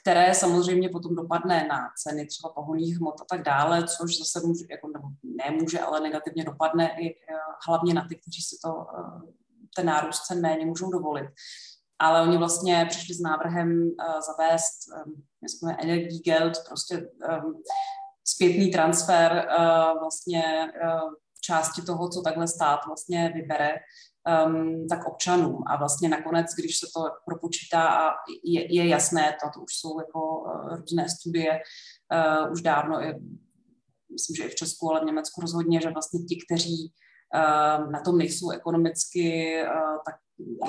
které 0.00 0.34
samozřejmě 0.34 0.88
potom 0.88 1.14
dopadne 1.14 1.66
na 1.68 1.90
ceny 2.02 2.26
třeba 2.26 2.52
pohonných 2.52 2.96
hmot 2.98 3.20
a 3.20 3.24
tak 3.24 3.42
dále, 3.42 3.84
což 3.84 4.18
zase 4.18 4.46
může, 4.46 4.64
jako, 4.70 4.88
nebo 4.88 5.08
nemůže, 5.22 5.80
ale 5.80 6.00
negativně 6.00 6.44
dopadne 6.44 6.96
i 7.00 7.10
eh, 7.10 7.34
hlavně 7.68 7.94
na 7.94 8.06
ty, 8.08 8.16
kteří 8.16 8.42
si 8.42 8.56
to, 8.64 8.86
eh, 8.98 9.32
ten 9.76 9.86
nárůst 9.86 10.20
cen 10.20 10.40
méně 10.40 10.66
můžou 10.66 10.90
dovolit. 10.90 11.26
Ale 11.98 12.22
oni 12.22 12.38
vlastně 12.38 12.86
přišli 12.88 13.14
s 13.14 13.20
návrhem 13.20 13.82
uh, 13.82 14.20
zavést 14.20 14.78
um, 15.62 15.70
energii 15.78 16.20
geld, 16.20 16.52
prostě 16.68 17.10
zpětný 18.24 18.70
transfer 18.70 19.48
vlastně 20.00 20.72
části 21.40 21.82
toho, 21.82 22.08
co 22.08 22.22
takhle 22.22 22.48
stát 22.48 22.86
vlastně 22.86 23.32
vybere, 23.34 23.70
um, 24.46 24.88
tak 24.88 25.08
občanům. 25.08 25.62
A 25.66 25.76
vlastně 25.76 26.08
nakonec, 26.08 26.46
když 26.58 26.78
se 26.78 26.86
to 26.96 27.00
propočítá 27.24 27.88
a 27.88 28.10
je, 28.44 28.74
je 28.74 28.88
jasné, 28.88 29.36
to, 29.42 29.50
to 29.54 29.60
už 29.60 29.72
jsou 29.74 30.00
jako 30.00 30.40
uh, 30.40 30.76
různé 30.76 31.08
studie 31.08 31.60
uh, 32.12 32.52
už 32.52 32.62
dávno, 32.62 33.00
je, 33.00 33.14
myslím, 34.12 34.36
že 34.36 34.44
i 34.44 34.48
v 34.48 34.54
Česku, 34.54 34.90
ale 34.90 35.00
v 35.00 35.04
Německu 35.04 35.40
rozhodně, 35.40 35.80
že 35.80 35.90
vlastně 35.90 36.20
ti, 36.20 36.38
kteří 36.46 36.92
uh, 37.34 37.90
na 37.90 38.00
tom 38.00 38.18
nejsou 38.18 38.50
ekonomicky 38.50 39.56
uh, 39.62 39.96
tak 40.06 40.14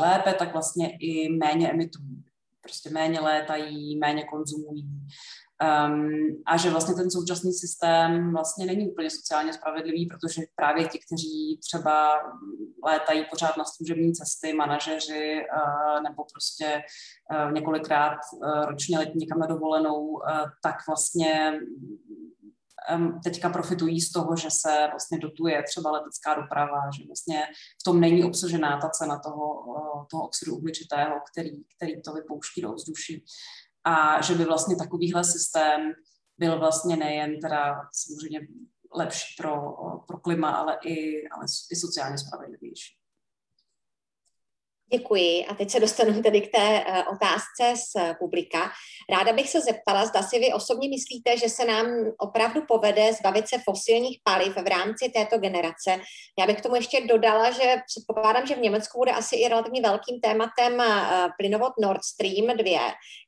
lépe, 0.02 0.34
tak 0.34 0.54
vlastně 0.54 0.98
i 1.00 1.30
méně 1.30 1.72
emitují. 1.72 2.24
Prostě 2.62 2.90
méně 2.90 3.20
létají, 3.20 4.00
méně 4.00 4.24
konzumují. 4.24 4.90
Um, 5.64 6.44
a 6.46 6.58
že 6.58 6.70
vlastně 6.70 6.96
ten 6.96 7.12
současný 7.12 7.54
systém 7.54 8.34
vlastně 8.34 8.66
není 8.66 8.92
úplně 8.92 9.10
sociálně 9.10 9.54
spravedlivý, 9.54 10.06
protože 10.06 10.42
právě 10.56 10.88
ti, 10.88 11.00
kteří 11.00 11.60
třeba 11.64 12.12
létají 12.86 13.26
pořád 13.30 13.58
na 13.58 13.66
služební 13.66 14.14
cesty, 14.14 14.54
manažeři 14.54 15.42
uh, 15.42 16.04
nebo 16.04 16.24
prostě 16.34 16.82
uh, 17.32 17.52
několikrát 17.52 18.18
uh, 18.34 18.66
ročně 18.66 18.98
letí 18.98 19.18
někam 19.18 19.40
na 19.40 19.48
dovolenou, 19.48 20.06
uh, 20.06 20.22
tak 20.64 20.76
vlastně 20.88 21.60
um, 22.96 23.20
teďka 23.24 23.50
profitují 23.50 24.02
z 24.02 24.12
toho, 24.12 24.36
že 24.36 24.48
se 24.52 24.88
vlastně 24.92 25.20
dotuje 25.20 25.64
třeba 25.64 25.92
letecká 25.92 26.34
doprava, 26.34 26.82
že 26.98 27.04
vlastně 27.08 27.44
v 27.82 27.84
tom 27.84 28.00
není 28.00 28.24
obsažená 28.24 28.80
ta 28.82 28.90
cena 28.90 29.20
toho, 29.20 29.62
uh, 29.62 30.06
toho 30.12 30.24
oxidu 30.24 30.56
uhličitého, 30.56 31.16
který, 31.32 31.52
který 31.76 32.02
to 32.02 32.14
vypouští 32.14 32.62
do 32.62 32.72
ovzduší 32.72 33.26
a 33.84 34.22
že 34.22 34.36
by 34.36 34.46
vlastně 34.46 34.76
takovýhle 34.76 35.24
systém 35.24 35.94
byl 36.38 36.60
vlastně 36.60 36.98
nejen 36.98 37.40
teda 37.40 37.76
samozřejmě 37.94 38.48
lepší 38.96 39.36
pro, 39.38 39.76
pro 40.08 40.18
klima, 40.18 40.50
ale 40.50 40.78
i, 40.86 41.28
ale 41.30 41.46
i 41.72 41.76
sociálně 41.76 42.18
spravedlivější. 42.18 42.99
Děkuji 44.92 45.46
a 45.46 45.56
teď 45.56 45.70
se 45.70 45.80
dostanu 45.80 46.22
tedy 46.22 46.42
k 46.42 46.52
té 46.52 46.86
uh, 46.86 46.98
otázce 46.98 47.82
z 47.82 48.14
publika. 48.20 48.72
Ráda 49.10 49.34
bych 49.34 49.50
se 49.50 49.62
zeptala, 49.62 50.06
zda 50.06 50.24
si 50.24 50.40
vy 50.40 50.54
osobně 50.54 50.90
myslíte, 50.90 51.38
že 51.38 51.50
se 51.50 51.66
nám 51.66 51.86
opravdu 52.18 52.62
povede 52.68 53.14
zbavit 53.14 53.48
se 53.48 53.58
fosilních 53.66 54.20
paliv 54.24 54.56
v 54.56 54.68
rámci 54.68 55.10
této 55.10 55.38
generace. 55.38 56.02
Já 56.40 56.48
bych 56.48 56.58
k 56.58 56.62
tomu 56.62 56.76
ještě 56.76 57.08
dodala, 57.08 57.52
že 57.52 57.76
předpokládám, 57.88 58.48
že 58.48 58.56
v 58.56 58.60
Německu 58.60 58.98
bude 58.98 59.12
asi 59.12 59.36
i 59.36 59.48
relativně 59.48 59.82
velkým 59.82 60.20
tématem 60.22 60.74
uh, 60.74 61.28
plynovod 61.38 61.74
Nord 61.82 62.04
Stream 62.04 62.58
2, 62.58 62.80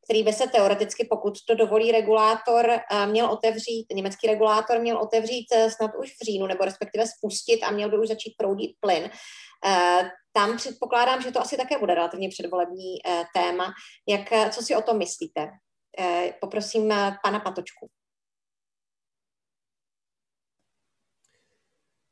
který 0.03 0.23
by 0.23 0.33
se 0.33 0.47
teoreticky, 0.47 1.07
pokud 1.09 1.33
to 1.47 1.55
dovolí 1.55 1.91
regulátor, 1.91 2.79
měl 3.05 3.25
otevřít, 3.25 3.85
německý 3.93 4.27
regulátor 4.27 4.79
měl 4.79 4.97
otevřít 4.97 5.45
snad 5.69 5.91
už 5.99 6.09
v 6.21 6.25
říjnu, 6.25 6.47
nebo 6.47 6.65
respektive 6.65 7.05
spustit 7.07 7.63
a 7.63 7.71
měl 7.71 7.89
by 7.89 7.97
už 7.97 8.07
začít 8.07 8.33
proudit 8.37 8.71
plyn. 8.79 9.11
Eh, 10.31 10.39
tam 10.39 10.57
předpokládám, 10.57 11.21
že 11.21 11.31
to 11.31 11.39
asi 11.39 11.57
také 11.57 11.79
bude 11.79 11.95
relativně 11.95 12.29
předvolební 12.29 12.95
eh, 13.05 13.23
téma. 13.33 13.73
Jak, 14.07 14.31
eh, 14.31 14.49
co 14.49 14.61
si 14.61 14.75
o 14.75 14.81
tom 14.81 14.97
myslíte? 14.97 15.51
Poprosím 16.41 16.93
pana 17.23 17.39
Patočku. 17.39 17.89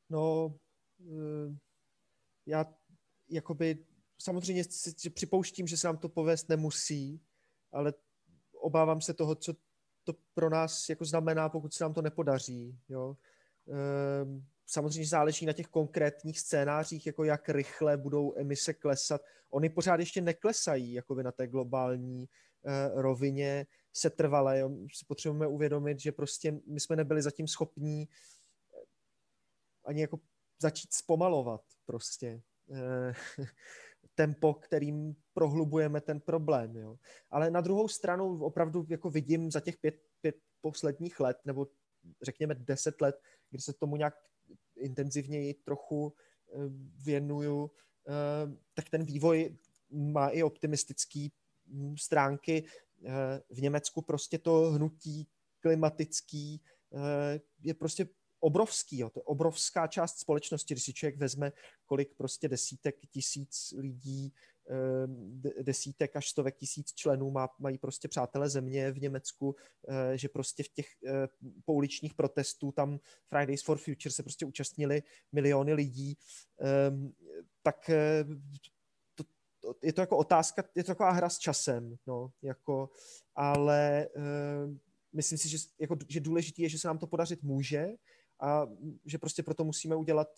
No, 0.10 0.56
já 2.46 2.66
jakoby 3.30 3.86
samozřejmě 4.22 4.64
si 4.64 5.10
připouštím, 5.10 5.68
že 5.68 5.78
se 5.78 5.88
nám 5.88 5.98
to 5.98 6.10
povést 6.10 6.50
nemusí, 6.50 7.22
ale 7.72 7.94
obávám 8.62 9.02
se 9.02 9.14
toho, 9.14 9.36
co 9.36 9.54
to 10.04 10.14
pro 10.34 10.50
nás 10.50 10.90
jako 10.90 11.06
znamená, 11.06 11.50
pokud 11.50 11.74
se 11.74 11.84
nám 11.84 11.94
to 11.94 12.02
nepodaří. 12.02 12.80
Jo? 12.90 13.18
Ehm, 13.68 14.46
samozřejmě 14.70 15.10
záleží 15.10 15.46
na 15.46 15.54
těch 15.54 15.68
konkrétních 15.68 16.40
scénářích, 16.40 17.06
jako 17.06 17.24
jak 17.24 17.50
rychle 17.50 17.98
budou 17.98 18.38
emise 18.38 18.74
klesat. 18.74 19.22
Oni 19.50 19.70
pořád 19.70 20.00
ještě 20.00 20.22
neklesají 20.22 20.94
jako 20.94 21.16
na 21.16 21.32
té 21.32 21.48
globální 21.48 22.30
uh, 22.62 23.02
rovině 23.02 23.66
se 23.94 24.10
trvale. 24.10 24.60
Jo. 24.60 24.70
Si 24.94 25.06
potřebujeme 25.06 25.48
uvědomit, 25.48 26.00
že 26.00 26.12
prostě 26.12 26.60
my 26.68 26.80
jsme 26.80 26.96
nebyli 26.96 27.22
zatím 27.22 27.48
schopní 27.48 28.04
eh, 28.04 28.86
ani 29.86 30.02
jako 30.02 30.20
začít 30.62 30.94
zpomalovat 30.94 31.62
prostě 31.86 32.41
uh, 32.68 33.48
tempo, 34.16 34.54
kterým 34.54 35.16
prohlubujeme 35.34 36.02
ten 36.02 36.20
problém. 36.20 36.76
Jo. 36.76 36.98
Ale 37.30 37.52
na 37.52 37.62
druhou 37.62 37.88
stranu 37.88 38.44
opravdu 38.44 38.86
jako 38.90 39.10
vidím 39.10 39.52
za 39.52 39.60
těch 39.60 39.78
pět, 39.78 39.96
pět 40.22 40.36
posledních 40.62 41.20
let, 41.20 41.38
nebo 41.46 41.68
řekněme 42.22 42.56
deset 42.56 43.02
let, 43.02 43.16
kdy 43.50 43.62
se 43.62 43.74
tomu 43.74 43.96
nějak 43.96 44.28
intenzivněji 44.80 45.53
trochu 45.53 46.14
eh, 46.14 46.57
věnuju, 47.03 47.72
eh, 48.07 48.57
tak 48.73 48.89
ten 48.89 49.03
vývoj 49.03 49.57
má 49.91 50.30
i 50.30 50.43
optimistický 50.43 51.31
hm, 51.68 51.95
stránky. 51.97 52.65
Eh, 53.06 53.41
v 53.49 53.61
Německu 53.61 54.01
prostě 54.01 54.38
to 54.38 54.72
hnutí 54.72 55.27
klimatický 55.60 56.61
je 57.64 57.73
prostě 57.73 58.07
obrovský, 58.39 58.97
jo. 58.97 59.10
to 59.10 59.19
je 59.19 59.23
obrovská 59.23 59.88
část 59.88 60.19
společnosti, 60.19 60.73
když 60.73 60.84
si 60.84 60.93
člověk 60.93 61.18
vezme, 61.18 61.51
kolik 61.85 62.15
prostě 62.18 62.47
desítek 62.47 62.95
tisíc 63.10 63.73
lidí 63.77 64.34
desítek 65.62 66.16
až 66.16 66.30
stovek 66.30 66.56
tisíc 66.58 66.94
členů 66.94 67.32
má, 67.32 67.50
mají 67.60 67.78
prostě 67.78 68.08
přátelé 68.08 68.50
země 68.50 68.91
v 68.91 69.00
Německu, 69.00 69.56
eh, 69.88 70.18
že 70.18 70.30
prostě 70.30 70.64
v 70.64 70.68
těch 70.68 70.88
eh, 71.06 71.28
pouličních 71.66 72.14
protestů 72.14 72.72
tam 72.72 73.00
Fridays 73.28 73.64
for 73.64 73.78
Future 73.78 74.14
se 74.14 74.24
prostě 74.24 74.46
účastnili 74.46 75.04
miliony 75.32 75.74
lidí, 75.74 76.18
ehm, 76.60 77.14
tak 77.62 77.90
eh, 77.90 78.26
to, 79.16 79.24
to, 79.60 79.76
je 79.84 79.94
to 79.94 80.02
jako 80.02 80.18
otázka, 80.18 80.64
je 80.76 80.84
to 80.84 80.88
taková 80.88 81.12
hra 81.12 81.30
s 81.30 81.38
časem, 81.38 81.98
no, 82.08 82.32
jako, 82.41 82.90
ale 83.36 84.08
myslím 85.14 85.38
si, 85.38 85.50
že, 85.50 85.58
jako, 85.80 85.98
že 86.08 86.20
důležité 86.20 86.62
je, 86.62 86.70
že 86.70 86.80
se 86.80 86.88
nám 86.88 86.98
to 86.98 87.08
podařit 87.08 87.44
může 87.44 87.88
a 88.40 88.68
že 89.06 89.18
prostě 89.18 89.44
proto 89.44 89.64
musíme 89.64 89.96
udělat 89.96 90.30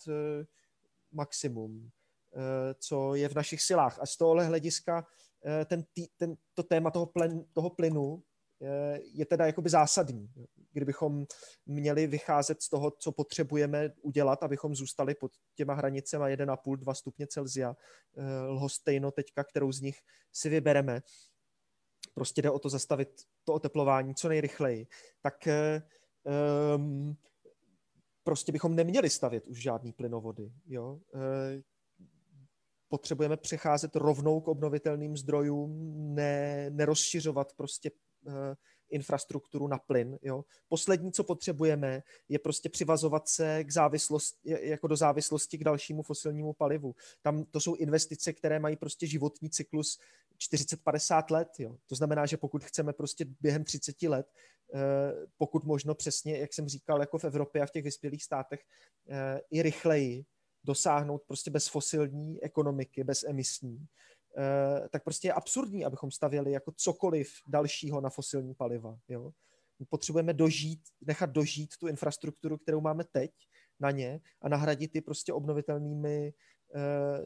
maximum. 1.12 1.90
Eh, 2.34 2.74
co 2.78 3.14
je 3.14 3.28
v 3.28 3.34
našich 3.34 3.62
silách. 3.62 3.98
A 4.00 4.06
z 4.06 4.16
tohohle 4.16 4.44
hlediska 4.44 5.06
eh, 5.44 5.64
ten, 5.64 5.84
ten, 6.16 6.36
to 6.54 6.62
téma 6.62 6.90
toho, 6.90 7.06
plen, 7.06 7.44
toho 7.52 7.70
plynu 7.70 8.22
eh, 8.62 9.00
je 9.12 9.26
teda 9.26 9.46
jakoby 9.46 9.70
zásadní. 9.70 10.32
Kdybychom 10.72 11.26
měli 11.66 12.06
vycházet 12.06 12.62
z 12.62 12.68
toho, 12.68 12.90
co 12.90 13.12
potřebujeme 13.12 13.90
udělat, 14.02 14.42
abychom 14.42 14.74
zůstali 14.74 15.14
pod 15.14 15.32
těma 15.54 15.74
hranicema 15.74 16.28
1,5-2 16.28 16.94
stupně 16.94 17.26
Celsia, 17.26 17.76
lhostejno 18.48 19.10
teďka, 19.10 19.44
kterou 19.44 19.72
z 19.72 19.80
nich 19.80 19.98
si 20.32 20.48
vybereme, 20.48 21.02
prostě 22.14 22.42
jde 22.42 22.50
o 22.50 22.58
to 22.58 22.68
zastavit 22.68 23.08
to 23.44 23.52
oteplování 23.54 24.14
co 24.14 24.28
nejrychleji, 24.28 24.86
tak 25.20 25.48
um, 26.76 27.16
prostě 28.24 28.52
bychom 28.52 28.74
neměli 28.74 29.10
stavět 29.10 29.46
už 29.46 29.62
žádný 29.62 29.92
plynovody. 29.92 30.52
Jo? 30.66 31.00
Potřebujeme 32.92 33.36
přecházet 33.36 33.96
rovnou 33.96 34.40
k 34.40 34.48
obnovitelným 34.48 35.16
zdrojům, 35.16 35.70
ne, 36.14 36.70
nerozšiřovat 36.70 37.52
prostě 37.56 37.90
uh, 37.90 38.34
infrastrukturu 38.90 39.68
na 39.68 39.78
plyn. 39.78 40.18
Jo. 40.22 40.44
Poslední, 40.68 41.12
co 41.12 41.24
potřebujeme, 41.24 42.02
je 42.28 42.38
prostě 42.38 42.68
přivazovat 42.68 43.28
se 43.28 43.64
k 43.64 43.72
závislosti, 43.72 44.68
jako 44.68 44.86
do 44.86 44.96
závislosti 44.96 45.58
k 45.58 45.64
dalšímu 45.64 46.02
fosilnímu 46.02 46.52
palivu. 46.52 46.94
Tam 47.22 47.44
to 47.44 47.60
jsou 47.60 47.74
investice, 47.74 48.32
které 48.32 48.58
mají 48.60 48.76
prostě 48.76 49.06
životní 49.06 49.50
cyklus 49.50 49.98
40-50 50.52 51.24
let. 51.30 51.48
Jo. 51.58 51.76
To 51.86 51.94
znamená, 51.94 52.26
že 52.26 52.36
pokud 52.36 52.64
chceme 52.64 52.92
prostě 52.92 53.24
během 53.40 53.64
30 53.64 54.02
let, 54.02 54.26
uh, 54.74 54.80
pokud 55.38 55.64
možno 55.64 55.94
přesně, 55.94 56.38
jak 56.38 56.52
jsem 56.52 56.68
říkal, 56.68 57.00
jako 57.00 57.18
v 57.18 57.24
Evropě 57.24 57.62
a 57.62 57.66
v 57.66 57.70
těch 57.70 57.84
vyspělých 57.84 58.24
státech, 58.24 58.60
uh, 59.08 59.16
i 59.50 59.62
rychleji, 59.62 60.24
dosáhnout 60.64 61.22
prostě 61.26 61.50
bez 61.50 61.68
fosilní 61.68 62.42
ekonomiky, 62.42 63.04
bez 63.04 63.24
emisní, 63.24 63.86
eh, 64.38 64.88
tak 64.88 65.04
prostě 65.04 65.28
je 65.28 65.32
absurdní, 65.32 65.84
abychom 65.84 66.10
stavěli 66.10 66.52
jako 66.52 66.72
cokoliv 66.76 67.32
dalšího 67.46 68.00
na 68.00 68.10
fosilní 68.10 68.54
paliva. 68.54 68.98
Jo? 69.08 69.32
Potřebujeme 69.88 70.32
dožít, 70.32 70.80
nechat 71.00 71.30
dožít 71.30 71.76
tu 71.80 71.88
infrastrukturu, 71.88 72.58
kterou 72.58 72.80
máme 72.80 73.04
teď 73.04 73.30
na 73.80 73.90
ně 73.90 74.20
a 74.42 74.48
nahradit 74.48 74.94
ji 74.94 75.00
prostě 75.00 75.32
obnovitelnými 75.32 76.32
uh, 76.74 76.80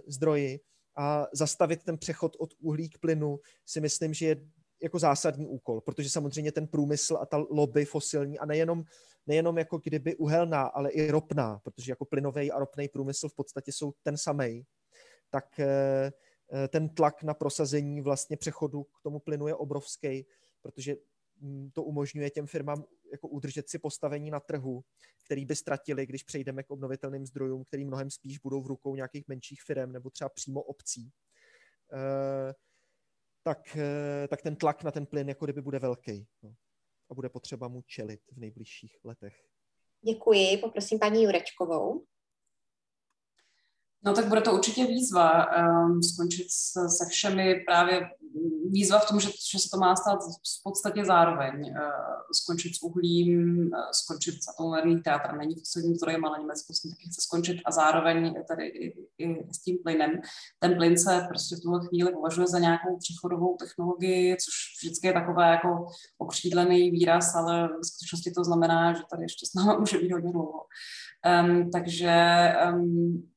zdroji 0.07 0.61
a 0.97 1.27
zastavit 1.33 1.83
ten 1.83 1.99
přechod 1.99 2.37
od 2.39 2.55
uhlí 2.59 2.91
k 2.91 2.99
plynu 2.99 3.41
si 3.67 3.81
myslím, 3.81 4.15
že 4.15 4.27
je 4.27 4.37
jako 4.83 4.99
zásadní 4.99 5.47
úkol, 5.47 5.81
protože 5.81 6.11
samozřejmě 6.11 6.53
ten 6.53 6.67
průmysl 6.67 7.17
a 7.17 7.27
ta 7.27 7.37
lobby 7.37 7.85
fosilní 7.85 8.39
a 8.39 8.47
nejenom 8.47 8.85
nejenom 9.27 9.59
jako 9.59 9.79
kdyby 9.79 10.17
uhelná, 10.17 10.63
ale 10.63 10.91
i 10.91 11.11
ropná, 11.11 11.59
protože 11.59 11.93
jako 11.93 12.05
plynový 12.05 12.53
a 12.53 12.59
ropný 12.59 12.89
průmysl 12.89 13.29
v 13.29 13.35
podstatě 13.35 13.73
jsou 13.73 13.93
ten 14.03 14.17
samý, 14.17 14.67
tak 15.31 15.61
eh, 15.61 16.13
eh, 16.53 16.69
ten 16.69 16.89
tlak 16.89 17.23
na 17.23 17.35
prosazení 17.35 18.01
vlastně 18.01 18.37
přechodu 18.37 18.85
k 18.85 19.03
tomu 19.03 19.19
plynu 19.19 19.49
je 19.49 19.55
obrovský, 19.55 20.27
protože 20.63 20.97
mm, 21.41 21.71
to 21.71 21.83
umožňuje 21.83 22.31
těm 22.31 22.47
firmám 22.47 22.85
jako 23.13 23.29
udržet 23.29 23.69
si 23.69 23.79
postavení 23.79 24.31
na 24.31 24.41
trhu, 24.41 24.85
který 25.25 25.45
by 25.45 25.57
ztratili, 25.57 26.07
když 26.07 26.23
přejdeme 26.23 26.63
k 26.63 26.71
obnovitelným 26.71 27.27
zdrojům, 27.27 27.65
který 27.65 27.85
mnohem 27.85 28.11
spíš 28.11 28.39
budou 28.39 28.63
v 28.63 28.67
rukou 28.67 28.97
nějakých 28.97 29.29
menších 29.29 29.63
firm 29.63 29.93
nebo 29.93 30.11
třeba 30.11 30.29
přímo 30.29 30.63
obcí. 30.63 31.11
Eh, 31.93 32.55
tak, 33.43 33.79
tak 34.29 34.43
ten 34.43 34.57
tlak 34.57 34.83
na 34.83 34.91
ten 34.91 35.07
plyn 35.07 35.29
jako 35.29 35.47
kdyby 35.47 35.63
bude 35.63 35.79
velký. 35.79 36.27
No 36.43 36.55
a 37.11 37.15
bude 37.15 37.29
potřeba 37.29 37.69
mu 37.69 37.83
čelit 37.83 38.21
v 38.33 38.39
nejbližších 38.39 38.99
letech. 39.05 39.47
Děkuji, 40.03 40.57
poprosím 40.57 40.99
paní 40.99 41.23
Jurečkovou. 41.23 42.05
No 44.05 44.15
tak 44.15 44.29
bude 44.29 44.41
to 44.41 44.53
určitě 44.53 44.87
výzva 44.87 45.47
um, 45.47 46.03
skončit 46.03 46.47
se, 46.51 46.81
se 46.89 47.07
všemi 47.11 47.55
právě 47.67 48.09
výzva 48.71 48.99
v 48.99 49.09
tom, 49.09 49.21
že, 49.21 49.29
že 49.53 49.59
se 49.59 49.69
to 49.73 49.79
má 49.79 49.97
stát 49.97 50.19
v 50.61 50.63
podstatě 50.65 51.05
zároveň. 51.05 51.55
Uh, 51.55 51.77
skončit 52.35 52.77
s 52.77 52.83
uhlím, 52.83 53.59
uh, 53.59 53.79
skončit 53.93 54.35
s 54.35 54.49
atomovým 54.49 55.03
teatr 55.03 55.37
není 55.37 55.55
fosilním 55.55 55.95
zdrojem, 55.95 56.25
ale 56.25 56.39
Německo 56.41 56.75
s 56.75 56.81
tím 56.81 56.91
taky 56.91 57.09
chce 57.11 57.21
skončit 57.21 57.57
a 57.67 57.71
zároveň 57.71 58.35
tady 58.49 58.67
i, 58.67 58.95
i 59.19 59.53
s 59.53 59.63
tím 59.63 59.79
plynem. 59.85 60.11
Ten 60.59 60.77
plyn 60.77 60.99
se 60.99 61.25
prostě 61.29 61.57
v 61.57 61.61
tuhle 61.61 61.87
chvíli 61.87 62.13
považuje 62.13 62.47
za 62.47 62.59
nějakou 62.59 62.99
přechodovou 62.99 63.57
technologii, 63.57 64.37
což 64.37 64.55
vždycky 64.81 65.07
je 65.07 65.13
takové 65.13 65.51
jako 65.51 65.87
okřídlený 66.19 66.91
výraz, 66.91 67.35
ale 67.35 67.69
v 67.69 67.87
skutečnosti 67.87 68.31
to 68.31 68.45
znamená, 68.45 68.93
že 68.93 69.03
tady 69.11 69.23
ještě 69.23 69.47
s 69.47 69.55
námi 69.55 69.79
může 69.79 69.99
být 69.99 70.13
hodně 70.13 70.33
dlouho. 70.33 70.61
Um, 71.45 71.71
takže 71.71 72.15
um, 72.73 73.29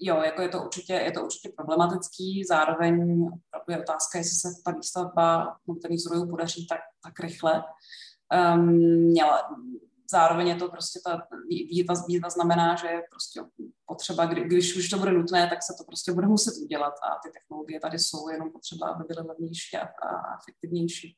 jo, 0.00 0.22
jako 0.22 0.42
je 0.42 0.48
to 0.48 0.62
určitě, 0.62 0.92
je 0.92 1.12
to 1.12 1.24
určitě 1.24 1.52
problematický, 1.56 2.44
zároveň 2.44 3.24
je 3.68 3.80
otázka, 3.80 4.18
jestli 4.18 4.36
se 4.36 4.48
ta 4.64 4.70
výstavba 4.70 5.56
některých 5.68 6.00
zdrojů 6.00 6.30
podaří 6.30 6.66
tak, 6.66 6.80
tak 7.04 7.20
rychle. 7.20 7.64
Um, 8.54 8.68
měla, 9.10 9.48
zároveň 10.10 10.48
je 10.48 10.56
to 10.56 10.68
prostě 10.68 11.00
ta 11.04 11.26
výzva, 11.48 11.94
výzva 12.08 12.30
znamená, 12.30 12.76
že 12.76 12.86
je 12.86 13.02
prostě 13.10 13.40
potřeba, 13.86 14.26
kdy, 14.26 14.44
když 14.44 14.76
už 14.76 14.88
to 14.88 14.98
bude 14.98 15.12
nutné, 15.12 15.48
tak 15.48 15.62
se 15.62 15.74
to 15.78 15.84
prostě 15.84 16.12
bude 16.12 16.26
muset 16.26 16.54
udělat 16.62 16.94
a 17.02 17.18
ty 17.24 17.30
technologie 17.32 17.80
tady 17.80 17.98
jsou, 17.98 18.28
jenom 18.28 18.52
potřeba, 18.52 18.86
aby 18.86 19.04
byly 19.08 19.28
levnější 19.28 19.76
a, 19.76 19.82
a 19.82 20.38
efektivnější. 20.42 21.16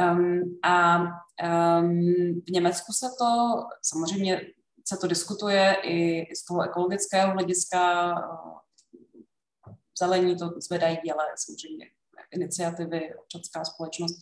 Um, 0.00 0.58
a 0.62 0.98
um, 0.98 2.40
v 2.46 2.50
Německu 2.50 2.92
se 2.92 3.06
to 3.18 3.62
samozřejmě 3.82 4.40
se 4.88 4.96
to 4.96 5.06
diskutuje 5.06 5.76
i, 5.82 6.26
z 6.36 6.44
toho 6.44 6.62
ekologického 6.62 7.32
hlediska. 7.32 8.14
Zelení 9.98 10.36
to 10.36 10.52
zvedají 10.60 10.98
děle, 11.04 11.24
samozřejmě 11.36 11.86
iniciativy, 12.30 13.14
občanská 13.14 13.64
společnost, 13.64 14.16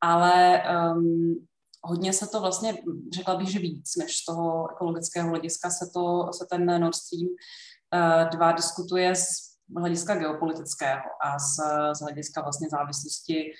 ale 0.00 0.62
um, 0.94 1.46
hodně 1.82 2.12
se 2.12 2.26
to 2.26 2.40
vlastně, 2.40 2.78
řekla 3.14 3.36
bych, 3.36 3.48
že 3.48 3.58
víc 3.58 3.96
než 3.96 4.16
z 4.16 4.24
toho 4.24 4.70
ekologického 4.72 5.28
hlediska 5.28 5.70
se, 5.70 5.90
to, 5.94 6.32
se 6.32 6.46
ten 6.50 6.80
Nord 6.80 6.94
Stream 6.94 7.26
uh, 7.26 8.30
2 8.30 8.52
diskutuje 8.52 9.16
z 9.16 9.54
hlediska 9.76 10.14
geopolitického 10.14 11.02
a 11.24 11.38
z, 11.38 11.56
z 11.98 12.00
hlediska 12.00 12.42
vlastně 12.42 12.68
závislosti 12.68 13.52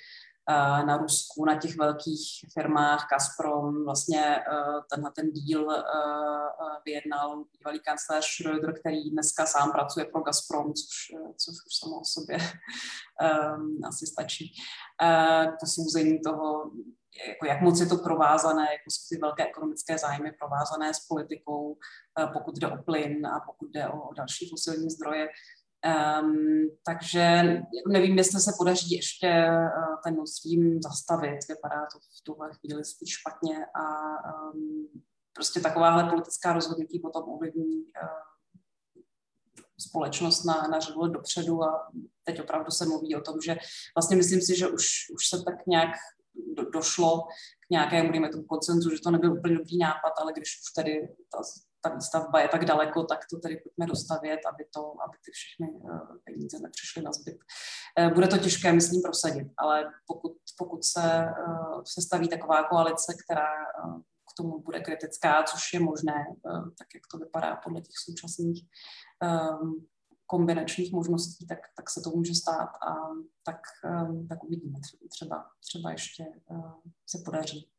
na 0.85 0.97
Rusku, 0.97 1.45
na 1.45 1.59
těch 1.59 1.77
velkých 1.77 2.45
firmách, 2.53 3.07
Gazprom, 3.11 3.85
vlastně 3.85 4.39
uh, 4.51 4.81
tenhle 4.93 5.11
ten 5.11 5.31
díl 5.31 5.63
uh, 5.65 5.75
vyjednal 6.85 7.43
bývalý 7.57 7.79
kancléř 7.79 8.25
Schröder, 8.25 8.79
který 8.79 9.09
dneska 9.09 9.45
sám 9.45 9.71
pracuje 9.71 10.05
pro 10.05 10.21
Gazprom, 10.21 10.73
což, 10.73 11.17
což 11.37 11.55
už 11.67 11.75
samo 11.79 11.99
o 11.99 12.05
sobě 12.05 12.37
asi 13.87 14.05
stačí. 14.05 14.53
Posouzení 15.59 16.19
toho, 16.21 16.71
jako 17.27 17.45
jak 17.45 17.61
moc 17.61 17.79
je 17.79 17.85
to 17.85 17.97
provázané, 17.97 18.61
jako 18.61 18.89
jsou 18.91 19.15
ty 19.15 19.21
velké 19.21 19.47
ekonomické 19.47 19.97
zájmy 19.97 20.31
provázané 20.31 20.93
s 20.93 20.99
politikou, 20.99 21.77
eh, 22.19 22.27
pokud 22.33 22.57
jde 22.57 22.67
o 22.67 22.83
plyn 22.83 23.27
a 23.27 23.39
pokud 23.39 23.71
jde 23.71 23.87
o 23.87 24.13
další 24.13 24.49
fosilní 24.49 24.89
zdroje. 24.89 25.27
Um, 25.85 26.69
takže 26.85 27.19
jako 27.77 27.89
nevím, 27.89 28.17
jestli 28.17 28.41
se 28.41 28.51
podaří 28.57 28.95
ještě 28.95 29.47
uh, 29.49 29.95
ten 30.03 30.15
Nord 30.15 30.29
Stream 30.29 30.81
zastavit. 30.81 31.39
Vypadá 31.49 31.81
to 31.93 31.99
v 31.99 32.23
tuhle 32.23 32.49
chvíli 32.53 32.85
spíš 32.85 33.13
špatně 33.13 33.65
a 33.65 33.83
um, 34.53 34.87
prostě 35.33 35.59
takováhle 35.59 36.09
politická 36.09 36.53
rozhodnutí 36.53 36.99
potom 36.99 37.29
ovlivní 37.29 37.77
uh, 37.77 38.25
společnost 39.79 40.43
na, 40.43 40.67
na 40.71 40.79
řadu 40.79 41.07
dopředu 41.07 41.63
a 41.63 41.91
teď 42.23 42.41
opravdu 42.41 42.71
se 42.71 42.85
mluví 42.85 43.15
o 43.15 43.21
tom, 43.21 43.35
že 43.45 43.57
vlastně 43.97 44.17
myslím 44.17 44.41
si, 44.41 44.57
že 44.57 44.67
už, 44.67 44.85
už 45.13 45.29
se 45.29 45.43
tak 45.43 45.67
nějak 45.67 45.89
do, 46.57 46.69
došlo 46.69 47.21
k 47.67 47.69
nějakému, 47.71 48.11
dejme 48.11 48.29
tomu, 48.29 48.43
koncenzu, 48.43 48.89
že 48.89 49.01
to 49.01 49.11
nebyl 49.11 49.33
úplně 49.33 49.57
dobrý 49.57 49.77
nápad, 49.77 50.13
ale 50.21 50.33
když 50.33 50.49
už 50.61 50.73
tedy 50.73 51.15
ta, 51.31 51.37
ta 51.85 51.95
výstavba 51.95 52.39
je 52.39 52.47
tak 52.47 52.65
daleko, 52.65 53.03
tak 53.03 53.19
to 53.29 53.39
tedy 53.39 53.55
pojďme 53.57 53.85
dostavět, 53.85 54.39
aby, 54.53 54.65
to, 54.73 54.81
aby 55.05 55.17
ty 55.25 55.31
všechny 55.31 55.67
uh, 55.71 55.99
peníze 56.25 56.59
nepřišly 56.59 57.01
na 57.01 57.11
zbyt. 57.11 57.37
Uh, 57.99 58.13
bude 58.13 58.27
to 58.27 58.37
těžké, 58.37 58.73
myslím, 58.73 59.01
prosadit, 59.01 59.47
ale 59.57 59.91
pokud, 60.07 60.33
pokud 60.57 60.83
se, 60.83 61.25
uh, 61.47 61.81
se 61.93 62.01
staví 62.01 62.27
taková 62.29 62.63
koalice, 62.63 63.13
která 63.25 63.47
k 64.29 64.31
tomu 64.37 64.59
bude 64.59 64.79
kritická, 64.79 65.43
což 65.43 65.73
je 65.73 65.79
možné, 65.79 66.25
tak 66.79 66.87
jak 66.95 67.03
to 67.11 67.17
vypadá 67.17 67.55
podle 67.55 67.81
těch 67.81 67.97
současných 68.05 68.65
um, 69.61 69.87
kombinačních 70.25 70.93
možností, 70.93 71.47
tak, 71.47 71.59
tak 71.77 71.89
se 71.89 72.01
to 72.01 72.09
může 72.09 72.33
stát 72.33 72.69
a 72.69 72.93
tak, 73.43 73.61
um, 73.83 74.27
tak 74.27 74.43
uvidíme. 74.43 74.79
Třeba, 75.09 75.45
třeba 75.59 75.91
ještě 75.91 76.25
se 77.09 77.21
podaří. 77.25 77.69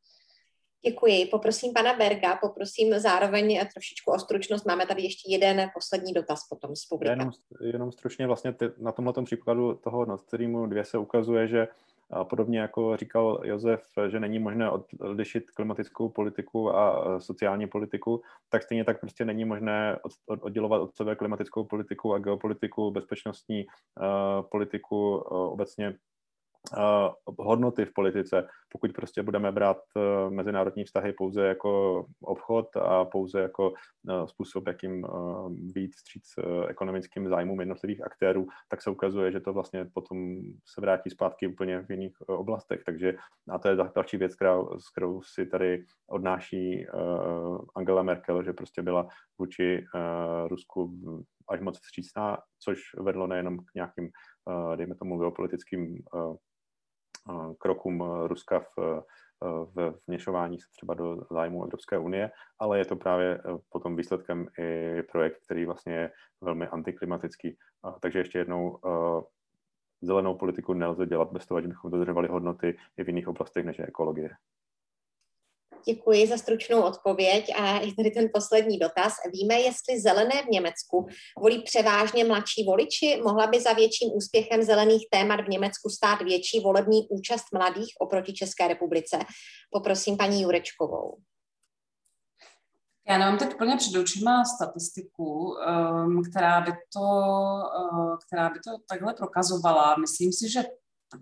Děkuji. 0.85 1.25
Poprosím 1.25 1.73
pana 1.73 1.93
Berga, 1.93 2.35
poprosím 2.35 2.99
zároveň 2.99 3.59
trošičku 3.73 4.11
o 4.11 4.19
stručnost. 4.19 4.65
Máme 4.65 4.85
tady 4.85 5.01
ještě 5.01 5.31
jeden 5.31 5.69
poslední 5.73 6.13
dotaz 6.13 6.39
potom 6.49 6.75
z 6.75 6.85
publika. 6.85 7.11
Jenom, 7.11 7.31
jenom 7.61 7.91
stručně 7.91 8.27
vlastně 8.27 8.53
ty, 8.53 8.65
na 8.77 8.91
tomhle 8.91 9.13
příkladu 9.23 9.73
toho 9.73 10.05
Nord 10.05 10.21
Streamu 10.21 10.65
2 10.65 10.83
se 10.83 10.97
ukazuje, 10.97 11.47
že 11.47 11.67
a 12.11 12.23
podobně 12.23 12.59
jako 12.59 12.97
říkal 12.97 13.41
Josef, 13.43 13.83
že 14.07 14.19
není 14.19 14.39
možné 14.39 14.69
odlišit 14.99 15.51
klimatickou 15.51 16.09
politiku 16.09 16.75
a 16.75 17.19
sociální 17.19 17.67
politiku, 17.67 18.21
tak 18.49 18.63
stejně 18.63 18.83
tak 18.85 18.99
prostě 18.99 19.25
není 19.25 19.45
možné 19.45 19.99
oddělovat 20.27 20.81
od 20.81 20.95
sebe 20.95 21.15
klimatickou 21.15 21.63
politiku 21.63 22.13
a 22.13 22.19
geopolitiku, 22.19 22.91
bezpečnostní 22.91 23.65
uh, 23.65 24.49
politiku 24.49 25.17
uh, 25.17 25.37
obecně 25.37 25.93
hodnoty 27.37 27.85
v 27.85 27.93
politice, 27.93 28.47
pokud 28.71 28.93
prostě 28.93 29.23
budeme 29.23 29.51
brát 29.51 29.77
eh, 29.97 30.29
mezinárodní 30.29 30.83
vztahy 30.83 31.13
pouze 31.13 31.47
jako 31.47 32.05
obchod 32.21 32.77
a 32.77 33.05
pouze 33.05 33.41
jako 33.41 33.73
eh, 34.09 34.27
způsob, 34.27 34.67
jakým 34.67 35.07
být 35.49 35.95
vstříc 35.95 36.23
ekonomickým 36.67 37.29
zájmům 37.29 37.59
jednotlivých 37.59 38.03
aktérů, 38.05 38.47
tak 38.69 38.81
se 38.81 38.89
ukazuje, 38.89 39.31
že 39.31 39.39
to 39.39 39.53
vlastně 39.53 39.85
potom 39.93 40.35
se 40.65 40.81
vrátí 40.81 41.09
zpátky 41.09 41.47
úplně 41.47 41.81
v 41.81 41.91
jiných 41.91 42.21
oblastech. 42.21 42.83
Takže 42.85 43.15
a 43.49 43.59
to 43.59 43.67
je 43.67 43.75
další 43.95 44.17
věc, 44.17 44.35
kterou, 44.35 44.79
s 44.79 44.89
kterou 44.89 45.21
si 45.21 45.45
tady 45.45 45.83
odnáší 46.07 46.87
Angela 47.75 48.03
Merkel, 48.03 48.43
že 48.43 48.53
prostě 48.53 48.81
byla 48.81 49.07
vůči 49.39 49.85
Rusku 50.47 50.99
až 51.49 51.61
moc 51.61 51.79
vstřícná, 51.79 52.37
což 52.59 52.79
vedlo 52.99 53.27
nejenom 53.27 53.57
k 53.57 53.73
nějakým, 53.75 54.09
dejme 54.75 54.95
tomu, 54.95 55.17
geopolitickým 55.17 56.03
krokům 57.57 58.03
Ruska 58.27 58.59
v, 58.59 59.03
v 59.75 59.93
vněšování 60.07 60.59
se 60.59 60.67
třeba 60.71 60.93
do 60.93 61.17
zájmu 61.31 61.63
Evropské 61.63 61.97
unie, 61.97 62.31
ale 62.59 62.77
je 62.77 62.85
to 62.85 62.95
právě 62.95 63.41
potom 63.69 63.95
výsledkem 63.95 64.47
i 64.59 65.03
projekt, 65.11 65.37
který 65.45 65.65
vlastně 65.65 65.93
je 65.93 66.11
velmi 66.41 66.67
antiklimatický. 66.67 67.57
Takže 68.01 68.19
ještě 68.19 68.37
jednou 68.37 68.79
zelenou 70.01 70.35
politiku 70.35 70.73
nelze 70.73 71.05
dělat 71.05 71.31
bez 71.31 71.45
toho, 71.45 71.61
že 71.61 71.67
bychom 71.67 71.91
dodržovali 71.91 72.27
hodnoty 72.27 72.77
i 72.97 73.03
v 73.03 73.07
jiných 73.07 73.27
oblastech, 73.27 73.65
než 73.65 73.79
je 73.79 73.85
ekologie. 73.85 74.29
Děkuji 75.85 76.27
za 76.27 76.37
stručnou 76.37 76.81
odpověď 76.81 77.53
a 77.55 77.79
je 77.79 77.95
tady 77.95 78.11
ten 78.11 78.29
poslední 78.33 78.79
dotaz. 78.79 79.13
Víme, 79.33 79.55
jestli 79.55 80.01
zelené 80.01 80.43
v 80.43 80.49
Německu 80.49 81.07
volí 81.39 81.63
převážně 81.63 82.23
mladší 82.23 82.63
voliči? 82.65 83.21
Mohla 83.23 83.47
by 83.47 83.61
za 83.61 83.73
větším 83.73 84.09
úspěchem 84.13 84.63
zelených 84.63 85.07
témat 85.11 85.41
v 85.41 85.49
Německu 85.49 85.89
stát 85.89 86.21
větší 86.21 86.59
volební 86.59 87.07
účast 87.09 87.43
mladých 87.53 87.93
oproti 87.99 88.33
České 88.33 88.67
republice? 88.67 89.19
Poprosím 89.71 90.17
paní 90.17 90.41
Jurečkovou. 90.41 91.17
Já 93.09 93.17
nemám 93.17 93.37
teď 93.37 93.53
úplně 93.53 93.77
před 93.77 93.99
očima 93.99 94.45
statistiku, 94.45 95.55
um, 96.05 96.21
která 96.29 96.61
by, 96.61 96.71
to, 96.71 96.99
uh, 97.91 98.17
která 98.27 98.49
by 98.49 98.59
to 98.59 98.71
takhle 98.89 99.13
prokazovala. 99.13 99.95
Myslím 99.99 100.33
si, 100.33 100.51
že 100.51 100.63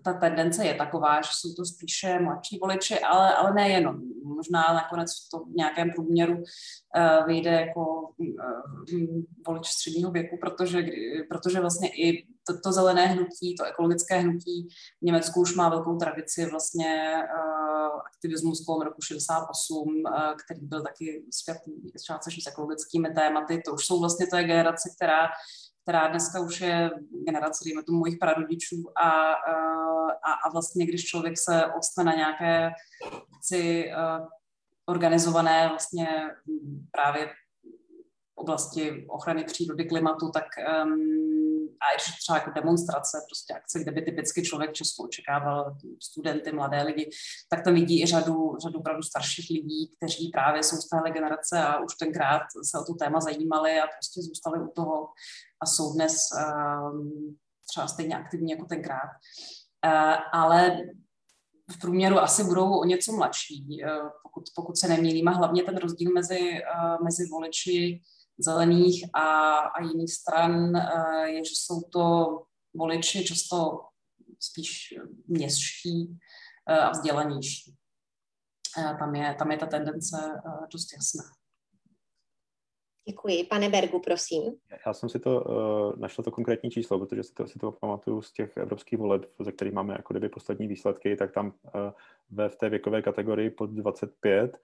ta 0.02 0.12
tendence 0.12 0.66
je 0.66 0.74
taková, 0.74 1.22
že 1.22 1.30
jsou 1.32 1.54
to 1.54 1.64
spíše 1.64 2.18
mladší 2.18 2.58
voliči, 2.58 2.98
ale, 2.98 3.34
ale 3.34 3.54
nejenom. 3.54 4.00
Možná 4.24 4.62
nakonec 4.74 5.12
v 5.12 5.30
tom 5.30 5.42
nějakém 5.56 5.90
průměru 5.90 6.34
uh, 6.34 7.26
vyjde 7.26 7.50
jako 7.50 8.08
uh, 8.18 9.20
volič 9.46 9.66
středního 9.66 10.10
věku, 10.10 10.36
protože, 10.40 10.86
protože 11.28 11.60
vlastně 11.60 11.88
i 11.88 12.26
to, 12.46 12.60
to 12.64 12.72
zelené 12.72 13.06
hnutí, 13.06 13.54
to 13.58 13.64
ekologické 13.64 14.18
hnutí 14.18 14.68
v 15.02 15.04
Německu 15.04 15.40
už 15.40 15.54
má 15.54 15.68
velkou 15.68 15.96
tradici 15.96 16.46
vlastně 16.50 17.14
uh, 17.22 18.00
aktivismus 18.06 18.64
kolem 18.64 18.88
roku 18.88 19.02
68, 19.02 19.88
uh, 19.88 20.12
který 20.44 20.66
byl 20.66 20.82
taky 20.82 21.24
částečně 22.06 22.42
s 22.42 22.46
ekologickými 22.46 23.14
tématy. 23.14 23.62
To 23.64 23.74
už 23.74 23.86
jsou 23.86 24.00
vlastně 24.00 24.26
to 24.26 24.36
je 24.36 24.44
generace, 24.44 24.90
která 24.96 25.28
která 25.86 26.08
dneska 26.08 26.40
už 26.40 26.60
je 26.60 26.90
generace, 27.26 27.64
dejme 27.64 27.82
tomu, 27.82 27.98
mojich 27.98 28.18
prarodičů 28.18 28.76
a, 28.96 29.32
a, 30.24 30.32
a 30.46 30.50
vlastně, 30.52 30.86
když 30.86 31.04
člověk 31.04 31.38
se 31.38 31.66
odstane 31.66 32.10
na 32.10 32.16
nějaké 32.16 32.70
chci 33.38 33.90
organizované 34.86 35.68
vlastně 35.68 36.08
právě 36.90 37.30
oblasti 38.34 39.06
ochrany 39.08 39.44
přírody, 39.44 39.84
klimatu, 39.84 40.30
tak 40.30 40.44
um, 40.84 41.35
a 41.80 41.92
ještě 41.92 42.12
třeba 42.20 42.38
jako 42.38 42.50
demonstrace, 42.50 43.18
prostě 43.28 43.54
akce, 43.54 43.80
kde 43.80 43.92
by 43.92 44.02
typicky 44.02 44.42
člověk 44.42 44.72
Česku 44.72 45.04
očekával 45.04 45.76
studenty, 46.02 46.52
mladé 46.52 46.82
lidi, 46.82 47.10
tak 47.48 47.64
tam 47.64 47.74
vidí 47.74 48.02
i 48.02 48.06
řadu, 48.06 48.56
řadu 48.62 48.78
opravdu 48.78 49.02
starších 49.02 49.50
lidí, 49.50 49.92
kteří 49.96 50.30
právě 50.32 50.62
jsou 50.62 50.76
z 50.76 50.88
téhle 50.88 51.10
generace 51.10 51.58
a 51.62 51.78
už 51.78 51.94
tenkrát 51.94 52.42
se 52.62 52.78
o 52.78 52.84
tu 52.84 52.94
téma 52.94 53.20
zajímali 53.20 53.80
a 53.80 53.86
prostě 53.86 54.22
zůstali 54.22 54.60
u 54.60 54.72
toho 54.76 55.08
a 55.60 55.66
jsou 55.66 55.92
dnes 55.92 56.16
um, 56.92 57.36
třeba 57.68 57.88
stejně 57.88 58.16
aktivní 58.16 58.50
jako 58.50 58.64
tenkrát. 58.64 59.10
Uh, 59.86 60.16
ale 60.32 60.78
v 61.70 61.80
průměru 61.80 62.18
asi 62.18 62.44
budou 62.44 62.78
o 62.78 62.84
něco 62.84 63.12
mladší, 63.12 63.66
uh, 63.84 64.08
pokud, 64.22 64.44
pokud 64.54 64.78
se 64.78 64.88
nemýlím. 64.88 65.28
A 65.28 65.30
hlavně 65.30 65.62
ten 65.62 65.76
rozdíl 65.76 66.12
mezi, 66.12 66.40
uh, 66.40 67.04
mezi 67.04 67.28
voliči 67.28 68.00
zelených 68.38 69.04
a, 69.14 69.56
a 69.58 69.82
jiných 69.82 70.12
stran 70.12 70.74
je, 71.24 71.44
že 71.44 71.54
jsou 71.54 71.80
to 71.80 72.26
voliči 72.74 73.24
často 73.24 73.80
spíš 74.40 74.94
městští 75.26 76.18
a 76.66 76.90
vzdělanější. 76.90 77.74
tam 78.98 79.14
je, 79.14 79.34
tam 79.34 79.50
je 79.50 79.58
ta 79.58 79.66
tendence 79.66 80.16
dost 80.72 80.92
jasná. 80.92 81.36
Děkuji. 83.08 83.44
Pane 83.44 83.68
Bergu, 83.68 84.00
prosím. 84.00 84.42
Já 84.86 84.92
jsem 84.92 85.08
si 85.08 85.18
to 85.18 85.44
uh, 85.44 86.00
našel 86.00 86.24
to 86.24 86.30
konkrétní 86.30 86.70
číslo, 86.70 86.98
protože 86.98 87.22
si 87.22 87.34
to, 87.34 87.46
si 87.46 87.58
to 87.58 87.72
pamatuju 87.72 88.22
z 88.22 88.32
těch 88.32 88.56
evropských 88.56 88.98
voleb, 88.98 89.26
ze 89.40 89.52
kterých 89.52 89.74
máme 89.74 89.92
jako 89.92 90.14
kdyby 90.14 90.28
poslední 90.28 90.66
výsledky, 90.66 91.16
tak 91.16 91.32
tam 91.32 91.46
uh, 91.46 91.52
ve 92.30 92.48
v 92.48 92.56
té 92.56 92.68
věkové 92.68 93.02
kategorii 93.02 93.50
pod 93.50 93.70
25 93.70 94.52
uh, 94.52 94.58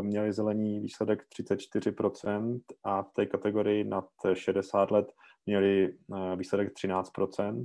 měli 0.00 0.32
zelení 0.32 0.80
výsledek 0.80 1.24
34% 1.40 2.60
a 2.84 3.02
v 3.02 3.12
té 3.12 3.26
kategorii 3.26 3.84
nad 3.84 4.04
60 4.32 4.90
let 4.90 5.12
měli 5.46 5.94
uh, 6.06 6.36
výsledek 6.36 6.72
13%. 6.84 7.64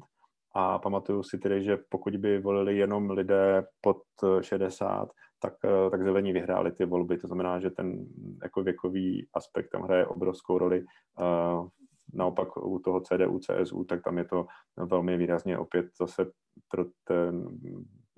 A 0.56 0.80
pamatuju 0.80 1.24
si 1.24 1.38
tedy, 1.38 1.64
že 1.64 1.78
pokud 1.90 2.16
by 2.16 2.40
volili 2.40 2.78
jenom 2.78 3.10
lidé 3.10 3.66
pod 3.82 4.02
60, 4.42 5.10
tak, 5.40 5.54
eh, 5.66 5.90
tak 5.90 6.04
zelení 6.04 6.34
vyhráli 6.34 6.72
ty 6.72 6.86
volby. 6.86 7.18
To 7.18 7.28
znamená, 7.28 7.60
že 7.60 7.70
ten 7.70 8.06
jako 8.44 8.64
věkový 8.64 9.28
aspekt 9.34 9.70
tam 9.70 9.82
hraje 9.82 10.06
obrovskou 10.06 10.58
roli. 10.58 10.86
Eh, 11.20 11.68
naopak 12.14 12.58
u 12.58 12.80
toho 12.80 13.02
CDU, 13.02 13.40
CSU, 13.40 13.84
tak 13.84 14.04
tam 14.04 14.18
je 14.18 14.26
to 14.26 14.46
velmi 14.78 15.18
výrazně 15.18 15.58
opět 15.58 15.86
zase 16.00 16.32
pro 16.70 16.86
ten, 17.04 17.48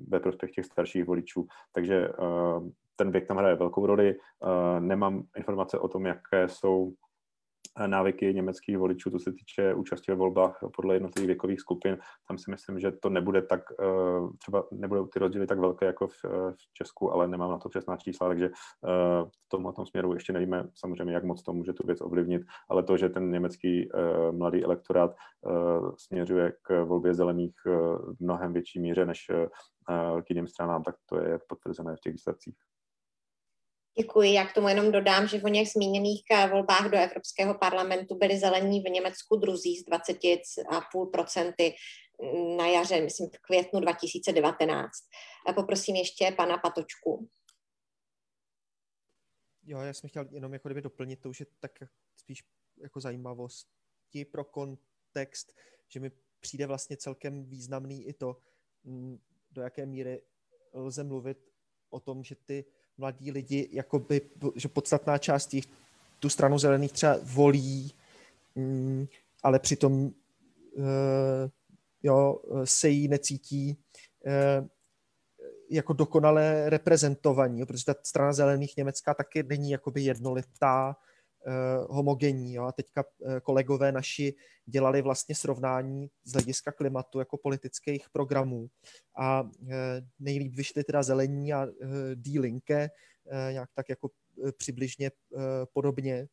ve 0.08 0.20
prospěch 0.20 0.52
těch 0.52 0.66
starších 0.66 1.06
voličů. 1.06 1.48
Takže 1.74 2.08
eh, 2.08 2.70
ten 3.00 3.12
věk 3.12 3.28
tam 3.28 3.38
hraje 3.38 3.56
velkou 3.56 3.86
roli. 3.86 4.16
Nemám 4.80 5.24
informace 5.38 5.80
o 5.80 5.88
tom, 5.88 6.06
jaké 6.06 6.50
jsou 6.50 6.94
návyky 7.88 8.34
německých 8.34 8.78
voličů, 8.78 9.10
co 9.10 9.20
se 9.20 9.32
týče 9.32 9.74
účasti 9.74 10.12
ve 10.12 10.16
volbách 10.16 10.60
podle 10.76 10.96
jednotlivých 10.96 11.28
věkových 11.28 11.60
skupin. 11.60 11.98
Tam 12.28 12.38
si 12.38 12.52
myslím, 12.52 12.80
že 12.80 12.92
to 12.92 13.10
nebude 13.10 13.42
tak, 13.42 13.62
eh, 13.80 14.38
třeba 14.38 14.68
nebudou 14.72 15.06
ty 15.06 15.20
rozdíly 15.20 15.48
tak 15.48 15.60
velké 15.60 15.86
jako 15.86 16.08
v, 16.08 16.26
eh, 16.26 16.52
v 16.52 16.74
Česku, 16.74 17.12
ale 17.14 17.28
nemám 17.28 17.52
na 17.52 17.58
to 17.58 17.70
přesná 17.70 17.98
čísla, 17.98 18.28
takže 18.28 18.46
eh, 18.46 19.26
v 19.26 19.50
tomhle 19.50 19.74
tom 19.74 19.86
směru 19.86 20.14
ještě 20.14 20.34
nevíme 20.34 20.68
samozřejmě, 20.74 21.14
jak 21.14 21.24
moc 21.24 21.44
to 21.44 21.54
může 21.54 21.74
tu 21.74 21.88
věc 21.88 22.02
ovlivnit, 22.02 22.42
ale 22.70 22.84
to, 22.84 22.98
že 22.98 23.10
ten 23.10 23.32
německý 23.32 23.90
mladý 24.32 24.64
elektorát 24.64 25.16
směřuje 25.98 26.54
k 26.62 26.84
volbě 26.84 27.14
zelených 27.14 27.56
v 27.66 28.16
mnohem 28.20 28.54
větší 28.54 28.80
míře 28.80 29.06
než 29.06 29.32
k 30.24 30.30
jiným 30.30 30.48
stranám, 30.48 30.84
tak 30.84 30.96
to 31.06 31.18
je 31.18 31.40
potvrzené 31.50 31.96
v 31.96 32.00
těch 32.00 32.14
výsledcích. 32.14 32.56
Děkuji. 34.02 34.34
Já 34.34 34.48
k 34.48 34.54
tomu 34.54 34.68
jenom 34.68 34.92
dodám, 34.92 35.28
že 35.28 35.38
v 35.38 35.44
něch 35.44 35.70
zmíněných 35.70 36.24
eh, 36.32 36.48
volbách 36.48 36.92
do 36.92 36.98
Evropského 36.98 37.58
parlamentu 37.58 38.16
byli 38.16 38.40
zelení 38.40 38.82
v 38.82 38.90
Německu 38.90 39.36
druzí 39.36 39.78
z 39.78 39.86
20,5% 39.88 41.74
na 42.58 42.68
jaře, 42.68 43.02
myslím 43.02 43.30
v 43.30 43.40
květnu 43.42 43.80
2019. 43.80 44.92
A 45.48 45.54
poprosím 45.54 45.96
ještě 45.96 46.34
pana 46.38 46.58
Patočku. 46.58 47.30
Jo, 49.64 49.80
já 49.80 49.94
jsem 49.94 50.10
chtěl 50.10 50.26
jenom 50.32 50.54
jako 50.54 50.68
kdyby 50.68 50.82
doplnit, 50.82 51.20
to 51.20 51.30
už 51.30 51.40
je 51.40 51.46
tak 51.60 51.72
spíš 52.16 52.44
jako 52.82 53.00
zajímavosti 53.00 54.26
pro 54.32 54.44
kontext, 54.44 55.54
že 55.88 56.00
mi 56.00 56.12
přijde 56.40 56.68
vlastně 56.68 56.98
celkem 56.98 57.46
významný 57.46 58.08
i 58.08 58.14
to, 58.14 58.42
mm, 58.84 59.20
do 59.52 59.62
jaké 59.62 59.86
míry 59.86 60.22
lze 60.74 61.04
mluvit 61.04 61.52
o 61.90 62.00
tom, 62.00 62.24
že 62.24 62.36
ty 62.36 62.66
mladí 63.00 63.32
lidi, 63.32 63.70
jakoby, 63.72 64.22
že 64.56 64.68
podstatná 64.68 65.18
část 65.18 65.54
jich 65.54 65.66
tu 66.20 66.30
stranu 66.30 66.58
zelených 66.58 66.92
třeba 66.92 67.18
volí, 67.24 67.94
mm, 68.56 69.08
ale 69.44 69.60
přitom 69.60 69.94
uh, 70.04 70.12
jo, 72.04 72.40
se 72.64 72.90
jí 72.90 73.08
necítí 73.08 73.78
uh, 74.26 74.68
jako 75.70 75.94
dokonale 75.94 76.70
reprezentovaní, 76.70 77.66
protože 77.66 77.86
ta 77.86 77.96
strana 78.04 78.34
zelených 78.34 78.78
německá 78.78 79.14
taky 79.14 79.44
není 79.44 79.72
jakoby 79.72 80.02
jednolitá, 80.02 80.96
homogenní. 81.90 82.54
Jo? 82.54 82.64
A 82.64 82.72
teďka 82.72 83.04
uh, 83.04 83.40
kolegové 83.40 83.92
naši 83.92 84.34
dělali 84.66 85.02
vlastně 85.02 85.36
srovnání 85.36 86.10
z 86.24 86.34
hlediska 86.34 86.72
klimatu 86.72 87.20
jako 87.20 87.38
politických 87.38 88.10
programů. 88.10 88.68
A 89.16 89.42
uh, 89.42 89.50
nejlíp 90.20 90.56
vyšly 90.56 90.84
teda 90.84 91.04
zelení 91.04 91.54
a 91.54 91.68
Die 92.16 92.40
Linke, 92.40 92.90
uh, 93.26 93.52
nějak 93.52 93.70
tak 93.74 93.90
jako 93.90 94.10
přibližně 94.58 95.12
podobně. 95.74 96.28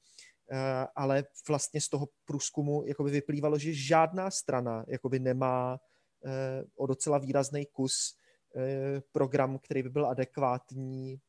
Ale 0.97 1.25
vlastně 1.49 1.81
z 1.81 1.89
toho 1.89 2.09
průzkumu 2.25 2.85
jakoby 2.87 3.11
vyplývalo, 3.11 3.59
že 3.59 3.73
žádná 3.75 4.31
strana 4.31 4.85
jakoby 4.89 5.19
nemá 5.19 5.81
o 6.77 6.87
docela 6.87 7.19
výrazný 7.19 7.67
kus 7.67 8.17
program, 9.13 9.59
který 9.59 9.83
by 9.83 9.89
byl 9.89 10.07
adekvátní 10.07 11.21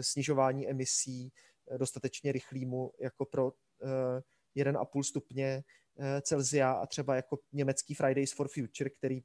snižování 0.00 0.68
emisí, 0.68 1.32
dostatečně 1.76 2.32
rychlýmu 2.32 2.92
jako 3.00 3.24
pro 3.24 3.52
1,5 4.56 5.00
eh, 5.00 5.04
stupně 5.04 5.64
eh, 5.98 6.20
Celsia 6.20 6.72
a 6.72 6.86
třeba 6.86 7.16
jako 7.16 7.38
německý 7.52 7.94
Fridays 7.94 8.32
for 8.32 8.48
Future, 8.48 8.90
který 8.90 9.22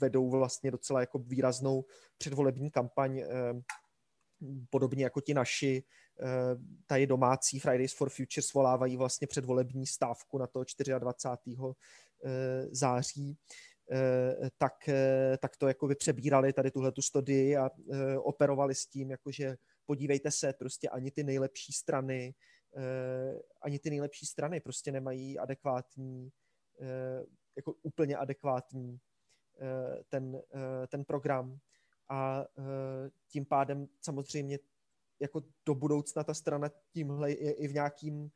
vedou 0.00 0.30
vlastně 0.30 0.70
docela 0.70 1.00
jako 1.00 1.18
výraznou 1.18 1.84
předvolební 2.18 2.70
kampaň, 2.70 3.18
eh, 3.18 3.26
podobně 4.70 5.04
jako 5.04 5.20
ti 5.20 5.34
naši, 5.34 5.84
tady 6.86 7.06
domácí 7.06 7.58
Fridays 7.58 7.94
for 7.94 8.10
Future 8.10 8.42
svolávají 8.42 8.96
vlastně 8.96 9.26
předvolební 9.26 9.86
stávku 9.86 10.38
na 10.38 10.46
to 10.46 10.64
24. 10.98 11.74
září, 12.70 13.38
tak, 14.58 14.72
tak 15.38 15.56
to 15.56 15.68
jako 15.68 15.86
by 15.86 15.94
přebírali 15.94 16.52
tady 16.52 16.70
tuhle 16.70 16.92
tu 16.92 17.02
studii 17.02 17.56
a 17.56 17.70
operovali 18.18 18.74
s 18.74 18.86
tím, 18.86 19.10
jakože 19.10 19.56
podívejte 19.86 20.30
se, 20.30 20.52
prostě 20.52 20.88
ani 20.88 21.10
ty 21.10 21.24
nejlepší 21.24 21.72
strany, 21.72 22.34
eh, 22.76 23.42
ani 23.62 23.78
ty 23.78 23.90
nejlepší 23.90 24.26
strany 24.26 24.60
prostě 24.60 24.92
nemají 24.92 25.38
adekvátní, 25.38 26.32
eh, 26.80 27.24
jako 27.56 27.72
úplně 27.82 28.16
adekvátní 28.16 28.98
eh, 29.60 30.04
ten, 30.08 30.42
ten 30.88 31.04
program 31.04 31.58
a 32.08 32.44
tím 33.28 33.46
pádem 33.46 33.88
samozřejmě 34.00 34.58
jako 35.20 35.42
do 35.66 35.74
budoucna 35.74 36.24
ta 36.24 36.34
strana 36.34 36.70
tímhle 36.92 37.30
je 37.30 37.52
i 37.52 37.68
v 37.68 37.72
nějakým 37.72 38.30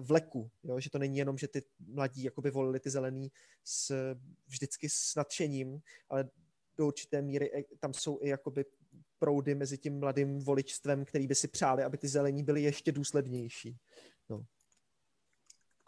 vleku, 0.00 0.50
jo? 0.62 0.80
že 0.80 0.90
to 0.90 0.98
není 0.98 1.18
jenom, 1.18 1.38
že 1.38 1.48
ty 1.48 1.62
mladí 1.78 2.22
jakoby 2.22 2.50
volili 2.50 2.80
ty 2.80 2.90
zelený 2.90 3.32
s, 3.64 4.14
vždycky 4.46 4.88
s 4.88 5.14
nadšením, 5.14 5.82
ale 6.08 6.30
do 6.76 6.86
určité 6.86 7.22
míry 7.22 7.66
tam 7.78 7.94
jsou 7.94 8.18
i 8.22 8.28
jakoby 8.28 8.64
proudy 9.18 9.54
mezi 9.54 9.78
tím 9.78 9.98
mladým 9.98 10.38
voličstvem, 10.38 11.04
který 11.04 11.26
by 11.26 11.34
si 11.34 11.48
přáli, 11.48 11.82
aby 11.82 11.98
ty 11.98 12.08
zelení 12.08 12.42
byly 12.42 12.62
ještě 12.62 12.92
důslednější. 12.92 13.76
No. 14.28 14.44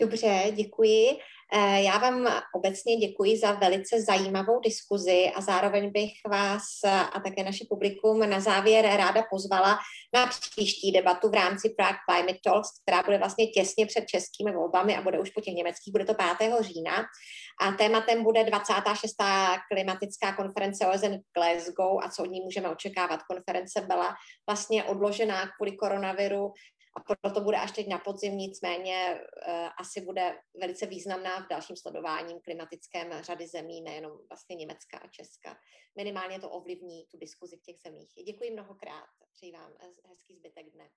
Dobře, 0.01 0.53
děkuji. 0.55 1.19
Eh, 1.53 1.83
já 1.83 1.99
vám 1.99 2.43
obecně 2.55 2.97
děkuji 2.97 3.39
za 3.39 3.53
velice 3.53 4.03
zajímavou 4.03 4.61
diskuzi 4.61 5.33
a 5.35 5.41
zároveň 5.41 5.93
bych 5.93 6.13
vás 6.31 6.65
a 6.85 7.21
také 7.21 7.45
naše 7.45 7.65
publikum 7.69 8.31
na 8.31 8.41
závěr 8.41 8.85
ráda 8.85 9.23
pozvala 9.31 9.79
na 10.15 10.27
příští 10.27 10.93
debatu 10.93 11.29
v 11.29 11.35
rámci 11.35 11.75
Prague 11.77 11.99
Climate 12.11 12.39
Talks, 12.45 12.69
která 12.83 13.03
bude 13.03 13.19
vlastně 13.19 13.47
těsně 13.47 13.87
před 13.87 14.07
českými 14.07 14.53
volbami 14.53 14.97
a 14.97 15.03
bude 15.03 15.21
už 15.21 15.31
po 15.31 15.41
těch 15.41 15.55
německých, 15.55 15.93
bude 15.93 16.05
to 16.05 16.15
5. 16.39 16.53
října. 16.61 17.05
A 17.61 17.73
tématem 17.73 18.25
bude 18.25 18.45
26. 18.45 19.17
klimatická 19.73 20.33
konference 20.33 20.87
OSN 20.87 21.15
v 21.15 21.33
Glasgow 21.35 21.99
a 22.05 22.11
co 22.11 22.23
od 22.23 22.31
ní 22.31 22.41
můžeme 22.41 22.69
očekávat. 22.69 23.21
Konference 23.31 23.81
byla 23.81 24.15
vlastně 24.49 24.85
odložená 24.85 25.51
kvůli 25.57 25.77
koronaviru 25.77 26.53
a 26.99 27.15
proto 27.21 27.41
bude 27.41 27.57
až 27.57 27.73
teď 27.73 27.89
na 27.89 27.99
podzim, 27.99 28.37
nicméně 28.37 29.21
uh, 29.21 29.69
asi 29.79 30.01
bude 30.01 30.39
velice 30.61 30.87
významná 30.87 31.41
v 31.41 31.49
dalším 31.49 31.77
sledováním 31.77 32.41
klimatickém 32.41 33.23
řady 33.23 33.47
zemí, 33.47 33.83
nejenom 33.83 34.13
vlastně 34.29 34.57
Německa 34.57 34.99
a 34.99 35.09
Česka. 35.09 35.57
Minimálně 35.97 36.41
to 36.41 36.51
ovlivní 36.51 37.07
tu 37.11 37.19
diskuzi 37.19 37.57
v 37.57 37.63
těch 37.63 37.77
zemích. 37.87 38.13
Děkuji 38.27 38.51
mnohokrát, 38.51 39.07
přeji 39.33 39.53
vám 39.53 39.73
hezký 40.09 40.35
zbytek 40.35 40.67
dne. 40.71 40.91